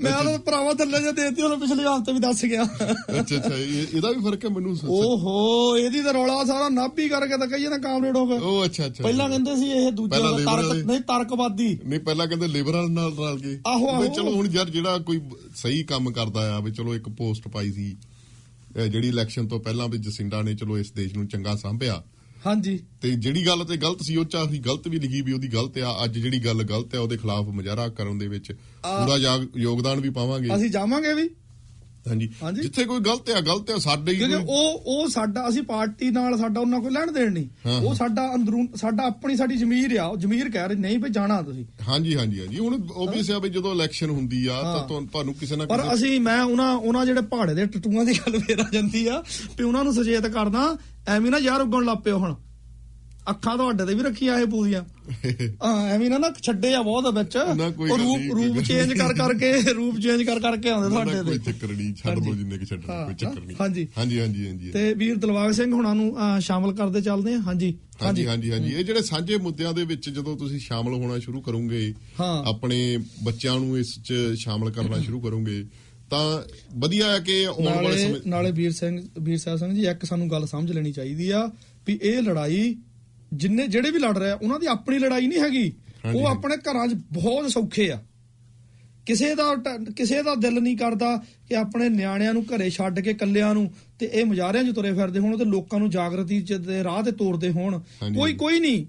ਮੈਂ 0.00 0.12
ਤਾਂ 0.24 0.38
ਭਰਾਵਾ 0.38 0.72
ਥੱਲੇ 0.74 1.00
ਜੇ 1.00 1.12
ਦੇਤੀ 1.12 1.42
ਉਹਨੂੰ 1.42 1.58
ਪਿਛਲੇ 1.60 1.84
ਹਫ਼ਤੇ 1.84 2.12
ਵੀ 2.12 2.18
ਦੱਸ 2.18 2.44
ਗਿਆ। 2.44 2.62
ਅੱਛਾ 2.62 3.36
ਅੱਛਾ 3.36 3.54
ਇਹ- 3.56 3.94
ਇਹਦਾ 3.94 4.10
ਵੀ 4.10 4.20
ਫ਼ਰਕ 4.20 4.44
ਹੈ 4.44 4.50
ਮੈਨੂੰ 4.50 4.76
ਓਹੋ 4.90 5.76
ਇਹਦੀ 5.76 6.02
ਤਾਂ 6.02 6.12
ਰੌਲਾ 6.14 6.44
ਸਾਰਾ 6.44 6.68
ਨਾਭੀ 6.68 7.08
ਕਰਕੇ 7.08 7.36
ਤਾਂ 7.38 7.46
ਕਹੀਏ 7.46 7.68
ਨਾ 7.68 7.78
ਕਾਮਰੇਡ 7.78 8.16
ਹੋ 8.16 8.26
ਗਏ 8.26 8.38
ਉਹ 8.38 8.64
ਅੱਛਾ 8.64 8.86
ਅੱਛਾ। 8.86 9.02
ਪਹਿਲਾਂ 9.04 9.28
ਕਹਿੰਦੇ 9.28 9.56
ਸੀ 9.56 9.70
ਇਹ 9.70 9.90
ਦੂਜੇ 9.92 10.18
ਤਰਕ 10.18 10.72
ਨਹੀਂ 10.86 11.00
ਤਰਕਵਾਦੀ। 11.00 11.78
ਨਹੀਂ 11.84 12.00
ਪਹਿਲਾਂ 12.00 12.26
ਕਹਿੰਦੇ 12.26 12.46
ਲਿਬਰਲ 12.48 12.90
ਨਾਲ 12.90 13.12
ਰਲ 13.18 13.38
ਗਏ 13.38 13.58
ਆਹੋ, 13.66 13.88
ਆਹੋ। 13.88 14.06
ਚਲੋ 14.06 14.34
ਹੁਣ 14.34 14.48
ਯਾਰ 14.52 14.70
ਜਿਹੜਾ 14.70 14.98
ਕੋਈ 14.98 15.20
ਸਹੀ 15.56 15.82
ਕੰਮ 15.84 16.10
ਕਰਦਾ 16.10 16.54
ਆ 16.54 16.60
ਵੀ 16.60 16.70
ਚਲੋ 16.72 16.94
ਇੱਕ 16.94 17.08
ਪੋਸਟ 17.08 17.48
ਪਾਈ 17.48 17.72
ਸੀ 17.72 17.96
ਜਿਹੜੀ 18.88 19.08
ਇਲੈਕਸ਼ਨ 19.08 19.46
ਤੋਂ 19.48 19.60
ਪਹਿਲਾਂ 19.60 19.88
ਵੀ 19.88 19.98
ਜਸਿੰਡਾ 19.98 20.42
ਨੇ 20.42 20.54
ਚਲੋ 20.54 20.78
ਇਸ 20.78 20.92
ਦੇਸ਼ 20.92 21.14
ਨੂੰ 21.14 21.26
ਚੰਗਾ 21.28 21.56
ਸੰਭਿਆ। 21.56 22.02
ਹਾਂਜੀ। 22.46 22.80
ਤੇ 23.02 23.10
ਜਿਹੜੀ 23.10 23.46
ਗੱਲ 23.46 23.64
ਤੇ 23.64 23.76
ਗਲਤ 23.76 23.98
ਸੀ 24.02 24.16
ਉਹ 24.16 24.24
ਚ 24.24 24.36
ਅਸੀਂ 24.36 24.60
ਗਲਤ 24.60 24.88
ਵੀ 24.88 24.98
ਲਿਖੀ 24.98 25.22
ਵੀ 25.22 25.32
ਉਹਦੀ 25.32 25.48
ਗਲਤ 25.48 25.78
ਆ। 25.78 26.04
ਅੱਜ 26.04 26.18
ਜਿਹੜੀ 26.18 26.38
ਗੱਲ 26.38 26.62
ਗਲਤ 26.62 26.94
ਆ 26.94 27.00
ਉਹਦੇ 27.00 27.16
ਖਿਲਾਫ 27.16 27.44
ਮੁਜ਼ਾਹਰਾ 27.44 27.88
ਕਰਨ 27.88 28.18
ਦੇ 28.18 28.28
ਵਿੱਚ 28.28 28.52
ਪੂਰਾ 28.82 29.16
ਯਾਗ- 29.16 29.46
ਯੋਗਦਾਨ 29.56 30.00
ਵੀ 30.00 30.10
ਪਾਵਾਂਗੇ। 30.10 30.54
ਅਸੀਂ 30.56 30.70
ਜਾਵਾਂਗੇ 30.70 31.12
ਵੀ। 31.12 31.30
ਹਾਂਜੀ। 32.42 32.62
ਜਿੱਥੇ 32.62 32.84
ਕੋਈ 32.84 33.00
ਗਲਤ 33.00 33.30
ਆ 33.30 33.40
ਗਲਤ 33.40 33.70
ਆ 33.70 33.78
ਸਾਡੇ 33.78 34.12
ਹੀ 34.12 34.16
ਕਿਉਂਕਿ 34.18 34.34
ਉਹ 34.34 34.82
ਉਹ 34.86 35.08
ਸਾਡਾ 35.08 35.48
ਅਸੀਂ 35.48 35.62
ਪਾਰਟੀ 35.62 36.10
ਨਾਲ 36.10 36.36
ਸਾਡਾ 36.38 36.60
ਉਹਨਾਂ 36.60 36.80
ਕੋਈ 36.80 36.90
ਲੈਣ 36.90 37.12
ਦੇਣ 37.12 37.32
ਨਹੀਂ 37.32 37.48
ਉਹ। 37.82 37.94
ਸਾਡਾ 37.94 38.34
ਅੰਦਰੂਨ 38.34 38.66
ਸਾਡਾ 38.76 39.06
ਆਪਣੀ 39.06 39.36
ਸਾਡੀ 39.36 39.56
ਜ਼ਮੀਰ 39.56 39.98
ਆ 39.98 40.06
ਉਹ 40.06 40.16
ਜ਼ਮੀਰ 40.16 40.50
ਕਹਿ 40.50 40.68
ਰਹੀ 40.68 40.76
ਨਹੀਂ 40.76 40.98
ਵੀ 40.98 41.10
ਜਾਣਾ 41.10 41.40
ਤੁਸੀਂ 41.42 41.64
ਹਾਂਜੀ 41.88 42.16
ਹਾਂਜੀ 42.16 42.40
ਹਾਂਜੀ 42.40 42.58
ਹੁਣ 42.58 42.80
ਓਬਵੀਅਸ 42.92 43.30
ਆ 43.30 43.38
ਵੀ 43.38 43.48
ਜਦੋਂ 43.48 43.74
ਇਲੈਕਸ਼ਨ 43.74 44.10
ਹੁੰਦੀ 44.10 44.46
ਆ 44.46 44.62
ਤਾਂ। 44.62 44.86
ਤੁਹਾਨੂੰ- 44.88 45.34
ਕਿਸੇ 45.34 45.56
ਨਾ 45.56 45.66
ਪਰ 45.66 45.82
ਅਸੀਂ 45.94 46.20
ਮੈਂ 46.20 46.42
ਉਹਨਾਂ 46.42 46.72
ਉਹਨਾਂ 46.74 47.04
ਜਿਹੜੇ 47.06 47.20
ਪਹਾੜੇ 47.22 47.54
ਦੇ 47.54 47.66
ਟਟੂਆਂ 47.66 48.04
ਦੀ 48.04 48.12
ਗੱਲ 48.12 48.38
ਫੇਰ 48.40 48.60
ਆ 48.60 48.68
ਜਾਂਦੀ 48.72 49.06
ਆ 49.06 49.22
ਵੀ 49.58 49.64
ਉਹਨਾਂ 49.64 49.84
ਨੂੰ 49.84 49.94
ਸੁਚੇਤ 49.94 50.26
ਕਰਦਾ 50.26 50.76
ਐਵੇਂ 51.08 51.30
ਨਾ 51.30 51.38
ਯਾਰ 51.38 51.60
ਉੱਗਣ 51.60 51.84
ਲੱਗ 51.84 51.96
ਪਿਓ 51.96 52.18
ਹੁਣ 52.18 52.34
ਅੱਖਾਂ 53.30 53.56
ਤੁਹਾਡੇ 53.56 53.84
ਤੇ 53.86 53.94
ਵੀ 53.94 54.02
ਰੱਖੀਆਂ 54.02 54.38
ਇਹ 54.40 54.46
ਪੂਰੀਆਂ। 54.46 54.82
ਹਾਂ 55.64 55.88
ਐਵੇਂ 55.88 56.08
ਨਾ 56.10 56.18
ਨਾ 56.18 56.30
ਛੱਡੇ 56.42 56.74
ਆ 56.74 56.82
ਬਹੁਤ 56.82 57.14
ਵਿੱਚ। 57.14 57.36
ਕੋਈ 57.76 57.90
ਉਹ 57.90 57.98
ਰੂਪ 57.98 58.20
ਰੂਪ 58.36 58.54
ਕੋਈ 58.54 58.64
ਚੇਂਜ 58.64 58.92
ਕਰ 58.92 59.12
ਕਰਕੇ 59.14 59.52
ਰੂਪ 59.72 59.98
ਚੇਂਜ 59.98 60.22
ਕਰ 60.22 60.40
ਕਰਕੇ 60.40 60.70
ਆਉਂਦੇ 60.70 60.88
ਤੁਹਾਡੇ 60.88 61.22
ਕੋਈ 61.22 61.38
ਤੇ। 61.38 61.52
ਚੱਕਰ 61.52 61.68
ਨਹੀਂ 61.68 61.94
ਛੱਡ 61.94 62.18
ਲਓ 62.18 62.34
ਜਿੰਨੇ 62.34 62.58
ਕਿ 62.58 62.64
ਛੱਡਣਾ 62.66 62.94
ਹਾਂ, 62.94 63.04
ਕੋਈ 63.06 63.14
ਚੱਕਰ 63.14 63.40
ਨਹੀਂ। 63.40 63.56
ਹਾਂਜੀ। 63.60 63.86
ਹਾਂਜੀ 63.98 64.20
ਹਾਂਜੀ 64.20 64.46
ਹਾਂਜੀ। 64.46 64.70
ਤੇ 64.70 64.92
ਵੀਰ 64.94 65.16
ਦਿਲਵਾਗ 65.16 65.52
ਸਿੰਘ 65.52 65.72
ਹੁਣਾਂ 65.72 65.94
ਨੂੰ 65.94 66.16
ਸ਼ਾਮਲ 66.40 66.74
ਕਰਦੇ 66.74 67.00
ਚੱਲਦੇ 67.00 67.34
ਆ 67.34 67.38
ਹਾਂਜੀ 67.40 67.74
ਹਾਂਜੀ। 68.02 68.26
ਹਾਂਜੀ 68.26 68.50
ਹਾਂਜੀ। 68.52 68.72
ਇਹ 68.74 68.84
ਜਿਹੜੇ 68.84 69.02
ਸਾਂਝੇ 69.02 69.36
ਮੁੱਦਿਆਂ 69.38 69.72
ਦੇ 69.72 69.84
ਵਿੱਚ 69.84 70.08
ਜਦੋਂ 70.10 70.36
ਤੁਸੀਂ 70.36 70.58
ਸ਼ਾਮਲ 70.60 70.94
ਹੋਣਾ 70.94 71.18
ਸ਼ੁਰੂ 71.18 71.40
ਕਰੋਗੇ 71.40 71.94
ਹਾਂ। 72.20 72.44
ਆਪਣੇ 72.46 72.98
ਬੱਚਿਆਂ 73.24 73.58
ਨੂੰ 73.60 73.78
ਇਸ 73.78 73.94
'ਚ 74.04 74.12
ਸ਼ਾਮਲ 74.38 74.70
ਕਰਨਾ 74.70 74.98
ਸ਼ੁਰੂ 74.98 75.20
ਕਰੋਗੇ 75.20 75.64
ਤਾਂ 76.10 76.42
ਵਧੀਆ 76.78 77.10
ਹੈ 77.12 77.18
ਕਿ 77.18 77.44
ਆਉਣ 77.46 77.64
ਵਾਲੇ 77.64 77.82
ਨਾਲੇ 77.82 77.96
ਸਮੇਂ 77.98 78.20
ਨਾਲੇ 78.26 78.50
ਵੀਰ 78.52 78.70
ਸਿੰਘ 78.72 79.00
ਵੀਰ 79.20 79.38
ਸਾਹਿਬ 79.38 79.58
ਸਿੰਘ 79.58 79.74
ਜੀ 79.74 79.86
ਇੱਕ 79.86 80.04
ਸਾਨੂੰ 80.04 80.30
ਗੱਲ 80.30 80.46
ਸਮਝ 80.46 80.70
ਲੈਣੀ 80.72 80.92
ਚਾਹੀਦੀ 80.92 81.30
ਆ 81.30 81.44
ਵੀ 81.86 81.98
ਇਹ 82.02 82.22
ਲੜਾਈ 82.22 82.74
ਜਿੰਨੇ 83.32 83.66
ਜਿਹੜੇ 83.66 83.90
ਵੀ 83.90 83.98
ਲੜ 83.98 84.18
ਰਹੇ 84.18 84.30
ਆ 84.30 84.34
ਉਹਨਾਂ 84.42 84.58
ਦੀ 84.60 84.66
ਆਪਣੀ 84.66 84.98
ਲੜਾਈ 84.98 85.26
ਨਹੀਂ 85.26 85.38
ਹੈਗੀ 85.40 85.72
ਉਹ। 86.14 86.26
ਆਪਣੇ 86.26 86.56
ਘਰਾਂ 86.56 86.86
'ਚ 86.88 86.94
ਬਹੁਤ 87.12 87.50
ਸੌਖੇ 87.50 87.90
ਆ 87.90 88.02
ਕਿਸੇ 89.06 89.34
ਦਾ 89.34 89.54
ਕਿਸੇ 89.96 90.22
ਦਾ 90.22 90.34
ਦਿਲ 90.34 90.60
ਨਹੀਂ 90.62 90.76
ਕਰਦਾ 90.76 91.16
ਕਿ 91.48 91.56
ਆਪਣੇ 91.56 91.88
ਨਿਆਣਿਆਂ 91.88 92.34
ਨੂੰ 92.34 92.44
ਘਰੇ 92.44 92.70
ਛੱਡ 92.70 93.00
ਕੇ 93.00 93.14
ਕੱਲਿਆਂ 93.14 93.54
ਨੂੰ 93.54 93.70
ਤੇ 93.98 94.10
ਇਹ 94.12 94.24
ਮੁਜ਼ਾਹਰਿਆਂ 94.24 94.64
'ਚ 94.64 94.74
ਤੁਰੇ 94.74 94.92
ਫਿਰਦੇ 94.92 95.18
ਹੋਣ 95.20 95.36
ਤੇ 95.36 95.44
ਲੋਕਾਂ 95.44 95.78
ਨੂੰ 95.78 95.90
ਜਾਗਰਤੀ 95.90 96.40
ਦੇ 96.40 96.84
ਰਾਹ 96.84 97.02
ਤੇ 97.02 97.12
ਤੋਰਦੇ 97.12 97.50
ਹੋਣ। 97.50 97.78
ਕੋਈ 98.16 98.32
ਕੋਈ 98.32 98.60
ਨਹੀਂ 98.60 98.86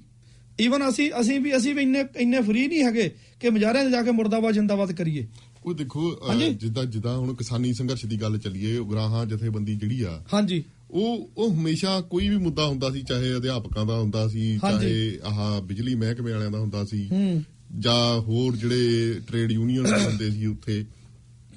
ਈਵਨ 0.62 0.90
ਅਸੀਂ 0.90 1.12
ਅਸੀਂ 1.22 1.40
ਵੀ 1.40 1.58
ਅਸੀਂ 1.58 1.76
ਵੀ 1.76 1.82
ਇੰਨੇ 1.82 2.04
ਇੰਨੇ 2.18 2.42
ਫਰੀ 2.42 2.68
ਨਹੀਂ 2.68 2.84
ਹੈਗੇ 2.84 3.12
ਕਿ 3.40 3.50
ਮੁਜ਼ਾਹਰਿਆਂ 3.50 3.86
'ਚ 3.86 3.92
ਜਾ 3.92 4.02
ਕੇ 4.02 4.12
ਮੁਰਦਾਬਾਦ 4.12 4.54
ਜਿੰਦਾਬਾਦ 4.54 4.92
ਕਰੀਏ 4.92 5.28
ਉਹ 5.66 5.74
ਦੇਖੋ। 5.74 6.20
ਜਿੱਦਾਂ 6.60 6.86
ਜਿੱਦਾਂ 6.86 7.18
ਹੁਣ 7.18 7.34
ਕਿਸਾਨੀ 7.34 7.74
ਸੰਘਰਸ਼ 7.74 8.06
ਦੀ 8.06 8.22
ਗੱਲ 8.22 8.38
ਚੱਲੀਏ 8.38 8.78
ਉਗਰਾਹਾਂ 8.78 9.26
ਜਥੇਬੰਦੀ 9.26 9.76
ਜਿਹੜੀ 9.76 10.02
ਆ 10.04 10.24
ਹਾਂਜੀ 10.34 10.64
ਉਹ 10.92 11.30
ਉਹ 11.38 11.54
ਹਮੇਸ਼ਾ 11.54 12.02
ਕੋਈ 12.02 12.30
ਵੀ 12.30 12.38
ਮੁੱਦਾ 12.38 12.66
ਹੁੰਦਾ 12.66 12.92
ਸੀ 12.92 13.02
ਚਾਹੇ 13.02 13.36
ਅਧਿਆਪਕਾਂ 13.38 13.86
ਦਾ 13.86 14.00
ਹੁੰਦਾ 14.00 14.28
ਸੀ। 14.28 14.58
ਚਾਹੇ 14.58 15.20
ਆਹ 15.24 15.62
ਬਿਜਲੀ 15.62 15.96
ਮਹਿਕਮੇ 15.96 16.32
ਵਾਲਿਆਂ 16.32 16.52
ਦਾ 16.52 16.60
ਹੁੰਦਾ 16.60 16.86
ਸੀ 16.86 17.10
ਹੂੰ। 17.12 17.44
ਜਾਂ 17.80 18.22
ਹੋਰ 18.22 18.56
ਜਿਹੜੇ 18.56 19.14
ਟ੍ਰੇਡ 19.28 19.52
ਯੂਨੀਅਨ 19.52 19.86
ਹੁੰਦੇ 19.86 20.32
ਸੀ 20.32 20.46
ਉੱਥੇ 20.46 20.86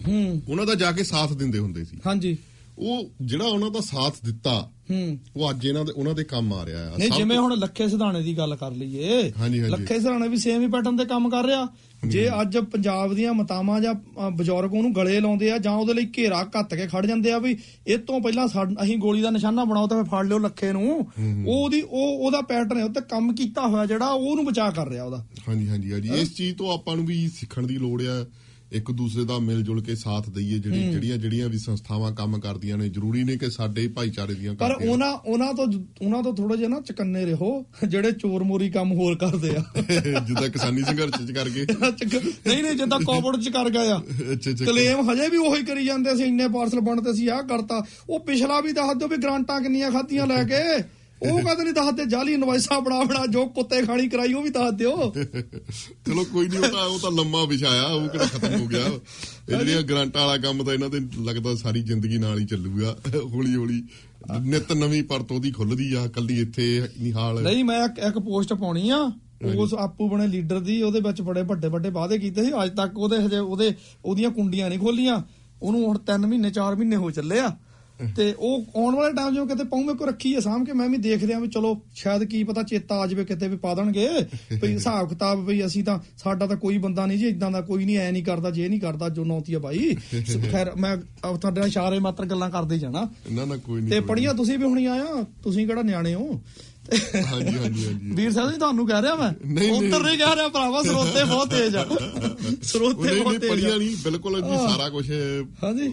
ਹੂੰ। 0.08 0.42
ਉਹਨਾਂ 0.48 0.66
ਦਾ 0.66 0.74
ਜਾ 0.74 0.92
ਕੇ 0.92 1.04
ਸਾਥ 1.04 1.32
ਦਿੰਦੇ 1.32 1.58
ਹੁੰਦੇ 1.58 1.84
ਸੀ। 1.84 1.98
ਹਾਂਜੀ। 2.06 2.36
ਉਹ 2.78 3.10
ਜਿਹੜਾ 3.22 3.44
ਉਹਨਾਂ 3.44 3.70
ਦਾ 3.70 3.80
ਸਾਥ 3.80 4.14
ਦਿੱਤਾ 4.24 4.70
ਹੂੰ। 4.90 5.18
ਉਹ 5.36 5.50
ਅੱਜ 5.50 5.66
ਇਹਨਾਂ 5.66 5.84
ਦੇ 5.84 5.92
ਉਹਨਾਂ 5.92 6.14
ਦੇ 6.14 6.24
ਕੰਮ 6.24 6.52
ਆ 6.52 6.66
ਰਿਹਾ 6.66 6.92
ਆ। 6.92 6.96
ਨਹੀਂ 6.98 7.10
ਜਿਵੇਂ 7.10 7.38
ਹੁਣ 7.38 7.58
ਲੱਖੇ 7.58 7.88
ਸਿਧਾਣੇ 7.88 8.22
ਦੀ 8.22 8.36
ਗੱਲ 8.38 8.56
ਕਰ 8.56 8.70
ਲਈਏ। 8.72 9.32
ਹਾਂਜੀ, 9.38 9.60
ਹਾਂਜੀ। 9.60 9.72
ਲੱਖੇ 9.72 9.98
ਸਿਧਾਣੇ 9.98 10.28
ਵੀ 10.28 10.36
ਸੇਮ 10.36 10.62
ਹੀ 10.62 10.66
ਪੈਟਰਨ 10.66 10.96
ਤੇ 10.96 11.04
ਕੰਮ 11.04 11.30
ਕਰ 11.30 11.44
ਰਿਹਾ। 11.46 11.68
ਜੇ 12.08 12.30
ਅੱਜ 12.40 12.58
ਪੰਜਾਬ 12.58 13.14
ਦੀਆਂ 13.14 13.34
ਮਤਾਵਾਂ 13.34 13.80
ਜਾਂ 13.80 13.94
ਬਜ਼ੁਰਗ 14.30 14.74
ਉਹਨੂੰ 14.74 14.94
ਗਲੇ 14.94 15.20
ਲਾਉਂਦੇ 15.20 15.52
ਆ 15.52 15.58
ਜਾਂ 15.58 15.72
ਉਹਦੇ 15.72 15.94
ਲਈ 15.94 16.06
ਘੇਰਾ 16.18 16.50
ਘੱਤ 16.58 16.74
ਕੇ 16.74 16.86
ਖੜ 16.86 17.06
ਜਾਂਦੇ 17.06 17.32
ਆ 17.32 17.38
ਵੀ 17.38 17.58
ਇਹ 17.86 17.98
ਤੋਂ 17.98 18.20
ਪਹਿਲਾਂ 18.20 18.48
ਅਸੀਂ 18.82 18.98
ਗੋਲੀ 18.98 19.22
ਦਾ 19.22 19.30
ਨਿਸ਼ਾਨਾ 19.30 19.64
ਬਣਾਓ 19.64 19.86
ਤਾਂ 19.86 20.04
ਫੜ 20.04 20.26
ਲਿਓ 20.26 20.38
ਲੱਖੇ 20.38 20.72
ਨੂੰ। 20.72 20.90
ਉਹ 20.90 21.06
ਉਹਦੀ 21.46 21.80
ਉਹ 21.80 22.18
ਉਹਦਾ 22.18 22.40
ਪੈਟਰਨ 22.40 22.78
ਹੈ 22.78 22.84
ਉਹ 22.84 22.88
ਤੇ 22.88 23.00
ਕੰਮ 23.00 23.34
ਕੀਤਾ 23.34 23.66
ਹੋਇਆ 23.68 23.86
ਜਿਹੜਾ 23.86 24.08
ਉਹ 24.08 24.30
ਉਹਨੂੰ 24.30 24.44
ਬਚਾ 24.44 24.70
ਕਰ 24.70 24.88
ਰਿਹਾ 24.88 25.04
ਉਹਦਾ। 25.04 25.26
ਹਾਂਜੀ 25.48 25.68
ਹਾਂਜੀ 25.68 25.92
ਹਾਂਜੀ। 25.92 26.08
ਇਸ 26.08 26.34
ਚੀਜ਼ 26.34 26.56
ਤੋਂ 26.56 26.74
ਆਪਾਂ 26.74 26.96
ਨੂੰ 26.96 27.06
ਵੀ 27.06 27.28
ਸਿੱਖਣ 27.28 27.66
ਦੀ 27.66 27.76
ਲੋੜ 27.76 28.02
ਆ। 28.02 28.26
ਇੱਕ 28.72 28.90
ਦੂਸਰੇ 28.90 29.24
ਦਾ 29.24 29.38
ਮਿਲ 29.38 29.62
ਜੁਲ 29.62 29.82
ਕੇ 29.82 29.94
ਸਾਥ 29.94 30.28
ਦਈਏ 30.30 30.58
ਜਿਹੜੀ 30.58 30.90
ਜਿਹੜੀਆਂ 30.92 31.16
ਜਿਹੜੀਆਂ 31.18 31.48
ਵੀ 31.48 31.58
ਸੰਸਥਾਵਾਂ 31.58 32.12
ਕੰਮ 32.12 32.38
ਕਰਦੀਆਂ 32.40 32.78
ਨੇ 32.78 32.88
ਜ਼ਰੂਰੀ 32.88 33.24
ਨਹੀਂ 33.24 33.38
ਕਿ 33.38 33.50
ਸਾਡੇ 33.50 33.86
ਭਾਈਚਾਰੇ 33.88 34.34
ਦੀਆਂ 34.34 34.54
ਪਰ 34.54 34.68
ਕਰਦੇ 34.68 34.88
ਆ। 34.88 34.90
ਉਹਨਾਂ 34.90 35.12
ਉਹਨਾਂ 35.26 35.54
ਤੋਂ 35.54 35.66
ਉਹਨਾਂ 36.02 36.22
ਤੋਂ 36.22 36.34
ਥੋੜਾ 36.34 36.56
ਜਿਹਾ 36.56 36.68
ਨਾ 36.68 36.80
ਚਕੰਨੇ 36.80 37.24
ਰਹੋ 37.24 37.64
ਜਿਹੜੇ 37.88 38.12
ਚੋਰ 38.12 38.42
ਮੋਰੀ 38.42 38.70
ਕੰਮ 38.70 38.92
ਹੋਰ 38.92 39.16
ਕਰਦੇ 39.16 39.56
ਆ। 39.56 39.64
ਜਿੱਦਾਂ 40.26 40.48
ਕਿਸਾਨੀ 40.48 40.82
ਸੰਘਰਸ਼ 40.82 41.26
ਚ 41.26 41.32
ਕਰਕੇ 41.32 41.66
ਨਹੀਂ 42.46 42.62
ਨਹੀਂ 42.62 42.74
ਜਿੱਦਾਂ 42.76 43.00
ਕੋਵਿਡ 43.00 43.40
ਚ 43.42 43.48
ਕਰ 43.48 43.70
ਗਏ 43.70 43.90
ਆ। 43.90 44.00
ਕਲੇਮ 44.66 45.10
ਹਜੇ 45.12 45.28
ਵੀ 45.28 45.36
ਉਹੀ 45.36 45.62
ਕਰੀ 45.62 45.84
ਜਾਂਦੇ 45.84 46.16
ਸੀ 46.16 46.22
ਇੰਨੇ 46.22 46.48
ਪਾਰਸਲ 46.48 46.80
ਬਣਦੇ 46.80 47.12
ਸੀ 47.12 47.26
ਆਹ 47.28 47.42
ਕਰਤਾ। 47.42 47.84
ਉਹ 48.08 48.20
ਪਿਛਲਾ 48.20 48.60
ਵੀ 48.60 48.72
ਦੱਸ 48.72 48.96
ਦਿਓ 48.96 49.08
ਵੀ 49.08 49.16
ਗ੍ਰਾਂਟਾਂ 49.16 49.60
ਕਿੰਨੀਆਂ 49.60 49.90
ਖਾਧੀਆਂ 49.90 50.26
ਲੈ 50.26 50.44
ਕੇ। 50.44 50.82
ਉਹ 51.22 51.40
ਕਦੇ 51.40 51.62
ਨਹੀਂ 51.62 51.74
ਦੱਸਦੇ 51.74 52.04
ਜਾਲੀ 52.06 52.32
ਇਨਵਾਈਸਾਂ 52.34 52.80
ਬਣਾ 52.80 53.02
ਬਣਾ 53.04 53.26
ਜੋ 53.26 53.44
ਕੁੱਤੇ 53.48 53.82
ਖਾਣੀ 53.82 54.08
ਕਰਾਈ 54.08 54.32
ਉਹ 54.32 54.42
ਵੀ 54.42 54.50
ਦੱਸ 54.50 54.72
ਦਿਓ। 54.74 55.10
ਚਲੋ 56.06 56.24
ਕੋਈ 56.24 56.48
ਨਹੀਂ 56.48 56.58
ਉਹ 56.58 56.68
ਤਾਂ 56.68 56.86
ਉਹ 56.86 56.98
ਤਾਂ 56.98 57.10
ਲੰਮਾ 57.10 57.44
ਵਿਛਾਇਆ 57.44 57.84
ਉਹ 57.84 58.08
ਕਿਹੜਾ 58.08 58.26
ਖਤਮ 58.26 58.60
ਹੋ 58.60 58.66
ਗਿਆ। 58.66 58.86
ਇਹ 58.86 59.56
ਜਿਹੜੀਆਂ 59.56 59.82
ਗਰੰਟਾਂ 59.82 60.26
ਵਾਲਾ 60.26 60.36
ਕੰਮ 60.42 60.64
ਤਾਂ 60.64 60.74
ਇਹਨਾਂ 60.74 60.88
ਦੇ 60.90 61.00
ਲੱਗਦਾ 61.24 61.54
ਸਾਰੀ 61.54 61.82
ਜ਼ਿੰਦਗੀ 61.82 62.18
ਨਾਲ 62.18 62.38
ਹੀ 62.38 62.46
ਚੱਲੂਗਾ। 62.46 62.96
ਹੌਲੀ 63.16 63.54
ਹੌਲੀ 63.54 63.82
ਨਿਤ 64.42 64.72
ਨਵੀਂ 64.72 65.02
ਪਰਤ 65.02 65.32
ਉਹਦੀ 65.32 65.50
ਖੁੱਲਦੀ 65.50 65.92
ਆ 65.94 66.06
ਕੱਲੀ 66.06 66.40
ਇੱਥੇ 66.40 66.66
ਨਹੀਂ 66.80 67.12
ਹਾਲ। 67.12 67.42
ਨਹੀਂ 67.42 67.64
ਮੈਂ 67.64 67.84
ਇੱਕ 67.84 67.98
ਇੱਕ 67.98 68.18
ਪੋਸਟ 68.18 68.52
ਪਾਉਣੀ 68.54 68.90
ਆ। 68.90 69.10
ਉਸ 69.56 69.74
ਆਪੂ 69.74 70.08
ਬਣੇ 70.08 70.26
ਲੀਡਰ 70.26 70.58
ਦੀ 70.60 70.82
ਉਹਦੇ 70.82 71.00
ਵਿੱਚ 71.00 71.20
ਬੜੇ 71.22 71.42
ਵੱਡੇ 71.42 71.68
ਵੱਡੇ 71.68 71.90
ਵਾਅਦੇ 71.90 72.18
ਕੀਤੇ 72.18 72.44
ਸੀ। 72.44 72.52
ਅੱਜ 72.64 72.76
ਤੱਕ 72.76 72.98
ਉਹਦੇ 72.98 73.16
ਹਜੇ 73.16 73.38
ਉਹਦੇ 73.38 73.74
ਉਹਦੀਆਂ 74.04 74.30
ਕੁੰਡੀਆਂ 74.30 74.68
ਨਹੀਂ 74.68 74.78
ਖੋਲੀਆਂ। 74.78 75.22
ਉਹਨੂੰ 75.62 75.84
ਹੁਣ 75.86 75.98
3 76.06 76.26
ਮਹੀਨੇ 76.26 76.50
4 76.50 76.76
ਮਹੀਨੇ 76.76 76.96
ਹੋ 76.96 77.10
ਚੱਲੇ 77.10 77.38
ਆ। 77.40 77.50
ਤੇ 78.16 78.34
ਉਹ 78.38 78.64
ਆਉਣ 78.76 78.94
ਵਾਲੇ 78.94 79.12
ਟਾਈਮ 79.14 79.34
ਜਿਵੇਂ 79.34 79.46
ਕਿਤੇ 79.46 79.64
ਪੌਂ 79.64 79.82
ਮੇ 79.84 79.94
ਕੋ 79.94 80.06
ਰੱਖੀ 80.06 80.34
ਹੈ 80.34 80.40
ਸਾਂਭ 80.40 80.66
ਕੇ 80.66 80.72
ਮੈਂ 80.72 80.88
ਵੀ 80.88 80.96
ਦੇਖ 80.96 81.24
ਰਿਹਾ 81.24 81.38
ਵੀ 81.38 81.48
ਚਲੋ 81.48 81.76
ਸ਼ਾਇਦ 81.94 82.24
ਕੀ 82.24 82.42
ਪਤਾ 82.44 82.62
ਚੇਤਾ 82.62 82.94
ਆ 82.94 83.06
ਜਾਵੇ 83.06 83.24
ਕਿਤੇ 83.24 83.48
ਵੀ 83.48 83.56
ਪਾ 83.56 83.74
ਦੇਣਗੇ। 83.74 84.08
ਵੀ 84.62 84.72
ਹਿਸਾਬ 84.72 85.08
ਕਿਤਾਬ 85.08 85.44
ਵੀ 85.46 85.64
ਅਸੀਂ 85.66 85.84
ਤਾਂ 85.84 85.98
ਸਾਡਾ 86.16 86.46
ਤਾਂ 86.46 86.56
ਕੋਈ 86.56 86.78
ਬੰਦਾ 86.78 87.06
ਨਹੀਂ 87.06 87.18
ਜੀ 87.18 87.28
ਇਦਾਂ 87.28 87.50
ਦਾ 87.50 87.60
ਕੋਈ 87.60 87.84
ਨਹੀਂ 87.84 87.98
ਐ 87.98 88.10
ਨਹੀਂ 88.10 88.24
ਕਰਦਾ 88.24 88.50
ਜੇ 88.50 88.68
ਨਹੀਂ 88.68 88.80
ਕਰਦਾ 88.80 89.08
ਜੋ 89.08 89.24
ਨੌਤੀ 89.24 89.54
ਆ 89.54 89.58
ਬਾਈ। 89.58 89.94
ਖੈਰ 90.50 90.74
ਮੈਂ 90.76 90.96
ਤੁਹਾਡੇ 90.96 91.60
ਨਾਲ 91.60 91.68
ਇਸ਼ਾਰੇ 91.68 91.98
ਮਾਤਰ 91.98 92.26
ਗੱਲਾਂ 92.26 92.50
ਕਰਦੇ 92.50 92.78
ਜਾਣਾ। 92.78 93.08
ਨਾ 93.32 93.44
ਨਾ 93.44 93.56
ਕੋਈ 93.56 93.80
ਨਹੀਂ 93.80 93.90
ਤੇ 93.90 94.00
ਪੜੀਆਂ 94.00 94.34
ਤੁਸੀਂ 94.34 94.58
ਵੀ 94.58 94.64
ਹੁਣੀ 94.64 94.86
ਆਇਆ 94.86 95.24
ਤੁਸੀਂ 95.42 95.66
ਕਿਹੜਾ 95.66 95.82
ਨਿਆਣੇ 95.82 96.14
ਹੋ? 96.14 96.40
ਹਾਂਜੀ 96.92 97.56
ਹਾਂਜੀ 97.58 97.84
ਹਾਂਜੀ। 97.86 98.10
ਵੀਰ 98.14 98.30
ਸਾਹਿਬ 98.32 98.50
ਜੀ 98.52 98.58
ਤੁਹਾਨੂੰ 98.58 98.86
ਕਹਿ 98.86 99.02
ਰਿਹਾ 99.02 99.14
ਮੈਂ? 99.14 99.30
ਨਹੀਂ, 99.46 99.68
ਨਹੀਂ। 99.70 99.70
ਉੱਤਰ 99.72 100.02
ਨਹੀਂ 100.02 100.18
ਕਹਿ 100.18 100.34
ਰਿਹਾ 100.36 100.48
ਭਰਾਵਾ 100.48 100.82
ਸਰੋਤੇ 100.82 101.24
ਬਹੁਤ 101.24 101.50
ਤੇਜ਼ 101.50 101.76
ਆ। 101.76 101.84
ਸਰੋਤੇ 102.62 103.10
ਨਹੀਂ 103.10 103.22
ਬਹੁਤ 103.22 103.32
ਨਹੀਂ 103.32 103.38
ਤੇਜ਼ 103.40 103.52
ਪੜੀਆਂ 103.52 103.72
ਆ 103.72 103.76
ਨਹੀਂ 103.76 103.96
ਬਿਲਕੁਲ 104.04 104.40
ਜੀ। 104.42 104.56
ਸਾਰਾ 104.68 104.88
ਕੁਝ 104.88 105.10
ਹਾਂਜੀ। 105.64 105.92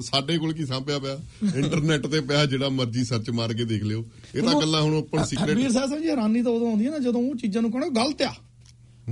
ਸਾਡੇ 0.00 0.38
ਕੋਲ 0.38 0.52
ਕੀ 0.52 0.66
ਸਾਂਭਿਆ 0.66 0.98
ਪਿਆ? 0.98 1.18
ਇੰਟਰਨੈਟ 1.56 2.06
ਤੇ 2.06 2.20
ਪਿਆ 2.20 2.46
ਜਿਹੜਾ 2.46 2.68
ਮਰਜ਼ੀ 2.68 3.04
ਸਰਚ 3.04 3.30
ਮਾਰ 3.30 3.52
ਕੇ 3.54 3.64
ਦੇਖ 3.64 3.82
ਲਿਓ। 3.82 4.04
ਇਹ 4.34 4.42
ਤਾਂ 4.42 4.60
ਗੱਲਾਂ 4.60 4.82
ਹੁਣ 4.82 4.94
ਓਪਨ 4.94 5.18
ਵੀਰ 5.18 5.26
ਸੀਕ੍ਰੇਟ 5.26 5.72
ਸਾਹਿਬ 5.72 6.00
ਜੀ 6.02 6.08
ਹੈਰਾਨੀ 6.08 6.42
ਤਾਂ 6.42 6.52
ਉਦੋਂ 6.52 6.68
ਆਉਂਦੀ 6.68 6.86
ਹੈ 6.86 6.90
ਨਾ 6.90 6.98
ਜਦੋਂ 6.98 7.20
ਉਹ 7.22 7.34
ਚੀਜ਼ਾਂ 7.36 7.62
ਨੂੰ 7.62 7.72
ਕਹਣਾ 7.72 7.88
ਗਲਤ 7.88 8.22
ਆ। 8.22 8.34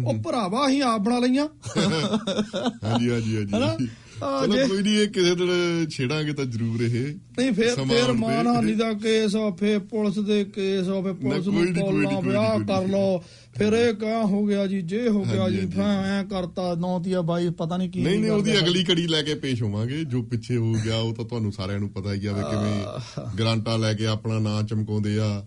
ਉਹ 0.07 0.15
ਭਰਾਵਾ 0.15 0.67
ਅਸੀਂ 0.67 0.83
ਆਪ 0.83 1.01
ਬਣਾ 1.01 1.19
ਲਈਆਂ। 1.19 1.49
ਹਾਂਜੀ 2.85 3.11
ਹਾਂਜੀ 3.11 3.37
ਹਾਂਜੀ। 3.37 3.89
ਚਲੋ 4.21 4.57
ਜੇ 4.57 4.67
ਕੋਈ 4.69 4.83
ਨਹੀਂ 4.83 4.97
ਇਹ 4.99 5.09
ਕਿਸੇ 5.09 5.35
ਦਿਨ 5.35 5.87
ਛੇੜਾਂਗੇ 5.91 6.33
ਤਾਂ 6.33 6.45
ਜ਼ਰੂਰ 6.45 6.83
ਇਹ 6.83 6.91
ਨਹੀਂ 7.39 7.53
ਫੇਰ 7.53 7.75
ਫੇਰ। 7.89 8.13
ਮਾਨਹਾਨੀ 8.13 8.75
ਦਾ 8.75 8.93
ਕੇਸ 8.93 9.37
ਆ 9.37 9.51
ਫੇਰ 9.51 9.79
ਪੁਲਿਸ 9.79 10.19
ਦੇ 10.19 10.45
ਕੇਸ 10.45 10.89
ਆ 10.89 11.01
ਫੇਰ 11.03 11.13
ਪੁਲਿਸ 11.13 11.47
ਨੂੰ 11.47 11.55
ਕੋਈ 11.75 12.07
ਨੀ, 12.07 12.17
ਵਿਆਹ। 12.23 12.59
ਕਰ 12.61 12.87
ਲੋ 12.89 13.23
ਫਿਰ 13.57 13.73
ਇਹ 13.73 13.93
ਕਾ 13.95 14.23
ਹੋ 14.27 14.45
ਗਿਆ 14.47 14.67
ਜੀ 14.67 14.81
ਜੇ 14.83 15.09
ਹੋ 15.09 15.25
ਗਿਆ 15.25 15.49
ਜੀ। 15.51 15.67
ਫੈਂ 15.67 16.21
ਐ 16.21 16.23
ਕਰਤਾ 16.25 16.75
ਨੌਤੀਆ 16.75 17.21
ਬਾਈ 17.23 17.49
ਪਤਾ 17.51 17.77
ਨਹੀਂ 17.77 17.91
ਕੀ 17.91 18.03
ਨਹੀਂ 18.03 18.19
ਨਹੀਂ 18.19 18.31
ਉਹਦੀ। 18.31 18.59
ਅਗਲੀ 18.59 18.85
ਕੜੀ 18.85 19.07
ਲੈ 19.07 19.23
ਕੇ 19.23 19.35
ਪੇਸ਼ 19.35 19.63
ਹੋਵਾਂਗੇ 19.63 20.05
ਜੋ 20.05 20.23
ਪਿੱਛੇ 20.23 20.57
ਹੋ 20.57 20.73
ਗਿਆ 20.85 20.97
ਉਹ 20.97 21.15
ਤਾਂ 21.15 21.25
ਤੁਹਾਨੂੰ 21.25 21.53
ਸਾਰਿਆਂ 21.53 21.79
ਨੂੰ 21.79 21.89
ਪਤਾ 21.89 22.15
ਹੀ 22.15 22.27
ਆ 22.27 22.33
ਵੀ 22.33 22.43
ਕਿਵੇਂ 22.43 23.31
ਗ੍ਰਾਂਟਾਂ 23.39 23.79
ਲੈ 23.79 23.95
ਕੇ 23.95 24.07
ਆਪਣਾ 24.07 24.39
ਨਾਂ 24.39 24.63
ਚਮਕਾਉਂਦੇ 24.63 25.19
ਆ 25.19 25.47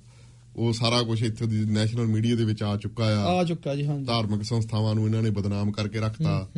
ਉਹ 0.56 0.74
ਸਾਰਾ 0.74 1.02
ਕੁਝ 1.02 1.24
ਇੱਥੇ 1.24 1.46
ਦੀ 1.48 1.66
ਨੈਸ਼ਨਲ 1.66 2.06
ਮੀਡੀਆ 2.06 2.36
ਦੇ 2.36 2.46
ਵਿੱਚ 2.46 2.64
ਆ 2.64 2.78
ਚੁੱਕਾ 2.78 3.04
ਆ। 3.04 3.40
ਆ 3.40 3.44
ਚੁੱਕਾ 3.44 3.76
ਜੀ 3.76 3.86
ਹਾਂਜੀ। 3.86 4.06
ਧਾਰਮਿਕ 4.06 4.44
ਸੰਸਥਾਵਾਂ 4.44 4.96
ਨੂੰ 4.96 5.06
ਇਹਨਾਂ 5.06 5.22
ਨੇ 5.22 5.30
ਬਦਨਾਮ 5.30 5.72
ਕਰਕੇ 5.72 6.00
ਰੱਖਤਾ। 6.00 6.50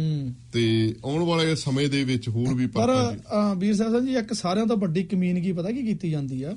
ਤੇ 0.54 0.96
ਆਉਣ 1.06 1.24
ਵਾਲੇ 1.24 1.56
ਸਮੇਂ 1.56 1.90
ਦੇ 1.90 2.04
ਵਿੱਚ 2.04 2.30
ਹੋਰ 2.30 2.54
ਵੀ 2.54 2.68
ਪਰ 2.68 3.12
ਜੀ। 3.12 3.20
ਵੀਰ 3.58 3.76
ਸਾਹਿਬ 3.76 4.06
ਜੀ 4.06 4.16
ਇੱਕ 4.16 4.34
ਸਾਰਿਆਂ 4.34 4.66
ਤੋਂ 4.66 4.78
ਵੱਡੀ 4.78 5.04
ਕਮੀਨਗੀ 5.04 5.52
ਪਤਾ 5.52 5.72
ਕੀ 5.72 5.84
ਕੀਤੀ 5.84 6.10
ਜਾਂਦੀ 6.10 6.44
ਆ? 6.44 6.52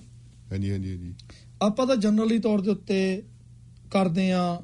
ਹਾਂਜੀ 0.52 0.70
ਹਾਂਜੀ 0.70 0.90
ਹਾਂਜੀ। 0.90 1.14
ਆਪਾਂ 1.62 1.86
ਤਾਂ 1.86 1.96
ਜਨਰਲੀ 1.96 2.38
ਤੌਰ 2.38 2.60
ਦੇ 2.60 2.70
ਉੱਤੇ 2.70 3.22
ਕਰਦੇ 3.90 4.32
ਆ 4.32 4.62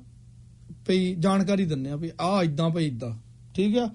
ਭਈ 0.88 1.14
ਜਾਣਕਾਰੀ 1.14 1.64
ਦਿੰਨੇ 1.64 1.90
ਆ 1.90 1.96
ਵੀ 1.96 2.10
ਆ 2.20 2.42
ਇਦਾਂ 2.42 2.70
ਭਈ 2.70 2.86
ਇਦਾਂ 2.86 3.18
ਠੀਕ 3.54 3.76
ਆ? 3.76 3.90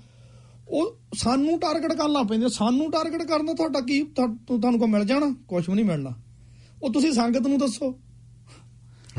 ਉਹ 0.67 0.99
ਸਾਨੂੰ 1.13 1.59
ਟਾਰਗੇਟ 1.59 1.93
ਕਰਨ 1.93 2.11
ਲੱਗ 2.11 2.25
ਪੈਂਦੇ। 2.25 2.49
ਸਾਨੂੰ 2.49 2.91
ਟਾਰਗੇਟ 2.91 3.21
ਕਰਨ 3.23 3.45
ਦਾ 3.45 3.53
ਤੁਹਾਡਾ 3.53 3.81
ਕੀ 3.81 4.03
ਤੁਹਾ- 4.03 4.59
ਤੁਹਾਨੂੰ 4.61 4.79
ਕੋ 4.79 4.87
ਮਿਲ 4.87 5.03
ਜਾਣਾ? 5.05 5.35
ਕੁਝ 5.47 5.69
ਵੀ 5.69 5.75
ਨਹੀਂ 5.75 5.85
ਮਿਲਣਾ। 5.85 6.13
ਉਹ 6.83 6.93
ਤੁਸੀਂ 6.93 7.11
ਸੰਗਤ 7.11 7.41
ਨੂੰ 7.41 7.59
ਦੱਸੋ। 7.59 7.99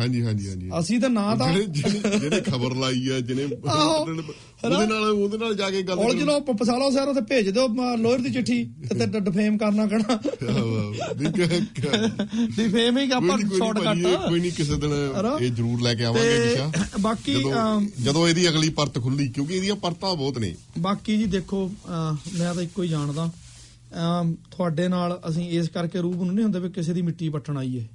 ਹਾਂਜੀ 0.00 0.22
ਹਾਂਜੀ 0.24 0.48
ਹਾਂਜੀ 0.48 0.70
ਅਸੀਂ 0.78 1.00
ਤਾਂ 1.00 1.10
ਨਾ 1.10 1.34
ਤਾਂ 1.36 1.52
ਜਿਹੜੇ 1.52 1.66
ਜਿਹੜੇ- 2.18 2.42
ਖਬਰ 2.42 2.74
ਲਾਈ 2.76 3.08
ਆ 3.08 3.20
ਜਿਹਨੇ। 3.20 3.44
ਉਹਦੇ 4.64 4.86
ਨਾਲ 4.86 5.02
ਉਹਦੇ 5.04 5.38
ਨਾਲ 5.38 5.54
ਜਾ 5.54 5.70
ਕੇ 5.70 5.82
ਗੱਲ 5.82 5.96
ਕਰੋ। 5.96 6.12
ਜਦੋਂ 6.14 6.40
ਪਸਾਲਾ 6.54 6.90
ਸਾਹਿਬ 6.90 7.08
ਉੱਥੇ 7.08 7.20
ਭੇਜ 7.20 7.48
ਦਿਓ 7.50 7.66
ਲੋਅਰ 7.96 8.18
ਦੀ 8.18 8.30
ਚਿੱਠੀ 8.30 8.64
ਤੇ 8.90 9.06
ਡਿਫੇਮ 9.20 9.56
ਕਰਨਾ 9.58 9.86
ਕਹਣਾ 9.86 10.12
ਆਹੋ, 10.12 10.76
ਆਹੋ। 10.76 10.92
ਨਹੀਂ, 11.14 11.32
ਕ- 11.32 11.80
ਕ- 11.80 12.26
ਡਿਫੇਮ 12.56 12.98
ਹੀ 12.98 13.10
ਆਪਾਂ 13.10 13.38
ਸ਼ਾਰਟਕਟ 13.38 14.28
ਕੋਈ 14.28 14.40
ਨਹੀਂ 14.40 14.52
ਕਿਸੇ 14.52 14.74
ਦਿਨ? 14.76 14.92
ਇਹ 15.40 15.50
ਜ਼ਰੂਰ 15.50 15.80
ਲੈ 15.80 15.94
ਕੇ 15.94 16.04
ਆਵਾਂਗੇ 16.04 16.38
ਤੇ 16.56 16.98
ਬਾਕੀ 17.00 17.34
ਜਦੋਂ 18.00 18.28
ਇਹਦੀ 18.28 18.48
ਅਗਲੀ 18.48 18.68
ਪਰਤ 18.70 18.98
ਖੁੱਲੀ 18.98 19.28
ਕਿਉਂਕਿ 19.28 19.54
ਇਹਦੀਆਂ 19.54 19.76
ਪਰਤਾਂ 19.76 20.14
ਬਹੁਤ 20.16 20.38
ਨੇ 20.38 20.54
ਬਾਕੀ 20.78 21.16
ਜੀ 21.16 21.24
ਦੇਖੋ 21.24 21.70
ਮੈਂ 22.38 22.54
ਤਾਂ 22.54 22.62
ਇੱਕੋ 22.62 22.82
ਹੀ 22.82 22.88
ਜਾਣਦਾ 22.88 23.30
ਤੁਹਾਡੇ 24.50 24.88
ਨਾਲ 24.88 25.20
ਅਸੀਂ 25.28 25.48
ਇਸ 25.50 25.68
ਕਰਕੇ 25.68 25.98
ਰੂਬਰੂ 25.98 26.30
ਨਹੀਂ 26.30 26.44
ਹੁੰਦੇ 26.44 26.60
ਵੀ 26.60 26.70
ਕਿਸੇ 26.70 26.92
ਦੀ 26.92 27.02
ਮਿੱਟੀ 27.02 27.28
ਪੱਟਣ 27.28 27.56
ਆਈਏ 27.58 27.86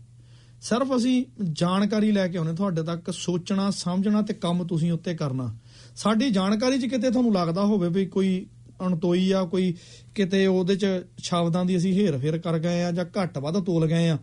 ਸਿਰਫ 0.62 0.96
ਅਸੀਂ 0.96 1.26
ਜਾਣਕਾਰੀ 1.44 2.12
ਲੈ 2.12 2.28
ਕੇ 2.28 2.38
ਆਉਨੇ 2.38 2.54
ਤੁਹਾਡੇ 2.54 2.84
ਤੱਕ 2.84 3.12
ਸੋਚਣਾ 3.12 3.72
ਸਮਝਣਾ 3.72 4.22
ਤੇ 4.22 4.34
ਕੰਮ 4.34 4.64
ਤੁਸੀਂ 4.64 4.92
ਉੱਤੇ 4.92 5.14
ਕਰਨਾ। 5.16 5.56
ਸਾਡੀ 5.96 6.30
ਜਾਣਕਾਰੀ 6.30 6.80
'ਚ 6.80 6.86
ਕਿਤੇ 6.86 7.10
ਤੁਹਾਨੂੰ 7.10 7.34
ਲੱਗਦਾ 7.34 7.66
ਹੋਵੇ 7.66 7.90
ਵੀ 7.90 8.06
ਕੋਈ 8.06 8.46
ਅਣਤੋਈ 8.82 9.32
ਆ 9.32 9.44
ਕੋਈ 9.44 9.76
ਕਿਤੇ 10.16 10.48
ਉਹਦੇ 10.48 10.76
'ਚ 10.76 10.86
ਸ਼ਬਦਾਂ 11.18 11.66
ਦੀ 11.66 11.78
ਅਸੀਂ 11.78 11.94
ਹੇਰ 11.94 12.18
ਫੇਰ 12.18 12.38
ਕਰ 12.38 12.60
ਗਏ 12.60 12.84
ਆ 12.84 12.92
ਜਾਂ 12.92 13.06
ਘੱਟ 13.06 13.38
ਵੱਧ 13.38 13.64
ਤੋਲ 13.64 13.88
ਗਏ 13.88 14.10
ਆ 14.10 14.18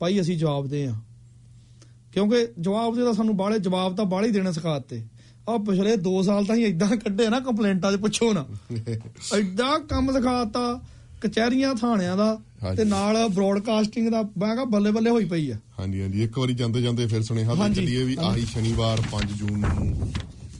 ਭਾਈ 0.00 0.20
ਅਸੀਂ 0.20 0.38
ਜਵਾਬ 0.38 0.66
ਦੇ 0.66 0.86
ਆ। 0.86 0.94
ਕਿਉਂਕਿ 2.12 2.48
ਜਵਾਬ 2.60 2.96
ਦੇ 2.96 3.04
ਤਾਂ 3.04 3.14
ਸਾਨੂੰ 3.14 3.36
ਬਾਹਲੇ 3.36 3.58
ਜਵਾਬ 3.58 3.96
ਤਾਂ 3.96 4.04
ਬਾਹਲੇ 4.04 4.30
ਦੇਣੇ 4.30 4.52
ਸਿਖਾਤੇ 4.52 5.02
ਆ 5.48 5.56
ਪਿਛਲੇ 5.58 5.94
2 5.96 6.22
ਸਾਲ 6.22 6.44
ਤਾਂ 6.44 6.56
ਹੀ 6.56 6.64
ਇਦਾਂ 6.64 6.88
ਕੱਢੇ 6.88 7.28
ਨਾ 7.28 7.40
ਕੰਪਲੇਂਟਾਂ 7.40 7.92
'ਚ 7.92 7.96
ਪੁੱਛੋ 7.96 8.32
ਨਾ। 8.32 8.46
ਐਡਾ 9.36 9.78
ਕੰਮ 9.78 10.12
ਦਿਖਾਤਾ 10.12 10.80
ਕਚਹਿਰੀਆਂ 11.20 11.74
ਥਾਣਿਆਂ 11.74 12.16
ਦਾ। 12.16 12.36
ਤੇ 12.76 12.84
ਨਾਲ 12.84 13.16
ਬ੍ਰੌਡਕਾਸਟਿੰਗ 13.28 14.08
ਦਾ 14.08 14.22
ਮੈਂ 14.38 14.54
ਕਿਹਾ 14.54 14.64
ਬੱਲੇ 14.70 14.90
ਬੱਲੇ 14.90 15.10
ਹੋਈ 15.10 15.24
ਪਈ 15.24 15.50
ਆ 15.50 15.56
ਹਾਂਜੀ 15.78 16.00
ਹਾਂਜੀ 16.02 16.22
ਇੱਕ 16.22 16.38
ਵਾਰੀ 16.38 16.54
ਜਾਂਦੇ 16.54 16.80
ਜਾਂਦੇ 16.82 17.06
ਫਿਰ 17.06 17.22
ਸੁਨੇਹਾ 17.22 17.54
ਦੇ। 17.54 17.74
ਚੱਲੀਏ 17.74 18.02
ਵੀ 18.04 18.16
ਆਹੀ 18.22 18.44
ਸ਼ਨੀਵਾਰ 18.46 19.02
5 19.12 19.36
ਜੂਨ 19.38 19.58
ਨੂੰ 19.60 20.10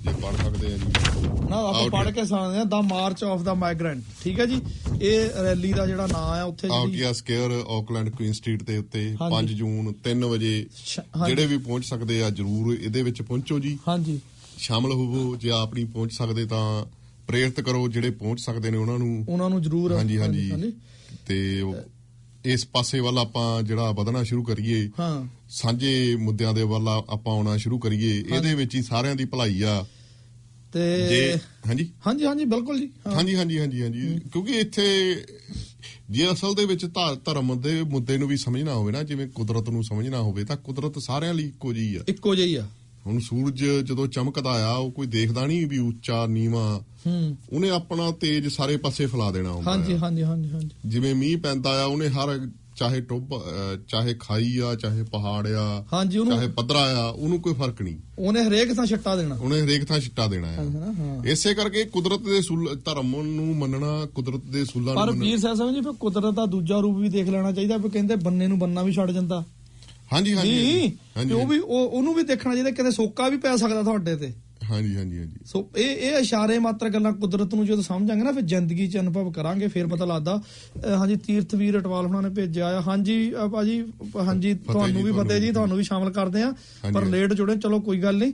ਜੇ 0.04 0.12
ਪੜ 0.12 0.34
ਸਕਦੇ 0.36 0.66
ਆ 0.66 0.76
ਜੀ 0.76 1.28
ਨਾ 1.50 1.56
ਆਪਾਂ 1.56 2.04
ਜੀ। 2.04 2.12
ਕੇ 2.12 2.24
ਸੁਣਾਉਂਦੇ 2.24 2.58
ਆ 2.58 2.64
ਦਾ 2.66 2.80
ਮਾਰਚ 2.82 3.24
ਆਫ 3.24 3.42
ਦਾ 3.42 3.54
ਮਾਈਗ੍ਰੈਂਟ 3.54 4.02
ਠੀਕ 4.22 4.40
ਹੈ 4.40 4.46
ਜੀ 4.46 4.60
ਇਹ 5.02 5.42
ਰੈਲੀ 5.42 5.72
ਦਾ 5.72 5.86
ਜਿਹੜਾ 5.86 6.06
ਨਾਂ 6.06 6.22
ਆ 6.30 6.42
ਉੱਥੇ 6.44 6.68
ਜਿਹੜੀ 6.68 6.80
Aotea 6.80 7.12
Square 7.12 7.52
Auckland 7.78 8.08
Queen 8.10 8.32
Street 8.32 8.62
ਦੇ 8.62 8.76
ਉੱਤੇ 8.78 9.04
ਹਾਂਜੀ। 9.20 9.36
5 9.36 9.52
ਜੂਨ 9.54 9.92
3 10.08 10.24
ਵਜੇ। 10.28 10.54
ਜਿਹੜੇ 11.26 11.46
ਵੀ 11.46 11.56
ਪਹੁੰਚ 11.58 11.84
ਸਕਦੇ 11.84 12.22
ਆ 12.22 12.30
ਜਰੂਰ 12.30 12.72
ਇਹਦੇ 12.74 13.02
ਵਿੱਚ 13.02 13.22
ਪਹੁੰਚੋ 13.22 13.58
ਜੀ 13.58 13.76
ਹਾਂਜੀ 13.88 14.18
ਸ਼ਾਮਲ 14.58 14.92
ਹੋਵੋ 14.92 15.36
ਜੇ 15.36 15.50
ਆਪ 15.50 15.74
ਨਹੀਂ 15.74 15.86
ਪਹੁੰਚ 15.86 16.12
ਸਕਦੇ 16.12 16.44
ਤਾਂ 16.46 16.64
ਪ੍ਰੇਰਿਤ 17.30 17.60
ਕਰੋ 17.60 17.88
ਜਿਹੜੇ 17.88 18.10
ਪਹੁੰਚ 18.10 18.40
ਸਕਦੇ 18.40 18.70
ਨੇ 18.70 18.76
ਉਹਨਾਂ 18.76 18.98
ਨੂੰ। 18.98 19.26
ਉਹਨਾਂ 19.28 19.50
ਨੂੰ 19.50 19.62
ਜ਼ਰੂਰ। 19.62 19.92
ਹਾਂਜੀ 19.92 20.18
ਹਾਂਜੀ। 20.18 20.52
ਤੇ 21.26 21.64
ਇਸ 22.44 22.66
ਪਾਸੇ 22.66 23.00
ਵੱਲ 23.00 23.18
ਆਪਾਂ 23.18 23.62
ਜਿਹੜਾ 23.62 23.90
ਵਧਣਾ 23.90 24.22
ਸ਼ੁਰੂ 24.22 24.42
ਕਰੀਏ। 24.42 24.90
ਹਾਂ। 25.00 25.26
ਸਾਂਝੇ 25.50 26.16
ਮੁੱਦਿਆਂ 26.16 26.54
ਦੇ 26.54 26.62
ਵੱਲ 26.62 26.88
ਆਪਾਂ 26.88 27.34
ਆਉਣਾ 27.34 27.56
ਸ਼ੁਰੂ 27.56 27.78
ਕਰੀਏ। 27.78 28.24
ਇਹਦੇ 28.34 28.54
ਵਿੱਚ 28.54 28.74
ਹੀ 28.74 28.82
ਸਾਰਿਆਂ 28.82 29.16
ਦੀ 29.16 29.24
ਭਲਾਈ 29.24 29.62
ਆ। 29.62 29.86
ਤੇ 30.72 31.36
ਹਾਂਜੀ? 31.68 31.90
ਹਾਂਜੀ 32.06 32.24
ਹਾਂਜੀ 32.24 32.44
ਬਿਲਕੁਲ 32.44 32.80
ਜੀ। 32.80 32.88
ਹਾਂਜੀ 33.14 33.36
ਹਾਂਜੀ 33.36 33.58
ਹਾਂਜੀ 33.58 33.82
ਹਾਂਜੀ। 33.82 34.20
ਕਿਉਂਕਿ 34.32 34.52
ਇੱਥੇ 34.52 35.16
ਜੇ 36.10 36.32
ਅਸਲ 36.32 36.54
ਦੇ 36.54 36.64
ਵਿੱਚ 36.64 36.86
ਧਰਮ 37.24 37.60
ਦੇ 37.60 37.82
ਮੁੱਦੇ 37.82 38.18
ਨੂੰ 38.18 38.28
ਵੀ 38.28 38.36
ਸਮਝਣਾ 38.36 38.74
ਹੋਵੇ 38.74 38.92
ਨਾ 38.92 39.02
ਜਿਵੇਂ 39.02 39.28
ਕੁਦਰਤ 39.28 39.70
ਨੂੰ 39.70 39.84
ਸਮਝਣਾ 39.84 40.18
ਹੋਵੇ 40.18 40.44
ਤਾਂ 40.44 40.56
ਕੁਦਰਤ 40.56 40.98
ਸਾਰਿਆਂ 40.98 41.34
ਲਈ 41.34 41.46
ਇੱਕੋ 41.46 41.72
ਜਿਹੀ 41.72 41.96
ਆ। 41.96 42.00
ਇੱਕੋ 42.08 42.34
ਜਿਹੀ 42.34 42.54
ਆ। 42.54 42.68
ਹੁਣ 43.06 43.18
ਸੂਰਜ 43.18 43.64
ਜਦੋਂ 43.64 44.06
ਚਮਕਦਾ 44.06 44.50
ਆ 44.50 44.74
ਉਹ 44.74 44.90
ਕੋਈ 44.92 45.06
ਦੇਖਦਾ 45.06 45.46
ਨਹੀਂ 45.46 45.66
ਵੀ 45.66 45.78
ਉੱਚਾ 45.78 46.26
ਨੀਵਾ। 46.26 46.82
ਹੂੰ। 47.06 47.36
ਉਹਨੇ 47.52 47.70
ਆਪਣਾ 47.70 48.10
ਤੇਜ 48.10 48.48
ਸਾਰੇ 48.48 48.76
ਪਾਸੇ 48.76 49.06
ਫੈਲਾ 49.06 49.30
ਦੇਣਾ 49.30 49.50
ਹੁੰਦਾ 49.50 49.70
ਹਾਂਜੀ। 49.70 49.96
ਹਾਂਜੀ 49.96 50.22
ਹਾਂਜੀ 50.22 50.50
ਹਾਂਜੀ। 50.50 50.70
ਜਿਵੇਂ 50.86 51.14
ਮੀਂਹ 51.14 51.38
ਪੈਂਦਾ 51.38 51.82
ਆ 51.82 51.84
ਉਹਨੇ 51.84 52.08
ਹਰ 52.08 52.48
ਚਾਹੇ 52.76 53.00
ਟੁੱਬ 53.00 53.30
ਚਾਹੇ 53.88 54.14
ਖਾਈ 54.20 54.58
ਆ 54.58 54.74
ਚਾਹੇ 54.74 55.02
ਪਹਾੜ 55.02 55.46
ਆ 55.46 55.84
ਹਾਂਜੀ 55.92 56.18
ਚਾਹੇ 56.18 56.36
ਉਹਨੂੰ 56.36 56.50
ਪੱਧਰਾ 56.50 56.78
ਆ 56.78 57.08
ਉਹਨੂੰ 57.08 57.40
ਕੋਈ 57.40 57.54
ਫ਼ਰਕ 57.54 57.82
ਨਹੀਂ। 57.82 57.96
ਉਹਨੇ 58.18 58.44
ਹਰੇਕ 58.44 58.74
ਥਾਂ 58.74 58.86
ਛੱਟਾ 58.86 59.16
ਦੇਣਾ। 59.16 59.34
ਉਹਨੇ 59.34 59.60
ਹਰੇਕ 59.62 59.84
ਥਾਂ 59.84 60.00
ਛਿੱਟਾ 60.00 60.26
ਦੇਣਾ 60.26 60.48
ਆ। 60.48 61.22
ਇਸੇ 61.26 61.54
ਕਰਕੇ 61.54 61.84
ਕੁਦਰਤ 61.84 62.20
ਦੇ 62.20 62.40
ਸੂਲ 62.42 62.76
ਧਰਮ 62.84 63.22
ਨੂੰ 63.22 63.56
ਮੰਨਣਾ 63.56 64.06
ਕੁਦਰਤ 64.14 64.40
ਦੇ 64.40 64.64
ਸੂਲਾਂ 64.64 64.94
ਨੂੰ 64.94 65.02
ਪਰ 65.02 65.10
ਮੰਨਣਾ। 65.10 65.24
ਵੀਰ 65.26 65.38
ਸਾਹਿਬ 65.38 65.56
ਸਮਝ 65.56 65.74
ਜੀ 65.74 65.80
ਫਿਰ 65.80 65.92
ਕੁਦਰਤ 65.92 66.34
ਦਾ 66.34 66.46
ਦੂਜਾ 66.46 66.78
ਰੂਪ 66.78 66.96
ਵੀ 66.96 67.08
ਦੇਖ 67.08 67.28
ਲੈਣਾ 67.28 67.52
ਚਾਹੀਦਾ 67.52 67.76
ਵੀ 67.76 67.88
ਕਹਿੰਦੇ 67.90 68.16
ਬੰਨੇ 68.16 68.46
ਨੂੰ 68.46 68.58
ਬੰਨਾ 68.58 68.82
ਵੀ 68.82 68.92
ਛੱਡ 68.92 69.10
ਜਾਂਦਾ। 69.10 69.44
ਹਾਂਜੀ 70.12 70.34
ਹਾਂਜੀ 70.34 70.92
ਹਾਂਜੀ। 71.16 71.34
ਉਹ 71.34 71.46
ਵੀ 71.46 71.58
ਉਹ 71.58 71.88
ਉਹਨੂੰ 71.88 72.14
ਵੀ 72.14 72.22
ਦੇਖਣਾ 72.22 72.52
ਚਾਹੀਦਾ 72.54 72.70
ਕਿਤੇ 72.70 72.90
ਸੋਕਾ 72.90 73.28
ਵੀ 73.28 73.36
ਪੈ 73.36 73.56
ਸਕਦਾ 73.56 73.82
ਤੁਹਾਡੇ 73.82 74.16
ਤੇ। 74.16 74.32
ਹਾਂਜੀ 74.70 74.96
ਹਾਂਜੀ 74.96 75.18
ਹਾਂਜੀ। 75.18 75.36
ਸੋ 75.44 75.68
ਇਹ 75.76 75.96
ਇਹ 75.96 76.16
ਇਸ਼ਾਰੇ 76.16 76.58
ਮਾਤਰ 76.58 76.88
ਗੱਲਾਂ 76.88 77.12
ਕੁਦਰਤ 77.12 77.54
ਨੂੰ 77.54 77.66
ਜਦੋਂ 77.66 77.82
ਸਮਝਾਂਗੇ 77.82 78.22
ਨਾ 78.22 78.32
ਫਿਰ 78.32 78.42
ਜ਼ਿੰਦਗੀ 78.42 78.86
'ਚ 78.88 78.98
ਅਨੁਭਵ 78.98 79.30
ਕਰਾਂਗੇ 79.32 79.68
ਫਿਰ 79.68 79.86
ਪਤਾ 79.86 80.04
ਲੱਗਦਾ 80.04 80.40
ਹਾਂਜੀ 80.96 81.16
ਤੀਰਥਵੀਰ 81.16 81.78
ਅਟਵਾਲ 81.78 82.06
ਹੁਣਾਂ 82.06 82.22
ਨੇ 82.22 82.28
ਭੇਜਿਆ 82.28 82.66
ਆ। 82.68 82.80
ਹਾਂਜੀ 82.80 83.32
ਭਾਜੀ 83.52 83.84
ਹਾਂਜੀ 84.26 84.54
ਤੁਹਾਨੂੰ 84.54 85.02
ਵੀ 85.02 85.12
ਫਤਿਹ 85.12 85.40
ਜੀ 85.40 85.52
ਤੁਹਾਨੂੰ 85.52 85.76
ਵੀ 85.76 85.82
ਸ਼ਾਮਲ 85.82 86.10
ਕਰਦੇ 86.10 86.42
ਆ 86.42 86.52
ਪਰ। 86.94 87.04
ਲੇਟ 87.04 87.32
ਜੁੜੇ 87.32 87.56
ਚਲੋ 87.56 87.80
ਕੋਈ 87.80 88.02
ਗੱਲ 88.02 88.16
ਨਹੀਂ। 88.16 88.32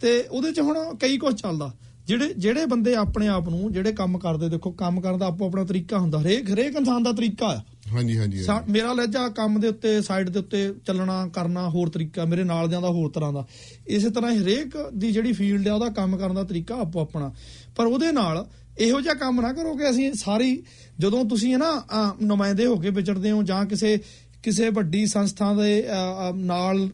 ਤੇ 0.00 0.24
ਉਹਦੇ 0.30 0.52
'ਚ 0.52 0.60
ਹੁਣ 0.60 0.94
ਕਈ 1.00 1.18
ਕੁਝ 1.18 1.34
ਚੱਲਦਾ। 1.34 1.72
ਜਿਹੜੇ 2.06 2.34
ਜਿਹੜੇ 2.38 2.66
ਬੰਦੇ 2.66 2.94
ਆਪਣੇ 2.94 3.28
ਆਪ 3.28 3.48
ਨੂੰ 3.48 3.72
ਜਿਹੜੇ 3.72 3.92
ਕੰਮ 3.92 4.18
ਕਰਦੇ 4.18 4.48
ਦੇਖੋ 4.48 4.70
ਕੰਮ 4.70 5.00
ਕਰਨ 5.00 5.18
ਦਾ 5.18 5.26
ਆਪੋ 5.26 5.46
ਆਪਣਾ 5.46 5.64
ਤਰੀਕਾ 5.64 5.98
ਹੁੰਦਾ। 5.98 6.20
ਹਰੇਕ 6.22 6.50
ਹਰੇਕ 6.50 6.76
ਇਨਸਾਨ 6.76 7.02
ਦਾ 7.02 7.12
ਤਰੀਕਾ 7.12 7.46
ਆ। 7.46 7.60
ਹਾਂਜੀ 7.92 8.18
ਹਾਂਜੀ 8.18 8.42
ਸਾ- 8.42 8.62
ਮੇਰਾ 8.68 8.92
ਲਹਿਜਾ 8.92 9.28
ਕੰਮ 9.28 9.60
ਦੇ 9.60 9.68
ਉੱਤੇ 9.68 10.02
ਸਾਈਡ 10.02 10.28
ਦੇ 10.28 10.38
ਉੱਤੇ 10.38 10.74
ਚੱਲਣਾ 10.86 11.28
ਕਰਨਾ 11.28 11.68
ਹੋਰ 11.70 11.88
ਤਰੀਕਾ 11.88 12.24
ਮੇਰੇ 12.24 12.44
ਨਾਲ 12.44 12.68
ਦਿਆਂ 12.68 12.80
ਦਾ 12.80 12.88
ਹੋਰ 12.88 13.10
ਤਰ੍ਹਾਂ 13.10 13.32
ਦਾ। 13.32 13.46
ਇਸੇ 13.86 14.10
ਤਰ੍ਹਾਂ 14.10 14.32
ਹੀ 14.32 14.38
ਹਰੇਕ 14.38 14.90
ਦੀ 14.94 15.12
ਜਿਹੜੀ 15.12 15.32
ਫੀਲਡ 15.32 15.68
ਆ 15.68 15.74
ਉਹਦਾ 15.74 15.88
ਕੰਮ 15.88 16.16
ਕਰਨ 16.16 16.34
ਦਾ 16.34 16.44
ਤਰੀਕਾ 16.44 16.74
ਆਪੋ 16.76 17.00
ਆਪਣਾ। 17.00 17.32
ਪਰ 17.76 17.86
ਉਹਦੇ 17.86 18.12
ਨਾਲ 18.12 18.46
ਇਹੋ 18.78 19.00
ਜਿਹਾ 19.00 19.14
ਕੰਮ 19.14 19.40
ਨਾ 19.40 19.52
ਕਰੋ 19.52 19.74
ਕਿ 19.76 19.90
ਅਸੀਂ 19.90 20.12
ਸਾਰੀ 20.12 20.62
ਜਦੋਂ 20.98 21.24
ਤੁਸੀਂ 21.24 21.52
ਹੈ 21.52 21.58
ਨਾ 21.58 21.78
ਅਹ, 21.78 22.24
ਨੁਮਾਇੰਦੇ 22.24 22.66
ਹੋ 22.66 22.76
ਕੇ 22.76 22.90
ਵਿਚਰਦੇ 22.90 23.30
ਹੋ 23.30 23.42
ਜਾਂ 23.42 23.66
ਕਿਸੇ 23.66 23.98
ਕਿਸੇ 24.42 24.68
ਵੱਡੀ 24.68 25.06
ਸੰਸਥਾ 25.06 25.54
ਦੇ 25.54 25.84
ਅਹ, 25.88 26.30
ਅਹ, 26.30 26.34
ਨਾਲ 26.34 26.88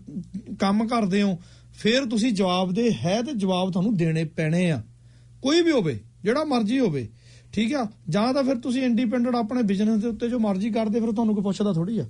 ਕੰਮ 0.59 0.87
ਕਰਦੇ 0.89 1.23
ਹੋ 1.23 1.39
ਫਿਰ 1.79 2.05
ਤੁਸੀਂ 2.05 2.33
ਜਵਾਬ 2.33 2.73
ਦੇ 2.73 2.93
ਹੈ 2.93 3.23
ਤੇ 3.23 3.33
ਜਵਾਬ 3.33 3.73
ਤੁਹਾਨੂੰ 3.73 3.97
ਦੇਣੇ 3.97 4.25
ਪੈਣੇ 4.25 4.71
ਆ। 4.71 4.83
ਕੋਈ 5.43 5.63
ਵੀ 5.63 5.71
ਹੋਵੇ 5.71 6.01
ਜਿਹੜਾ 6.25 6.45
ਮਰਜ਼ੀ 6.45 6.79
ਹੋਵੇ 6.79 7.09
ਠੀਕ 7.59 7.75
ਆ? 7.75 7.87
ਜਾਂ 8.09 8.33
ਤਾਂ 8.35 8.43
ਫਿਰ 8.45 8.57
ਤੁਸੀਂ 8.59 8.83
ਇੰਡੀਪੈਂਡੈਂਟ 8.83 9.35
ਆਪਣੇ 9.35 9.63
ਬਿਜ਼ਨਸ 9.63 10.03
ਦੇ 10.03 10.09
ਉੱਤੇ 10.09 10.29
ਜੋ 10.29 10.39
ਮਰਜ਼ੀ 10.39 10.71
ਕਰਦੇ 10.71 11.01
ਫਿਰ 11.01 11.13
ਤੁਹਾਨੂੰ 11.13 11.35
ਕੋਈ 11.35 11.45
ਪੁੱਛਦਾ 11.45 11.73
ਥੋੜੀ 11.73 11.99
ਆ। 11.99 12.07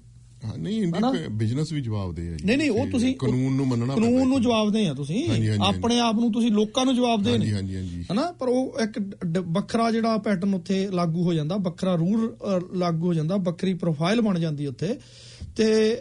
ਨਹੀਂ 0.58 0.86
ਬਿਜ਼ਨਸ 1.30 1.72
ਵੀ 1.72 1.80
ਜਵਾਬ 1.80 2.14
ਦੇ 2.14 2.28
ਆ 2.28 2.36
ਜੀ। 2.36 2.44
ਨਹੀਂ 2.44 2.56
ਨਹੀਂ 2.58 2.70
ਉਹ 2.70 2.86
ਤੁਸੀਂ 2.90 3.14
ਕਾਨੂੰਨ 3.16 3.52
ਨੂੰ 3.52 3.66
ਮੰਨਣਾ 3.68 3.94
ਕਾਨੂੰਨ 3.94 4.28
ਨੂੰ 4.28 4.36
ਹੈ। 4.38 4.42
ਜਵਾਬ 4.42 4.70
ਦੇ 4.72 4.86
ਆ 4.88 4.94
ਤੁਸੀਂ। 4.94 5.28
ਆਪਣੇ 5.60 5.98
ਆਪ 6.00 6.14
ਨੂੰ 6.14 6.32
ਤੁਸੀਂ 6.32 6.50
ਲੋਕਾਂ 6.52 6.84
ਨੂੰ 6.84 6.94
ਜਵਾਬ 6.94 7.22
ਦੇ 7.22 7.30
ਹਾਂਜੀ 7.30 7.46
ਨੇ 7.46 7.52
ਹਾਂਜੀ 7.54 7.76
ਹਾਂਜੀ। 7.76 8.04
ਹਨਾ? 8.12 8.22
ਪਰ 8.32 8.48
ਉਹ 8.48 8.78
ਇੱਕ 8.82 8.98
ਵੱਖਰਾ 9.48 9.90
ਜਿਹੜਾ 9.90 10.16
ਪੈਟਰਨ 10.18 10.54
ਉੱਥੇ 10.54 10.88
ਲਾਗੂ 10.92 11.22
ਹੋ 11.22 11.32
ਜਾਂਦਾ 11.32 11.56
ਵੱਖਰਾ 11.56 11.94
ਰੂਲ 11.94 12.36
ਲਾਗੂ 12.76 13.06
ਹੋ 13.06 13.14
ਜਾਂਦਾ 13.14 13.36
ਵੱਖਰੀ 13.36 13.74
ਪ੍ਰੋਫਾਈਲ 13.74 14.20
ਬਣ 14.20 14.38
ਜਾਂਦੀ 14.38 14.66
ਉੱਥੇ। 14.66 14.98
ਤੇ 15.56 15.98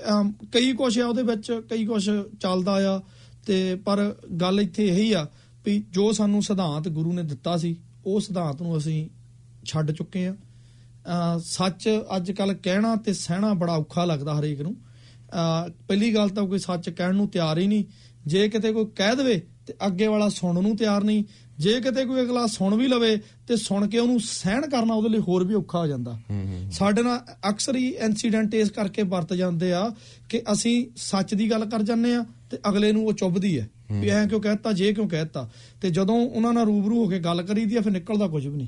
ਕਈ 0.51 0.73
ਕੁਛ 0.73 0.99
ਆ 0.99 1.07
ਉਹਦੇ 1.07 1.23
ਵਿੱਚ 1.23 1.51
ਕਈ 1.69 1.85
ਕੁਛ 1.85 2.09
ਚੱਲਦਾ 2.41 2.95
ਆ। 2.95 2.99
ਤੇ 3.47 3.75
ਪਰ 3.75 4.15
ਗੱਲ 4.41 4.59
ਇੱਥੇ 4.59 4.87
ਇਹੀ 4.87 5.11
ਆ 5.13 5.27
ਵੀ 5.65 5.83
ਜੋ 5.91 6.11
ਸਾਨੂੰ 6.11 6.41
ਸਿਧਾਂਤ 6.43 6.87
ਗੁਰੂ 6.89 7.13
ਨੇ 7.13 7.23
ਦਿੱਤਾ 7.23 7.57
ਸੀ 7.57 7.75
ਉਹ 8.05 8.19
ਸਿਧਾਂਤ 8.19 8.61
ਨੂੰ 8.61 8.77
ਅਸੀਂ 8.77 9.07
ਛੱਡ 9.67 9.91
ਚੁੱਕੇ 9.91 10.27
ਆ। 10.27 10.35
ਸੱਚ 11.43 11.87
ਅੱਜ 12.15 12.31
ਕੱਲ 12.31 12.53
ਕਹਿਣਾ 12.53 12.95
ਤੇ 12.95 13.13
ਸਹਿਣਾ 13.13 13.53
ਬੜਾ 13.53 13.75
ਔਖਾ 13.75 14.05
ਲੱਗਦਾ 14.05 14.39
ਹਰੇਕ 14.39 14.61
ਨੂੰ। 14.61 14.75
ਪਹਿਲੀ 15.87 16.13
ਗੱਲ 16.15 16.29
ਤਾਂ 16.29 16.47
ਕੋਈ 16.47 16.59
ਸੱਚ 16.59 16.89
ਕਹਿਣ 16.89 17.15
ਨੂੰ 17.15 17.27
ਤਿਆਰ 17.27 17.57
ਹੀ 17.57 17.67
ਨਹੀਂ। 17.67 17.83
ਜੇ 18.25 18.47
ਕਿਤੇ 18.49 18.71
ਕੋਈ 18.73 18.85
ਕਹਿ 18.95 19.15
ਦੇਵੇ 19.15 19.41
ਤੇ 19.67 19.73
ਅੱਗੇ 19.87 20.07
ਵਾਲਾ 20.07 20.27
ਸੁਣਨ 20.29 20.61
ਨੂੰ 20.63 20.75
ਤਿਆਰ 20.77 21.03
ਨਹੀਂ। 21.03 21.23
ਜੇ 21.59 21.79
ਕਿਤੇ 21.81 22.03
ਕੋਈ 22.05 22.21
ਅਗਲਾ 22.21 22.45
ਸੁਣ 22.47 22.75
ਵੀ 22.75 22.87
ਲਵੇ 22.87 23.15
ਤੇ 23.47 23.55
ਸੁਣ 23.55 23.87
ਕੇ 23.87 23.99
ਉਹਨੂੰ 23.99 24.19
ਸਹਿਣ 24.19 24.67
ਕਰਨਾ 24.69 24.93
ਉਹਦੇ 24.93 25.09
ਲਈ 25.09 25.19
ਹੋਰ 25.19 25.43
ਵੀ 25.43 25.53
ਔਖਾ 25.53 25.79
ਹੋ 25.79 25.87
ਜਾਂਦਾ। 25.87 26.17
ਸਾਡੇ 26.71 27.03
ਨਾਲ 27.03 27.19
ਅਕਸਰ 27.49 27.75
ਹੀ 27.75 27.87
ਇਨਸੀਡੈਂਟ 27.99 28.53
ਇਸ 28.53 28.69
ਕਰਕੇ 28.71 29.03
ਵਰਤ 29.03 29.33
ਜਾਂਦੇ 29.33 29.71
ਆ 29.73 29.89
ਕਿ 30.29 30.41
ਅਸੀਂ 30.51 30.75
ਸੱਚ 30.97 31.33
ਦੀ 31.35 31.49
ਗੱਲ 31.51 31.65
ਕਰ 31.65 31.83
ਜਾਂਦੇ 31.83 32.13
ਆ 32.15 32.25
ਤੇ 32.51 32.57
ਅਗਲੇ 32.69 32.91
ਨੂੰ 32.91 33.05
ਉਹ 33.05 33.13
ਚੁੱਭਦੀ 33.13 33.59
ਹੈ। 33.59 33.67
ਵੀ 33.91 34.09
ਐਂ 34.09 34.27
ਕਿਉਂ 34.27 34.41
ਕਹਿਤਾ 34.41 34.71
ਜੇ 34.71 34.93
ਕਿਉਂ 34.93 35.07
ਕਹਿਤਾ 35.09 35.49
ਤੇ 35.81 35.89
ਜਦੋਂ 35.89 36.15
ਉਹਨਾਂ 36.15 36.53
ਨਾਲ 36.53 36.65
ਰੂਬਰੂ 36.65 37.03
ਹੋ 37.03 37.07
ਕੇ 37.09 37.19
ਗੱਲ 37.19 37.41
ਕਰੀਦੀ 37.41 37.75
ਆ 37.75 37.81
ਫਿਰ 37.81 37.91
ਨਿਕਲਦਾ 37.91 38.27
ਕੁਝ 38.27 38.45
ਵੀ 38.47 38.57
ਨਹੀਂ। 38.57 38.67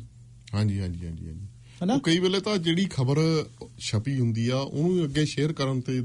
ਹਾਂਜੀ 0.53 0.79
ਹਾਂਜੀ 0.79 1.05
ਹਾਂਜੀ 1.05 1.25
ਹਾਂਜੀ। 1.27 1.47
ਹਨਾ? 1.83 1.93
ਉਹ 1.93 1.99
ਕਈ 1.99 2.19
ਵੇਲੇ 2.19 2.39
ਤਾਂ 2.39 2.57
ਜਿਹੜੀ 2.57 2.85
ਖਬਰ 2.85 3.45
ਛਪੀ 3.79 4.19
ਹੁੰਦੀ 4.19 4.49
ਆ 4.49 4.55
ਉਹਨੂੰ 4.55 5.03
ਅੱਗੇ 5.05 5.25
ਸ਼ੇਅਰ 5.25 5.53
ਕਰਨ 5.53 5.81
ਤੇ 5.81 6.01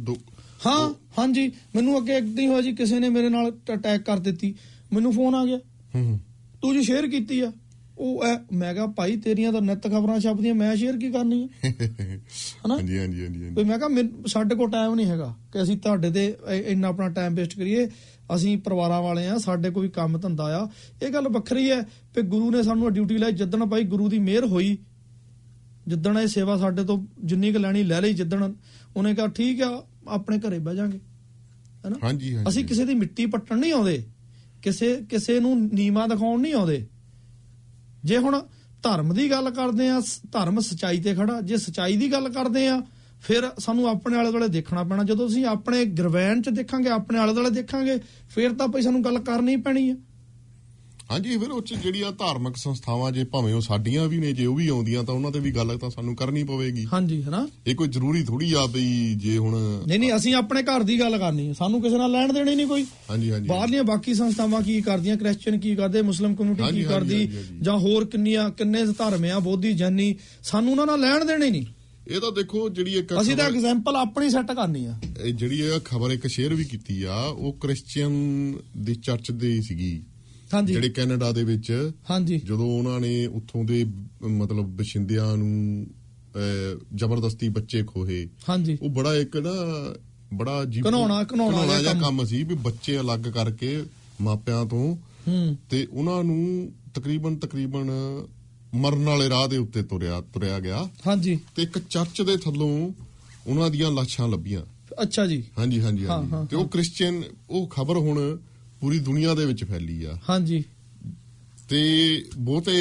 ਹਾਂ 0.67 0.95
ਹਾਂਜੀ। 1.19 1.53
ਮੈਨੂੰ 1.75 1.99
ਅੱਗੇ 1.99 2.17
ਇੱਕ 2.17 2.27
ਦਿਨ 2.27 2.49
ਹੋਇਆ 2.51 2.61
ਜੀ 2.63 2.73
ਕਿਸੇ 2.73 2.99
ਨੇ 2.99 3.09
ਮੇਰੇ 3.09 3.29
ਨਾਲ 3.29 3.53
ਅਟੈਕ 3.75 4.03
ਕਰ 4.03 4.19
ਦਿੱਤੀ। 4.19 4.55
ਮੈਨੂੰ 4.93 5.13
ਫੋਨ 5.13 5.35
ਆ 5.35 5.45
ਗਿਆ। 5.47 5.59
ਹੂੰ 5.95 6.21
ਤੂੰ 6.63 6.75
ਜੀ 6.75 6.83
ਸ਼ੇਅਰ 6.83 7.07
ਕੀਤੀ 7.07 7.41
ਆ? 7.41 7.53
ਉਹ 7.99 8.25
ਐ 8.25 8.37
ਮੈਂ 8.53 8.75
ਕਿਹਾ 8.75 8.87
ਭਾਈ 8.87 9.17
ਤੇਰੀਆਂ 9.17 9.53
ਤਾਂ 9.53 9.61
ਨਿੱਤ 9.63 9.87
ਖਬਰਾਂ 9.87 10.21
ਛਪਦੀਆਂ 10.21 10.55
ਮੈਂ 10.55 10.77
ਸ਼ੇਅਰ 10.77 10.97
ਕੀ 10.97 11.11
ਕਰਨੀ 11.11 11.43
ਆ? 11.43 11.69
ਹਨਾ? 12.67 12.75
ਹਾਂਜੀ 12.75 12.99
ਹਾਂਜੀ 12.99 13.25
ਹਾਂਜੀ। 13.25 13.51
ਵੀ 13.57 13.65
ਮੈਂ 13.65 13.79
ਕਿਹਾ 13.79 13.89
ਸਾਡੇ 14.27 14.55
ਕੋਲ 14.55 14.71
ਟਾਈਮ 14.71 14.95
ਨਹੀਂ 14.95 15.07
ਹੈਗਾ 15.07 15.35
ਕਿ 15.53 15.63
ਅਸੀਂ 15.63 15.79
ਤੁਹਾਡੇ 15.79 16.11
ਤੇ 16.11 16.37
ਇੰਨਾ 16.67 16.89
ਆਪਣਾ 16.89 17.09
ਟਾਈਮ 17.09 17.35
ਵੇਸਟ 17.35 17.57
ਕਰੀਏ। 17.57 17.89
ਅਸੀਂ 18.35 18.59
ਪਰਿਵਾਰਾਂ 18.59 19.03
ਵਾਲੇ 19.03 19.27
ਆ 19.27 19.39
ਸਾਡੇ 19.39 19.71
ਕੋਈ 19.71 19.89
ਕੰਮ 19.89 20.19
ਧੰਦਾ 20.19 20.45
ਆ। 20.45 20.69
ਇਹ 21.03 21.11
ਗੱਲ 21.13 21.29
ਵੱਖਰੀ 21.29 21.71
ਹੈ 21.71 21.83
ਕਿ 21.83 22.23
ਗੁਰੂ 22.23 22.51
ਨੇ 22.51 22.63
ਸਾਨੂੰ 22.63 22.93
ਡਿਊਟੀ 22.93 23.19
ਲਾਈ 23.19 23.33
ਜਿੱਦਣ 23.33 23.67
ਭਾਈ 23.67 23.85
ਗੁਰੂ 23.85 24.09
ਦੀ 24.09 24.19
ਮਿਹਰ 24.19 24.45
ਹੋਈ 24.45 24.79
ਜਿੱਦਣ 25.89 26.19
ਇਹ 26.19 26.27
ਸੇਵਾ 26.27 26.57
ਸਾਡੇ 26.57 26.85
ਤੋਂ 26.85 27.07
ਜਿੰਨੀ 27.25 27.53
ਕੁ 27.53 27.59
ਲੈਣੀ 27.59 27.83
ਲੈ 27.83 28.01
ਲਈ 28.01 28.13
ਜਿੱਦਣ 28.13 28.53
ਉਹਨੇ 28.97 29.15
ਕਿਹਾ 29.15 29.27
ਠੀਕ 29.27 29.63
ਆ 29.63 29.87
ਆਪਣੇ 30.09 30.39
ਘਰੇ 30.39 30.59
ਬਹਿ 30.59 30.77
ਜਾਾਂਗੇ। 30.77 30.99
ਹੈਨਾ? 31.85 31.97
ਹਾਂਜੀ 32.05 32.35
ਹਾਂਜੀ 32.35 32.49
ਅਸੀਂ 32.49 32.65
ਕਿਸੇ 32.65 32.85
ਦੀ 32.85 32.95
ਮਿੱਟੀ 32.95 33.27
ਪੱਟਣ 33.27 33.59
ਨਹੀਂ 33.59 33.73
ਆਉਂਦੇ। 33.73 34.05
ਕਿਸੇ 34.63 35.03
ਕਿਸੇ 35.11 35.41
ਨੂੰ 35.41 35.69
ਨੀਵਾ 35.73 36.07
ਦਿਖਾਉਣ 36.07 36.41
ਨਹੀਂ 36.41 36.55
ਆਉਂਦੇ। 36.55 36.87
ਜੇ 38.05 38.19
ਹੁਣ 38.19 38.43
ਧਰਮ 38.83 39.15
ਦੀ 39.15 39.31
ਗੱਲ 39.31 39.51
ਕਰਦੇ 39.51 39.89
ਆ, 39.89 40.01
ਸ- 40.01 40.21
ਧਰਮ 40.33 40.61
ਸਚਾਈ 40.61 41.01
ਤੇ 41.01 41.15
ਖੜਾ, 41.15 41.41
ਜੇ 41.41 41.57
ਸਚਾਈ 41.57 41.97
ਦੀ 41.97 42.13
ਗੱਲ 42.13 42.29
ਕਰਦੇ 42.29 42.69
ਆ, 42.69 42.83
ਫਿਰ 43.23 43.51
ਸਾਨੂੰ 43.59 43.87
ਆਪਣੇ 43.87 44.19
ਆਲੇ 44.19 44.31
ਦੁਆਲੇ 44.31 44.49
ਦੇਖਣਾ 44.49 44.83
ਪੈਣਾ। 44.83 45.05
ਜਦੋਂ 45.05 45.29
ਅਸੀਂ 45.29 45.45
ਆਪਣੇ 45.45 45.85
ਗਰਵੈਨ 45.85 46.43
ਚ 46.43 46.49
ਦੇਖਾਂਗੇ, 46.49 46.89
ਆਪਣੇ 46.89 47.19
ਆਲੇ 47.19 47.35
ਦੁਆਲੇ 47.35 47.51
ਦੇਖਾਂਗੇ, 47.51 48.01
ਫਿਰ 48.29 48.53
ਤਾਂ 48.53 48.69
ਭਈ 48.69 48.81
ਸਾਨੂੰ 48.81 49.05
ਗੱਲ 49.05 49.19
ਕਰਨੀ 49.19 49.57
ਪੈਣੀ 49.57 49.91
ਆ। 49.91 49.97
ਹਾਂਜੀ 51.11 51.37
ਫਿਰ 51.39 51.51
ਉਹ 51.51 51.61
'ਚ 51.63 51.75
ਜਿਹੜੀਆਂ 51.75 52.13
ਧਾਰਮਿਕ 52.13 52.57
ਸੰਸਥਾਵਾਂ 52.57 53.13
ਜੇ 53.13 53.25
ਭਾਵੇਂ 53.25 53.55
ਉਹ 53.55 53.61
ਸਾਡੀਆਂ 53.61 54.09
ਵੀ 54.09 54.19
ਨੇ 54.19 54.33
ਜੇ 54.33 54.47
ਉਹ 54.47 54.55
ਵੀ 54.55 54.69
ਆਉਂਦੀਆਂ 54.69 55.05
ਤਾਂ 55.05 55.15
ਉਹਨਾਂ 55.15 55.31
ਤੇ 55.31 55.41
ਵੀ 55.41 55.51
ਗੱਲ 55.51 55.79
ਤਾਂ 55.79 55.91
ਸਾਨੂੰ 55.91 56.17
ਕਰਨੀ 56.17 56.45
ਪਵੇਗੀ। 56.45 56.87
ਹਾਂਜੀ 56.93 57.23
ਹਨਾ? 57.23 57.49
ਇਹ 57.67 57.75
ਕੋਈ 57.75 57.89
ਜ਼ਰੂਰੀ 57.89 58.25
ਥੋੜੀ 58.25 58.53
ਆ 58.53 58.67
ਬਈ 58.67 59.15
ਜੇ 59.15 59.37
ਹੁਣ 59.39 59.57
ਨਹੀਂ 59.87 59.99
ਨਹੀਂ 59.99 60.17
ਅਸੀਂ 60.17 60.35
ਆਪਣੇ 60.35 60.63
ਘਰ 60.63 60.83
ਦੀ 60.83 61.01
ਗੱਲ 61.01 61.19
ਕਰਨੀ 61.19 61.49
ਆ 61.49 61.53
ਸਾਨੂੰ 61.53 61.83
ਕਿਸੇ 61.83 61.99
ਨਾਲ 61.99 62.11
ਲੈਣ 62.11 62.33
ਦੇਣੀ 62.33 62.55
ਨਹੀਂ 62.55 62.67
ਕੋਈ। 62.67 62.87
ਹਾਂਜੀ 63.11 63.31
ਹਾਂਜੀ। 63.31 63.49
ਬਾਹਰਲੀਆਂ 63.49 63.85
ਬਾਕੀ 63.85 64.15
ਸੰਸਥਾਵਾਂ 64.15 64.63
ਕੀ 64.63 64.81
ਕਰਦੀਆਂ? 64.81 65.17
ਕ੍ਰਿਸਚੀਅਨ 65.17 65.59
ਕੀ 65.59 65.75
ਕਰਦੇ? 65.75 66.03
ਮੁਸਲਿਮ 66.03 66.35
ਕਮਿਊਨਿਟੀ 66.35 66.77
ਕੀ 66.77 66.85
ਕਰਦੀ। 66.85 67.29
ਜਾਂ 67.63 67.79
ਹੋਰ 67.79 68.05
ਕਿੰਨੀਆਂ 68.05 68.51
ਕਿੰਨੇ 68.51 68.85
ਧਰਮ 68.85 69.25
ਆ? 69.25 69.39
ਬੋਧੀ 69.39 69.73
ਜੈਨੀ 69.73 70.15
ਸਾਨੂੰ 70.43 70.71
ਉਹਨਾਂ 70.71 70.87
ਨਾਲ 70.87 71.01
ਲੈਣ 71.01 71.25
ਦੇਣੀ 71.25 71.51
ਨਹੀਂ। 71.51 71.67
ਇਹ 72.09 72.21
ਤਾਂ 72.21 72.33
ਦੇਖੋ 72.33 72.69
ਜਿਹੜੀ 72.69 72.95
ਇੱਕ 72.95 73.21
ਅਸੀਂ 73.21 73.37
ਤਾਂ 73.37 73.45
ਐਗਜ਼ਾਮਪਲ 73.45 73.97
ਆਪਣੀ 73.97 74.31
ਸੈੱਟ 74.31 74.53
ਕਰਨੀ 74.53 74.85
ਆ। 74.85 74.99
ਇਹ 75.25 75.33
ਜਿਹੜੀ 75.35 75.61
ਇਹ 75.61 75.81
ਖਬਰ 75.85 76.11
ਇੱਕ 76.11 76.27
ਸ਼ੇਅਰ 76.27 76.55
ਵੀ 76.55 76.65
ਕੀਤੀ 76.65 77.03
ਆ 77.03 77.17
ਉਹ 77.17 77.53
ਕ੍ਰਿਸਚੀਅਨ 77.53 78.13
ਦੀ 78.77 78.95
ਚਰਚ 78.95 79.31
ਦੇ 79.31 79.61
ਸੀਗੀ। 79.61 80.03
ਜਿਹੜੇ 80.65 80.89
ਕੈਨੇਡਾ 80.89 81.33
ਦੇ 81.33 81.45
ਵਿੱਚ 81.45 81.91
ਹਾਂਜੀ। 82.11 82.39
ਜਦੋਂ 82.39 82.79
ਉਹਨਾਂ 82.79 83.01
ਨੇ 83.01 83.27
ਉੱਥੋਂ 83.27 83.65
ਦੇ 83.65 83.85
ਮਤਲਬ 84.23 84.77
ਬਸ਼ਿੰਦਿਆਂ 84.77 85.37
ਨੂੰ 85.37 85.87
ਜ਼ਬਰਦਸਤੀ 86.95 87.49
ਬੱਚੇ 87.49 87.83
ਖੋਹੇ 87.83 88.29
ਹਾਂਜੀ। 88.49 88.79
ਉਹ 88.83 88.89
ਬੜਾ 88.91 89.15
ਇੱਕ 89.15 89.37
ਨਾ 89.37 89.51
ਬੜਾ 90.35 90.65
ਜੀ 90.65 90.83
ਘਿਨਾਉਣਾ- 90.87 91.25
ਘਿਨਾਉਣਾ 91.33 91.83
ਜਿਹਾ 91.83 91.95
ਕੰਮ। 91.95 92.25
ਸੀ 92.25 92.43
ਵੀ 92.43 92.55
ਬੱਚੇ 92.55 93.01
ਅਲੱਗ 93.01 93.21
ਕਰਕੇ 93.21 93.83
ਮਾਪਿਆਂ 94.21 94.67
ਤੋਂ। 94.67 94.97
ਹੂੰ। 95.29 95.57
ਤੇ 95.71 95.87
ਉਹਨਾਂ 95.91 96.25
ਨੂੰ 96.25 96.73
ਤਕਰੀਬਨ 96.95 97.37
ਤਕਰੀਬਨ 97.37 97.91
ਮਰਨ 98.75 99.05
ਵਾਲੇ 99.05 99.29
ਰਾਹ 99.29 99.49
ਦੇ 99.49 99.57
ਉੱਤੇ 99.57 99.83
ਤੁਰਿਆ 99.83 100.21
ਤੁਰਿਆ 100.21 100.61
ਗਿਆ। 100.61 100.89
ਹਾਂਜੀ। 101.07 101.41
ਤੇ 101.57 101.63
ਇੱਕ 101.63 101.79
ਚਰਚ 101.79 102.23
ਦੇ 102.23 102.37
ਥੱਲੋਂ 102.37 102.93
ਉਹਨਾਂ 103.47 103.71
ਦੀਆਂ 103.71 103.91
ਲਾਸ਼ਾਂ 103.91 104.29
ਲੱਭੀਆਂ। 104.29 104.63
ਅੱਛਾ 105.03 105.27
ਜੀ। 105.27 105.45
ਹਾਂਜੀ 105.59 105.81
ਹਾਂਜੀ 105.81 106.07
ਹਾਂਜੀ। 106.07 106.47
ਤੇ 106.51 106.57
ਉਹ 106.57 106.69
ਕ੍ਰਿਸਚੀਅਨ 106.69 107.23
ਉਹ 107.51 107.69
ਖਬਰ 107.69 107.97
ਹੁਣ 107.97 108.39
ਪੂਰੀ 108.85 108.99
ਦੁਨੀਆ 108.99 109.35
ਦੇ 109.35 109.45
ਵਿੱਚ 109.47 109.65
ਫੈਲੀ 109.65 110.05
ਆ। 110.05 110.17
ਹਾਂਜੀ। 110.31 110.63
ਤੇ 111.69 111.79
ਬਹੁਤੇ 112.37 112.73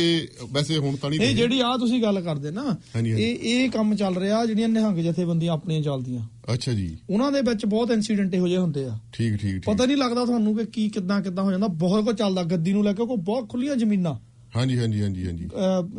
ਵੈਸੇ 0.52 0.78
ਹੁਣ 0.78 0.96
ਤਾਂ 0.96 1.10
ਨਹੀਂ 1.10 1.20
ਇਹ। 1.20 1.36
ਜਿਹੜੀ 1.36 1.60
ਆ 1.60 1.78
ਤੁਸੀਂ 1.78 2.02
ਗੱਲ 2.02 2.22
ਕਰਦੇ 2.22 2.52
ਨਾ। 2.52 2.64
ਇਹ 2.98 3.38
ਇਹ 3.44 3.70
ਕੰਮ 3.70 3.96
ਚੱਲ 3.96 4.16
ਰਿਹਾ 4.16 4.46
ਜਿਹੜੀਆਂ 4.46 4.70
ਨਿਹੰਗ 4.70 4.98
ਜਥੇਬੰਦੀਆਂ 4.98 5.54
ਆਪਣੀਆਂ 5.54 5.82
ਚੱਲਦੀਆਂ। 5.82 6.24
ਅੱਛਾ 6.54 6.72
ਜੀ। 6.72 6.98
ਉਹਨਾਂ 7.10 7.32
ਦੇ 7.32 7.42
ਵਿੱਚ 7.42 7.66
ਬਹੁਤ 7.66 7.92
ਇਨਸੀਡੈਂਟ 7.92 8.34
ਇਹੋ 8.34 8.48
ਜਿਹੇ 8.48 8.60
ਹੁੰਦੇ 8.60 8.86
ਆ। 8.86 8.98
ਠੀਕ 9.14 9.36
ਠੀਕ 9.36 9.64
ਪਤਾ 9.66 9.86
ਨਹੀਂ 9.86 9.98
ਲੱਗਦਾ 9.98 10.26
ਤੁਹਾਨੂੰ 10.26 10.56
ਕਿ 10.58 10.66
ਕੀ 10.66 10.90
ਕਿੱਦਾਂ 10.90 11.22
ਕਿੱਦਾਂ 11.22 11.44
ਹੋ 11.44 11.52
ਜਾਂਦਾ। 11.52 11.68
ਬਹੁਤ 11.68 12.06
ਕੁਝ 12.06 12.16
ਚੱਲਦਾ 12.18 12.44
ਗੱਦੀ 12.44 12.74
ਨੂੰ 12.74 12.84
ਲੈ 12.84 12.94
ਕੇ 12.94 13.06
ਕੋਈ 13.06 13.18
ਬਹੁਤ 13.18 13.50
ਖੁੱਲੀਆਂ 13.50 13.76
ਜ਼ਮੀਨਾਂ। 13.76 14.16
ਹਾਂਜੀ 14.56 14.78
ਹਾਂਜੀ 14.80 15.02
ਹਾਂਜੀ 15.02 15.26
ਹਾਂਜੀ। 15.28 15.48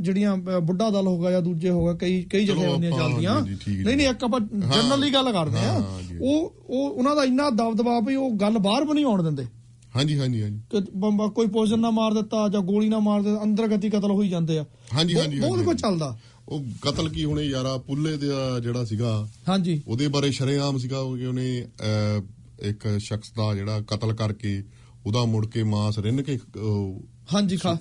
ਜਿਹੜੀਆਂ 0.00 0.36
ਬੁੱਢਾ 0.36 0.90
ਦਲ 0.90 1.06
ਹੋਗਾ 1.06 1.30
ਜਾਂ 1.30 1.42
ਦੂਜੇ 1.42 1.70
ਹੋਗਾ 1.70 1.92
ਕਈ 1.94 2.22
ਕਈ 2.22 2.46
ਜਥੇਬੰਦੀਆਂ 2.46 2.92
ਚੱਲਦੀਆਂ। 2.92 3.40
ਨਹੀਂ 3.40 3.96
ਨਹੀਂ 3.96 4.08
ਇੱਕ 4.08 4.24
ਆਪਾਂ 4.24 4.40
ਜਨਰਲੀ 4.40 5.10
ਗੱਲ 5.10 5.32
ਕਰਦੇ 5.32 5.58
ਆ। 5.58 5.98
ਉਹ 6.20 6.54
ਉਹ 6.68 6.90
ਉਹਨਾਂ 6.90 7.16
ਦਾ 7.16 7.24
ਇੰਨਾ 7.24 7.50
ਦਬਦਬਾ 7.50 8.00
ਵੀ 8.00 8.14
ਉਹ 8.14 8.30
ਗੱਲ 8.30 8.58
ਬਾਹਰ 8.58 8.84
ਵੀ 8.84 8.94
ਨਹੀਂ 8.94 9.04
ਆਉਣ 9.04 9.22
ਦਿੰਦੇ। 9.22 9.46
ਹਾਂਜੀ 9.96 10.18
ਹਾਂਜੀ 10.18 10.42
ਹਾਂਜੀ। 10.42 10.60
ਕਿ 10.70 10.92
ਬੰਬਾ 10.96 11.26
ਕੋਈ 11.28 11.46
ਪੋਜਨ 11.46 11.78
ਨਾ 11.80 11.90
ਮਾਰ 11.90 12.14
ਦਿੱਤਾ 12.14 12.48
ਜਾਂ 12.48 12.60
ਗੋਲੀ 12.60 12.88
ਨਾ 12.88 12.98
ਮਾਰ 12.98 13.22
ਦਿੱਤਾ 13.22 13.42
ਅੰਦਰ 13.42 13.68
ਗਤੀ 13.68 13.90
ਕਤਲ 13.90 14.10
ਹੋਈ 14.10 14.28
ਜਾਂਦੇ 14.28 14.58
ਆ। 14.58 14.64
ਹਾਂਜੀ, 14.94 15.14
ਹਾਂਜੀ, 15.14 15.40
ਬਹੁਤ। 15.40 15.64
ਕੁਝ 15.64 15.80
ਚੱਲਦਾ। 15.80 16.18
ਉਹ 16.48 16.64
ਕਤਲ 16.82 17.08
ਕੀ 17.08 17.24
ਹੋਣੇ 17.24 17.42
ਯਾਰਾ 17.42 17.78
ਪੁੱਲੇ 17.78 18.16
ਦਾ 18.16 18.60
ਜਿਹੜਾ 18.60 18.84
ਸੀਗਾ 18.84 19.28
ਹਾਂਜੀ। 19.48 19.82
ਉਹਦੇ 19.86 20.08
ਬਾਰੇ 20.08 20.30
ਸ਼ਰੇਆਮ 20.30 20.78
ਸੀਗਾ 20.78 21.02
ਕਿ 21.02 21.26
ਉਹਨੇ 21.26 21.68
ਇੱਕ 22.60 22.98
ਸ਼ਖਸ 22.98 23.32
ਦਾ 23.32 23.54
ਜਿਹੜਾ 23.54 23.80
ਕਤਲ 23.80 24.14
ਕਰਕੇ 24.14 24.64
ਉਹਦਾ 25.06 25.24
ਮੁੜ 25.24 25.46
ਕੇ 25.46 25.62
ਮਾਂਸ 25.62 25.98
ਰਿੰਨ 25.98 26.22
ਕੇ 26.22 26.38
ਹਾਂਜੀ 27.34 27.56
ਖਾ। 27.56 27.78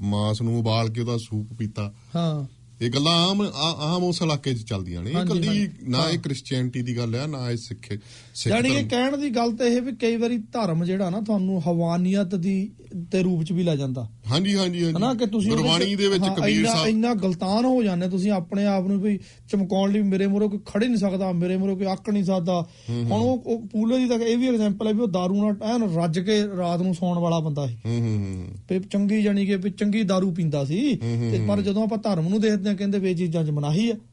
ਮਾਂਸ 0.00 0.42
ਨੂੰ 0.42 0.58
ਉਬਾਲ 0.58 0.88
ਕੇ 0.88 1.00
ਉਹਦਾ 1.00 1.16
ਸੂਪ 1.16 1.54
ਪੀਤਾ। 1.54 1.94
ਹਾਂ। 2.16 2.46
ਇਹ 2.80 2.90
ਗੱਲਾਂ 2.90 3.12
ਆਮ 3.12 3.42
ਆਮ 3.66 4.04
ਉਸ 4.04 4.22
ਇਲਾਕੇ 4.22 4.54
'ਚ 4.54 4.62
ਚੱਲਦੀਆਂ 4.62 5.02
ਨੇ। 5.02 5.10
ਇਹ 5.10 5.26
ਕੱਲੀ। 5.26 5.68
ਨਾ। 5.88 6.10
ਇਹ 6.10 6.18
ਕ੍ਰਿਸਚੀਅਨਟੀ 6.18 6.82
ਦੀ 6.82 6.96
ਗੱਲ 6.96 7.14
ਹੈ 7.14 7.26
ਨਾ 7.26 7.50
ਇਹ 7.50 7.56
ਸਿੱਖ 7.56 7.98
ਯਾਨੀ 8.47 8.69
ਕਿ 8.69 8.75
ਧਰਮ- 8.75 8.89
ਕਹਿਣ 8.89 9.17
ਦੀ 9.17 9.29
ਗੱਲ 9.31 9.51
ਤਾਂ 9.53 9.65
ਇਹ 9.67 9.81
ਵੀ 9.81 9.91
ਕਈ 9.97 10.15
ਵਾਰੀ 10.17 10.37
ਧਰਮ 10.51 10.83
ਜਿਹੜਾ 10.85 11.09
ਨਾ 11.09 11.19
ਤੁਹਾਨੂੰ 11.21 11.61
ਹਵਾਨੀਅਤ 11.63 12.35
ਦੀ 12.37 12.69
ਦੇ 13.07 13.21
ਰੂਪ 13.23 13.41
ਚ 13.43 13.51
ਵੀ 13.51 13.63
ਲੈ 13.63 13.75
ਜਾਂਦਾ 13.75 14.07
ਹਾਂਜੀ 14.27 14.55
ਹਾਂਜੀ 14.55 14.83
ਹਾਂਜੀ 14.83 14.95
ਹਨਾ 14.95 15.13
ਕਿ 15.13 15.25
ਤੁਸੀਂ 15.27 15.51
ਉਹਦੇ 15.51 15.61
ਚ- 15.61 15.65
ਗੁਰਬਾਣੀ 15.65 15.95
ਦੇ 15.95 16.07
ਵਿੱਚ 16.07 16.23
ਹਾਂ, 16.23 16.33
ਕਬੀਰ 16.35 16.49
ਇੰਨਾ- 16.51 16.71
ਸਾਹਿਬ 16.71 16.87
ਇੰਨਾ 16.87 17.13
ਗਲਤਾਨ 17.15 17.65
ਹੋ 17.65 17.81
ਜਾਂਦੇ 17.83 18.07
ਤੁਸੀਂ 18.09 18.31
ਆਪਣੇ 18.31 18.65
ਆਪ 18.67 18.87
ਨੂੰ 18.87 18.99
ਵੀ 18.99 19.17
ਚਮਕਾਉਣ 19.49 19.91
ਲਈ 19.91 20.01
ਮੇਰੇ 20.03 20.27
ਮੂਹਰੇ 20.27 20.47
ਕੋਈ 20.47 20.59
ਖੜੇ 20.65 20.87
ਨਹੀਂ 20.87 20.97
ਸਕਦਾ 20.97 21.31
ਮੇਰੇ 21.33 21.57
ਮੂਹਰੇ 21.57 21.75
ਕੋਈ 21.75 21.85
ਆਕ 21.87 22.09
ਨਹੀਂ 22.09 22.23
ਸਕਦਾ 22.23 22.59
ਹੁਣ 22.89 23.11
ਉਹ 23.11 23.43
ਉਹ 23.45 23.61
ਪੂਲੇ 23.67 23.97
ਦੀ 23.97 24.07
ਤਾਂ 24.07 24.17
ਇਹ 24.19 24.37
ਵੀ 24.37 24.47
ਐਗਜ਼ਾਮਪਲ 24.47 24.87
ਹੈ 24.87 24.93
ਵੀ 24.93 25.01
ਉਹ 25.01 25.07
दारू 25.09 25.35
ਨਾਲ 25.37 25.55
ਐਨ 25.65 25.87
ਰੱਜ 25.95 26.19
ਕੇ 26.21 26.41
ਰਾਤ 26.57 26.81
ਨੂੰ 26.81 26.93
ਸੌਣ 26.95 27.19
ਵਾਲਾ 27.19 27.39
ਬੰਦਾ 27.39 27.67
ਸੀ 27.67 27.75
ਹੂੰ 27.85 27.99
ਹੂੰ 27.99 28.17
ਹੂੰ 28.17 28.47
ਤੇ 28.69 28.79
ਚੰਗੀ 28.89 29.21
ਜਾਨੀ 29.21 29.45
ਕਿ 29.45 29.55
ਵੀ 29.57 29.69
ਚੰਗੀ 29.71 30.01
दारू 30.05 30.33
ਪੀਂਦਾ 30.35 30.63
ਸੀ 30.65 30.95
ਤੇ 30.95 31.39
ਪਰ 31.47 31.61
ਜਦੋਂ 31.61 31.83
ਆਪਾਂ 31.83 31.97
ਧਰਮ 32.03 32.27
ਨੂੰ 32.27 32.41
ਦੇਖਦੇ 32.41 32.69
ਹਾਂ 32.69 32.75
ਕਹਿੰਦੇ 32.75 32.99
ਵੀ 32.99 33.09
ਇਹ 33.11 33.15
ਚੀਜ਼ਾਂ 33.15 33.43
'ਚ 33.43 33.49
ਮਨਾਹੀ 33.51 33.89
ਆ 33.89 33.93
ਹੂੰ 33.93 33.99
ਹੂੰ 33.99 34.12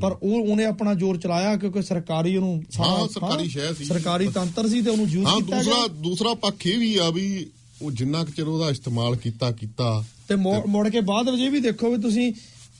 ਪਰ 0.00 0.16
ਉਹ 0.22 0.50
ਉਹਨੇ 0.50 0.64
ਆਪਣਾ 0.64 0.94
ਜ਼ੋਰ 0.94 1.16
ਚਲਾਇਆ 1.16 1.56
ਕਿਉਂਕਿ 1.56 1.82
ਸਰਕਾਰੀ 1.82 2.36
ਉਹਨੂੰ 2.36 2.62
ਹਾਂ, 2.80 3.08
ਸਰਕਾਰੀ 3.08 3.48
ਸ਼ਹਿ 3.48 3.74
ਸੀ। 3.74 3.84
ਸਰਕਾਰੀ 3.84 4.28
ਤੰਤਰ 4.28 4.68
ਸੀ 4.68 4.82
ਤੇ 4.82 4.90
ਉਹਨੂੰ 4.90 5.08
ਯੂਜ਼ 5.08 5.26
ਹਾਂ 5.26 5.36
ਕੀਤਾ 5.36 5.56
ਦੂਸਰਾ 5.56 5.74
ਗਿਆ। 5.74 5.86
ਦੂਸਰਾ 6.02 6.34
ਪੱਖ 6.34 6.66
ਇਹ 6.66 6.78
ਵੀ 6.78 6.96
ਆ 6.96 7.10
ਵੀ 7.10 7.46
ਉਹ 7.82 7.90
ਜਿੰਨਾ 7.92 8.24
ਕੁ 8.24 8.32
ਚਿਰ 8.32 8.48
ਉਹਦਾ 8.48 8.70
ਇਸਤੇਮਾਲ 8.70 9.16
ਕੀਤਾ 9.16 9.50
ਕੀਤਾ। 9.50 10.04
ਤੇ 10.28 10.36
ਮੋੜ 10.36 10.88
ਕੇ 10.88 11.00
ਬਾਅਦ 11.00 11.30
ਵਿੱਚ 11.30 11.42
ਇਹ 11.42 11.50
ਵੀ 11.50 11.60
ਦੇਖੋ 11.60 11.90
ਵੀ 11.90 12.02
ਤੁਸੀਂ 12.02 12.32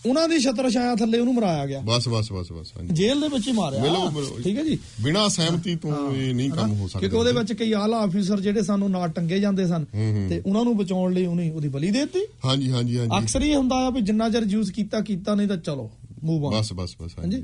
ਉਹਨਾਂ 0.07 0.29
ਦੀ 0.29 0.39
ਛਤਰ 0.39 0.71
ਛਾਇਆ 0.71 0.95
ਥੱਲੇ 0.97 1.19
ਉਹਨੂੰ 1.19 1.35
ਮਰਾਇਆ 1.35 1.67
ਗਿਆ। 1.67 1.81
ਬਸ 1.81 2.09
ਬਸ 2.09 2.33
ਬਸ 2.33 2.53
ਬਸ 2.53 2.73
ਜੇਲ੍ਹ 2.93 3.21
ਦੇ 3.21 3.29
ਵਿੱਚ 3.29 3.49
ਹੀ 3.49 3.53
ਮਾਰਿਆ। 3.53 4.11
ਠੀਕ 4.45 4.59
ਹੈ 4.59 4.65
ਜੀ? 4.65 4.79
ਬਿਨਾਂ 5.03 5.29
ਸਹਿਮਤੀ 5.29 5.75
ਤੋਂ 5.77 6.15
ਇਹ 6.15 6.35
ਨਹੀਂ 6.35 6.51
ਕੰਮ 6.51 6.73
ਹੋ 6.73 6.87
ਸਕਦਾ। 6.87 7.01
ਕਿਉਂਕਿ 7.01 7.17
ਉਹਦੇ 7.17 7.33
ਵਿੱਚ 7.33 7.53
ਕਈ 7.53 7.73
ਆਲਾ 7.73 8.05
ਅਫੀਸਰ 8.05 8.41
ਜਿਹੜੇ 8.41 8.63
ਸਾਨੂੰ 8.63 8.91
ਨਾਲ 8.91 9.09
ਟੰਗੇ 9.09 9.39
ਜਾਂਦੇ 9.41 9.67
ਸਨ 9.67 9.85
ਤੇ 10.29 10.43
ਉਹਨਾਂ 10.47 10.65
ਨੂੰ 10.65 10.77
ਬਚਾਉਣ 10.77 11.13
ਲਈ 11.13 11.27
ਉਹਨੇ 11.27 11.51
ਉਹਦੀ 11.51 11.69
ਬਲੀ 11.69 11.91
ਦੇ 11.91 12.01
ਦਿੱਤੀ। 12.01 12.25
ਹਾਂਜੀ 12.45 12.71
ਹਾਂਜੀ 12.73 12.99
ਹਾਂਜੀ। 12.99 13.19
ਅਕਸਰ 13.19 13.43
ਹੀ 13.43 13.55
ਹੁੰਦਾ 13.55 13.77
ਆ 13.77 13.91
ਵੀ 13.91 14.01
ਜਿੰਨਾ 14.01 14.29
ਚਿਰ 14.29 14.43
ਯੂਜ਼ 14.43 14.73
ਕੀਤਾ 14.73 15.01
ਕੀਤਾ 15.01 15.35
ਨਹੀਂ 15.35 15.49
ਤਾਂ 15.49 15.57
ਚਲੋ। 15.57 15.91
ਮੂਵ 16.25 16.47
ਆਨ 16.47 16.61
ਬਸ 16.61 16.73
ਬਸ 16.73 16.97
ਬਸ 17.03 17.19
ਹਾਂਜੀ? 17.19 17.43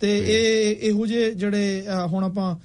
ਤੇ 0.00 0.18
ਇਹ 0.18 0.88
ਇਹੋ 0.88 1.06
ਜਿਹੇ 1.06 1.30
ਜਿਹੜੇ 1.30 1.84
ਹੁਣ 2.06 2.24
ਆਪਾਂ 2.24 2.56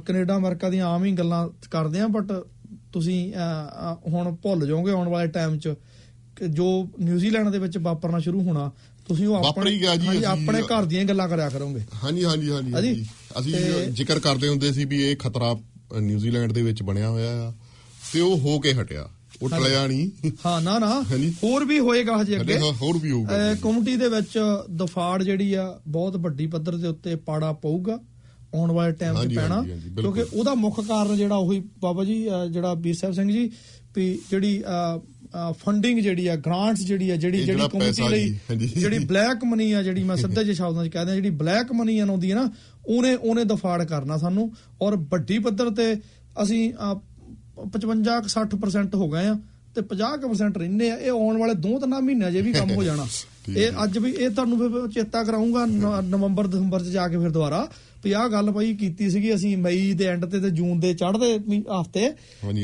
ਕੈਨੇਡਾ 0.00 0.36
ਅਮਰੀਕਾ 0.36 0.70
ਦੀਆਂ 0.70 0.86
ਆਮ 0.86 1.04
ਹੀ 1.04 1.12
ਗੱਲਾਂ 1.12 1.48
ਕਰਦੇ 1.70 2.00
ਆ 2.00 2.06
ਬਟ 2.06 2.32
ਤੁਸੀਂ 2.92 3.32
ਹੁਣ 4.08 4.34
ਭੁੱਲ 4.34 4.66
ਜਾਓਗੇ 4.66 4.92
ਆਉਣ 4.92 5.08
ਵਾਲੇ 5.08 5.28
ਟਾਈਮ 5.28 5.58
'ਚ 5.58 5.74
ਜੋ 6.48 6.88
ਨਿਊਜ਼ੀਲੈਂਡ 7.00 7.48
ਦੇ 7.48 7.58
ਵਿੱਚ 7.58 7.78
ਵਾਪਰਨਾ 7.78 8.18
ਸ਼ੁਰੂ 8.18 8.42
ਹੋਣਾ 8.42 8.70
ਤੁਸੀਂ 9.08 9.26
ਉਹ 9.26 9.40
ਅਸੀਂ- 9.40 10.24
ਆਪਣੇ 10.24 10.62
ਘਰ 10.62 10.84
ਦੀਆਂ 10.84 11.04
ਗੱਲਾਂ 11.04 11.28
ਕਰਿਆ 11.28 11.48
ਕਰੋਗੇ। 11.48 11.80
ਹਾਂਜੀ 12.04 12.24
ਹਾਂਜੀ 12.24 12.50
ਹਾਂਜੀ 12.50 13.06
ਅਸੀਂ 13.40 13.54
ਜ਼ਿਕਰ 13.92 14.18
ਕਰਦੇ 14.18 14.48
ਹੁੰਦੇ 14.48 14.72
ਸੀ 14.72 14.84
ਵੀ 14.84 15.02
ਇਹ 15.02 15.16
ਖਤਰਾ 15.16 15.54
ਨਿਊਜ਼ੀਲੈਂਡ 16.00 16.52
ਦੇ 16.52 16.62
ਵਿੱਚ 16.62 16.82
ਬਣਿਆ 16.82 17.08
ਹੋਇਆ 17.08 17.48
ਆ 17.48 17.52
ਤੇ 18.12 18.20
ਉਹ 18.20 18.38
ਹੋ 18.38 18.58
ਕੇ 18.60 18.72
ਹਟਿਆ। 18.74 19.08
ਉਹ 19.44 19.48
ਟਲਿਆ 19.50 19.86
ਨਹੀਂ। 19.86 20.30
ਹਾਂ 20.46 20.60
ਨਾ 20.62 20.78
ਨਾ। 20.78 21.04
ਹੋਰ 21.44 21.64
ਵੀ 21.64 21.78
ਹੋਏਗਾ 21.78 22.20
ਹਜੇ 22.22 22.40
ਅੱਗੇ। 22.40 22.58
ਹੋਰ 22.58 22.98
ਵੀ 22.98 23.10
ਹੋਊਗਾ। 23.10 23.54
ਕਮਿਊਨਿਟੀ 23.54 23.96
ਦੇ 23.96 24.08
ਵਿੱਚ 24.08 24.38
ਦਫਾੜ 24.76 25.22
ਜਿਹੜੀ 25.22 25.54
ਆ 25.54 25.80
ਬਹੁਤ 25.88 26.16
ਵੱਡੀ 26.16 26.46
ਪੱਧਰ 26.46 26.76
ਦੇ 26.76 26.88
ਉੱਤੇ 26.88 27.16
ਪਾੜਾ 27.16 27.52
ਪਊਗਾ। 27.52 27.98
ਆਉਣ 28.54 28.72
ਵਾਲੇ 28.72 28.92
ਟਾਈਮ 28.92 29.24
'ਚ 29.24 29.34
ਪੈਣਾ। 29.34 29.62
ਕਿਉਂਕਿ 30.00 30.24
ਉਹਦਾ 30.32 30.54
ਮੁੱਖ 30.54 30.80
ਕਾਰਨ 30.80 31.16
ਜਿਹੜਾ 31.16 31.36
ਉਹੀ 31.36 31.62
ਬਾਬਾ 31.80 32.04
ਜੀ 32.04 32.28
ਜਿਹੜਾ 32.50 32.74
ਬੀਰ 32.74 32.94
ਸਾਹਿਬ 32.94 33.14
ਸਿੰਘ 33.14 33.32
ਜੀ 33.32 33.50
ਵੀ 33.96 34.18
ਜਿਹੜੀ 34.30 34.62
ਫੰਡਿੰਗ 35.58 35.98
ਜਿਹੜੀ 36.00 36.26
ਆ 36.26 36.34
ਗ੍ਰਾਂਟਸ 36.36 36.80
ਜਿਹੜੀ 36.80 37.10
ਆ 37.10 37.16
ਜਿਹੜੀ 37.16 37.44
ਜਿਹੜੀ 37.44 37.78
ਪੈਸਾ 37.78 38.08
ਲਈ। 38.08 38.38
ਜਿਹੜੀ 38.56 38.98
ਬਲੈਕ 38.98 39.44
ਮਨੀ 39.44 39.72
ਆ 39.72 39.82
ਜਿਹੜੀ 39.82 40.02
ਮੈਂ 40.02 40.16
ਸਿੱਧੇ 40.16 40.44
ਜਿਹੇ 40.44 40.54
ਸ਼ਬਦਾਂ 40.54 40.84
'ਚ 40.86 40.88
ਕਹਿੰਦਾ 40.88 41.14
ਜਿਹੜੀ 41.14 41.30
ਬਲੈਕ 41.30 41.72
ਮਨੀ 41.72 41.98
ਆਉਂਦੀ 41.98 42.30
ਹੈ 42.30 42.36
ਨਾ 42.36 42.48
ਉਹਨੇ 42.86 43.14
ਉਹਨੇ 43.14 43.44
ਦਫਾੜ 43.44 43.82
ਕਰਨਾ 43.84 44.16
ਸਾਨੂੰ। 44.16 44.50
ਔਰ 44.82 44.96
ਵੱਡੀ 45.10 45.38
ਪੱਧਰ 45.38 45.70
ਤੇ 45.70 45.94
ਅਸੀਂ 46.42 46.72
ਅਹ, 47.58 47.64
55 47.66 48.28
60% 48.28 48.94
ਹੋ 48.94 49.10
ਗਏ 49.10 49.26
ਆ 49.26 49.38
ਤੇ 49.74 49.80
50% 49.82 50.58
ਰਹਿੰਦੇ 50.58 50.90
ਆ। 50.90 50.96
ਇਹ 50.96 51.10
ਆਉਣ 51.10 51.38
ਵਾਲੇ 51.38 51.54
ਦੋ 51.54 51.78
ਤਿੰਨ 51.78 52.00
ਮਹੀਨਿਆਂ 52.00 52.32
'ਚ 52.32 52.34
ਇਹ 52.34 52.42
ਵੀ 52.42 52.52
ਕੰਮ 52.52 52.70
ਹੋ 52.70 52.84
ਜਾਣਾ। 52.84 53.06
ਇਹ 53.56 53.70
ਅੱਜ 53.84 53.98
ਵੀ 53.98 54.10
ਇਹ 54.10 54.30
ਤੁਹਾਨੂੰ 54.30 54.58
ਫਿਰ 54.58 54.92
ਚੇਤਾ 54.92 55.24
ਕਰਾਉਂਗਾ 55.24 55.66
ਨਵੰਬਰ 56.00 56.46
ਦਸੰਬਰ 56.46 56.80
'ਚ 56.80 56.86
ਜਾ 56.86 57.08
ਕੇ 57.08 57.18
ਫਿਰ 57.18 57.30
ਦੁਬਾਰਾ। 57.30 57.68
ਵੀ 58.04 58.12
ਆਹ 58.12 58.28
ਗੱਲ 58.28 58.50
ਭਾਈ 58.50 58.74
ਕੀਤੀ 58.74 59.10
ਸੀਗੀ 59.10 59.34
ਅਸੀਂ 59.34 59.56
ਮਈ 59.56 59.92
ਦੇ 59.92 60.04
ਐਂਡ 60.04 60.24
ਤੇ 60.24 60.40
ਤੇ 60.40 60.50
ਜੂਨ 60.50 60.80
ਦੇ 60.80 60.94
ਚੜ੍ਹਦੇ 60.94 61.38
ਹਫ਼ਤੇ। 61.80 62.10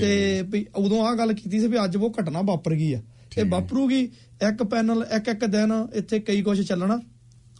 ਤੇ 0.01 0.43
ਵੀ 0.43 0.67
ਉਦੋਂ 0.77 1.07
ਆਹ 1.07 1.17
ਗੱਲ 1.17 1.33
ਕੀਤੀ 1.33 1.61
ਸੀ 1.61 1.67
ਵੀ 1.67 1.85
ਅੱਜ 1.85 1.97
ਉਹ 1.97 2.15
ਘਟਨਾ 2.21 2.41
ਵਾਪਰ 2.43 2.75
ਗਈ 2.75 2.93
ਆ। 2.93 2.99
ਇਹ 3.39 3.45
ਵਾਪਰੂਗੀ 3.51 4.01
ਇੱਕ 4.49 4.63
ਪੈਨਲ 4.63 5.07
ਇੱਕ 5.17 5.29
ਇੱਕ 5.29 5.45
ਦਿਨ 5.45 5.87
ਇੱਥੇ 5.95 6.21
ਕਈ 6.21 6.43
ਕੁਝ 6.43 6.63
ਚੱਲਣਾ। 6.63 7.01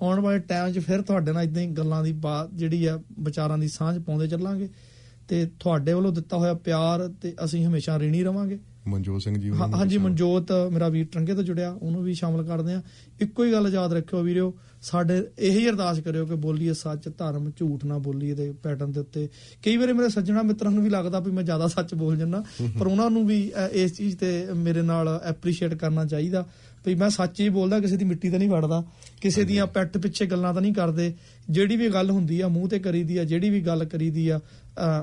ਆਉਣ 0.03 0.21
ਵਾਲੇ 0.21 0.39
ਟਾਈਮ 0.39 0.73
'ਚ 0.73 0.79
ਫਿਰ 0.79 1.03
ਤੁਹਾਡੇ 1.03 1.33
ਨਾਲ 1.33 1.45
ਇਦਾਂ 1.45 1.63
ਹੀ 1.63 1.67
ਗੱਲਾਂ 1.67 2.05
ਦੀ 2.05 2.13
ਬਾਤ 2.13 2.51
ਜਿਹੜੀ 2.55 2.87
ਆ 2.87 3.01
ਵਿਚਾਰਾਂ 3.21 3.59
ਦੀ 3.59 3.69
ਸਾਂਝ 3.69 4.03
ਪਾਉਂਦੇ 4.03 4.29
ਚੱਲਾਂਗੇ। 4.29 4.69
ਤੇ 5.31 5.45
ਤੁਹਾਡੇ 5.61 5.93
ਵੱਲੋਂ 5.93 6.13
ਦਿੱਤਾ 6.13 6.37
ਹੋਇਆ 6.37 6.55
ਪਿਆਰ 6.65 7.09
ਤੇ 7.23 7.35
ਅਸੀਂ 7.45 7.65
ਹਮੇਸ਼ਾ 7.67 7.99
ਰਿਣੀ 7.99 8.23
ਰਵਾਂਗੇ। 8.25 8.59
ਮਨਜੋਤ 8.89 9.23
ਸਿੰਘ 9.23 9.37
ਜੀ 9.39 9.51
ਹਾਂਜੀ। 9.51 9.99
ਮਨਜੋਤ 9.99 10.53
ਮੇਰਾ 10.73 10.89
ਵੀਰ 10.89 11.07
ਟਰੰਗੇ 11.13 11.35
ਤੋਂ 11.35 11.43
ਜੁੜਿਆ 11.43 11.71
ਉਹਨੂੰ 11.73 12.03
ਵੀ 12.03 12.15
ਸ਼ਾਮਲ 12.15 12.43
ਕਰਦੇ 12.45 12.75
ਆ 12.75 12.83
ਇੱਕੋ 13.21 13.45
ਹੀ 13.45 13.53
ਗੱਲ 13.53 13.69
ਯਾਦ 13.73 13.93
ਰੱਖਿਓ 13.93 14.23
ਵੀਰਿਓ 14.23 14.53
ਸਾਡੇ 14.83 15.23
ਇਹੀ 15.39 15.69
ਅਰਦਾਸ 15.69 15.99
ਕਰਿਓ 16.01 16.27
ਕਿ 16.27 16.35
ਬੋਲੀਏ 16.35 16.73
ਸੱਚ 16.73 17.09
ਧਰਮ 17.19 17.51
ਝੂਠ 17.51 17.85
ਨਾ 17.85 17.99
ਬੋਲੀਏ 17.99 18.35
ਦੇ 18.35 18.51
ਪੈਟਰਨ 18.63 18.93
ਦੇ 18.93 19.01
ਉੱਤੇ। 19.01 19.29
ਕਈ 19.63 19.77
ਵਾਰੀ 19.77 19.93
ਮੇਰੇ 19.93 20.09
ਸੱਜਣਾ 20.09 20.43
ਮਿੱਤਰਾਂ 20.43 20.73
ਨੂੰ 20.73 20.83
ਵੀ 20.85 20.91
ਲੱਗਦਾ 20.91 21.21
ਵੀ 21.21 21.31
ਮੈਂ 21.31 21.43
ਜ਼ਿਆਦਾ 21.43 21.67
ਸੱਚ 21.67 21.95
ਬੋਲ 21.95 22.17
ਜੰਨਾ 22.17 22.43
ਪਰ 22.79 22.87
ਉਹਨਾਂ 22.87 23.11
ਨੂੰ 23.11 23.27
ਵੀ 23.27 23.41
ਇਸ 23.73 23.93
ਚੀਜ਼ 23.93 24.17
ਤੇ 24.17 24.33
ਮੇਰੇ 24.57 24.83
ਨਾਲ 24.83 25.09
ਐਪਰੀਸ਼ੀਏਟ 25.25 25.75
ਕਰਨਾ 25.75 26.05
ਚਾਹੀਦਾ। 26.05 26.45
ਵੀ 26.87 26.95
ਮੈਂ 26.95 27.09
ਸੱਚ 27.11 27.41
ਹੀ 27.41 27.49
ਬੋਲਦਾ 27.49 27.79
ਕਿਸੇ 27.81 27.97
ਦੀ 27.97 28.05
ਮਿੱਟੀ 28.05 28.31
ਤਾਂ 28.31 28.39
ਨਹੀਂ 28.39 28.49
ਵੜਦਾ 28.49 28.83
ਕਿਸੇ 29.21 29.45
ਦੀਆਂ 29.45 29.67
ਪੈਟ 29.67 29.97
ਪਿੱਛੇ 29.99 30.27
ਗੱਲਾਂ 30.27 30.53
ਤਾਂ 30.55 30.63
ਨਹੀਂ 30.63 30.73
ਕਰਦੇ। 30.75 31.13
ਜਿਹੜੀ 31.51 31.77
ਵੀ 31.77 31.89
ਗੱਲ 31.89 32.11
ਹੁੰਦੀ 32.11 32.41
ਆ 32.41 32.49
ਮੂੰਹ 32.49 32.69
ਤੇ 32.69 32.79
ਕਰੀਦੀ 32.79 33.17
ਆ 33.17 33.25
ਜਿਹੜੀ 33.25 33.51
ਵੀ 33.51 33.61
ਗੱਲ 33.61 33.85
ਕਰੀਦੀ 33.85 34.29
ਆ 34.29 34.41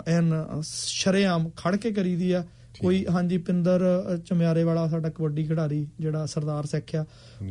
ਐਨ 0.08 0.34
ਸ਼ਰੇਆਮ 0.64 1.50
ਖੜ 1.58 1.76
ਕੇ 1.76 1.92
ਕਰੀਦੀ 1.92 2.32
ਆ। 2.32 2.44
ਕੋਈ 2.80 3.06
ਹਾਂਜੀ 3.12 3.38
ਪਿੰਦਰ 3.38 3.82
ਚਮਿਆਰੇ 4.26 4.64
ਵਾਲਾ 4.64 4.88
ਸਾਡਾ 4.88 5.10
ਕਬੱਡੀ 5.10 5.44
ਖਿਡਾਰੀ 5.46 5.86
ਜਿਹੜਾ 6.00 6.26
ਸਰਦਾਰ 6.26 6.66
ਸਿੱਖਿਆ 6.66 7.06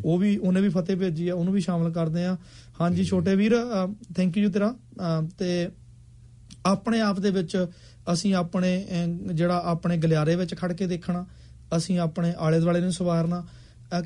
ਉਹ 0.04 0.18
ਵੀ 0.18 0.36
ਉਹਨੇ 0.36 0.60
ਵੀ 0.60 0.68
ਫਤਿਹ 0.68 0.96
ਭੇਜੀ 0.96 1.28
ਆ 1.28 1.34
ਉਹਨੂੰ 1.34 1.54
ਵੀ 1.54 1.60
ਸ਼ਾਮਲ 1.60 1.90
ਕਰਦੇ 1.92 2.24
ਆ। 2.24 2.36
ਹਾਂਜੀ 2.80 3.04
ਛੋਟੇ 3.04 3.34
ਵੀਰ 3.36 3.54
ਥੈਂਕ 4.16 4.36
ਯੂ 4.38 4.50
ਤੇਰਾ। 4.50 4.74
ਤੇ 5.38 5.68
ਆਪਣੇ 6.66 7.00
ਆਪ 7.00 7.20
ਦੇ 7.20 7.30
ਵਿੱਚ 7.30 7.66
ਅਸੀਂ 8.12 8.34
ਆਪਣੇ 8.34 8.70
ਜਿਹੜਾ 9.32 9.62
ਆਪਣੇ 9.66 9.96
ਗਲਿਆਰੇ 9.96 10.36
ਵਿੱਚ 10.36 10.54
ਖੜ 10.54 10.72
ਕੇ 10.72 10.86
ਦੇਖਣਾ 10.86 11.24
ਅਸੀਂ 11.76 11.98
ਆਪਣੇ 11.98 12.32
ਆਲੇ 12.38 12.60
ਦੁਆਲੇ 12.60 12.80
ਨੂੰ 12.80 12.92
ਸਵਾਰਨਾ 12.92 13.44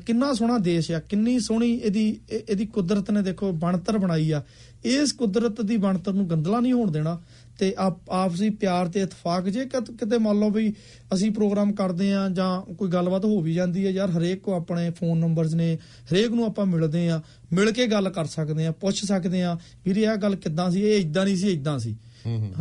ਕਿੰਨਾ 0.05 0.33
ਸੋਹਣਾ 0.33 0.57
ਦੇਸ਼ 0.57 0.91
ਆ 0.91 0.99
ਕਿੰਨੀ 0.99 1.39
ਸੋਹਣੀ 1.39 1.73
ਇਹਦੀ 1.73 2.19
ਇਹ- 2.29 2.41
ਇਹਦੀ 2.49 2.65
ਕੁਦਰਤ 2.65 3.11
ਨੇ 3.11 3.21
ਦੇਖੋ 3.21 3.51
ਬਣਤਰ 3.51 3.97
ਬਣਾਈ 3.97 4.31
ਆ। 4.31 4.43
ਇਸ 4.85 5.11
ਕੁਦਰਤ 5.11 5.61
ਦੀ 5.61 5.77
ਬਣਤਰ 5.77 6.13
ਨੂੰ 6.13 6.29
ਗੰਦਲਾ 6.29 6.59
ਨਹੀਂ 6.59 6.73
ਹੋਣ 6.73 6.91
ਦੇਣਾ 6.91 7.21
ਤੇ 7.59 7.75
ਆਪ 7.77 7.97
ਆਪਸੀ 8.09 8.49
ਪਿਆਰ 8.49 8.87
ਤੇ 8.87 9.01
ਇਤਫਾਕ 9.01 9.49
ਜੇ 9.49 9.65
ਕਤ- 9.65 9.91
ਕਿਤੇ 9.91 10.17
ਮੰਨ 10.17 10.39
ਲਓ 10.39 10.49
ਵੀ 10.49 10.73
ਅਸੀਂ 11.13 11.31
ਪ੍ਰੋਗਰਾਮ 11.31 11.71
ਕਰਦੇ 11.73 12.13
ਆ 12.13 12.29
ਜਾਂ 12.29 12.61
ਕੋਈ 12.73 12.89
ਗੱਲਬਾਤ 12.89 13.25
ਹੋ 13.25 13.41
ਵੀ 13.41 13.53
ਜਾਂਦੀ 13.53 13.85
ਹੈ 13.85 13.91
ਯਾਰ 13.91 14.09
ਹਰੇਕ 14.09 14.39
ਕੋ 14.41 14.53
ਆਪਣੇ 14.53 14.89
ਫੋਨ 14.89 15.17
ਨੰਬਰਸ 15.17 15.53
ਨੇ 15.53 15.77
ਹਰੇਕ 16.11 16.29
ਨੂੰ 16.31 16.45
ਆਪਾਂ 16.45 16.65
ਮਿਲਦੇ 16.65 17.09
ਆ 17.09 17.21
ਮਿਲ 17.53 17.71
ਕੇ 17.71 17.87
ਗੱਲ 17.87 18.09
ਕਰ 18.09 18.25
ਸਕਦੇ 18.25 18.65
ਆ 18.65 18.71
ਪੁੱਛ 18.71 19.05
ਸਕਦੇ 19.05 19.41
ਆ 19.43 19.57
ਵੀਰੇ 19.85 20.01
ਇਹ 20.01 20.17
ਗੱਲ 20.17 20.35
ਕਿੱਦਾਂ 20.35 20.71
ਸੀ 20.71 20.81
ਇਹ 20.81 20.99
ਇਦਾਂ 21.01 21.25
ਨਹੀਂ 21.25 21.35
ਸੀ 21.35 21.47
ਇਦਾਂ 21.47 21.79
ਸੀ। 21.79 21.95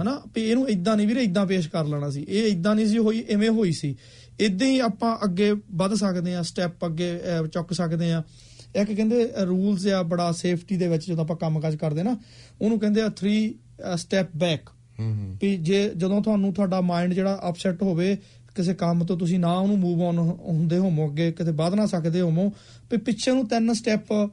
ਹਨਾ? 0.03 0.23
ਵੀ 0.35 0.43
ਇਹਨੂੰ 0.43 0.69
ਇਦਾਂ 0.69 0.97
ਨਹੀਂ 0.97 1.07
ਵੀਰੇ 1.07 1.23
ਇਦਾਂ 1.23 1.47
ਪੇਸ਼ 1.47 1.69
ਕਰ 1.69 1.85
ਲੈਣਾ 1.85 2.11
ਸੀ। 2.11 2.27
ਇਹ 2.29 2.45
ਇਦਾਂ 2.45 2.75
ਨਹੀਂ 2.75 2.87
ਸੀ 2.87 2.99
ਹੋਈ 2.99 3.25
ਐਵੇਂ 3.29 3.51
ਹੋਈ 3.51 3.73
ਸੀ। 3.73 3.97
ਇਦਾਂ 4.41 4.67
ਹੀ 4.67 4.79
ਆਪਾਂ 4.79 5.17
ਅੱਗੇ 5.25 5.55
ਵੱਧ 5.71 5.95
ਸਕਦੇ 5.95 6.35
ਆ 6.35 6.43
ਸਟੈਪ 6.43 6.87
ਅੱਗੇ 6.87 7.21
ਚੁੱਕ 7.53 7.73
ਸਕਦੇ 7.73 8.13
ਆ 8.13 8.23
ਇੱਕ 8.77 8.93
ਕਹਿੰਦੇ 8.93 9.33
ਰੂਲਸ 9.47 9.87
ਆ 9.87 10.03
ਬੜਾ 10.03 10.33
ਸੇਫਟੀ 10.33 10.77
ਦੇ 10.77 10.89
ਵਿੱਚ 10.89 11.07
ਜਦੋਂ 11.09 11.25
ਆਪਾਂ 11.25 11.37
ਕੰਮਕਾਜ 11.37 11.77
ਕਰਦੇ 11.77 12.03
ਨਾ 12.03 12.17
ਉਹਨੂੰ 12.61 12.79
ਕਹਿੰਦੇ 12.81 13.01
ਆ 13.01 13.11
3 13.25 13.51
ਸਟੈਪ 13.95 14.29
ਬੈਕ 14.37 14.71
ਵੀ 15.41 15.57
ਜੇ 15.57 15.91
ਜਦੋਂ 15.97 16.23
ਤੁਹਾਨੂੰ 16.23 16.55
ਤੁਹਾਡਾ 16.55 16.81
ਮਾਈਂਡ 16.81 17.13
ਜਿਹੜਾ 17.13 17.41
ਅਪਸੈਟ 17.49 17.83
ਹੋਵੇ 17.83 18.17
ਕਿਸੇ 18.57 18.75
ਕੰਮ 18.75 19.05
ਤੋਂ 19.05 19.19
ਤੁਸੀਂ 19.19 19.39
ਨਾ 19.39 19.53
ਉਹਨੂੰ 19.59 19.79
ਮੂਵ 19.79 20.03
ਆਨ 20.03 20.19
ਹੁੰਦੇ 20.19 20.79
ਹੋਵੋ 20.79 21.09
ਅੱਗੇ 21.09 21.33
ਕਿਤੇ 21.33 21.51
ਵਧ 21.51 21.75
ਨਾ 21.75 21.87
ਸਕਦੇ 21.87 22.21
ਹੋਵੋ 22.21 22.49
ਵੀ 22.91 22.97
ਪਿੱਛੇ 22.97 23.31
ਨੂੰ 23.31 23.49
ਤਿੰਨ 23.49 23.73
ਸਟੈਪ 23.73 24.31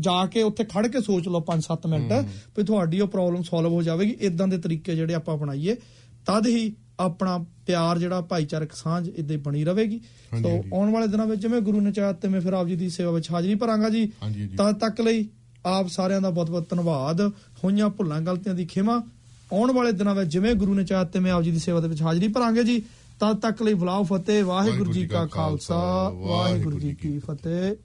ਜਾ 0.00 0.26
ਕੇ 0.26 0.42
ਉੱਥੇ 0.42 0.64
ਖੜ 0.64 0.86
ਕੇ 0.86 1.00
ਸੋਚ 1.00 1.28
ਲਓ 1.28 1.44
5-7 1.48 1.88
ਮਿੰਟ 1.90 2.12
ਵੀ 2.58 2.64
ਤੁਹਾਡੀ 2.64 3.00
ਉਹ 3.00 3.08
ਪ੍ਰੋਬਲਮ 3.08 3.42
ਸੋਲਵ 3.42 3.72
ਹੋ 3.72 3.82
ਜਾਵੇਗੀ। 3.82 4.16
ਇਦਾਂ 4.20 4.48
ਦੇ 4.48 4.58
ਤਰੀਕੇ 4.58 4.94
ਜਿਹੜੇ 4.94 5.14
ਆਪਾਂ 5.14 5.36
ਅਪਣਾਈਏ 5.36 5.74
ਤਦ 6.26 6.46
ਹੀ 6.46 6.76
ਆਪਣਾ 7.00 7.44
ਪਿਆਰ 7.66 7.98
ਜਿਹੜਾ 7.98 8.20
ਭਾਈਚਾਰਕ 8.20 8.72
ਸਾਂਝ 8.72 9.08
ਇਦਾਂ 9.08 9.38
ਬਣੀ 9.38 9.64
ਰਹੇਗੀ। 9.64 10.00
ਸੋ। 10.42 10.64
ਆਉਣ 10.74 10.90
ਵਾਲੇ 10.90 11.06
ਦਿਨਾਂ 11.06 11.26
ਵਿੱਚ 11.26 11.42
ਜਿਵੇਂ 11.42 11.60
ਗੁਰੂ 11.60 11.80
ਨੇ 11.80 11.92
ਚਾਹਿਆ 11.92 12.12
ਤੇ 12.12 12.28
ਮੈਂ 12.28 12.40
ਫਿਰ 12.40 12.52
ਆਪ 12.52 12.66
ਜੀ 12.66 12.76
ਦੀ 12.76 12.88
ਸੇਵਾ 12.88 13.10
ਵਿੱਚ 13.10 13.30
ਹਾਜ਼ਰੀ 13.30 13.54
ਭਰਾਂਗਾ 13.54 13.88
ਜੀ। 13.88 14.12
ਤਦ 14.58 14.72
ਤੱਕ 14.72 15.00
ਲਈ 15.00 15.28
ਆਪ 15.66 15.88
ਸਾਰਿਆਂ 15.88 16.20
ਦਾ 16.20 16.30
ਬਹੁਤ 16.30 16.50
ਬਹੁਤ 16.50 16.70
ਧੰਨਵਾਦ। 16.70 17.20
ਹੋਈਆਂ 17.64 17.88
ਭੁੱਲਾਂ 17.88 18.20
ਗਲਤੀਆਂ 18.20 18.54
ਦੀ 18.54 18.66
ਖਿਮਾ। 18.66 19.02
ਆਉਣ 19.52 19.72
ਵਾਲੇ 19.72 19.92
ਦਿਨਾਂ 19.92 20.14
ਵਿੱਚ 20.14 20.30
ਜਿਵੇਂ 20.30 20.54
ਗੁਰੂ 20.54 20.74
ਨੇ 20.74 20.84
ਚਾਹਿਆ 20.84 21.04
ਤੇ 21.04 21.18
ਮੈਂ 21.18 21.32
ਆਪ 21.32 21.42
ਜੀ 21.42 21.50
ਦੀ 21.50 21.58
ਸੇਵਾ 21.58 21.80
ਦੇ 21.80 21.88
ਵਿੱਚ 21.88 22.02
ਹਾਜ਼ਰੀ 22.02 22.28
ਭਰਾਂਗੇ 22.28 22.64
ਜੀ। 22.64 22.82
ਤਦ 23.20 23.38
ਤੱਕ 23.38 23.62
ਲਈ 23.62 23.74
ਬੁਲਾਓ 23.74 24.04
ਫਤਿਹ। 24.04 24.44
ਵਾਹਿਗੁਰੂ 24.44 24.92
ਜੀ 24.92 25.06
ਕਾ 25.06 25.26
ਖਾਲਸਾ। 25.26 26.08
ਵਾਹਿਗੁਰੂ 26.08 26.78
ਜੀ 26.78 26.94
ਕੀ 26.94 27.18
ਫਤਿਹ। 27.18 27.76